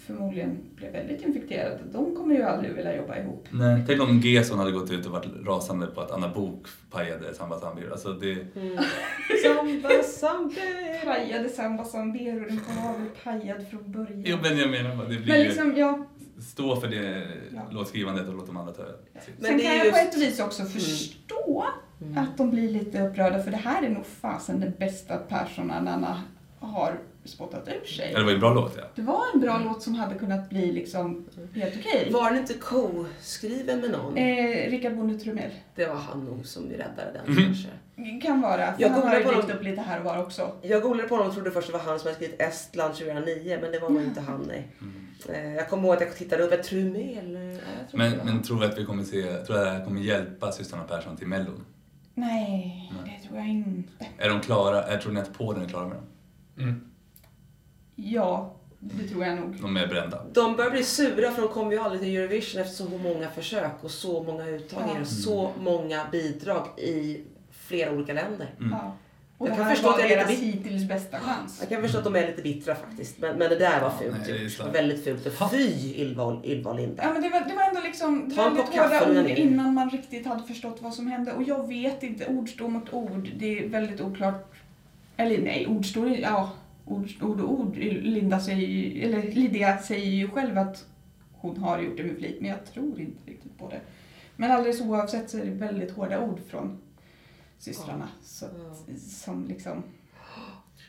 förmodligen 0.06 0.58
blev 0.76 0.92
väldigt 0.92 1.26
infekterade. 1.26 1.78
De 1.92 2.16
kommer 2.16 2.34
ju 2.34 2.42
aldrig 2.42 2.74
vilja 2.74 2.96
jobba 2.96 3.16
ihop. 3.18 3.46
Nej. 3.50 3.82
Tänk 3.86 4.00
om 4.02 4.20
Gesson 4.20 4.58
hade 4.58 4.70
gått 4.72 4.90
ut 4.90 5.06
och 5.06 5.12
varit 5.12 5.46
rasande 5.46 5.86
på 5.86 6.00
att 6.00 6.10
Anna 6.10 6.28
Bok 6.28 6.66
pajade 6.90 7.34
Samba 7.34 7.60
Sambir. 7.60 7.90
Alltså 7.92 8.12
det... 8.12 8.32
Mm. 8.32 8.78
Samba, 9.44 9.88
samba. 10.02 10.54
Pajade 11.04 11.48
Samba 11.48 11.84
Sambero, 11.84 12.38
den 12.44 12.60
var 12.84 12.92
väl 12.98 13.08
pajad 13.24 13.68
från 13.70 13.92
början. 13.92 14.22
Jo 14.26 14.36
men 14.42 14.58
jag 14.58 14.70
menar 14.70 14.96
bara, 14.96 15.08
det 15.08 15.16
blir 15.16 15.26
men 15.32 15.40
ju... 15.40 15.44
liksom, 15.48 15.76
ja, 15.76 16.06
Stå 16.40 16.80
för 16.80 16.88
det 16.88 17.26
Ja. 17.54 17.60
låtskrivandet 17.70 18.28
och 18.28 18.34
låt 18.34 18.46
de 18.46 18.56
andra 18.56 18.72
ta. 18.72 18.82
Men 19.38 19.50
Sen 19.50 19.58
kan 19.60 19.76
jag 19.76 19.80
på 19.92 19.98
just- 19.98 20.14
ett 20.14 20.16
vis 20.22 20.40
också 20.40 20.64
förstå 20.64 21.64
Mm. 22.02 22.18
att 22.18 22.36
de 22.36 22.50
blir 22.50 22.70
lite 22.70 23.02
upprörda 23.08 23.42
för 23.42 23.50
det 23.50 23.56
här 23.56 23.82
är 23.82 23.88
nog 23.90 24.06
fasen 24.06 24.60
den 24.60 24.72
bästa 24.78 25.16
Persson 25.16 25.70
Anna 25.70 26.22
har 26.58 26.98
spottat 27.28 27.68
ur 27.82 27.86
sig. 27.86 28.10
Ja, 28.12 28.18
det 28.18 28.24
var 28.24 28.32
en 28.32 28.40
bra 28.40 28.54
låt 28.54 28.74
ja. 28.76 28.84
Det 28.94 29.02
var 29.02 29.22
en 29.34 29.40
bra 29.40 29.60
låt 29.64 29.82
som 29.82 29.94
hade 29.94 30.14
kunnat 30.14 30.48
bli 30.50 30.72
liksom 30.72 31.26
helt 31.54 31.74
okej. 31.78 32.08
Var 32.12 32.30
den 32.30 32.38
inte 32.38 32.54
co-skriven 32.54 33.80
med 33.80 33.90
någon? 33.90 34.16
Eh, 34.16 34.70
Rickard 34.70 34.96
Bonde 34.96 35.18
Trumell. 35.18 35.50
Det 35.74 35.86
var 35.86 35.94
han 35.94 36.24
nog 36.24 36.46
som 36.46 36.62
räddade 36.70 37.12
den 37.24 37.34
Mhm. 37.34 37.44
kanske. 37.44 37.68
Kan 38.22 38.40
vara. 38.40 38.74
Jag 38.78 38.88
han 38.88 39.02
har 39.08 39.16
ju 39.18 39.24
på 39.24 39.30
dykt 39.32 39.48
dem. 39.48 39.56
upp 39.56 39.62
lite 39.64 39.80
här 39.80 39.98
och 39.98 40.04
var 40.04 40.22
också. 40.22 40.52
Jag 40.62 40.82
googlade 40.82 41.08
på 41.08 41.14
honom 41.14 41.28
och 41.28 41.34
trodde 41.34 41.50
först 41.50 41.66
det 41.66 41.72
var 41.72 41.80
han 41.80 41.98
som 41.98 42.06
hade 42.06 42.14
skrivit 42.16 42.40
Estland 42.42 42.94
2009, 42.94 43.58
men 43.62 43.72
det 43.72 43.78
var 43.78 43.88
nog 43.90 44.02
inte 44.02 44.20
han 44.20 44.44
nej. 44.48 44.68
Eh, 45.28 45.54
Jag 45.54 45.68
kommer 45.68 45.82
ihåg 45.84 45.94
att 45.94 46.00
jag 46.00 46.16
tittade 46.16 46.42
upp 46.42 46.52
ett 46.52 46.62
Trumel. 46.62 47.36
eh, 47.36 47.42
ja, 47.42 47.58
jag 47.80 47.90
tror 47.90 47.98
Men, 47.98 48.12
men 48.24 48.42
tror 48.42 48.60
du 48.60 48.66
att 48.66 48.78
vi 48.78 48.84
kommer 48.84 49.04
se, 49.04 49.22
tror 49.22 49.56
du 49.56 49.60
att 49.60 49.64
det 49.66 49.70
här 49.70 49.84
kommer 49.84 50.00
hjälpa 50.00 50.52
systrarna 50.52 50.84
Persson 50.84 51.16
till 51.16 51.26
Mellon? 51.26 51.64
Nej, 52.14 52.90
Nej. 53.04 53.20
det 53.22 53.28
tror 53.28 53.38
jag 53.38 53.48
inte. 53.48 54.06
Är 54.18 54.28
de 54.28 54.40
klara, 54.40 54.82
är, 54.82 54.98
tror 54.98 55.12
ni 55.12 55.20
att 55.20 55.32
Polen 55.38 55.62
är 55.64 55.68
klara 55.68 55.86
med 55.88 55.96
dem? 55.96 56.06
Mm. 56.58 56.80
Ja, 58.02 58.54
det 58.80 59.08
tror 59.08 59.24
jag 59.24 59.36
nog. 59.36 59.56
De 59.60 59.76
är 59.76 59.86
brända. 59.86 60.24
De 60.32 60.56
börjar 60.56 60.70
bli 60.70 60.84
sura 60.84 61.30
för 61.30 61.42
de 61.42 61.48
kommer 61.48 61.72
ju 61.72 61.78
aldrig 61.78 62.00
till 62.02 62.16
Eurovision 62.16 62.60
efter 62.62 62.74
så 62.74 62.88
många 62.98 63.30
försök 63.30 63.72
och 63.82 63.90
så 63.90 64.22
många 64.22 64.46
uttagningar 64.46 64.94
Ja. 64.96 65.00
och 65.00 65.06
så 65.06 65.50
många 65.60 66.06
bidrag 66.12 66.66
i 66.78 67.20
flera 67.50 67.92
olika 67.92 68.12
länder. 68.12 68.54
Mm. 68.58 68.70
Ja. 68.72 68.94
Och 69.38 69.48
Jag 69.48 69.52
det 69.56 69.58
kan 69.62 69.70
förstå 69.70 69.88
att 69.88 69.94
var 69.94 70.00
jag 70.00 70.10
är 70.12 70.16
lite 70.16 70.28
deras 70.30 70.40
bit- 70.40 70.54
hittills 70.64 70.88
bästa 70.88 71.18
chans. 71.20 71.56
Jag 71.60 71.68
kan 71.68 71.82
förstå 71.82 71.98
att 71.98 72.04
de 72.04 72.16
är 72.16 72.26
lite 72.26 72.42
bittra 72.42 72.74
faktiskt. 72.74 73.18
Men, 73.18 73.38
men 73.38 73.48
det 73.50 73.56
där 73.56 73.80
var 73.80 73.90
fult 73.90 74.16
nej, 74.18 74.20
det 74.26 74.32
är 74.38 74.42
gjort. 74.42 74.52
sant. 74.52 74.74
Väldigt 74.74 75.04
fult. 75.04 75.26
Och 75.26 75.50
fy 75.50 75.94
Ylva, 75.96 76.40
Ylva 76.44 76.70
och 76.70 76.76
Linda. 76.76 77.02
Ja 77.02 77.12
men 77.12 77.22
det 77.22 77.28
var, 77.28 77.40
det 77.40 77.54
var 77.54 77.62
ändå 77.62 77.80
liksom 77.80 78.30
Ta 78.36 78.44
väldigt 78.44 78.64
hårda 78.78 79.20
ord 79.20 79.26
innan 79.26 79.74
man 79.74 79.90
riktigt 79.90 80.26
hade 80.26 80.42
förstått 80.42 80.76
vad 80.80 80.94
som 80.94 81.06
hände. 81.06 81.32
Och 81.32 81.42
jag 81.42 81.68
vet 81.68 82.02
inte, 82.02 82.26
ord 82.26 82.48
står 82.48 82.68
mot 82.68 82.92
ord. 82.92 83.30
Det 83.38 83.58
är 83.58 83.68
väldigt 83.68 84.00
oklart. 84.00 84.52
Eller 85.16 85.38
nej, 85.38 85.66
ord 85.66 85.86
står 85.86 86.08
ja, 86.08 86.50
ord, 86.92 87.08
ord 87.22 87.40
och 87.40 87.60
ord. 87.60 87.76
Linda 87.76 88.40
säger 88.40 89.04
eller 89.04 89.22
Lydia 89.22 89.78
säger 89.78 90.10
ju 90.10 90.28
själv 90.28 90.58
att 90.58 90.86
hon 91.32 91.56
har 91.56 91.80
gjort 91.80 91.96
det 91.96 92.04
med 92.04 92.16
flit, 92.16 92.40
men 92.40 92.50
jag 92.50 92.66
tror 92.66 93.00
inte 93.00 93.30
riktigt 93.30 93.58
på 93.58 93.68
det. 93.68 93.80
Men 94.36 94.50
alldeles 94.50 94.80
oavsett 94.80 95.30
så 95.30 95.38
är 95.38 95.44
det 95.44 95.50
väldigt 95.50 95.90
hårda 95.90 96.20
ord 96.20 96.40
från 96.46 96.78
systrarna. 97.58 98.08
Så 98.22 98.46
att, 98.46 99.00
som 99.00 99.48
liksom, 99.48 99.82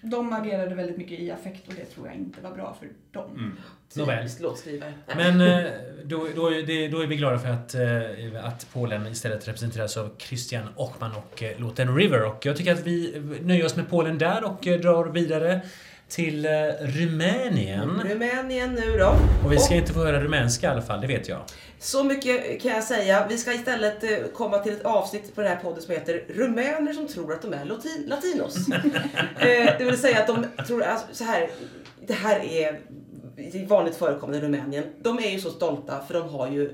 de 0.02 0.34
agerade 0.34 0.76
väldigt 0.76 0.98
mycket 0.98 1.20
i 1.20 1.32
affekt 1.32 1.68
och 1.68 1.74
det 1.74 1.86
tror 1.86 2.08
jag 2.08 2.16
inte 2.16 2.42
var 2.42 2.52
bra 2.52 2.78
för 2.80 2.90
dem. 3.12 3.32
Mm. 3.32 3.58
Nåväl. 3.96 4.18
Typiskt 4.18 4.42
låtskrivare. 4.42 4.94
Men 5.16 5.42
eh, 5.42 5.72
då, 6.04 6.28
då, 6.36 6.50
det, 6.50 6.88
då 6.88 7.00
är 7.02 7.08
vi 7.08 7.16
glada 7.16 7.40
för 7.40 7.50
att, 7.50 7.76
eh, 7.76 8.46
att 8.46 8.68
Polen 8.74 9.08
istället 9.08 9.48
representeras 9.48 9.98
av 9.98 10.16
Christian 10.18 10.68
Ochman 10.76 11.12
och 11.16 11.44
eh, 11.44 11.60
låten 11.60 11.96
River. 11.96 12.26
Och 12.26 12.46
jag 12.46 12.58
tycker 12.58 12.74
att 12.74 12.88
vi 12.88 13.24
nöjer 13.42 13.66
oss 13.66 13.76
med 13.76 13.90
Polen 13.90 14.18
där 14.18 14.44
och 14.44 14.62
drar 14.62 15.06
vidare 15.06 15.62
till 16.10 16.46
eh, 16.46 16.52
Rumänien. 16.82 18.02
Rumänien 18.10 18.74
nu 18.74 18.98
då. 18.98 19.16
Och 19.46 19.52
vi 19.52 19.60
ska 19.60 19.76
inte 19.76 19.94
få 19.94 20.00
höra 20.00 20.22
rumänska 20.24 20.68
i 20.68 20.70
alla 20.70 20.82
fall, 20.82 21.02
det 21.02 21.08
vet 21.08 21.28
jag. 21.28 21.40
Så 21.80 22.04
mycket 22.04 22.62
kan 22.62 22.72
jag 22.72 22.84
säga. 22.84 23.28
Vi 23.30 23.38
ska 23.38 23.54
istället 23.54 24.04
eh, 24.04 24.10
komma 24.34 24.60
till 24.60 24.74
ett 24.74 24.86
avsnitt 24.86 25.36
på 25.36 25.42
den 25.42 25.50
här 25.50 25.58
podden 25.58 25.82
som 25.82 25.94
heter 25.94 26.24
Rumäner 26.30 26.94
som 26.94 27.08
tror 27.08 27.34
att 27.34 27.42
de 27.42 27.54
är 27.54 27.66
latin- 27.66 28.08
latinos. 28.08 28.56
eh, 29.40 29.78
det 29.78 29.86
vill 29.86 29.98
säga 29.98 30.20
att 30.20 30.28
de 30.28 30.46
tror, 30.68 30.84
alltså, 30.84 31.06
så 31.12 31.24
här, 31.24 31.50
det 32.08 32.14
här 32.14 32.40
är 32.40 32.80
vanligt 33.68 33.96
förekommande 33.96 34.38
i 34.38 34.42
Rumänien. 34.42 34.84
De 35.02 35.20
är 35.20 35.30
ju 35.30 35.40
så 35.40 35.50
stolta 35.50 36.00
för 36.08 36.14
de 36.14 36.30
har 36.30 36.48
ju 36.52 36.70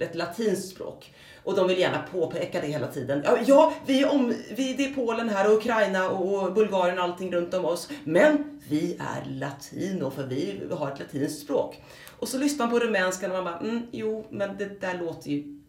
ett 0.00 0.14
latinskt 0.14 0.68
språk. 0.68 1.12
Och 1.50 1.56
de 1.56 1.68
vill 1.68 1.78
gärna 1.78 2.02
påpeka 2.12 2.60
det 2.60 2.66
hela 2.66 2.86
tiden. 2.86 3.22
Ja, 3.24 3.38
ja 3.46 3.72
vi 3.86 4.02
är 4.02 4.12
om, 4.12 4.34
vi, 4.54 4.74
det 4.74 4.84
är 4.84 4.94
Polen 4.94 5.28
här 5.28 5.50
och 5.50 5.56
Ukraina 5.56 6.10
och, 6.10 6.52
Bulgarien 6.52 6.98
och 6.98 7.04
allting 7.04 7.32
runt 7.32 7.54
om 7.54 7.64
oss. 7.64 7.88
Men 8.04 8.60
vi 8.68 8.96
är 9.00 9.30
latino 9.30 10.10
för 10.10 10.26
vi 10.26 10.62
har 10.70 10.90
ett 10.90 10.98
latinskt 10.98 11.42
språk. 11.42 11.82
Och 12.18 12.28
så 12.28 12.38
lyssnar 12.38 12.66
man 12.66 12.78
på 12.78 12.86
rumänska 12.86 13.26
och 13.26 13.32
man 13.32 13.44
bara, 13.44 13.58
mm, 13.58 13.82
jo, 13.90 14.26
men 14.30 14.56
det 14.56 14.80
där 14.80 14.98
låter 14.98 15.30
ju... 15.30 15.60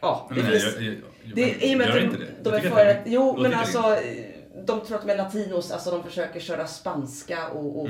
Ja, 0.00 0.30
det 0.34 0.42
Nej, 0.42 0.50
finns... 0.50 0.64
jag, 0.74 0.82
jag, 0.82 0.94
jag, 1.24 1.36
Det, 1.36 1.64
I 1.66 1.74
och 1.74 1.78
med 1.78 2.02
inte 2.02 2.16
de, 2.42 2.50
det. 2.50 2.60
de 2.60 2.66
är 2.72 2.84
det 2.84 3.02
Jo, 3.06 3.36
men 3.38 3.54
alltså... 3.54 3.96
De 4.66 4.80
tror 4.80 4.96
att 4.96 5.06
de 5.06 5.12
är 5.12 5.16
latinos, 5.16 5.70
alltså 5.70 5.90
de 5.90 6.02
försöker 6.02 6.40
köra 6.40 6.66
spanska 6.66 7.48
och, 7.48 7.82
och 7.82 7.88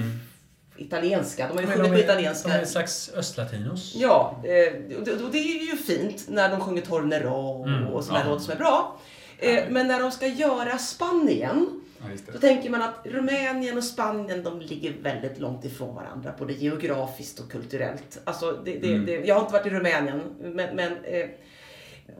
italienska. 0.78 1.48
De 1.48 1.54
har 1.54 1.60
ju 1.62 1.66
sjungit 1.68 1.92
på 1.92 1.98
italienska. 1.98 2.48
de 2.48 2.54
är 2.54 2.58
en 2.60 2.66
slags 2.66 3.10
östlatinos. 3.16 3.92
Ja, 3.96 4.42
eh, 4.44 4.96
och 4.98 5.30
det, 5.32 5.38
är 5.38 5.70
ju 5.70 5.76
fint 5.76 6.24
när 6.28 6.48
de 6.50 6.60
sjunger 6.60 6.82
Tornero 6.82 7.34
och, 7.34 7.66
Mm, 7.68 7.86
och 7.86 8.04
sådana 8.04 8.24
ja. 8.24 8.30
låtar 8.30 8.42
som 8.44 8.52
är 8.52 8.56
bra. 8.58 9.00
Eh, 9.38 9.64
men 9.70 9.88
när 9.88 10.00
de 10.00 10.10
ska 10.10 10.26
göra 10.26 10.78
Spanien, 10.78 11.82
Ja, 11.98 12.32
då 12.32 12.38
tänker 12.38 12.70
man 12.70 12.82
att 12.82 12.94
Rumänien 13.04 13.78
och 13.78 13.84
Spanien, 13.84 14.42
de 14.42 14.60
ligger 14.60 14.92
väldigt 15.02 15.38
långt 15.38 15.64
ifrån 15.64 15.94
varandra, 15.94 16.34
både 16.38 16.52
geografiskt 16.52 17.40
och 17.40 17.50
kulturellt. 17.50 18.20
Alltså, 18.24 18.52
det, 18.64 18.78
det, 18.78 18.92
Mm. 18.92 19.06
det, 19.06 19.12
jag 19.12 19.34
har 19.34 19.40
inte 19.42 19.52
varit 19.52 19.66
i 19.66 19.70
Rumänien, 19.70 20.20
men, 20.40 20.76
men 20.76 20.92
eh, 21.04 21.26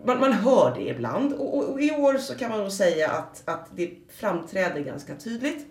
man, 0.05 0.21
man 0.21 0.33
hör 0.33 0.75
det 0.77 0.89
ibland. 0.89 1.33
Och, 1.33 1.57
och, 1.57 1.65
och 1.73 1.81
i 1.81 1.91
år 1.91 2.19
så 2.19 2.35
kan 2.35 2.51
man 2.51 2.61
nog 2.61 2.73
säga 2.73 3.11
att, 3.11 3.43
att 3.45 3.69
det 3.77 3.91
framträder 4.17 4.81
ganska 4.81 5.15
tydligt. 5.17 5.67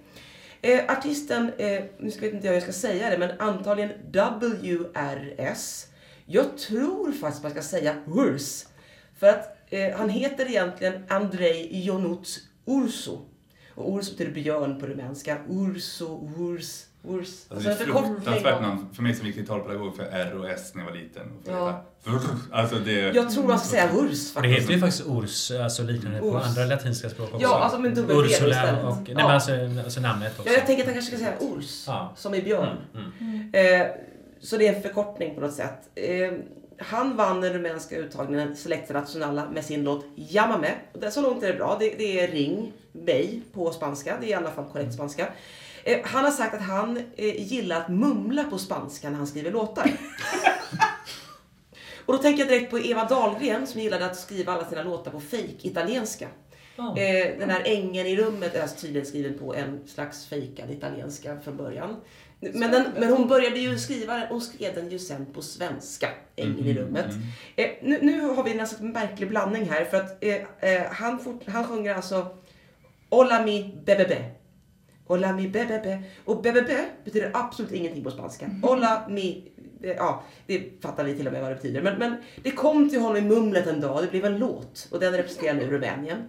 Eh, 0.62 0.92
artisten, 0.92 1.52
eh, 1.58 1.84
nu 1.98 2.12
ska 2.12 2.22
vet 2.22 2.34
inte 2.34 2.48
jag 2.48 2.54
hur 2.54 2.62
jag 2.62 2.64
ska 2.64 2.88
säga 2.88 3.10
det, 3.10 3.18
men 3.18 3.40
antagligen 3.40 3.92
WRS. 4.12 5.86
Jag 6.26 6.58
tror 6.58 7.12
faktiskt 7.12 7.44
man 7.44 7.52
ska 7.52 7.62
säga 7.62 7.96
WURS. 8.06 8.66
För 9.20 9.28
att 9.28 9.58
eh, 9.70 9.98
han 9.98 10.10
heter 10.10 10.46
egentligen 10.46 11.04
Andrei 11.10 11.70
Ionuț 11.72 12.38
Urso. 12.66 13.22
Och 13.76 13.98
Urso 13.98 14.12
betyder 14.12 14.32
björn 14.32 14.80
på 14.80 14.86
rumänska. 14.86 15.38
Urso, 15.50 16.28
Wurs, 16.38 16.86
Wurs. 17.08 17.30
Alltså, 17.50 17.56
det 17.70 17.76
är 17.76 17.80
en 17.80 17.86
förkortning 17.86 18.16
fruktansvärt 18.16 18.62
namn 18.62 18.88
för 18.94 19.04
mig 19.04 19.16
som 19.16 19.26
gick 19.28 19.36
till 19.36 19.48
talpedagog 19.48 19.96
för 19.96 20.04
R 20.04 20.38
och 20.40 20.50
S 20.50 20.72
när 20.76 20.82
jag 20.84 20.90
var 20.92 20.98
liten. 20.98 21.32
Och 21.40 21.46
för 21.46 21.52
Ja. 21.52 21.86
Alltså 22.52 22.76
det... 22.76 22.92
Jag 23.16 23.30
tror 23.32 23.44
man 23.48 23.60
ska 23.60 23.68
säga 23.68 23.88
Wurs 23.94 24.36
Och 24.36 24.42
det 24.42 24.48
heter 24.48 24.74
ju 24.74 24.80
faktiskt 24.80 25.08
urs, 25.08 25.52
alltså 25.52 25.84
liknande 25.84 26.20
på 26.20 26.26
Urs. 26.38 26.44
andra 26.46 26.66
latinska 26.66 27.10
språk 27.10 27.30
också. 27.34 27.42
Ja, 27.42 27.60
alltså 27.60 27.80
med 27.80 27.96
dubbel 27.96 28.26
Ursula 28.26 28.50
istället. 28.56 28.84
och... 28.86 28.96
Nej 28.98 29.06
Ja. 29.08 29.14
men 29.16 29.26
alltså, 29.26 29.52
alltså 29.84 30.00
namnet 30.00 30.40
också. 30.40 30.52
Ja, 30.52 30.58
jag 30.58 30.66
tänker 30.66 30.84
att 30.84 30.88
han 30.88 30.94
kanske 30.96 31.16
ska 31.18 31.26
säga 31.26 31.38
Urs, 31.58 31.84
Ja. 31.88 32.14
som 32.16 32.34
i 32.36 32.42
björn. 32.42 32.78
Mm, 32.94 33.52
Eh, 33.54 33.88
så 34.42 34.58
det 34.58 34.68
är 34.68 34.76
en 34.76 34.82
förkortning 34.82 35.36
på 35.36 35.42
något 35.42 35.54
sätt. 35.54 35.90
Eh, 35.96 36.32
han 36.80 37.16
vann 37.16 37.42
den 37.42 37.54
rumänska 37.54 37.96
uttagningen 37.98 38.56
Selecta 38.56 38.94
Nationala 38.94 39.50
med 39.50 39.66
sin 39.66 39.84
låt 39.84 40.06
det- 41.00 41.12
Så 41.12 41.22
långt 41.22 41.44
är 41.44 41.48
det 41.48 41.54
bra. 41.58 41.78
Det, 41.80 41.90
det 41.98 42.20
är 42.20 42.28
ring 42.28 42.74
mig 42.92 43.42
på 43.54 43.72
spanska. 43.72 44.18
Det 44.22 44.26
är 44.26 44.30
i 44.30 44.34
alla 44.34 44.52
fall 44.52 44.66
korrekt 44.72 44.94
spanska. 44.94 45.28
Eh, 45.86 46.00
han 46.04 46.24
har 46.24 46.32
sagt 46.32 46.54
att 46.54 46.62
han 46.62 46.98
eh, 47.16 47.42
gillar 47.42 47.82
att 47.82 47.90
mumla 47.90 48.44
på 48.44 48.58
spanska 48.58 49.10
när 49.10 49.18
han 49.18 49.28
skriver 49.28 49.52
låtar. 49.52 49.92
Och 52.06 52.14
då 52.14 52.20
tänker 52.20 52.40
jag 52.40 52.50
direkt 52.50 52.72
på 52.72 52.80
Eva 52.80 53.06
Dahlgren 53.06 53.68
som 53.68 53.82
gillade 53.82 54.06
att 54.06 54.20
skriva 54.20 54.54
alla 54.54 54.70
sina 54.70 54.84
låtar 54.84 55.12
på 55.12 55.20
fake 55.20 55.58
italienska. 55.62 56.28
Ja. 56.76 56.98
Eh, 56.98 57.40
den 57.40 57.50
här 57.50 57.62
ängen 57.66 58.06
i 58.06 58.16
rummet 58.16 58.56
är 58.56 58.62
alltså 58.62 58.80
tydligen 58.80 59.06
skriven 59.06 59.40
på 59.40 59.56
en 59.56 59.88
slags 59.88 60.26
fejkad 60.28 60.72
italienska 60.72 61.40
från 61.40 61.58
början. 61.58 61.96
Men, 62.40 62.72
den, 62.72 62.84
men 63.00 63.10
hon 63.10 63.28
började 63.28 63.60
ju 63.60 63.78
skriva 63.78 64.18
den, 64.18 64.28
hon 64.28 64.42
skrev 64.42 64.76
den 64.76 64.90
ju 64.90 65.00
sen 65.00 65.26
på 65.26 65.42
svenska, 65.42 66.10
Ängen 66.36 66.66
i 66.66 66.74
rummet. 66.74 67.06
Eh, 67.56 67.70
nu, 67.82 68.00
nu 68.02 68.22
har 68.22 68.44
vi 68.44 68.60
en 68.60 68.68
slags 68.68 68.82
märklig 68.82 69.30
blandning 69.30 69.70
här 69.70 69.86
för 69.86 69.98
att 69.98 70.24
eh, 70.24 70.36
eh, 70.60 70.92
han, 70.92 71.20
fort, 71.20 71.42
han 71.48 71.64
sjunger 71.64 71.96
alltså 71.96 72.38
Hola 73.10 73.44
mi 73.44 73.74
bebebe. 73.86 74.32
Hola 75.08 75.34
mi 75.34 75.48
bebebe. 75.48 76.04
Och 76.26 76.42
bebebe 76.42 76.86
betyder 77.04 77.32
absolut 77.34 77.72
ingenting 77.72 78.04
på 78.04 78.12
spanska. 78.12 78.50
Hola 78.64 79.06
mi... 79.10 79.52
eh, 79.84 79.90
Ja, 79.96 80.24
det 80.48 80.82
fattar 80.82 81.04
vi 81.04 81.16
till 81.16 81.28
och 81.28 81.34
med 81.34 81.42
vad 81.42 81.52
det 81.52 81.56
betyder. 81.56 81.82
Men, 81.82 82.00
men 82.00 82.16
det 82.44 82.52
kom 82.52 82.90
till 82.90 83.00
honom 83.00 83.18
i 83.18 83.22
mumlet 83.22 83.68
en 83.68 83.82
dag. 83.82 84.04
Det 84.04 84.08
blev 84.12 84.26
en 84.26 84.38
låt. 84.38 84.88
Och 84.92 85.00
den 85.00 85.14
representerar 85.14 85.54
nu 85.54 85.68
Rumänien. 85.70 86.24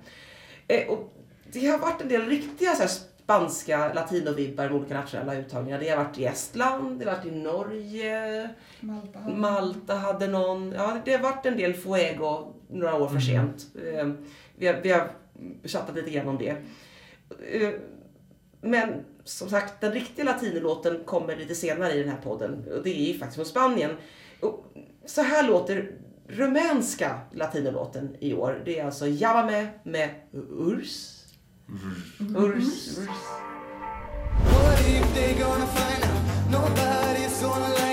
Eh, 0.68 0.88
och 0.88 1.12
det 1.52 1.66
har 1.66 1.78
varit 1.78 2.02
en 2.02 2.08
del 2.08 2.26
riktiga 2.26 2.74
så 2.74 2.80
här, 2.82 2.88
spanska 2.88 3.92
latinovibbar 3.94 4.64
med 4.64 4.72
olika 4.72 4.94
nationella 4.94 5.34
uttagningar. 5.34 5.78
Det 5.80 5.88
har 5.88 6.04
varit 6.04 6.18
i 6.18 6.24
Estland, 6.24 6.98
det 7.00 7.04
har 7.04 7.16
varit 7.16 7.26
i 7.26 7.30
Norge, 7.30 8.48
Malta. 8.80 9.18
Malta 9.20 9.94
hade 9.94 10.26
någon. 10.26 10.72
Ja, 10.72 10.96
det 11.04 11.12
har 11.12 11.18
varit 11.22 11.46
en 11.46 11.56
del 11.56 11.74
Fuego 11.74 12.52
några 12.70 12.94
år 12.94 13.08
för 13.08 13.20
sent. 13.20 13.66
Eh, 13.94 14.10
Vi 14.58 14.66
har, 14.66 14.80
vi 14.82 14.90
har 14.92 15.10
chattat 15.64 15.94
lite 15.94 16.10
grann 16.10 16.28
om 16.28 16.38
det. 16.38 16.56
Eh, 17.52 17.70
Men 18.60 19.04
som 19.24 19.50
sagt, 19.50 19.80
den 19.80 19.92
riktiga 19.92 20.24
latinolåten 20.24 21.04
kommer 21.04 21.36
lite 21.36 21.54
senare 21.54 21.92
i 21.92 21.98
den 21.98 22.08
här 22.08 22.20
podden. 22.22 22.64
Och 22.76 22.82
det 22.82 22.90
är 22.90 23.12
ju 23.12 23.18
faktiskt 23.18 23.36
från 23.36 23.46
Spanien. 23.46 23.90
Och 24.40 24.64
så 25.06 25.22
här 25.22 25.48
låter 25.48 25.90
rumänska 26.28 27.20
latinolåten 27.32 28.16
i 28.20 28.34
år. 28.34 28.62
Det 28.64 28.78
är 28.78 28.84
alltså 28.84 29.06
Llámame 29.06 29.68
med 29.82 30.10
Urs. 30.32 31.12
Urs. 32.36 32.98
Urs. 32.98 33.08
What 36.56 37.85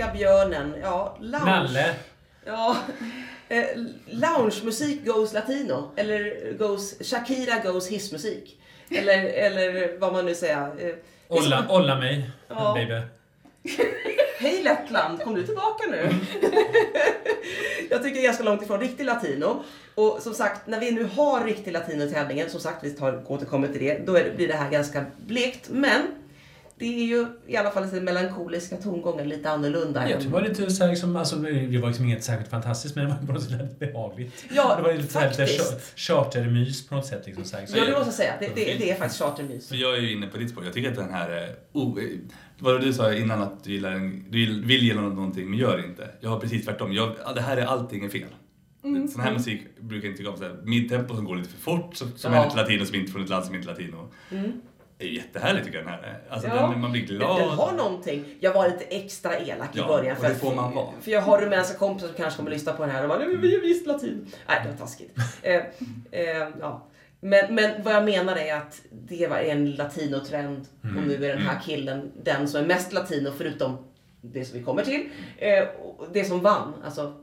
latinska 0.00 0.12
björnen. 0.18 0.74
Ja, 0.82 1.16
lounge. 1.20 1.44
Nalle. 1.46 1.94
Ja, 2.44 2.76
eh, 3.48 3.64
loungemusik 4.06 5.04
goes 5.04 5.32
latino. 5.32 5.90
Eller 5.96 6.52
goes, 6.58 6.94
Shakira 7.10 7.58
goes 7.72 7.88
hissmusik. 7.88 8.60
Eller, 8.90 9.24
eller 9.24 9.98
vad 9.98 10.12
man 10.12 10.26
nu 10.26 10.34
säger. 10.34 10.88
Eh, 10.88 10.94
Olla, 11.28 11.66
olla 11.68 11.96
mig, 11.98 12.30
Ja. 12.48 12.74
baby. 12.74 13.02
Hej 14.40 14.62
Lettland, 14.62 15.22
kom 15.22 15.34
du 15.34 15.46
tillbaka 15.46 15.84
nu? 15.90 15.96
jag 17.90 18.02
tycker 18.02 18.14
det 18.14 18.20
är 18.20 18.22
ganska 18.22 18.44
långt 18.44 18.62
ifrån 18.62 18.80
riktig 18.80 19.04
latino. 19.04 19.62
Och 19.94 20.18
som 20.22 20.34
sagt, 20.34 20.66
när 20.66 20.80
vi 20.80 20.90
nu 20.90 21.04
har 21.04 21.44
riktig 21.44 21.72
latino-tävlingen, 21.72 22.50
som 22.50 22.60
sagt 22.60 22.84
vi 22.84 22.90
tar, 22.90 23.22
återkommer 23.26 23.68
till 23.68 23.80
det, 23.80 24.06
då 24.06 24.12
det, 24.12 24.36
blir 24.36 24.48
det 24.48 24.54
här 24.54 24.70
ganska 24.70 25.04
blekt. 25.26 25.68
Men 25.68 26.02
det 26.80 26.86
är 27.00 27.04
ju 27.04 27.26
i 27.46 27.56
alla 27.56 27.70
fall 27.70 27.84
lite 27.84 28.00
melankoliska 28.00 28.76
tongångar, 28.76 29.24
lite 29.24 29.50
annorlunda. 29.50 30.10
Jag 30.10 30.20
tycker 30.20 30.24
det 30.36 30.42
var 30.42 30.48
lite 30.48 30.70
så 30.70 30.82
här, 30.84 30.90
liksom, 30.90 31.16
alltså, 31.16 31.36
det 31.36 31.78
var 31.78 31.88
liksom 31.88 32.04
inget 32.04 32.24
särskilt 32.24 32.50
fantastiskt 32.50 32.96
men 32.96 33.04
det 33.04 33.10
var 33.10 33.26
på 33.26 33.32
något 33.32 33.42
sätt 33.42 33.52
väldigt 33.52 33.78
behagligt. 33.78 34.44
Ja, 34.54 34.76
det 34.76 34.82
var 34.82 34.90
lite 34.90 35.02
lite 35.02 35.14
faktiskt. 35.14 35.60
char- 35.96 36.24
chartermys 36.24 36.88
på 36.88 36.94
något 36.94 37.06
sätt. 37.06 37.22
Liksom, 37.26 37.44
så 37.44 37.56
här. 37.56 37.66
Ja, 37.76 37.84
det 37.84 37.92
måste 37.92 38.04
jag 38.06 38.14
säga. 38.14 38.32
Det, 38.40 38.46
det, 38.54 38.74
det 38.78 38.90
är 38.90 38.94
faktiskt 38.94 39.22
chartermys. 39.22 39.68
För 39.68 39.76
jag 39.76 39.96
är 39.96 40.00
ju 40.00 40.12
inne 40.12 40.26
på 40.26 40.36
ditt 40.38 40.50
spår. 40.50 40.64
Jag 40.64 40.72
tycker 40.74 40.90
att 40.90 40.96
den 40.96 41.10
här... 41.10 41.30
är 41.30 41.54
o- 41.72 41.98
eh, 42.00 42.04
Vad 42.58 42.80
du 42.80 42.92
sa 42.92 43.14
innan 43.14 43.42
att 43.42 43.64
du, 43.64 43.72
gillar 43.72 43.92
en, 43.92 44.24
du 44.30 44.38
vill, 44.62 44.82
gilla 44.82 45.00
någonting 45.00 45.50
men 45.50 45.58
gör 45.58 45.84
inte. 45.84 46.10
Jag 46.20 46.30
har 46.30 46.40
precis 46.40 46.64
tvärtom. 46.64 46.92
Jag, 46.92 47.12
ja, 47.24 47.32
det 47.32 47.40
här 47.40 47.56
är 47.56 47.66
allting 47.66 48.04
är 48.04 48.08
fel. 48.08 48.28
Mm. 48.84 49.08
Sån 49.08 49.20
här 49.20 49.32
musik 49.32 49.60
brukar 49.80 50.08
jag 50.08 50.12
inte 50.12 50.32
tycka 50.38 50.46
om. 50.46 50.70
Midtempo 50.70 51.16
som 51.16 51.24
går 51.24 51.36
lite 51.36 51.48
för 51.50 51.58
fort, 51.60 51.96
som, 51.96 52.12
som 52.16 52.32
Ja. 52.32 52.44
är 52.44 52.48
ett 52.48 52.56
latino 52.56 52.84
som 52.86 52.94
inte 52.94 53.12
från 53.12 53.22
ett 53.22 53.28
land 53.28 53.44
som 53.44 53.54
inte 53.54 53.68
är 53.68 53.72
latino. 53.72 54.08
Mm. 54.30 54.52
Är 55.00 55.06
jättehärligt 55.06 55.64
tycker 55.66 55.78
jag 55.78 55.86
den 55.86 55.94
här 55.94 56.02
är. 56.02 56.20
Alltså 56.34 56.48
Ja. 56.48 56.68
den, 56.70 56.80
man 56.80 56.92
blir 56.92 57.02
glad. 57.06 57.40
den 57.40 57.48
har 57.48 57.72
någonting. 57.72 58.24
Jag 58.40 58.52
var 58.54 58.68
lite 58.68 58.84
extra 58.84 59.38
elak 59.38 59.76
i 59.76 59.78
Ja, 59.78 59.86
början. 59.86 60.16
och 60.16 60.22
det 60.22 60.34
får 60.34 60.54
man 60.54 60.74
vara. 60.74 60.88
För 61.00 61.10
jag 61.10 61.20
har 61.22 61.40
rumänska 61.40 61.78
kompisar 61.78 62.06
som 62.08 62.16
kanske 62.16 62.36
kommer 62.38 62.50
lyssna 62.50 62.72
på 62.72 62.82
den 62.82 62.90
här 62.94 63.02
och 63.02 63.08
bara, 63.08 63.18
"Nej, 63.18 63.28
men 63.28 63.40
vi 63.40 63.54
är 63.54 63.60
visst 63.60 63.86
latin. 63.86 64.26
Nej, 64.48 64.60
det 64.64 64.70
var 64.70 64.76
taskigt. 64.76 65.16
eh, 65.42 65.54
eh, 66.10 66.48
ja. 66.60 66.86
men, 67.20 67.54
men 67.54 67.82
vad 67.82 67.94
jag 67.94 68.04
menar 68.04 68.36
är 68.36 68.54
att 68.56 68.80
det 68.90 69.26
var 69.26 69.36
en 69.38 69.70
latinotrend 69.70 70.66
och 70.82 71.06
nu 71.08 71.14
är 71.14 71.28
den 71.36 71.42
här 71.46 71.60
killen 71.64 72.12
den 72.22 72.48
som 72.48 72.60
är 72.60 72.66
mest 72.66 72.92
latino 72.92 73.30
förutom 73.38 73.76
det 74.22 74.44
som 74.44 74.58
vi 74.58 74.64
kommer 74.64 74.84
till. 74.84 75.08
Eh, 75.38 75.64
det 76.12 76.24
som 76.24 76.40
vann. 76.40 76.72
Alltså, 76.84 77.14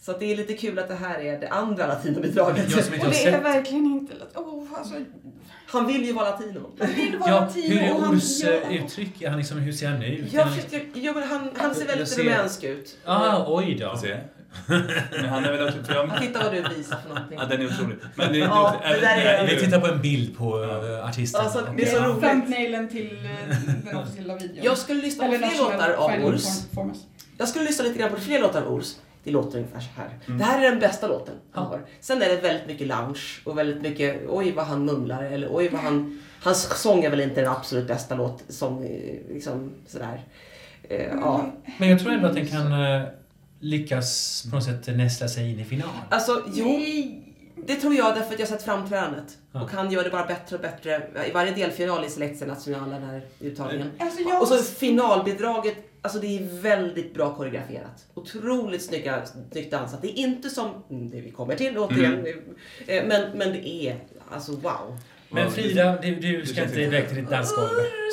så 0.00 0.12
det 0.18 0.32
är 0.32 0.36
lite 0.36 0.54
kul 0.54 0.78
att 0.78 0.88
det 0.88 0.94
här 0.94 1.18
är 1.20 1.40
det 1.40 1.48
andra 1.48 1.86
latinobidraget. 1.86 2.70
Jag 2.70 2.84
som 2.84 2.94
inte 2.94 3.06
Och 3.06 3.12
det 3.12 3.24
är 3.26 3.42
verkligen 3.42 3.84
inte... 3.86 4.14
lat- 4.14 4.36
Oh, 4.36 4.66
alltså, 4.78 4.94
Han 5.66 5.86
vill 5.86 6.04
ju 6.04 6.12
vara 6.12 6.30
latino. 6.30 6.70
han 6.80 6.88
vill 6.94 7.18
vara 7.18 7.30
Ja, 7.30 7.40
latino 7.40 7.74
hur 7.74 7.82
är 7.82 8.00
han 8.00 8.14
Ors 8.16 8.44
eh, 8.44 8.72
uttryck? 8.84 9.22
Är 9.22 9.28
han 9.28 9.38
liksom, 9.38 9.58
hur 9.58 9.72
ser 9.72 9.88
han 9.88 10.02
ut? 10.02 10.32
Jag 10.32 10.44
han- 10.44 10.54
försökte, 10.54 10.80
jo, 10.94 11.12
men 11.14 11.22
han, 11.28 11.50
han 11.56 11.74
ser 11.74 11.86
väldigt 11.86 12.08
ser- 12.08 12.22
rumänsk 12.22 12.64
ut. 12.64 12.96
Ah, 13.04 13.44
oj 13.48 13.74
då. 13.80 13.98
Men 15.12 15.24
han 15.28 15.44
är 15.44 15.52
väl 15.52 15.68
också... 15.68 15.82
För 15.84 15.94
jag, 15.94 16.20
Titta 16.20 16.42
vad 16.44 16.52
du 16.52 16.62
visar 16.76 16.96
för 16.96 17.08
någonting. 17.08 17.38
ja, 17.40 17.44
den 17.44 17.60
är 17.60 17.66
otrolig. 17.66 17.96
Men 18.14 18.32
det, 18.32 18.38
Ja, 18.38 18.80
det, 18.82 18.94
det 18.94 19.00
där 19.00 19.16
är- 19.16 19.46
Vi 19.46 19.60
tittar 19.60 19.80
på 19.80 19.86
en 19.86 20.00
bild 20.02 20.36
på 20.38 20.58
uh, 20.58 21.04
artisten. 21.08 21.40
Alltså, 21.40 21.68
det 21.76 21.82
är 21.82 21.86
så 21.98 22.04
roligt. 22.04 22.22
Thumbnailen 22.30 22.88
till 22.88 23.18
eh, 23.24 23.56
den 23.84 23.96
officiella 23.96 24.34
videon. 24.36 24.58
Jag 24.62 24.78
skulle 24.78 25.02
lyssna 25.02 25.26
på 25.26 25.34
Eller 25.34 25.48
fler 25.48 25.58
låtar 25.58 25.90
av 25.92 26.10
formas. 26.74 27.06
Jag 27.38 27.48
skulle 27.48 27.64
lyssna 27.64 27.84
lite 27.84 27.98
grann 27.98 28.10
på 28.10 28.20
fler 28.20 28.40
låtar 28.40 28.62
av 28.62 28.78
Urs. 28.78 28.86
Det 29.24 29.30
låter 29.30 29.58
ungefär 29.58 29.80
så 29.80 29.88
här. 29.96 30.10
Mm. 30.26 30.38
Det 30.38 30.44
här 30.44 30.64
är 30.64 30.70
den 30.70 30.80
bästa 30.80 31.06
låten 31.08 31.34
han 31.52 31.64
Ja. 31.64 31.70
har. 31.70 31.80
Sen 32.00 32.22
är 32.22 32.28
det 32.28 32.36
väldigt 32.36 32.66
mycket 32.66 32.86
lounge 32.86 33.20
och 33.44 33.58
väldigt 33.58 33.82
mycket 33.82 34.22
oj 34.28 34.52
vad 34.52 34.64
han 34.66 34.84
mumlar 34.84 35.22
eller 35.22 35.48
oj 35.50 35.68
vad 35.68 35.80
han... 35.80 36.22
Hans 36.42 36.80
sång 36.82 37.04
är 37.04 37.10
väl 37.10 37.20
inte 37.20 37.40
den 37.40 37.50
absolut 37.50 37.88
bästa 37.88 38.14
låt 38.14 38.42
som 38.48 38.82
liksom 39.30 39.72
sådär. 39.86 40.24
Eh, 40.88 41.06
ja. 41.06 41.52
Men 41.78 41.88
jag 41.88 42.00
tror 42.00 42.12
ändå 42.12 42.28
att 42.28 42.34
den 42.34 42.46
kan 42.46 42.72
eh, 42.72 43.02
lyckas 43.60 44.42
på 44.50 44.56
något 44.56 44.64
sätt 44.64 44.96
nästla 44.96 45.28
sig 45.28 45.50
in 45.52 45.60
i 45.60 45.64
final. 45.64 45.88
Alltså 46.10 46.42
jo, 46.54 46.64
Nej. 46.66 47.22
det 47.66 47.74
tror 47.74 47.94
jag 47.94 48.14
därför 48.14 48.32
att 48.34 48.40
jag 48.40 48.46
har 48.46 48.52
sett 48.56 48.62
framträdandet. 48.64 49.38
Ja. 49.52 49.62
Och 49.62 49.70
han 49.70 49.90
gör 49.90 50.04
det 50.04 50.10
bara 50.10 50.26
bättre 50.26 50.56
och 50.56 50.62
bättre. 50.62 51.02
I 51.28 51.32
varje 51.32 51.52
delfinal 51.54 52.04
i 52.04 52.08
Selectia 52.08 52.46
National, 52.46 52.90
den 52.90 53.02
här 53.02 53.22
uttagningen. 53.40 53.90
Alltså 53.98 54.20
jag... 54.22 54.42
Och 54.42 54.48
så 54.48 54.56
finalbidraget, 54.58 55.76
alltså 56.04 56.18
det 56.18 56.38
är 56.38 56.60
väldigt 56.62 57.14
bra 57.14 57.34
koreograferat. 57.34 58.06
Otroligt 58.14 58.82
snygga, 58.82 59.22
snyggt 59.52 59.70
dansat. 59.70 60.02
Det 60.02 60.08
är 60.08 60.22
inte 60.22 60.50
som 60.50 60.70
mm, 60.90 61.10
det 61.10 61.20
vi 61.20 61.30
kommer 61.30 61.56
till 61.56 61.78
återigen. 61.78 62.26
Eh, 62.86 63.04
Men, 63.04 63.38
men 63.38 63.52
det 63.52 63.68
är, 63.68 63.96
alltså 64.30 64.52
wow. 64.52 64.98
Men 65.30 65.50
Frida, 65.50 65.96
du, 66.02 66.14
du 66.14 66.46
ska 66.46 66.62
inte 66.62 66.74
direkt 66.74 67.08
till 67.08 67.18
ditt 67.18 67.30
dansgolv. 67.30 67.68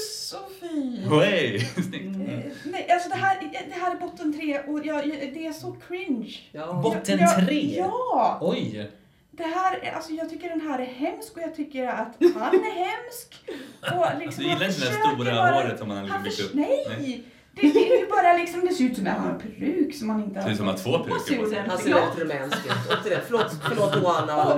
Sofie. 0.10 1.10
Hey, 1.10 1.60
snyggt. 1.90 2.30
Eh, 2.30 2.52
Nej, 2.72 2.88
alltså 2.90 3.10
det 3.10 3.16
här, 3.16 3.40
det 3.70 3.74
här 3.82 3.96
är 3.96 4.00
botten 4.00 4.34
tre 4.40 4.60
och 4.60 4.86
jag, 4.86 5.08
det 5.34 5.48
är 5.48 5.54
så 5.54 5.76
cringe. 5.88 6.36
Ja. 6.52 6.74
Botten 6.84 7.20
Jag- 7.20 7.46
tre? 7.48 7.76
Ja! 7.78 8.38
Oj! 8.42 8.92
Det 9.32 9.44
här, 9.44 9.80
är- 9.82 9.92
alltså 9.92 10.12
jag 10.14 10.30
tycker 10.30 10.50
den 10.50 10.62
här 10.62 10.80
är 10.80 10.86
hemsk 10.86 11.38
och 11.38 11.44
jag 11.44 11.56
tycker 11.56 11.88
att 11.88 12.16
han 12.36 12.56
är 12.56 12.86
hemsk. 12.86 13.40
Och 13.82 14.20
liksom, 14.20 14.44
Du 14.44 14.50
gillar 14.50 14.66
inte 14.68 14.80
det 14.80 15.14
stora 15.16 15.52
håret 15.52 15.80
som 15.80 15.90
han 15.90 15.98
har 16.00 16.08
han 16.08 16.24
byggt 16.24 16.40
upp? 16.40 16.54
Nej! 16.54 16.86
Nej. 17.00 17.24
Det, 17.56 17.62
det 17.74 17.94
är 17.94 18.00
ju 18.00 18.08
bara 18.08 18.34
liksom, 18.38 18.62
det 18.62 18.74
ser 18.74 18.84
ut 18.84 18.96
som 18.98 19.08
att 19.08 19.14
han 19.14 19.24
har 19.24 19.32
en 19.34 19.40
peruk 19.40 19.96
som 19.96 20.10
han 20.10 20.24
inte 20.24 20.42
Ser 20.42 20.52
ut 20.52 20.58
som 20.58 20.68
att 20.68 20.84
han 20.84 20.94
har 20.94 21.00
två 21.00 21.06
peruker. 21.06 21.64
Han 21.68 21.78
ser 21.78 21.94
väldigt 21.94 22.20
rumänsk 22.20 22.58
ut. 22.66 23.04
Det, 23.04 23.22
förlåt, 23.28 23.52
förlåt 23.70 23.96
Johanna 23.96 24.44
och 24.44 24.52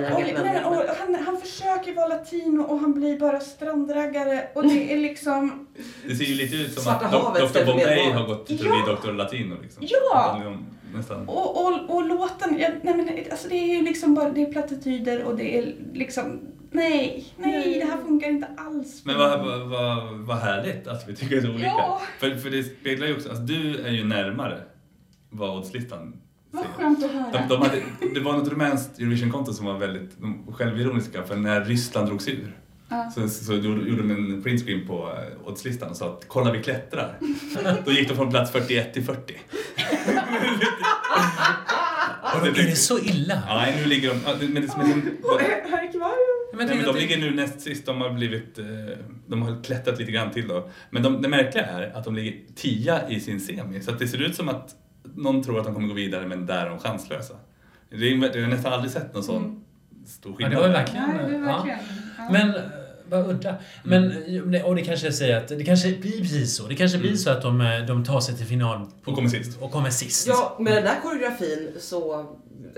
Och, 0.66 0.74
och, 0.78 0.89
och 0.89 0.96
han, 1.00 1.16
han 1.26 1.38
försöker 1.38 1.96
vara 1.96 2.08
latino 2.08 2.62
och 2.64 2.80
han 2.80 2.94
blir 2.94 3.20
bara 3.20 3.39
strandraggare 3.39 4.48
och 4.56 4.64
det 4.64 4.94
är 4.94 4.98
liksom... 4.98 5.68
Det 6.08 6.16
ser 6.16 6.26
ju 6.26 6.36
lite 6.36 6.56
ut 6.56 6.74
som 6.74 6.84
Svarta 6.84 7.06
att 7.06 7.12
havet 7.24 7.54
Dr. 7.54 7.66
Bombay 7.66 8.12
har 8.12 8.28
gått 8.28 8.48
till 8.48 8.56
att 8.72 8.78
Ja. 8.78 8.96
bli 9.04 9.12
Dr. 9.12 9.18
Latino 9.18 9.56
liksom. 9.62 9.84
Ja. 9.89 10.54
Nästan. 10.96 11.30
Och, 11.30 11.66
och, 11.66 11.96
och 11.96 12.08
låten, 12.08 12.60
ja, 12.60 12.68
nej 12.82 12.96
men 12.96 13.10
alltså 13.32 13.48
det 13.50 13.56
är 13.56 13.76
ju 13.76 13.82
liksom 13.82 14.16
bara, 14.16 14.30
det 14.30 14.41
är 14.41 14.52
plattityder 14.52 15.24
och 15.24 15.36
det 15.38 15.58
är 15.58 15.76
liksom, 15.94 16.39
nej, 16.74 17.26
nej, 17.38 17.80
det 17.80 17.86
här 17.86 17.97
funkar 18.07 18.30
inte 18.30 18.47
alls. 18.57 19.01
Men 19.05 19.17
vad, 19.17 19.45
vad, 19.45 19.59
vad, 19.69 20.13
vad 20.13 20.38
härligt 20.38 20.88
att 20.88 21.05
vi 21.09 21.15
tycker 21.15 21.41
så 21.41 21.49
olika. 21.49 21.65
Ja. 21.67 22.01
För, 22.19 22.36
för 22.36 22.49
det 22.49 22.63
speglar 22.63 23.07
ju 23.07 23.15
också, 23.15 23.30
alltså, 23.30 23.43
du 23.43 23.78
är 23.86 23.91
ju 23.91 24.03
närmare 24.05 24.61
vad 25.30 25.57
oddslistan 25.57 26.15
Vad 26.51 26.65
skönt 26.65 27.03
att 27.05 27.11
höra. 27.11 27.32
De, 27.32 27.47
de 27.47 27.61
hade, 27.61 27.82
det 28.13 28.19
var 28.19 28.34
något 28.34 28.47
rumänskt 28.49 28.99
Eurovision-konto 28.99 29.53
som 29.53 29.65
var 29.65 29.78
väldigt 29.78 30.11
självironiska 30.51 31.24
för 31.24 31.36
när 31.36 31.65
Ryssland 31.65 32.07
drogs 32.07 32.28
ur 32.28 32.57
Ja. 32.89 33.11
så, 33.15 33.30
så 33.30 33.53
gjorde 33.53 33.89
gjorde 33.89 34.01
de 34.01 34.11
en 34.11 34.43
printscreen 34.43 34.88
på 34.88 34.93
eh, 35.09 35.47
oddslistan 35.47 35.89
och 35.89 35.97
sa 35.97 36.05
att 36.09 36.26
kolla 36.28 36.51
vi 36.51 36.63
klättrar. 36.63 37.19
Då 37.86 37.91
gick 37.91 38.09
de 38.09 38.15
från 38.15 38.30
plats 38.30 38.51
41 38.51 38.93
till 38.93 39.03
40. 39.03 39.34
Och 42.41 42.47
är 42.47 42.51
det 42.53 42.76
så 42.76 42.99
illa? 42.99 43.41
Ja, 43.47 43.55
nej, 43.55 43.76
nu 43.82 43.86
ligger 43.86 44.09
de... 44.09 44.19
ja, 44.26 44.34
det- 44.39 44.47
Men 44.47 44.61
det 44.61 44.67
Men 46.58 46.68
Nej, 46.68 46.76
men 46.76 46.80
att 46.80 46.86
de 46.86 46.93
det- 46.93 46.99
ligger 47.08 47.18
nu 47.18 47.36
näst 47.36 47.62
sist, 47.62 47.86
de 47.86 48.01
har 48.01 48.10
blivit, 48.10 48.60
eh, 48.60 48.66
de 49.28 49.41
har 49.41 49.64
klättrat 49.64 49.99
lite 49.99 50.12
grann 50.12 50.32
till 50.32 50.47
då. 50.47 50.70
Men 50.89 51.04
de, 51.04 51.22
det 51.22 51.28
märkliga 51.30 51.66
är 51.66 51.91
att 51.97 52.04
de 52.04 52.16
ligger 52.16 52.34
tia 52.56 53.10
i 53.10 53.20
sin 53.20 53.39
semi, 53.39 53.82
så 53.82 53.91
att 53.91 53.99
det 53.99 54.08
ser 54.08 54.22
ut 54.22 54.36
som 54.36 54.49
att 54.49 54.76
någon 55.16 55.43
tror 55.43 55.60
att 55.60 55.66
de 55.66 55.74
kommer 55.76 55.88
gå 55.88 55.93
vidare 55.93 56.28
men 56.28 56.45
där 56.45 56.66
är 56.66 56.70
de 56.70 56.80
chanslösa. 56.80 57.34
Det 57.89 57.95
är, 57.95 58.36
jag 58.38 58.41
har 58.43 58.49
nästan 58.49 58.74
aldrig 58.74 58.91
sett 58.91 59.14
någon 59.14 59.24
sån 59.24 59.64
stor 60.06 60.32
Ja, 60.32 60.36
skillnad. 60.38 60.51
det 60.64 60.68
var 60.68 60.74
verkligen... 60.74 61.08
Nej, 61.10 61.18
det 61.30 61.36
är 61.36 61.39
ja. 61.39 61.45
verkligen. 61.56 61.80
Ja. 62.18 62.30
Men 62.32 62.54
vad 63.14 63.30
udda. 63.30 63.55
Men, 63.84 64.11
eh, 64.53 64.66
och 64.66 64.76
det 64.76 64.82
kanske 64.82 65.11
säger 65.11 65.38
att 65.38 65.47
det 65.47 65.64
kanske 65.64 65.91
blir 65.91 66.20
precis 66.22 66.55
så. 66.55 66.68
Det 66.68 66.76
kanske 66.76 66.97
blir 66.97 67.16
så 67.16 67.30
att 67.30 67.41
de, 67.41 67.61
eh, 67.61 67.86
de 67.88 68.03
tar 68.05 68.20
sig 68.20 68.38
till 68.38 68.45
final 68.45 68.88
Och 69.05 69.16
kommer 69.16 69.30
sist. 69.30 69.61
och 69.61 69.72
kommer 69.72 69.89
sist. 69.89 70.28
Ja, 70.28 70.57
med 70.59 70.74
den 70.76 70.84
där 70.84 70.99
koreografin 71.01 71.72
så, 71.80 72.26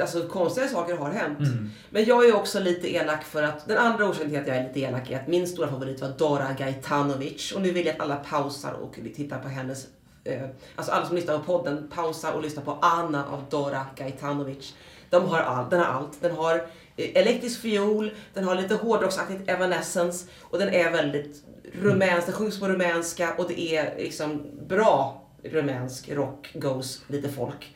alltså 0.01 0.27
konstiga 0.27 0.67
saker 0.67 0.97
har 0.97 1.11
hänt. 1.11 1.39
Mm. 1.39 1.69
Men 1.89 2.05
jag 2.05 2.29
är 2.29 2.36
också 2.36 2.59
lite 2.59 2.95
elak 2.95 3.23
för 3.23 3.43
att, 3.43 3.67
den 3.67 3.77
andra 3.77 4.09
orsaken 4.09 4.29
till 4.29 4.39
att 4.39 4.47
jag 4.47 4.57
är 4.57 4.67
lite 4.67 4.79
elak 4.79 5.11
är 5.11 5.19
att 5.19 5.27
min 5.27 5.47
stora 5.47 5.67
favorit 5.67 6.01
var 6.01 6.09
Dora 6.17 6.47
Gaitanovic. 6.57 7.51
Och 7.51 7.61
nu 7.61 7.71
vill 7.71 7.86
jag 7.86 7.95
att 7.95 8.01
alla 8.01 8.15
pausar 8.15 8.71
och 8.73 8.95
tittar 9.15 9.39
på 9.39 9.47
hennes, 9.47 9.88
eh, 10.23 10.41
alltså 10.75 10.91
alla 10.91 11.05
som 11.05 11.15
lyssnar 11.15 11.38
på 11.38 11.43
podden, 11.43 11.88
pausar 11.95 12.31
och 12.31 12.41
lyssnar 12.41 12.63
på 12.63 12.77
Anna 12.81 13.25
av 13.25 13.43
Dora 13.49 13.86
Gaitanovic. 13.95 14.73
De 15.09 15.29
har 15.29 15.39
all, 15.39 15.69
den 15.69 15.79
har 15.79 15.86
allt. 15.86 16.21
Den 16.21 16.36
har 16.36 16.67
elektrisk 16.97 17.61
fiol, 17.61 18.11
den 18.33 18.43
har 18.43 18.55
lite 18.55 18.75
hårdrocksaktigt 18.75 19.49
Evanescence 19.49 20.27
och 20.41 20.59
den 20.59 20.69
är 20.69 20.91
väldigt 20.91 21.43
rumänsk, 21.81 22.27
den 22.27 22.35
sjungs 22.35 22.59
på 22.59 22.67
rumänska 22.67 23.33
och 23.37 23.47
det 23.47 23.75
är 23.75 23.97
liksom 23.97 24.45
bra 24.67 25.27
rumänsk 25.43 26.09
rock, 26.09 26.51
goes 26.53 27.01
lite 27.07 27.29
folk 27.29 27.75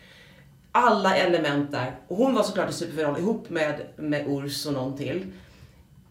alla 0.72 1.16
element 1.16 1.72
där. 1.72 1.96
Och 2.08 2.18
hon 2.18 2.34
var 2.34 2.44
såklart 2.44 2.70
i 2.70 2.74
superfinal 2.74 3.20
ihop 3.20 3.50
med, 3.50 3.82
med 3.96 4.28
Urs 4.28 4.66
och 4.66 4.74
någon 4.74 4.98
till. 4.98 5.32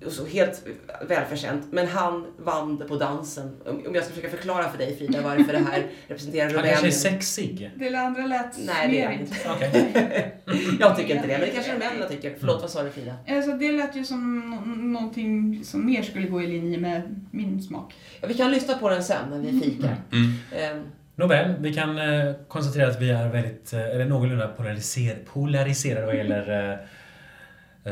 Och 0.06 0.12
så 0.12 0.26
helt 0.26 0.66
välförtjänt. 1.08 1.66
Men 1.70 1.86
han 1.88 2.26
vann 2.38 2.78
det 2.78 2.84
på 2.84 2.96
dansen. 2.96 3.56
Om 3.66 3.94
jag 3.94 4.04
ska 4.04 4.14
försöka 4.14 4.36
förklara 4.36 4.68
för 4.70 4.78
dig 4.78 4.96
Frida 4.96 5.22
varför 5.22 5.52
det 5.52 5.58
här 5.58 5.86
representerar 6.08 6.44
Han 6.44 6.52
kanske 6.54 6.70
är 6.70 6.76
Rumänien. 6.76 6.92
sexig. 6.92 7.70
Det 7.76 7.94
andra 7.94 8.26
lät 8.26 8.58
Nej, 8.66 8.88
det 8.90 9.00
är 9.02 9.12
inte. 9.12 9.34
Okej. 9.50 10.34
Jag 10.80 10.96
tycker 10.96 11.14
inte 11.14 11.26
det, 11.26 11.32
men 11.38 11.40
det 11.48 11.54
kanske 11.54 11.74
rumänerna 11.74 12.06
tycker. 12.08 12.34
Förlåt, 12.38 12.60
vad 12.60 12.70
sa 12.70 12.82
du 12.82 12.90
Frida? 12.90 13.14
Alltså, 13.28 13.52
det 13.52 13.72
lät 13.72 13.96
ju 13.96 14.04
som 14.04 14.50
nå- 14.50 14.72
någonting 15.00 15.64
som 15.64 15.86
mer 15.86 16.02
skulle 16.02 16.26
gå 16.26 16.42
i 16.42 16.46
linje 16.46 16.78
med 16.78 17.26
min 17.30 17.62
smak. 17.62 17.94
Ja, 18.20 18.28
vi 18.28 18.34
kan 18.34 18.50
lyssna 18.50 18.74
på 18.78 18.88
den 18.90 19.04
sen 19.04 19.30
när 19.30 19.38
vi 19.38 19.60
fikar. 19.60 19.96
Mm. 20.12 20.32
Ehm, 20.76 20.84
Nåväl, 21.14 21.54
vi 21.60 21.74
kan 21.74 21.98
eh, 21.98 22.34
konstatera 22.48 22.88
att 22.88 23.00
vi 23.02 23.10
är 23.10 23.28
väldigt, 23.28 23.72
eh, 23.72 23.80
eller 23.86 24.04
någorlunda 24.04 24.48
polariser, 24.48 25.18
polariserade 25.32 26.06
vad 26.06 26.16
gäller 26.16 26.70
eh, 26.72 26.78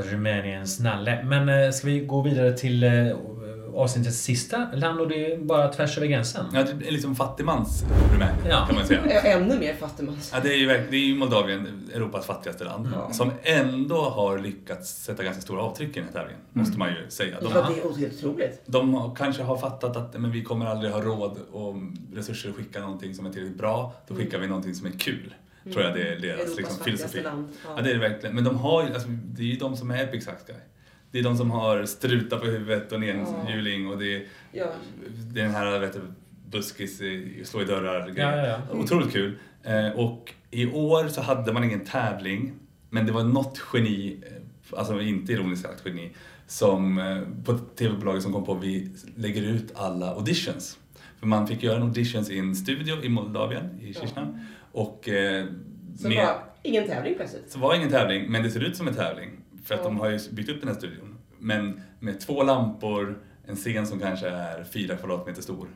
Rumäniens 0.02 0.80
nalle. 0.80 1.24
Men 1.24 1.48
eh, 1.48 1.70
ska 1.70 1.86
vi 1.86 2.00
gå 2.00 2.22
vidare 2.22 2.52
till 2.52 2.82
eh, 2.84 2.90
avsnittets 3.74 4.16
sista 4.18 4.66
land 4.74 5.00
och 5.00 5.08
det 5.08 5.32
är 5.32 5.38
bara 5.38 5.68
tvärs 5.72 5.96
över 5.98 6.06
gränsen. 6.06 6.46
Ja, 6.54 6.62
det 6.62 6.86
är 6.86 6.92
liksom 6.92 7.16
fattigmans 7.16 7.84
Rumänien, 8.12 8.46
Ja. 8.50 8.66
kan 8.66 8.74
man 8.76 8.86
säga. 8.86 9.00
Ännu 9.20 9.58
mer 9.58 9.74
fattigmans. 9.74 10.30
Ja, 10.34 10.40
det 10.42 10.48
är 10.52 10.56
ju 10.56 10.66
det 10.66 10.96
är 10.96 11.00
ju 11.00 11.14
Moldavien, 11.16 11.90
Europas 11.94 12.26
fattigaste 12.26 12.64
land, 12.64 12.88
som 13.12 13.30
ändå 13.42 13.96
har 14.02 14.38
lyckats 14.38 15.04
sätta 15.04 15.22
ganska 15.24 15.42
stora 15.42 15.62
avtryck 15.62 15.96
i 15.96 16.00
den 16.00 16.04
här 16.04 16.12
tävlingen, 16.12 16.40
måste 16.52 16.78
man 16.78 16.88
ju 16.88 17.10
säga. 17.10 17.36
De, 17.40 17.50
Ja, 17.54 17.68
det 17.74 17.80
är 17.88 17.98
helt 17.98 18.14
otroligt. 18.24 18.62
de 18.66 19.14
kanske 19.18 19.42
har 19.42 19.56
fattat 19.56 19.96
att 19.96 20.20
men 20.20 20.30
vi 20.30 20.42
kommer 20.44 20.66
aldrig 20.66 20.92
ha 20.92 21.00
råd 21.02 21.38
och 21.52 21.74
resurser 22.14 22.48
att 22.50 22.56
skicka 22.56 22.80
någonting 22.80 23.14
som 23.14 23.26
är 23.26 23.30
tillräckligt 23.30 23.58
bra, 23.58 23.92
då 24.08 24.14
skickar 24.14 24.38
vi 24.38 24.46
någonting 24.46 24.74
som 24.74 24.86
är 24.86 24.90
kul. 24.90 25.34
Tror 25.72 25.84
jag 25.84 25.94
det 25.94 26.02
är 26.02 26.04
deras 26.20 26.22
Mm. 26.22 26.34
Europas 26.40 26.56
liksom, 26.58 26.84
filosofi. 26.84 27.22
land. 27.22 27.48
Ja. 27.64 27.70
Ja, 27.76 27.82
det 27.82 27.90
är 27.90 27.94
det 27.94 28.00
verkligen. 28.00 28.34
Men 28.34 28.44
de 28.44 28.56
har 28.56 28.86
ju, 28.86 28.94
alltså, 28.94 29.08
det 29.08 29.42
är 29.42 29.46
ju 29.46 29.56
de 29.56 29.76
som 29.76 29.90
är 29.90 30.04
Epic 30.04 30.24
Sax 30.24 30.46
Guy. 30.46 30.56
Det 31.10 31.18
är 31.18 31.22
de 31.22 31.36
som 31.36 31.50
har 31.50 31.84
strutar 31.84 32.38
på 32.38 32.46
huvudet 32.46 32.92
och 32.92 33.04
enhjuling 33.04 33.88
och 33.88 33.98
det 33.98 34.16
är, 34.16 34.24
Ja. 34.52 34.66
det 35.32 35.40
är 35.40 35.44
den 35.44 35.54
här 35.54 35.78
vet 35.78 35.92
du, 35.92 36.00
buskis, 36.50 37.00
slå 37.44 37.62
i 37.62 37.64
dörrar 37.64 38.12
Ja, 38.16 38.36
ja, 38.36 38.46
ja. 38.46 38.78
Otroligt 38.78 39.12
kul. 39.12 39.38
Eh, 39.62 39.88
och 39.90 40.34
i 40.50 40.66
år 40.72 41.08
så 41.08 41.20
hade 41.20 41.52
man 41.52 41.64
ingen 41.64 41.84
tävling, 41.84 42.52
men 42.90 43.06
det 43.06 43.12
var 43.12 43.24
något 43.24 43.60
geni, 43.72 44.20
eh, 44.26 44.78
alltså 44.78 45.00
inte 45.00 45.32
ironiskt 45.32 45.62
sagt 45.66 45.82
geni, 45.86 46.10
som 46.46 46.98
eh, 46.98 47.18
på 47.44 47.58
tv-bolaget 47.58 48.22
som 48.22 48.32
kom 48.32 48.44
på 48.44 48.54
vi 48.54 48.90
lägger 49.16 49.42
ut 49.42 49.72
alla 49.74 50.06
auditions. 50.14 50.78
För 51.18 51.26
man 51.26 51.46
fick 51.46 51.62
göra 51.62 51.76
en 51.76 51.82
auditions 51.82 52.30
i 52.30 52.38
en 52.38 52.56
studio 52.56 53.04
i 53.04 53.08
Moldavien, 53.08 53.80
i 53.80 53.94
Chisinau. 53.94 54.38
Och 54.76 55.08
eh, 55.08 55.44
Så 55.98 56.08
med- 56.08 56.16
bara, 56.16 56.42
ingen 56.62 56.86
tävling 56.88 57.14
plötsligt. 57.14 57.50
så 57.50 57.58
var 57.58 57.70
det 57.70 57.76
ingen 57.76 57.90
tävling, 57.90 58.30
men 58.30 58.42
det 58.42 58.50
ser 58.50 58.60
ut 58.64 58.76
som 58.76 58.88
en 58.88 58.94
tävling. 58.94 59.30
För 59.64 59.74
att 59.74 59.80
Ja. 59.80 59.84
de 59.88 60.00
har 60.00 60.10
ju 60.10 60.18
byggt 60.32 60.48
upp 60.50 60.60
den 60.60 60.68
här 60.68 60.76
studion. 60.76 61.18
Men 61.38 61.80
med 62.00 62.20
två 62.20 62.42
lampor, 62.42 63.18
en 63.46 63.56
scen 63.56 63.86
som 63.86 64.00
kanske 64.00 64.28
är 64.28 64.64
fyra 64.64 64.96
kvadratmeter 64.96 65.42
stor. 65.42 65.68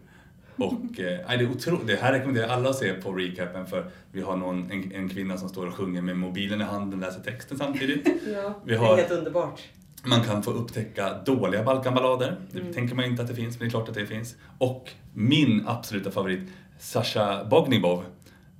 Och 0.56 1.00
eh, 1.00 1.18
det 1.28 1.44
är 1.44 1.50
otroligt. 1.50 1.86
Det 1.86 1.96
här 1.96 2.12
rekommenderar 2.12 2.46
jag 2.48 2.56
alla 2.56 2.70
att 2.70 2.76
se 2.76 2.92
på 2.92 3.12
recapen 3.12 3.66
för 3.66 3.90
vi 4.12 4.20
har 4.22 4.36
någon, 4.36 4.70
en, 4.70 4.92
en 4.92 5.08
kvinna 5.08 5.36
som 5.36 5.48
står 5.48 5.66
och 5.66 5.74
sjunger 5.74 6.02
med 6.02 6.16
mobilen 6.16 6.60
i 6.60 6.64
handen 6.64 6.98
och 7.02 7.06
läser 7.06 7.20
texten 7.20 7.58
samtidigt. 7.58 8.08
Ja, 8.34 8.54
Vi 8.64 8.72
Det 8.72 8.78
har- 8.78 8.92
är 8.92 8.96
helt 8.96 9.10
underbart. 9.12 9.60
Man 10.04 10.20
kan 10.22 10.42
få 10.42 10.50
upptäcka 10.50 11.18
dåliga 11.26 11.62
Balkanballader. 11.64 12.36
Det 12.52 12.72
tänker 12.72 12.94
man 12.94 13.04
inte 13.04 13.22
att 13.22 13.28
det 13.28 13.34
finns, 13.34 13.58
men 13.58 13.68
det 13.68 13.68
är 13.68 13.70
klart 13.70 13.88
att 13.88 13.94
det 13.94 14.06
finns. 14.06 14.36
Och 14.58 14.90
min 15.14 15.64
absoluta 15.66 16.10
favorit, 16.10 16.48
Sasha 16.78 17.44
Bognibov, 17.44 18.04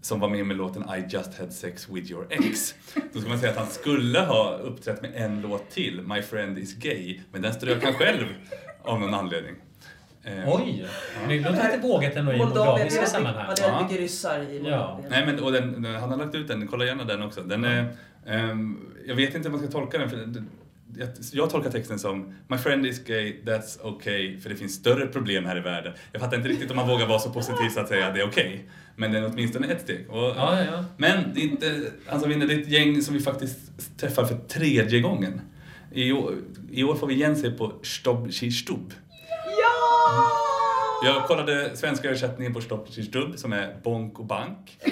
som 0.00 0.20
var 0.20 0.28
med 0.28 0.46
med 0.46 0.56
låten 0.56 0.82
I 0.82 1.04
just 1.08 1.38
had 1.38 1.52
sex 1.52 1.88
with 1.88 2.10
your 2.12 2.26
ex. 2.30 2.74
Då 3.12 3.20
ska 3.20 3.28
man 3.28 3.38
säga 3.38 3.52
att 3.52 3.58
han 3.58 3.66
skulle 3.66 4.20
ha 4.20 4.56
uppträtt 4.56 5.02
med 5.02 5.10
en 5.14 5.40
låt 5.40 5.70
till, 5.70 6.02
My 6.02 6.22
friend 6.22 6.58
is 6.58 6.74
gay, 6.74 7.20
men 7.32 7.42
den 7.42 7.52
strök 7.54 7.84
han 7.84 7.94
själv 7.94 8.24
av 8.82 9.00
någon 9.00 9.14
anledning. 9.14 9.54
Eh, 10.24 10.32
Oj! 10.54 10.86
Det 11.28 11.40
låter 11.40 11.64
lite 11.64 11.78
vågat 11.78 12.16
ändå 12.16 12.32
i 12.32 12.38
moldaviska 12.38 13.02
är 13.02 13.06
sammanhang. 13.06 13.46
ja, 13.48 13.54
det 13.56 13.62
är 13.62 13.82
mycket 13.82 13.98
ryssar 13.98 14.42
i 14.42 14.60
Moldavien. 14.62 15.10
Nej 15.10 15.26
men 15.26 15.40
och 15.40 15.52
den, 15.52 15.84
han 15.84 16.10
har 16.10 16.16
lagt 16.16 16.34
ut 16.34 16.48
den, 16.48 16.66
kolla 16.68 16.84
gärna 16.84 17.04
den 17.04 17.22
också. 17.22 17.42
Den 17.42 17.64
är, 17.64 17.96
ehm, 18.26 18.78
jag 19.06 19.14
vet 19.14 19.34
inte 19.34 19.48
hur 19.48 19.56
man 19.56 19.60
ska 19.60 19.78
tolka 19.78 19.98
den. 19.98 20.10
För 20.10 20.16
den 20.16 20.48
jag, 20.98 21.08
jag 21.32 21.50
tolkar 21.50 21.70
texten 21.70 21.98
som 21.98 22.34
My 22.48 22.58
friend 22.58 22.86
is 22.86 23.04
gay, 23.04 23.42
that's 23.44 23.82
okay, 23.82 24.40
för 24.40 24.50
det 24.50 24.56
finns 24.56 24.74
större 24.74 25.06
problem 25.06 25.44
här 25.44 25.56
i 25.56 25.60
världen. 25.60 25.92
Jag 26.12 26.20
fattar 26.20 26.36
inte 26.36 26.48
riktigt 26.48 26.70
om 26.70 26.76
man 26.76 26.88
vågar 26.88 27.06
vara 27.06 27.18
så 27.18 27.30
positiv 27.30 27.68
så 27.68 27.80
att 27.80 27.88
säga 27.88 28.06
att 28.06 28.14
det 28.14 28.20
är 28.20 28.28
okej. 28.28 28.68
Men 28.96 29.12
det 29.12 29.18
är 29.18 29.26
åtminstone 29.26 29.66
ett 29.66 29.80
steg. 29.80 30.10
Och, 30.10 30.16
Ja, 30.16 30.34
ja, 30.36 30.64
ja. 30.72 30.84
Men 30.96 31.34
det 31.34 31.40
är 31.40 31.44
inte, 31.44 31.92
vinner, 32.26 32.46
det 32.46 32.54
är 32.54 32.60
ett 32.60 32.68
gäng 32.68 33.02
som 33.02 33.14
vi 33.14 33.20
faktiskt 33.20 33.58
träffar 33.98 34.24
för 34.24 34.36
tredje 34.36 35.00
gången. 35.00 35.40
I 35.92 36.12
år, 36.12 36.34
i 36.70 36.84
år 36.84 36.94
får 36.94 37.06
vi 37.06 37.14
igen 37.14 37.36
se 37.36 37.50
på 37.50 37.72
Stob 37.82 38.32
Stub. 38.32 38.92
Jag 41.04 41.26
kollade 41.26 41.76
svenska 41.76 42.08
översättningen 42.08 42.54
på 42.54 42.60
Stopp 42.60 42.88
Stub 42.90 43.38
som 43.38 43.52
är 43.52 43.76
bonk 43.82 44.18
och 44.18 44.24
bank. 44.26 44.78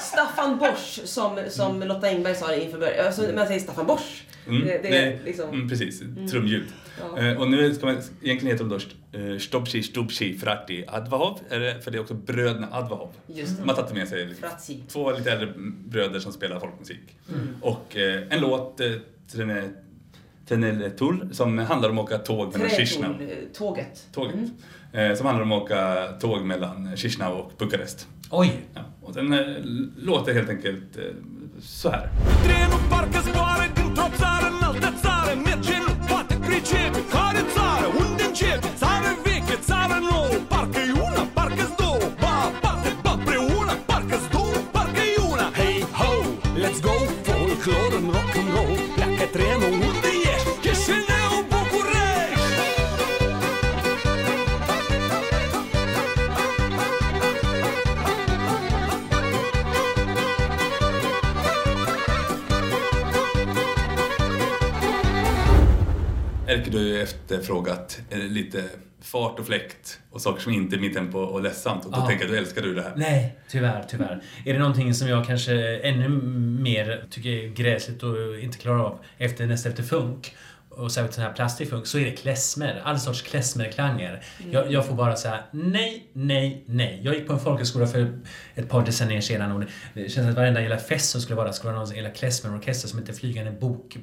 Staffan 0.00 0.58
Bosch, 0.58 1.00
som, 1.04 1.38
som 1.48 1.82
Lotta 1.82 2.06
Engberg 2.08 2.34
sa 2.34 2.54
inför 2.54 2.78
början. 2.78 3.06
Alltså, 3.06 3.22
man 3.34 3.46
säger 3.46 3.60
Staffan 3.60 3.86
Bosch. 3.86 4.24
Mm, 4.48 4.62
Det, 4.66 4.78
det 4.82 4.96
är 4.98 5.18
liksom... 5.24 5.48
mm, 5.48 5.68
precis, 5.68 6.02
trumljud. 6.30 6.64
Ja. 7.00 7.18
Eh, 7.18 7.40
och 7.40 7.50
nu 7.50 7.74
ska 7.74 7.86
man, 7.86 7.94
egentligen 8.22 8.56
heter 8.56 8.64
de 8.64 8.78
då 9.12 9.18
uh, 9.18 9.38
Stopci 9.38 9.82
Stupci 9.82 10.38
Frati 10.38 10.84
Advahov, 10.88 11.38
för 11.48 11.90
det 11.90 11.98
är 11.98 12.00
också 12.00 12.14
bröderna 12.14 12.68
Advahov. 12.72 13.12
Just 13.26 13.56
det. 13.58 13.64
Har 13.66 13.74
tagit 13.74 13.94
med 13.94 14.08
sig 14.08 14.26
liksom, 14.26 14.48
Frazzi. 14.48 14.82
två 14.88 15.12
lite 15.12 15.32
äldre 15.32 15.52
bröder 15.86 16.20
som 16.20 16.32
spelar 16.32 16.60
folkmusik. 16.60 17.00
Mm. 17.34 17.48
Och 17.60 17.96
eh, 17.96 18.22
en 18.30 18.40
låt, 18.40 18.80
eh, 18.80 18.86
Trene- 19.32 19.70
Teneletul, 20.48 21.28
som 21.32 21.58
handlar 21.58 21.90
om 21.90 21.98
att 21.98 22.04
åka 22.04 22.18
tåg 22.18 22.52
mellan 22.58 23.20
eh, 23.20 23.36
tåget. 23.52 24.06
Tåget. 24.12 24.34
Eh, 24.94 25.14
som 25.14 25.26
handlar 25.26 25.42
om 25.42 25.52
att 25.52 25.62
åka 25.62 26.06
tåg 26.20 26.44
mellan 26.44 26.96
Chisinau 26.96 27.32
och 27.32 27.52
Bukarest. 27.58 28.08
Oi! 28.30 28.52
Ja, 28.74 28.80
och 29.02 29.14
den 29.14 29.32
eh, 29.32 29.40
låter 29.96 30.34
helt 30.34 30.50
enkelt 30.50 30.96
eh, 30.96 31.02
så 31.60 31.90
här. 31.90 32.08
Trenu 32.44 32.74
Erke, 66.54 66.70
du 66.70 66.76
har 66.78 66.84
ju 66.84 67.02
efterfrågat 67.02 68.00
eh, 68.10 68.18
lite 68.18 68.64
fart 69.00 69.38
och 69.38 69.46
fläkt 69.46 70.00
och 70.10 70.20
saker 70.20 70.42
som 70.42 70.52
inte 70.52 70.76
är 70.76 70.80
mitt 70.80 70.94
tempo 70.94 71.18
och 71.18 71.42
ledsamt. 71.42 71.84
Och 71.84 71.92
då 71.92 71.98
Ja. 71.98 72.06
tänker 72.06 72.24
jag, 72.24 72.32
då 72.34 72.38
älskar 72.38 72.62
du 72.62 72.74
det 72.74 72.82
här. 72.82 72.92
Nej, 72.96 73.38
tyvärr, 73.48 73.84
tyvärr. 73.88 74.22
Är 74.44 74.52
det 74.52 74.58
någonting 74.58 74.94
som 74.94 75.08
jag 75.08 75.26
kanske 75.26 75.76
ännu 75.78 76.08
mer 76.62 77.04
tycker 77.10 77.30
är 77.30 77.48
gräsligt 77.48 78.02
och 78.02 78.38
inte 78.40 78.58
klarar 78.58 78.78
av 78.84 78.98
efter 79.18 79.46
nästa 79.46 79.68
efter 79.68 79.82
funk 79.82 80.36
och 80.68 80.92
särskilt 80.92 81.14
sån 81.14 81.24
här 81.24 81.32
plastig 81.32 81.68
funk 81.70 81.86
så 81.86 81.98
är 81.98 82.04
det 82.04 82.10
klezmer. 82.10 82.80
All 82.84 83.00
sorts 83.00 83.22
klezmerklanger. 83.22 84.22
Jag, 84.50 84.72
jag 84.72 84.86
får 84.86 84.94
bara 84.94 85.16
säga 85.16 85.44
nej, 85.50 86.06
nej, 86.12 86.64
nej. 86.66 87.00
Jag 87.04 87.14
gick 87.14 87.26
på 87.26 87.32
en 87.32 87.40
folkhögskola 87.40 87.86
för 87.86 88.18
ett 88.54 88.68
par 88.68 88.84
decennier 88.86 89.20
sedan 89.20 89.52
och 89.52 89.60
det, 89.60 89.66
det 89.94 90.08
känns 90.08 90.28
att 90.28 90.36
varenda 90.36 90.60
jävla 90.60 90.78
fest 90.78 91.10
som 91.10 91.20
skulle 91.20 91.36
vara 91.36 91.46
där 91.46 91.52
skulle 91.52 91.72
vara 91.72 91.84
någon 91.84 91.94
jävla 91.94 92.10
klezmerorkester 92.10 92.88
som 92.88 92.98
heter 92.98 93.12
Flygande 93.12 93.50
bok 93.50 93.96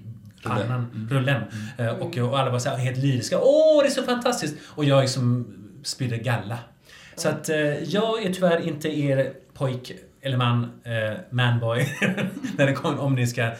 Pannan, 0.44 1.08
rullen. 1.12 1.42
Eh, 1.78 1.88
Och, 1.88 2.18
och 2.18 2.40
alla 2.40 2.52
var 2.52 2.60
så 2.60 2.70
här 2.70 2.78
helt 2.78 2.98
lyriska. 2.98 3.40
Åh, 3.42 3.82
det 3.84 3.88
är 3.90 3.92
så 3.92 4.04
fantastiskt! 4.04 4.56
Och 4.68 4.86
jag 4.86 5.02
liksom 5.02 5.54
spydde 5.84 6.18
galla. 6.18 6.58
Så 7.16 7.30
att 7.30 7.50
eh, 7.50 7.58
jag 7.84 8.24
är 8.26 8.34
tyvärr 8.34 8.68
inte 8.68 8.90
er 9.00 9.34
pojk 9.54 9.92
eller 10.22 10.38
man, 10.38 10.64
eh, 10.84 11.20
manboy, 11.30 11.88
när 12.58 12.66
det 12.68 12.74
kommer 12.74 13.00
om 13.02 13.16
ni 13.16 13.28
ska 13.28 13.52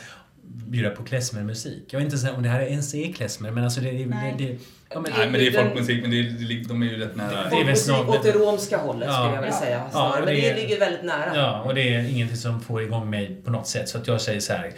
bjuda 0.44 0.90
på 0.90 1.04
klezmermusik. 1.04 1.84
Jag 1.90 2.00
vet 2.00 2.06
inte 2.06 2.18
så- 2.18 2.32
om 2.34 2.44
det 2.44 2.50
här 2.50 2.62
ens 2.62 2.96
är 2.96 3.14
klezmer, 3.14 3.52
men 3.52 3.64
alltså 3.64 3.82
det... 3.82 3.92
det, 3.92 4.06
Nej. 4.06 4.36
det, 4.38 4.58
ja, 4.90 5.00
men, 5.02 5.12
Nej, 5.18 5.30
men 5.30 5.40
det 5.40 5.48
är 5.48 5.52
folkmusik, 5.64 6.02
men 6.02 6.12
det 6.12 6.20
är, 6.20 6.24
det 6.24 6.54
är- 6.60 6.68
de 6.68 6.82
är 6.84 6.86
ju 6.88 6.98
rätt 6.98 7.16
nära. 7.16 7.50
Det 7.50 7.56
är 7.56 7.66
väl 7.66 7.78
snart- 7.78 8.08
åt 8.08 8.24
det 8.24 8.32
romska 8.32 8.78
hållet 8.78 9.08
Ja. 9.08 9.14
skulle 9.14 9.36
jag 9.36 9.42
vilja 9.42 9.56
Ja. 9.56 9.66
säga. 9.66 9.84
Ja, 9.94 10.16
Men 10.20 10.26
det 10.36 10.42
det- 10.42 10.56
ligger 10.56 10.80
väldigt 10.80 11.04
nära. 11.04 11.36
ja, 11.36 11.62
och 11.62 11.76
det 11.76 11.94
är 11.96 12.10
ingenting 12.10 12.38
som 12.38 12.62
får 12.62 12.82
igång 12.82 13.10
mig 13.10 13.42
på 13.46 13.52
något 13.52 13.68
sätt. 13.68 13.90
Så 13.90 13.98
att 13.98 14.08
jag 14.08 14.22
säger 14.22 14.40
så 14.40 14.54
här, 14.54 14.72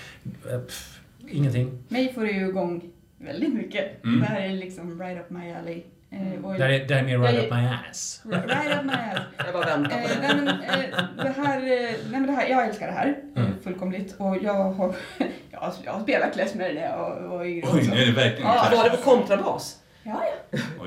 eh, 0.52 0.60
pff, 0.60 0.93
ingenting. 1.30 1.84
Mig 1.88 2.14
får 2.14 2.22
det 2.22 2.32
ju 2.32 2.48
igång 2.48 2.82
väldigt 3.18 3.54
mycket. 3.54 4.04
Mm. 4.04 4.20
Det 4.20 4.26
här 4.26 4.42
är 4.42 4.50
liksom 4.50 5.02
right 5.02 5.20
up 5.22 5.30
my 5.30 5.52
alley. 5.54 5.84
Eh, 6.12 6.46
och 6.46 6.54
Det 6.54 6.64
här 6.64 6.70
är, 6.72 6.88
det 6.88 6.94
här 6.96 7.02
är 7.02 7.06
mer 7.06 7.20
right 7.20 7.36
Jag- 7.36 7.44
up 7.46 7.52
my 7.52 7.68
ass. 7.90 8.22
right 8.26 8.46
up 8.80 8.86
my 8.86 8.92
alley. 8.94 9.24
Jag 9.46 9.54
bara 9.54 9.66
väntar 9.66 9.98
Eh, 9.98 10.04
på 10.04 10.10
nej, 10.22 10.30
det. 10.36 10.36
men, 10.36 10.48
eh, 10.48 11.24
det 11.24 11.30
här, 11.44 11.58
eh, 11.58 11.90
nej 11.90 11.96
men 12.12 12.26
det 12.28 12.32
här, 12.32 12.48
jag 12.50 12.68
älskar 12.68 12.88
det 12.88 12.94
här 12.94 13.08
eh, 13.36 13.42
Mm. 13.44 13.54
fullkomligt 13.64 14.16
och 14.18 14.38
jag 14.44 14.54
har, 14.54 14.96
jag 15.52 15.60
har, 15.60 15.74
jag 15.86 15.94
har 15.94 16.02
spelat 16.04 16.34
klezmer 16.34 16.74
när 16.74 16.82
jag 16.82 17.28
var 17.30 17.46
yngre 17.46 17.68
Oj, 17.74 17.88
nu 17.92 18.02
är 18.02 18.06
det 18.06 18.12
verkligen 18.12 18.52
Ja. 18.52 18.68
Var 18.76 18.84
det 18.84 18.98
på 18.98 19.04
kontrabas? 19.04 19.80
Ja, 20.04 20.24
ja. 20.52 20.60
Och, 20.80 20.86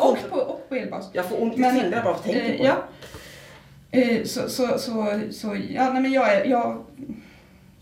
och 0.00 0.12
och, 0.12 0.30
på, 0.30 0.36
och 0.36 0.68
på 0.68 0.74
elbas. 0.74 1.10
Jag 1.12 1.28
får 1.28 1.42
ont 1.42 1.56
i 1.56 1.60
Men, 1.60 1.74
fingrarna 1.80 2.02
bara 2.04 2.14
för 2.14 2.20
att 2.20 2.24
tänka 2.24 2.52
Eh, 2.54 2.58
på 2.58 2.64
ja. 2.64 2.76
Eh, 3.90 4.24
så, 4.24 4.48
så, 4.48 4.78
så, 4.78 5.20
så, 5.30 5.56
ja, 5.68 5.92
nej 5.92 6.02
men 6.02 6.12
jag 6.12 6.32
är, 6.34 6.44
jag, 6.44 6.84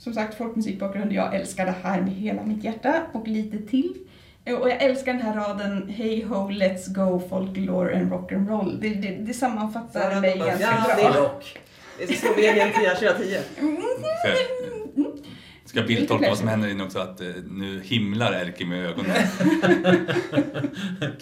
som 0.07 0.15
sagt 0.15 0.35
folkmusikbakgrund, 0.39 1.13
jag 1.13 1.35
älskar 1.35 1.67
det 1.67 1.75
här 1.83 2.01
med 2.01 2.13
hela 2.13 2.43
mitt 2.43 2.65
hjärta 2.65 3.03
och 3.13 3.29
lite 3.29 3.59
till. 3.71 3.95
Eh, 4.45 4.55
Och 4.55 4.71
jag 4.71 4.83
älskar 4.83 5.13
den 5.13 5.23
här 5.23 5.35
raden 5.35 5.89
Hey 5.89 6.25
ho, 6.25 6.49
let's 6.51 6.89
go, 6.95 7.23
folklore 7.31 7.97
and 7.97 8.13
rock'n'roll. 8.13 8.81
Det, 8.81 8.89
det, 8.89 9.09
det 9.17 9.35
sammanfattar 9.35 10.21
mig 10.21 10.39
ganska 10.39 10.61
Ja, 10.65 10.85
bra. 10.87 10.97
det 10.97 11.03
är 11.19 11.23
rock. 11.23 11.59
Det 11.99 12.05
är 12.05 12.17
Slovenien 12.17 12.69
10 12.79 12.91
2010. 12.91 13.37
Ska 15.67 15.83
bildtolka 15.83 16.29
vad 16.29 16.39
som 16.39 16.49
händer 16.49 16.69
inne 16.69 16.85
också 16.85 16.99
att 16.99 17.21
eh, 17.21 17.27
nu 17.51 17.81
himlar 17.85 18.33
Erki 18.33 18.65
med 18.65 18.87
ögonen. 18.87 19.17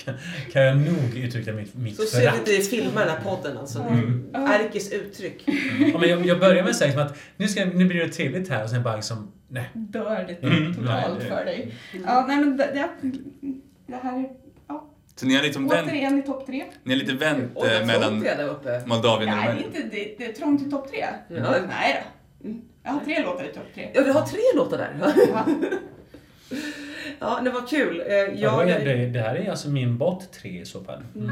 kan, 0.05 0.15
kan 0.53 0.63
jag 0.63 0.77
nog 0.77 1.17
uttrycka 1.17 1.53
mitt, 1.53 1.75
mitt 1.75 1.97
Så 1.97 2.03
ser 2.03 2.21
förakt? 2.21 2.39
inte 2.39 2.51
i 2.53 2.61
filma 2.63 3.01
den 3.01 3.09
här 3.09 3.21
podden 3.25 3.59
alltså. 3.59 3.81
Mm. 3.83 4.25
Erkis 4.35 4.93
uttryck. 4.93 5.45
Ja, 5.93 5.99
men 5.99 6.09
jag, 6.09 6.27
jag 6.27 6.41
börjar 6.41 6.63
med 6.63 6.71
att 6.71 6.77
säga 6.77 6.93
som 6.93 7.03
att 7.03 7.17
nu, 7.37 7.49
ska, 7.49 7.65
nu 7.65 7.85
blir 7.85 8.01
det 8.01 8.09
trevligt 8.09 8.49
här 8.49 8.65
och 8.65 8.71
sen 8.71 8.83
bara 8.83 8.97
liksom, 8.97 9.33
nej. 9.49 9.71
Dör 9.75 10.25
det 10.29 10.47
Mm. 10.47 10.75
totalt 10.75 10.87
Nej, 10.89 11.05
det- 11.19 11.25
för 11.25 11.45
dig. 11.45 11.75
Ja, 12.07 12.25
nej 12.29 12.37
men 12.37 12.57
det, 12.57 12.71
det, 12.75 12.89
det 13.87 13.97
här 14.03 14.19
är 14.21 14.27
Så 15.17 15.27
ni 15.27 15.35
har 15.35 15.43
liksom 15.43 15.69
vänt, 15.69 15.89
återigen 15.89 16.19
i 16.19 16.23
topp 16.23 16.47
tre. 16.47 16.65
ni 16.85 16.93
har 16.95 17.01
lite 17.01 17.13
vänt 17.15 17.53
eh, 17.57 17.87
mellan. 17.87 18.15
Moldavien 18.87 18.91
och 18.91 18.97
Nej, 18.97 18.97
det 19.17 19.21
är 19.21 19.21
Rumänien. 19.21 19.65
inte, 19.67 19.83
det, 19.97 20.15
det 20.19 20.27
är 20.27 20.33
trångt 20.33 20.67
i 20.67 20.71
topp 20.71 20.91
tre. 20.91 21.05
Ja. 21.29 21.55
Nej 21.69 22.05
då. 22.43 22.49
Jag 22.85 22.93
har 22.93 23.01
tre 23.01 23.23
låtar 23.23 23.45
i 23.45 23.49
topp 23.49 23.67
tre. 23.75 23.91
Ja, 23.95 24.03
vi 24.05 24.11
har 24.11 24.23
tre 24.27 24.41
låtar 24.55 24.79
där. 24.79 24.97
Ja. 25.31 25.47
Ja, 27.19 27.41
det 27.45 27.51
var 27.51 27.67
kul. 27.67 28.01
Eh, 28.01 28.15
Ja, 28.17 28.65
Jag, 28.69 28.85
det, 28.85 29.07
det 29.07 29.19
här 29.21 29.35
är 29.35 29.51
alltså 29.51 29.69
min 29.69 29.99
bott 29.99 30.33
tre 30.33 30.61
i 30.61 30.65
så 30.65 30.85
fall. 30.85 31.03
Mm. 31.17 31.31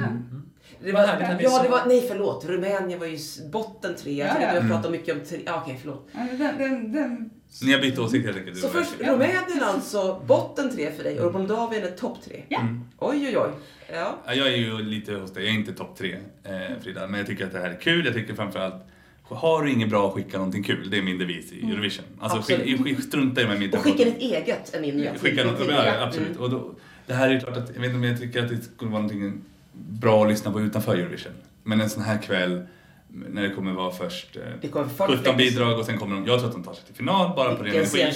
det 0.85 0.93
Vad 0.93 1.01
var, 1.03 1.09
härligt 1.09 1.41
vi 1.41 1.45
ja, 1.45 1.63
det 1.63 1.69
var, 1.69 1.83
nej 1.87 2.05
förlåt. 2.09 2.45
Rumänien 2.49 2.99
var 2.99 3.07
ju 3.07 3.19
botten 3.53 3.95
tre. 3.95 4.13
Jag 4.13 4.29
Ja, 4.29 4.33
tänkte 4.33 4.49
ja. 4.55 4.59
att 4.59 4.65
vi 4.65 4.69
pratade 4.69 4.91
mycket 4.91 5.15
om 5.15 5.21
tre. 5.21 5.39
Ja, 5.47 5.63
okej, 5.65 5.79
förlåt. 5.81 6.09
Ja, 6.13 6.21
Den, 6.39 6.59
den, 6.59 6.93
den, 6.93 7.31
Ni 7.63 7.73
har 7.73 7.81
bytt 7.81 7.99
åsikt 7.99 8.25
helt 8.27 8.37
enkelt. 8.39 8.55
du 8.57 8.61
Så 8.63 8.69
först. 8.69 8.91
Rumänien 9.01 9.63
alltså, 9.63 10.23
botten 10.27 10.71
tre 10.77 10.91
för 10.93 11.05
dig 11.05 11.21
och 11.21 11.33
Moldavien 11.33 11.83
är 11.85 11.91
topp 11.91 12.23
tre. 12.25 12.43
Ja. 12.49 12.61
Mm. 12.61 12.81
Oj, 12.99 13.27
oj, 13.29 13.37
oj. 13.39 13.51
Ja. 13.95 14.19
Ja, 14.27 14.35
jag 14.35 14.47
är 14.49 14.57
ju 14.57 14.79
lite 14.79 15.13
hos 15.13 15.33
dig, 15.33 15.45
jag 15.45 15.55
är 15.55 15.59
inte 15.59 15.73
topp 15.73 15.97
tre 15.99 16.17
eh, 16.45 16.81
Frida, 16.83 17.07
men 17.07 17.19
jag 17.19 17.27
tycker 17.27 17.47
att 17.47 17.53
det 17.53 17.59
här 17.59 17.71
är 17.71 17.81
kul. 17.81 18.05
Jag 18.05 18.15
tycker 18.15 18.35
framförallt, 18.35 18.75
har 19.35 19.63
du 19.63 19.73
inget 19.73 19.91
bra, 19.91 20.11
skicka 20.11 20.37
någonting 20.37 20.63
kul. 20.63 20.91
Det 20.91 20.99
är 20.99 21.03
min 21.03 21.19
devis 21.19 21.53
i 21.53 21.71
Eurovision. 21.71 22.05
Alltså 22.21 22.39
Absolut. 22.39 22.85
skick, 22.85 23.01
strunta 23.01 23.43
i 23.43 23.47
med 23.47 23.59
min 23.59 23.73
Och 23.73 23.79
skicka 23.79 24.05
ditt 24.05 24.19
eget 24.19 24.75
är 24.75 24.81
min 24.81 24.97
nya 24.97 25.15
Skicka 25.15 25.45
något, 25.45 25.61
ja, 25.69 26.03
absolut. 26.03 26.29
Mm. 26.29 26.41
Och 26.41 26.51
då, 26.51 26.71
det 27.07 27.15
här 27.15 27.29
är 27.29 27.33
ju 27.33 27.41
klart 27.41 27.57
att, 27.57 27.71
jag 27.75 27.81
vet 27.81 27.85
inte 27.85 27.97
om 27.97 28.05
jag 28.05 28.21
tycker 28.21 28.43
att 28.43 28.49
det 28.49 28.63
skulle 28.63 28.91
vara 28.91 29.03
någonting 29.03 29.43
bra 29.73 30.25
att 30.25 30.31
lyssna 30.31 30.53
på 30.53 30.61
utanför 30.61 30.97
Eurovision. 30.97 31.33
Men 31.63 31.81
en 31.81 31.91
sån 31.91 32.03
här 32.03 32.23
kväll, 32.23 32.67
när 33.09 33.43
det 33.43 33.51
kommer 33.51 33.73
vara 33.73 33.91
först 33.91 34.37
eh, 34.37 34.43
Det 34.61 34.69
kommer 34.69 34.89
folk 34.89 35.11
17 35.11 35.35
flex. 35.35 35.37
bidrag 35.51 35.79
och 35.79 35.85
sen 35.85 35.99
kommer 35.99 36.15
de, 36.15 36.27
jag 36.27 36.39
tror 36.39 36.49
att 36.49 36.55
de 36.55 36.63
tar 36.65 36.75
sig 36.75 36.85
till 36.85 36.95
final 36.95 37.37
bara 37.37 37.55
på 37.55 37.65
ren 37.65 37.75
energi. 37.75 38.13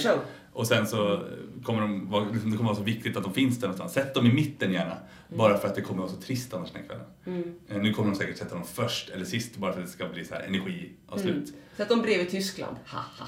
Och 0.53 0.67
sen 0.67 0.87
så 0.87 1.13
eh, 1.13 1.19
kommer 1.63 1.81
de 1.81 2.29
liksom, 2.33 2.51
det 2.51 2.57
kommer 2.57 2.69
vara 2.69 2.77
så 2.77 2.83
viktigt 2.83 3.17
att 3.17 3.23
de 3.23 3.33
finns 3.33 3.59
där 3.59 3.67
någonstans. 3.67 3.93
Sätt 3.93 4.13
dem 4.13 4.25
i 4.25 4.33
mitten 4.33 4.73
gärna. 4.73 4.97
Bara 5.29 5.57
för 5.57 5.67
att 5.67 5.75
det 5.75 5.81
kommer 5.81 6.01
vara 6.01 6.11
så 6.11 6.17
trist 6.21 6.53
annars 6.53 6.71
den 6.71 6.81
här 6.81 6.87
kvällen. 6.87 7.05
Mm. 7.25 7.55
Eh, 7.69 7.77
Nu 7.77 7.93
kommer 7.93 8.11
de 8.11 8.17
säkert 8.17 8.37
sätta 8.37 8.55
dem 8.55 8.63
först 8.63 9.09
eller 9.09 9.25
sist 9.25 9.57
bara 9.57 9.73
för 9.73 9.79
att 9.79 9.85
det 9.85 9.91
ska 9.91 10.07
bli 10.09 10.25
så 10.25 10.33
här 10.33 10.41
energi 10.41 10.91
och 11.07 11.19
slut. 11.19 11.49
Mm. 11.49 11.59
Sätt 11.77 11.89
dem 11.89 12.01
bredvid 12.01 12.29
Tyskland. 12.29 12.77
Ha, 12.87 12.99
ha. 13.19 13.27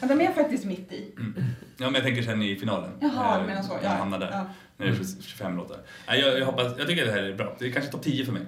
ja, 0.00 0.06
de 0.08 0.20
är 0.20 0.32
faktiskt 0.32 0.64
mitt 0.64 0.92
i. 0.92 1.12
Ja 1.16 1.84
men 1.86 1.94
jag 1.94 2.02
tänker 2.02 2.22
sen 2.22 2.42
i 2.42 2.56
finalen. 2.56 2.90
Jaha, 3.00 3.34
Eh, 3.36 3.40
du 3.42 3.46
menar 3.48 3.62
så. 3.62 3.72
Ja. 3.82 3.88
hamnar 3.88 4.18
där. 4.18 4.30
Ja. 4.30 4.46
När 4.76 4.86
det 4.86 4.92
är 4.92 5.22
25 5.22 5.56
låtar. 5.56 5.78
Nej, 6.08 6.20
jag, 6.20 6.38
jag, 6.38 6.46
hoppas, 6.46 6.72
jag 6.78 6.86
tycker 6.86 7.06
det 7.06 7.12
här 7.12 7.22
är 7.22 7.34
bra. 7.34 7.56
Det 7.58 7.66
är 7.66 7.72
kanske 7.72 7.90
topp 7.92 8.02
10 8.02 8.24
för 8.24 8.32
mig. 8.32 8.42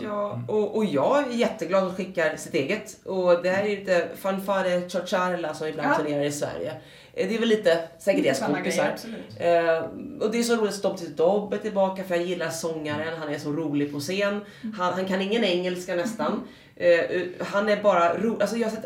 Ja, 0.00 0.42
och, 0.48 0.76
och 0.76 0.84
jag 0.84 1.26
är 1.26 1.36
jätteglad 1.36 1.84
att 1.84 1.96
skickar 1.96 2.36
sitt 2.36 2.54
eget. 2.54 2.98
Och 3.04 3.42
det 3.42 3.50
här 3.50 3.64
är 3.64 3.76
lite 3.76 4.08
fanfare 4.16 4.90
ciociarla 4.90 5.54
som 5.54 5.66
ibland 5.66 5.88
Ja. 5.90 5.96
turnerar 5.98 6.24
i 6.24 6.32
Sverige. 6.32 6.74
Det 7.16 7.34
är 7.34 7.38
väl 7.38 7.48
lite 7.48 7.88
säkert 7.98 8.22
deras 8.22 8.40
kompisar. 8.40 8.94
Eh, 9.38 9.78
och 10.20 10.30
det 10.30 10.38
är 10.38 10.42
så 10.42 10.56
roligt 10.56 10.68
att 10.68 10.74
Stopp 10.74 10.98
till 10.98 11.16
Dobb 11.16 11.52
är 11.52 11.58
tillbaka 11.58 12.04
för 12.04 12.14
jag 12.14 12.24
gillar 12.24 12.50
sångaren, 12.50 13.18
han 13.18 13.34
är 13.34 13.38
så 13.38 13.52
rolig 13.52 13.92
på 13.92 14.00
scen. 14.00 14.40
Han, 14.76 14.92
han 14.92 15.04
kan 15.04 15.20
ingen 15.20 15.44
engelska 15.44 15.94
nästan. 15.94 16.48
Eh, 16.76 17.22
han 17.40 17.68
är 17.68 17.82
bara 17.82 18.18
rolig. 18.18 18.42
Alltså 18.42 18.56
jag 18.56 18.72
sett, 18.72 18.84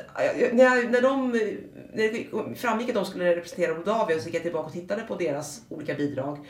när, 0.52 0.65
jag, 0.65 0.90
när 0.90 1.02
de 1.02 1.32
när 1.93 2.12
det 2.12 2.57
framgick 2.57 2.89
att 2.89 2.94
de 2.94 3.05
skulle 3.05 3.36
representera 3.36 3.74
Moldavien 3.74 4.20
så 4.20 4.27
gick 4.27 4.35
jag 4.35 4.43
tillbaka 4.43 4.66
och 4.66 4.73
tittade 4.73 5.02
på 5.02 5.16
deras 5.16 5.62
olika 5.69 5.94
bidrag. 5.94 6.47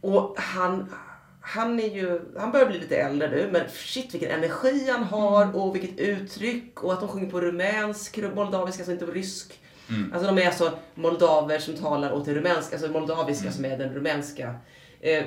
Och 0.00 0.34
han, 0.38 0.94
han 1.40 1.80
är 1.80 1.88
ju, 1.88 2.20
han 2.38 2.52
börjar 2.52 2.66
bli 2.66 2.78
lite 2.78 2.96
äldre 2.96 3.30
nu, 3.30 3.48
men 3.52 3.62
shit 3.68 4.14
vilken 4.14 4.30
energi 4.30 4.90
han 4.90 5.02
har 5.02 5.56
och 5.56 5.74
vilket 5.74 5.98
uttryck 5.98 6.84
och 6.84 6.92
att 6.92 7.00
de 7.00 7.08
sjunger 7.08 7.30
på 7.30 7.40
rumänsk, 7.40 8.18
moldaviska, 8.34 8.80
alltså 8.80 8.92
inte 8.92 9.06
på 9.06 9.12
rysk. 9.12 9.61
Alltså 10.12 10.26
de 10.34 10.38
är 10.42 10.46
alltså 10.46 10.72
moldaver 10.94 11.58
som 11.58 11.74
talar 11.74 12.12
åt 12.12 12.24
det 12.24 12.34
rumänska, 12.34 12.76
alltså 12.76 12.90
moldaviska 12.90 13.52
som 13.52 13.64
är 13.64 13.78
den 13.78 13.94
rumänska. 13.94 14.54
Eh, 15.00 15.24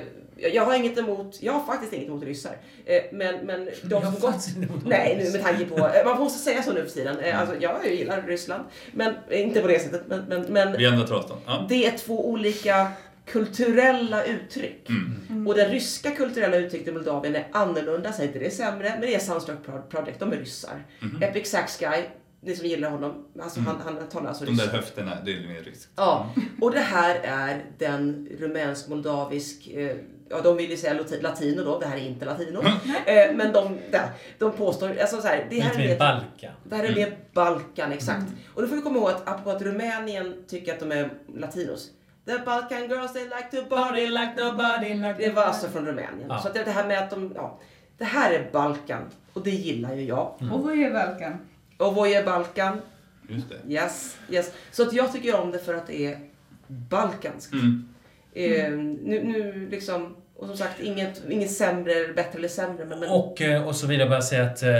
jag 0.52 0.64
har 0.64 0.74
inget 0.74 0.98
emot, 0.98 1.38
jag 1.40 1.52
har 1.52 1.66
faktiskt 1.66 1.92
inget 1.92 2.08
emot 2.08 2.22
ryssar. 2.24 2.56
Eh, 2.84 3.02
men, 3.12 3.46
men 3.46 3.64
de 3.64 3.72
Jag 3.90 4.00
har 4.00 4.12
som 4.12 4.20
gått... 4.20 4.46
Nej, 4.86 5.20
nu 5.24 5.30
med 5.32 5.42
tanke 5.42 5.64
på, 5.64 5.76
eh, 5.78 6.04
man 6.04 6.18
måste 6.18 6.38
säga 6.38 6.62
så 6.62 6.72
nu 6.72 6.82
för 6.84 6.90
tiden. 6.90 7.18
Eh, 7.18 7.40
alltså 7.40 7.56
jag 7.60 7.86
gillar 7.94 8.22
Ryssland, 8.22 8.64
men 8.92 9.14
eh, 9.30 9.40
inte 9.42 9.60
på 9.60 9.68
det 9.68 9.78
sättet. 9.78 10.02
Men, 10.08 10.24
men, 10.28 10.42
men 10.42 10.72
Vi 10.76 10.86
ändrar 10.86 11.06
tar 11.06 11.14
avstånd. 11.14 11.40
Ja. 11.46 11.66
det 11.68 11.86
är 11.86 11.98
två 11.98 12.28
olika 12.30 12.88
kulturella 13.26 14.24
uttryck. 14.24 14.88
Mm. 15.28 15.46
Och 15.46 15.54
det 15.54 15.68
ryska 15.68 16.10
kulturella 16.10 16.56
uttrycket 16.56 16.88
i 16.88 16.92
Moldavien 16.92 17.36
är 17.36 17.46
annorlunda, 17.52 18.12
säger 18.12 18.28
inte 18.28 18.38
det 18.38 18.46
är 18.46 18.50
sämre, 18.50 18.88
men 18.90 19.00
det 19.00 19.14
är 19.14 19.18
Soundstruck 19.18 19.58
Pro- 19.66 19.82
Project, 19.90 20.20
de 20.20 20.32
är 20.32 20.36
ryssar. 20.36 20.84
Mhm. 21.00 21.22
Epic 21.22 21.50
Sax 21.50 21.78
Guy, 21.78 22.02
ni 22.46 22.56
som 22.56 22.66
gillar 22.66 22.90
honom, 22.90 23.24
alltså 23.42 23.60
han, 23.60 23.76
han 23.84 24.08
talar 24.08 24.28
alltså 24.28 24.44
Mm. 24.44 24.56
De 24.56 24.62
där 24.62 24.72
ryska. 24.72 24.76
höfterna, 24.76 25.16
det 25.24 25.32
är 25.32 25.48
mer 25.48 25.62
ryskt. 25.62 25.88
Ja, 25.96 26.30
och 26.60 26.70
det 26.70 26.80
här 26.80 27.20
är 27.22 27.64
den 27.78 28.28
rumänsk-moldavisk, 28.40 29.68
eh, 29.74 29.96
ja 30.28 30.40
de 30.40 30.56
vill 30.56 30.70
ju 30.70 30.76
säga 30.76 30.94
lati- 30.94 31.22
latino 31.22 31.64
då, 31.64 31.78
det 31.78 31.86
här 31.86 31.96
är 31.96 32.00
inte 32.06 32.24
latino. 32.24 32.60
Eh, 33.06 33.34
men 33.36 33.52
de, 33.52 33.78
där, 33.92 34.08
de 34.38 34.52
påstår, 34.52 34.98
alltså 35.00 35.20
så 35.20 35.28
här, 35.28 35.46
det 35.50 35.60
här 35.60 35.74
är 35.74 35.78
mer 35.88 35.98
Balkan. 35.98 36.52
det 36.64 36.76
här 36.76 36.84
är 36.84 36.94
mer 36.94 37.16
Balkan, 37.34 37.92
exakt. 37.92 38.26
Och 38.54 38.62
då 38.62 38.68
får 38.68 38.76
vi 38.76 38.82
komma 38.82 38.98
ihåg 38.98 39.08
att, 39.10 39.28
apropå 39.28 39.50
att 39.50 39.62
Rumänien 39.62 40.34
tycker 40.48 40.72
att 40.72 40.80
de 40.80 40.92
är 40.92 41.10
latinos. 41.36 41.90
The 42.26 42.38
Balkan 42.38 42.78
girls 42.88 43.12
they 43.12 43.24
like 43.24 43.48
to 43.50 43.64
party 43.76 44.06
like 44.06 44.32
nobody 44.36 44.94
like 44.94 45.14
Det 45.18 45.30
var 45.32 45.42
alltså 45.42 45.68
från 45.68 45.86
Rumänien. 45.86 46.26
Ja. 46.28 46.38
Så 46.38 46.48
att 46.48 46.54
det 46.54 46.70
här 46.70 46.86
med 46.86 46.98
att 46.98 47.10
de, 47.10 47.32
ja. 47.34 47.58
Det 47.98 48.04
här 48.04 48.32
är 48.32 48.50
Balkan. 48.52 49.02
Och 49.32 49.42
det 49.42 49.50
gillar 49.50 49.94
ju 49.94 50.02
jag. 50.04 50.34
Och 50.52 50.60
vad 50.60 50.78
är 50.78 50.90
Balkan? 50.92 51.38
Och 51.76 51.94
vad 51.94 52.08
är 52.08 52.24
Balkan? 52.24 52.80
Just 53.28 53.46
det. 53.48 53.72
Yes, 53.72 54.16
yes. 54.30 54.52
Så 54.72 54.82
att 54.82 54.92
jag 54.92 55.12
tycker 55.12 55.40
om 55.40 55.50
det 55.50 55.58
för 55.58 55.74
att 55.74 55.86
det 55.86 56.06
är 56.06 56.18
balkanskt. 56.66 57.52
Mm. 57.52 57.88
Eh, 58.32 58.70
nu, 58.70 59.24
nu 59.24 59.68
liksom, 59.70 60.16
och 60.36 60.46
som 60.46 60.56
sagt, 60.56 60.80
inget, 60.80 61.22
inget 61.30 61.50
sämre, 61.50 61.92
eller 61.92 62.14
bättre 62.14 62.38
eller 62.38 62.48
sämre. 62.48 62.84
Men, 62.84 63.00
men, 63.00 63.10
Och, 63.10 63.42
eh, 63.42 63.68
och 63.68 63.76
så 63.76 63.86
vill 63.86 64.00
jag 64.00 64.10
bara 64.10 64.22
säga 64.22 64.44
att 64.44 64.62
eh, 64.62 64.70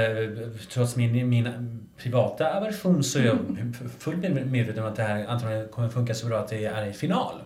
trots 0.70 0.96
min, 0.96 1.28
min 1.28 1.48
privata 1.96 2.54
aversion 2.56 3.04
så 3.04 3.18
är 3.18 3.24
jag 3.24 3.38
fullt 3.98 4.46
medveten 4.46 4.82
om 4.82 4.88
att 4.88 4.96
det 4.96 5.02
här 5.02 5.26
antagligen 5.26 5.68
kommer 5.68 5.88
funka 5.88 6.14
så 6.14 6.26
bra 6.26 6.38
att 6.38 6.48
det 6.48 6.64
är 6.64 6.86
i 6.86 6.92
final. 6.92 7.42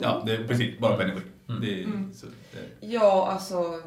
Ja, 0.00 0.22
det 0.26 0.32
är 0.32 0.44
precis. 0.44 0.78
Bara 0.78 0.96
på 0.96 1.02
energi. 1.02 1.20
Det 1.60 1.82
är, 1.82 1.86
så, 2.14 2.26
det, 2.26 2.86
Ja, 2.86 3.28
alltså 3.32 3.80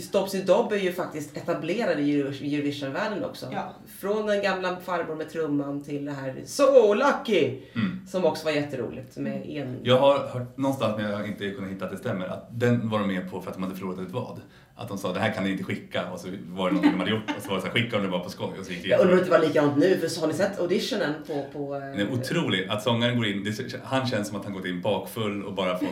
Stops 0.00 0.34
i 0.34 0.42
Dobb 0.42 0.72
är 0.72 0.76
ju 0.76 0.92
faktiskt 0.92 1.36
etablerade 1.36 2.02
i 2.02 2.20
Euro- 2.20 2.32
i 2.44 2.54
Eurovision-världen 2.56 3.24
också. 3.24 3.46
Ja. 3.52 3.74
Från 4.00 4.26
den 4.26 4.42
gamla 4.42 4.76
farbror 4.76 5.16
med 5.16 5.30
trumman 5.30 5.84
till 5.84 6.04
det 6.04 6.12
här 6.12 6.34
So 6.44 6.94
Lucky! 6.94 7.58
Mm. 7.74 8.06
Som 8.08 8.24
också 8.24 8.44
var 8.44 8.52
jätteroligt 8.52 9.16
med 9.16 9.46
en... 9.46 9.80
Jag 9.82 9.98
har 9.98 10.18
hört 10.18 10.56
någonstans, 10.56 10.96
men 10.96 11.10
jag 11.10 11.18
har 11.18 11.24
inte 11.24 11.50
kunnat 11.50 11.70
hitta 11.70 11.84
att 11.84 11.90
det 11.90 11.96
stämmer, 11.96 12.26
att 12.26 12.48
den 12.50 12.88
var 12.88 12.98
de 12.98 13.08
med 13.08 13.30
på 13.30 13.40
för 13.40 13.48
att 13.50 13.54
de 13.56 13.62
hade 13.62 13.76
förlorat 13.76 13.98
ett 13.98 14.10
vad. 14.10 14.40
Att 14.76 14.88
de 14.88 14.98
sa 14.98 15.12
det 15.12 15.20
här 15.20 15.32
kan 15.32 15.44
ni 15.44 15.50
inte 15.50 15.64
skicka 15.64 16.10
och 16.12 16.20
så 16.20 16.28
var 16.28 16.68
det 16.68 16.74
någonting 16.74 16.90
de 16.90 16.98
hade 16.98 17.10
gjort 17.10 17.36
och 17.36 17.42
så 17.42 17.48
var 17.48 17.56
det 17.56 17.62
så 17.62 17.66
här, 17.68 17.74
skicka 17.74 17.96
om 17.96 18.02
det 18.02 18.08
bara 18.08 18.20
på 18.20 18.30
skoj 18.30 18.52
och 18.60 18.66
så 18.66 18.72
gick 18.72 18.82
det 18.82 18.88
Jag 18.88 19.00
undrar 19.00 19.16
om 19.18 19.24
det 19.24 19.30
var 19.30 19.38
likadant 19.38 19.76
nu, 19.76 19.96
för 20.00 20.08
så 20.08 20.20
har 20.20 20.28
ni 20.28 20.34
sett 20.34 20.60
auditionen 20.60 21.14
på... 21.26 21.46
på 21.52 21.74
eh, 21.74 21.80
Det 21.80 22.02
är 22.02 22.12
otroligt 22.12 22.70
att 22.70 22.82
sångaren 22.82 23.16
går 23.16 23.26
in, 23.26 23.44
det, 23.44 23.80
han 23.84 24.06
känns 24.06 24.28
som 24.28 24.36
att 24.36 24.44
han 24.44 24.54
gått 24.54 24.66
in 24.66 24.80
bakfull 24.80 25.42
och 25.44 25.54
bara 25.54 25.78
fått 25.78 25.88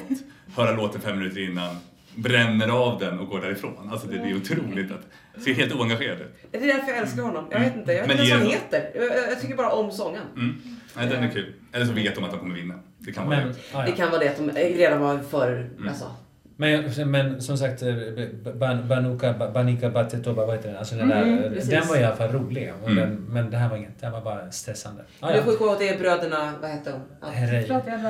höra 0.56 0.76
låten 0.76 1.00
fem 1.00 1.18
minuter 1.18 1.40
innan, 1.50 1.76
bränner 2.16 2.68
av 2.68 2.98
den 3.00 3.18
och 3.18 3.26
går 3.28 3.40
därifrån. 3.40 3.88
Alltså 3.92 4.06
det, 4.08 4.18
det 4.18 4.30
är 4.30 4.36
otroligt 4.36 4.90
att, 4.92 5.42
ser 5.44 5.54
helt 5.54 5.74
oengagerad 5.74 6.20
ut. 6.20 6.36
Det 6.50 6.58
är 6.58 6.66
därför 6.66 6.88
jag 6.88 6.98
älskar 6.98 7.22
honom. 7.22 7.48
Jag 7.50 7.60
vet 7.60 7.76
inte, 7.76 7.92
jag 7.92 8.00
vet 8.00 8.08
Men 8.08 8.16
inte 8.20 8.30
ens 8.30 8.42
vad 8.44 8.52
han 8.52 8.60
heter. 8.60 8.90
Jag, 8.94 9.32
jag- 9.32 9.40
tycker 9.40 9.56
bara 9.56 9.70
om 9.70 9.90
sången. 9.92 10.22
Mm. 10.36 10.56
Nej, 10.96 11.06
den 11.08 11.24
är 11.24 11.30
kul. 11.30 11.52
Eller 11.72 11.86
så 11.86 11.92
vet 11.92 12.14
de 12.14 12.24
att 12.24 12.30
de 12.30 12.38
kommer 12.40 12.54
vinna. 12.54 12.74
Det 12.98 13.12
kan 13.12 13.26
vara 13.28 13.38
Men, 13.38 13.48
det. 13.48 13.54
ja, 13.72 13.82
Det 13.86 13.92
kan 13.92 14.10
vara 14.10 14.20
det 14.20 14.28
att 14.28 14.36
de 14.36 14.50
redan 14.50 15.00
var 15.00 15.18
för... 15.18 15.52
Mm. 15.52 15.88
Alltså. 15.88 16.14
Men, 16.58 17.10
men 17.10 17.42
som 17.42 17.56
sagt, 17.58 17.82
eh, 17.82 17.88
Ban- 18.54 18.86
Banuka, 18.88 19.32
Banika 19.54 19.90
Batetoba, 19.90 20.46
vad 20.46 20.56
heter 20.56 20.68
den? 20.68 20.78
Alltså 20.78 20.94
den, 20.94 21.12
Mm, 21.12 21.36
där, 21.42 21.50
precis. 21.50 21.70
den 21.70 21.88
var 21.88 21.96
i 21.96 22.04
alla 22.04 22.16
fall 22.16 22.28
rolig. 22.32 22.72
Mm. 22.84 22.96
den, 22.96 23.14
men 23.28 23.50
det 23.50 23.56
här 23.56 23.68
var 23.68 23.76
inget. 23.76 24.00
Den 24.00 24.12
var 24.12 24.20
bara 24.20 24.50
stressande. 24.50 25.02
Ah, 25.20 25.32
Du 25.32 25.42
får 25.42 25.52
ja. 25.52 25.58
komma 25.58 25.72
att 25.72 25.78
det 25.78 25.98
bröderna, 25.98 26.52
vad 26.62 26.70
heter 26.70 26.92
de? 26.92 27.26
Ad- 27.26 27.32
Herrej. 27.32 27.64
Förlåt, 27.66 27.82
jag 27.86 28.00
drar. 28.00 28.08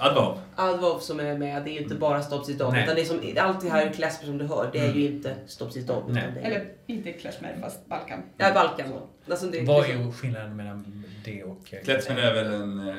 Eh. 0.00 0.36
Advov 0.56 0.98
som 0.98 1.20
är 1.20 1.38
med, 1.38 1.64
det 1.64 1.70
är 1.70 1.72
ju 1.72 1.80
inte 1.80 1.94
bara 1.94 2.22
Stopp 2.22 2.44
sitt 2.44 2.58
Dobb. 2.58 2.72
Nej. 2.72 2.82
Utan 2.84 2.94
det 2.94 3.00
är 3.00 3.04
som, 3.04 3.20
allt 3.48 3.60
det 3.60 3.68
här 3.70 3.88
Klesmer 3.92 4.26
som 4.26 4.38
du 4.38 4.44
hör, 4.46 4.70
det 4.72 4.78
är 4.78 4.92
ju 4.92 5.06
inte 5.06 5.34
Stopp 5.46 5.72
sitt 5.72 5.86
Dobb. 5.86 6.02
utan 6.10 6.14
Nej. 6.14 6.32
det 6.34 6.40
är- 6.40 6.44
Eller 6.50 6.64
inte 6.86 7.12
Klezmer, 7.12 7.56
fast 7.62 7.88
Balkan. 7.88 8.18
Ja, 8.36 8.50
Balkan. 8.54 8.86
Alltså 9.30 9.46
det, 9.46 9.64
Vad 9.64 9.84
det, 9.84 9.92
är 9.92 10.12
skillnaden 10.12 10.56
mellan 10.56 11.04
det 11.24 11.42
och... 11.44 11.58
eh, 11.70 11.78
Kletsmen 11.84 12.18
är 12.18 12.34
väl 12.34 12.46
en... 12.52 12.88
eh, 12.88 12.94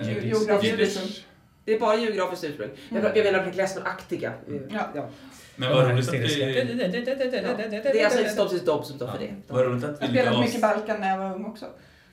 Det 1.65 1.73
är 1.75 1.79
bara 1.79 1.95
geografiskt 1.95 2.43
ursprung. 2.43 2.69
Jag, 2.89 2.99
Mm. 2.99 3.11
jag 3.15 3.25
menar 3.33 3.51
Klesmer-aktiga. 3.51 4.33
Ja. 4.69 4.89
Ja. 4.95 5.09
Men 5.55 5.69
vad 5.69 5.91
roligt 5.91 6.07
att 6.07 6.13
vi... 6.13 6.19
Det 6.19 8.01
är 8.01 8.05
alltså 8.05 8.19
inte 8.19 8.31
Stopp 8.31 8.49
sitt 8.49 8.65
Dobb 8.65 8.85
som 8.85 8.95
står 8.95 9.07
för 9.07 9.19
det. 9.19 9.35
Vad 9.47 9.65
roligt 9.65 9.83
att 9.83 10.01
vi 10.01 10.05
Jag 10.05 10.09
spelade 10.09 10.39
mycket 10.45 10.61
Balkan 10.61 10.99
när 11.01 11.09
jag 11.09 11.17
var 11.17 11.35
ung 11.35 11.45
också. 11.45 11.65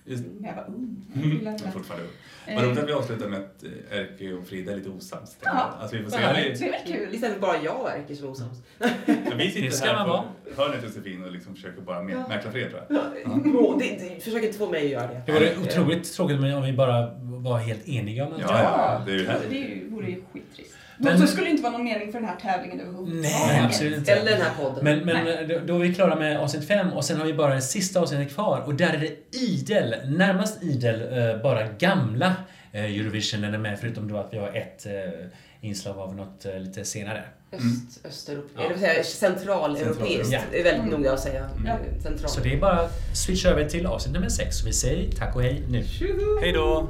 Just, 0.05 0.25
När 0.41 0.49
jag 0.49 0.57
var 0.57 0.65
ung. 0.69 1.05
mm, 1.15 1.41
jag 1.45 1.55
är 1.55 1.59
det. 1.59 1.71
fortfarande 1.73 2.07
ung. 2.07 2.55
Vad 2.57 2.65
roligt 2.65 2.79
att 2.79 2.89
vi 2.89 2.93
avslutar 2.93 3.29
med 3.29 3.39
att 3.41 3.65
eh, 3.91 3.99
Erke 3.99 4.33
och 4.33 4.47
Frida 4.47 4.73
är 4.73 4.77
lite 4.77 4.89
osams. 4.91 5.37
Ja. 5.41 5.51
Alltså, 5.81 5.97
vi 5.97 6.03
får 6.03 6.11
se. 6.11 6.17
härligt. 6.19 6.59
Det 6.61 6.69
är 6.69 6.87
kul? 6.87 7.15
Istället 7.15 7.35
för 7.35 7.41
bara 7.41 7.63
jag 7.63 7.81
och 7.81 7.91
Erkki 7.91 8.17
som 8.17 8.27
är 8.27 8.31
osams. 8.31 8.59
Ja, 8.79 8.89
vi 9.37 9.51
sitter 9.51 9.67
Det 9.67 9.73
ska 9.73 9.87
här 9.93 10.05
på 10.07 10.25
hörnet 10.57 10.85
Josefin 10.85 11.25
och 11.25 11.33
liksom 11.33 11.55
försöker 11.55 11.81
bara 11.81 11.99
mä- 12.01 12.11
Ja. 12.13 12.29
mäkla 12.29 12.51
fred 12.51 12.71
tror 12.71 12.83
jag. 12.89 12.99
Ja. 13.25 14.21
Försök 14.21 14.43
inte 14.45 14.59
få 14.59 14.69
mig 14.71 14.85
att 14.85 14.91
göra 14.91 15.07
det. 15.07 15.23
Det 15.27 15.33
vore 15.33 15.57
otroligt 15.63 16.13
tråkigt 16.13 16.37
om 16.41 16.63
vi 16.63 16.73
bara 16.73 17.11
var 17.43 17.59
helt 17.59 17.89
eniga 17.89 18.27
om 18.27 18.33
allt. 18.33 18.43
Ja, 18.43 18.59
ja, 18.63 19.03
det 19.07 19.13
är 19.13 19.17
ju 19.17 19.25
det, 19.25 19.33
härligt. 19.33 19.51
det 19.51 19.57
ju- 19.57 19.91
vore 19.91 20.07
ju 20.07 20.23
skittrist. 20.33 20.75
Men- 20.99 21.13
Men, 21.13 21.21
det 21.21 21.27
skulle 21.27 21.51
inte 21.51 21.63
vara 21.63 21.73
någon 21.73 21.85
mening 21.85 22.13
för 22.13 22.21
den 22.21 22.29
här 22.29 22.37
tävlingen 22.37 22.81
överhuvudtaget. 22.81 23.23
Nej, 23.47 23.61
absolut 23.65 23.99
inte. 23.99 24.13
Eller 24.13 24.31
den 24.31 24.41
här 24.41 24.55
podden. 24.61 24.85
Men, 24.85 24.99
men 24.99 25.49
då- 25.49 25.59
då 25.67 25.75
är 25.75 25.79
vi 25.79 25.95
klara 25.95 26.17
med 26.17 26.39
avsnitt 26.41 26.69
5 26.69 26.93
och 26.93 27.05
sen 27.05 27.19
har 27.19 27.27
vi 27.27 27.35
bara 27.35 27.55
det 27.55 27.61
sista 27.63 28.01
avsnittet 28.01 28.35
kvar 28.35 28.61
och 28.67 28.75
där 28.75 28.93
är 28.95 28.99
det 28.99 29.37
idel, 29.39 29.95
närmast 30.07 30.63
idel, 30.63 31.19
eh, 31.19 31.43
bara 31.43 31.67
gamla 31.79 32.35
eh, 32.73 32.85
Eurovision 32.85 33.45
är 33.45 33.59
med 33.59 33.79
förutom 33.81 34.09
då 34.09 34.17
att 34.17 34.29
vi 34.33 34.39
har 34.39 34.49
ett 34.57 34.87
eh, 34.87 34.93
inslag 35.63 35.99
av 35.99 36.15
något 36.17 36.45
eh, 36.45 36.59
lite 36.59 36.85
senare. 36.85 37.25
Öst, 37.53 38.07
Östeuropa, 38.07 38.49
Ja. 38.63 38.63
eller 38.87 39.03
centraleuropeiskt. 39.03 40.33
Ja. 40.33 40.41
Det 40.51 40.61
är 40.61 40.65
väldigt 40.65 40.99
noga 40.99 41.13
att 41.13 41.21
säga. 41.21 41.49
Ja. 41.67 41.77
Central. 42.03 42.31
Så 42.31 42.41
det 42.41 42.53
är 42.55 42.61
bara 42.61 42.81
att 42.81 43.17
switcha 43.17 43.49
över 43.49 43.69
till 43.69 43.87
avsnitt 43.87 44.15
nummer 44.15 44.29
6 44.29 44.63
och 44.63 44.69
vi 44.69 44.73
säger 44.73 45.13
tack 45.13 45.37
och 45.37 45.43
hej 45.43 45.63
nu. 45.69 45.85
Hej 46.43 46.53
då! 46.53 46.89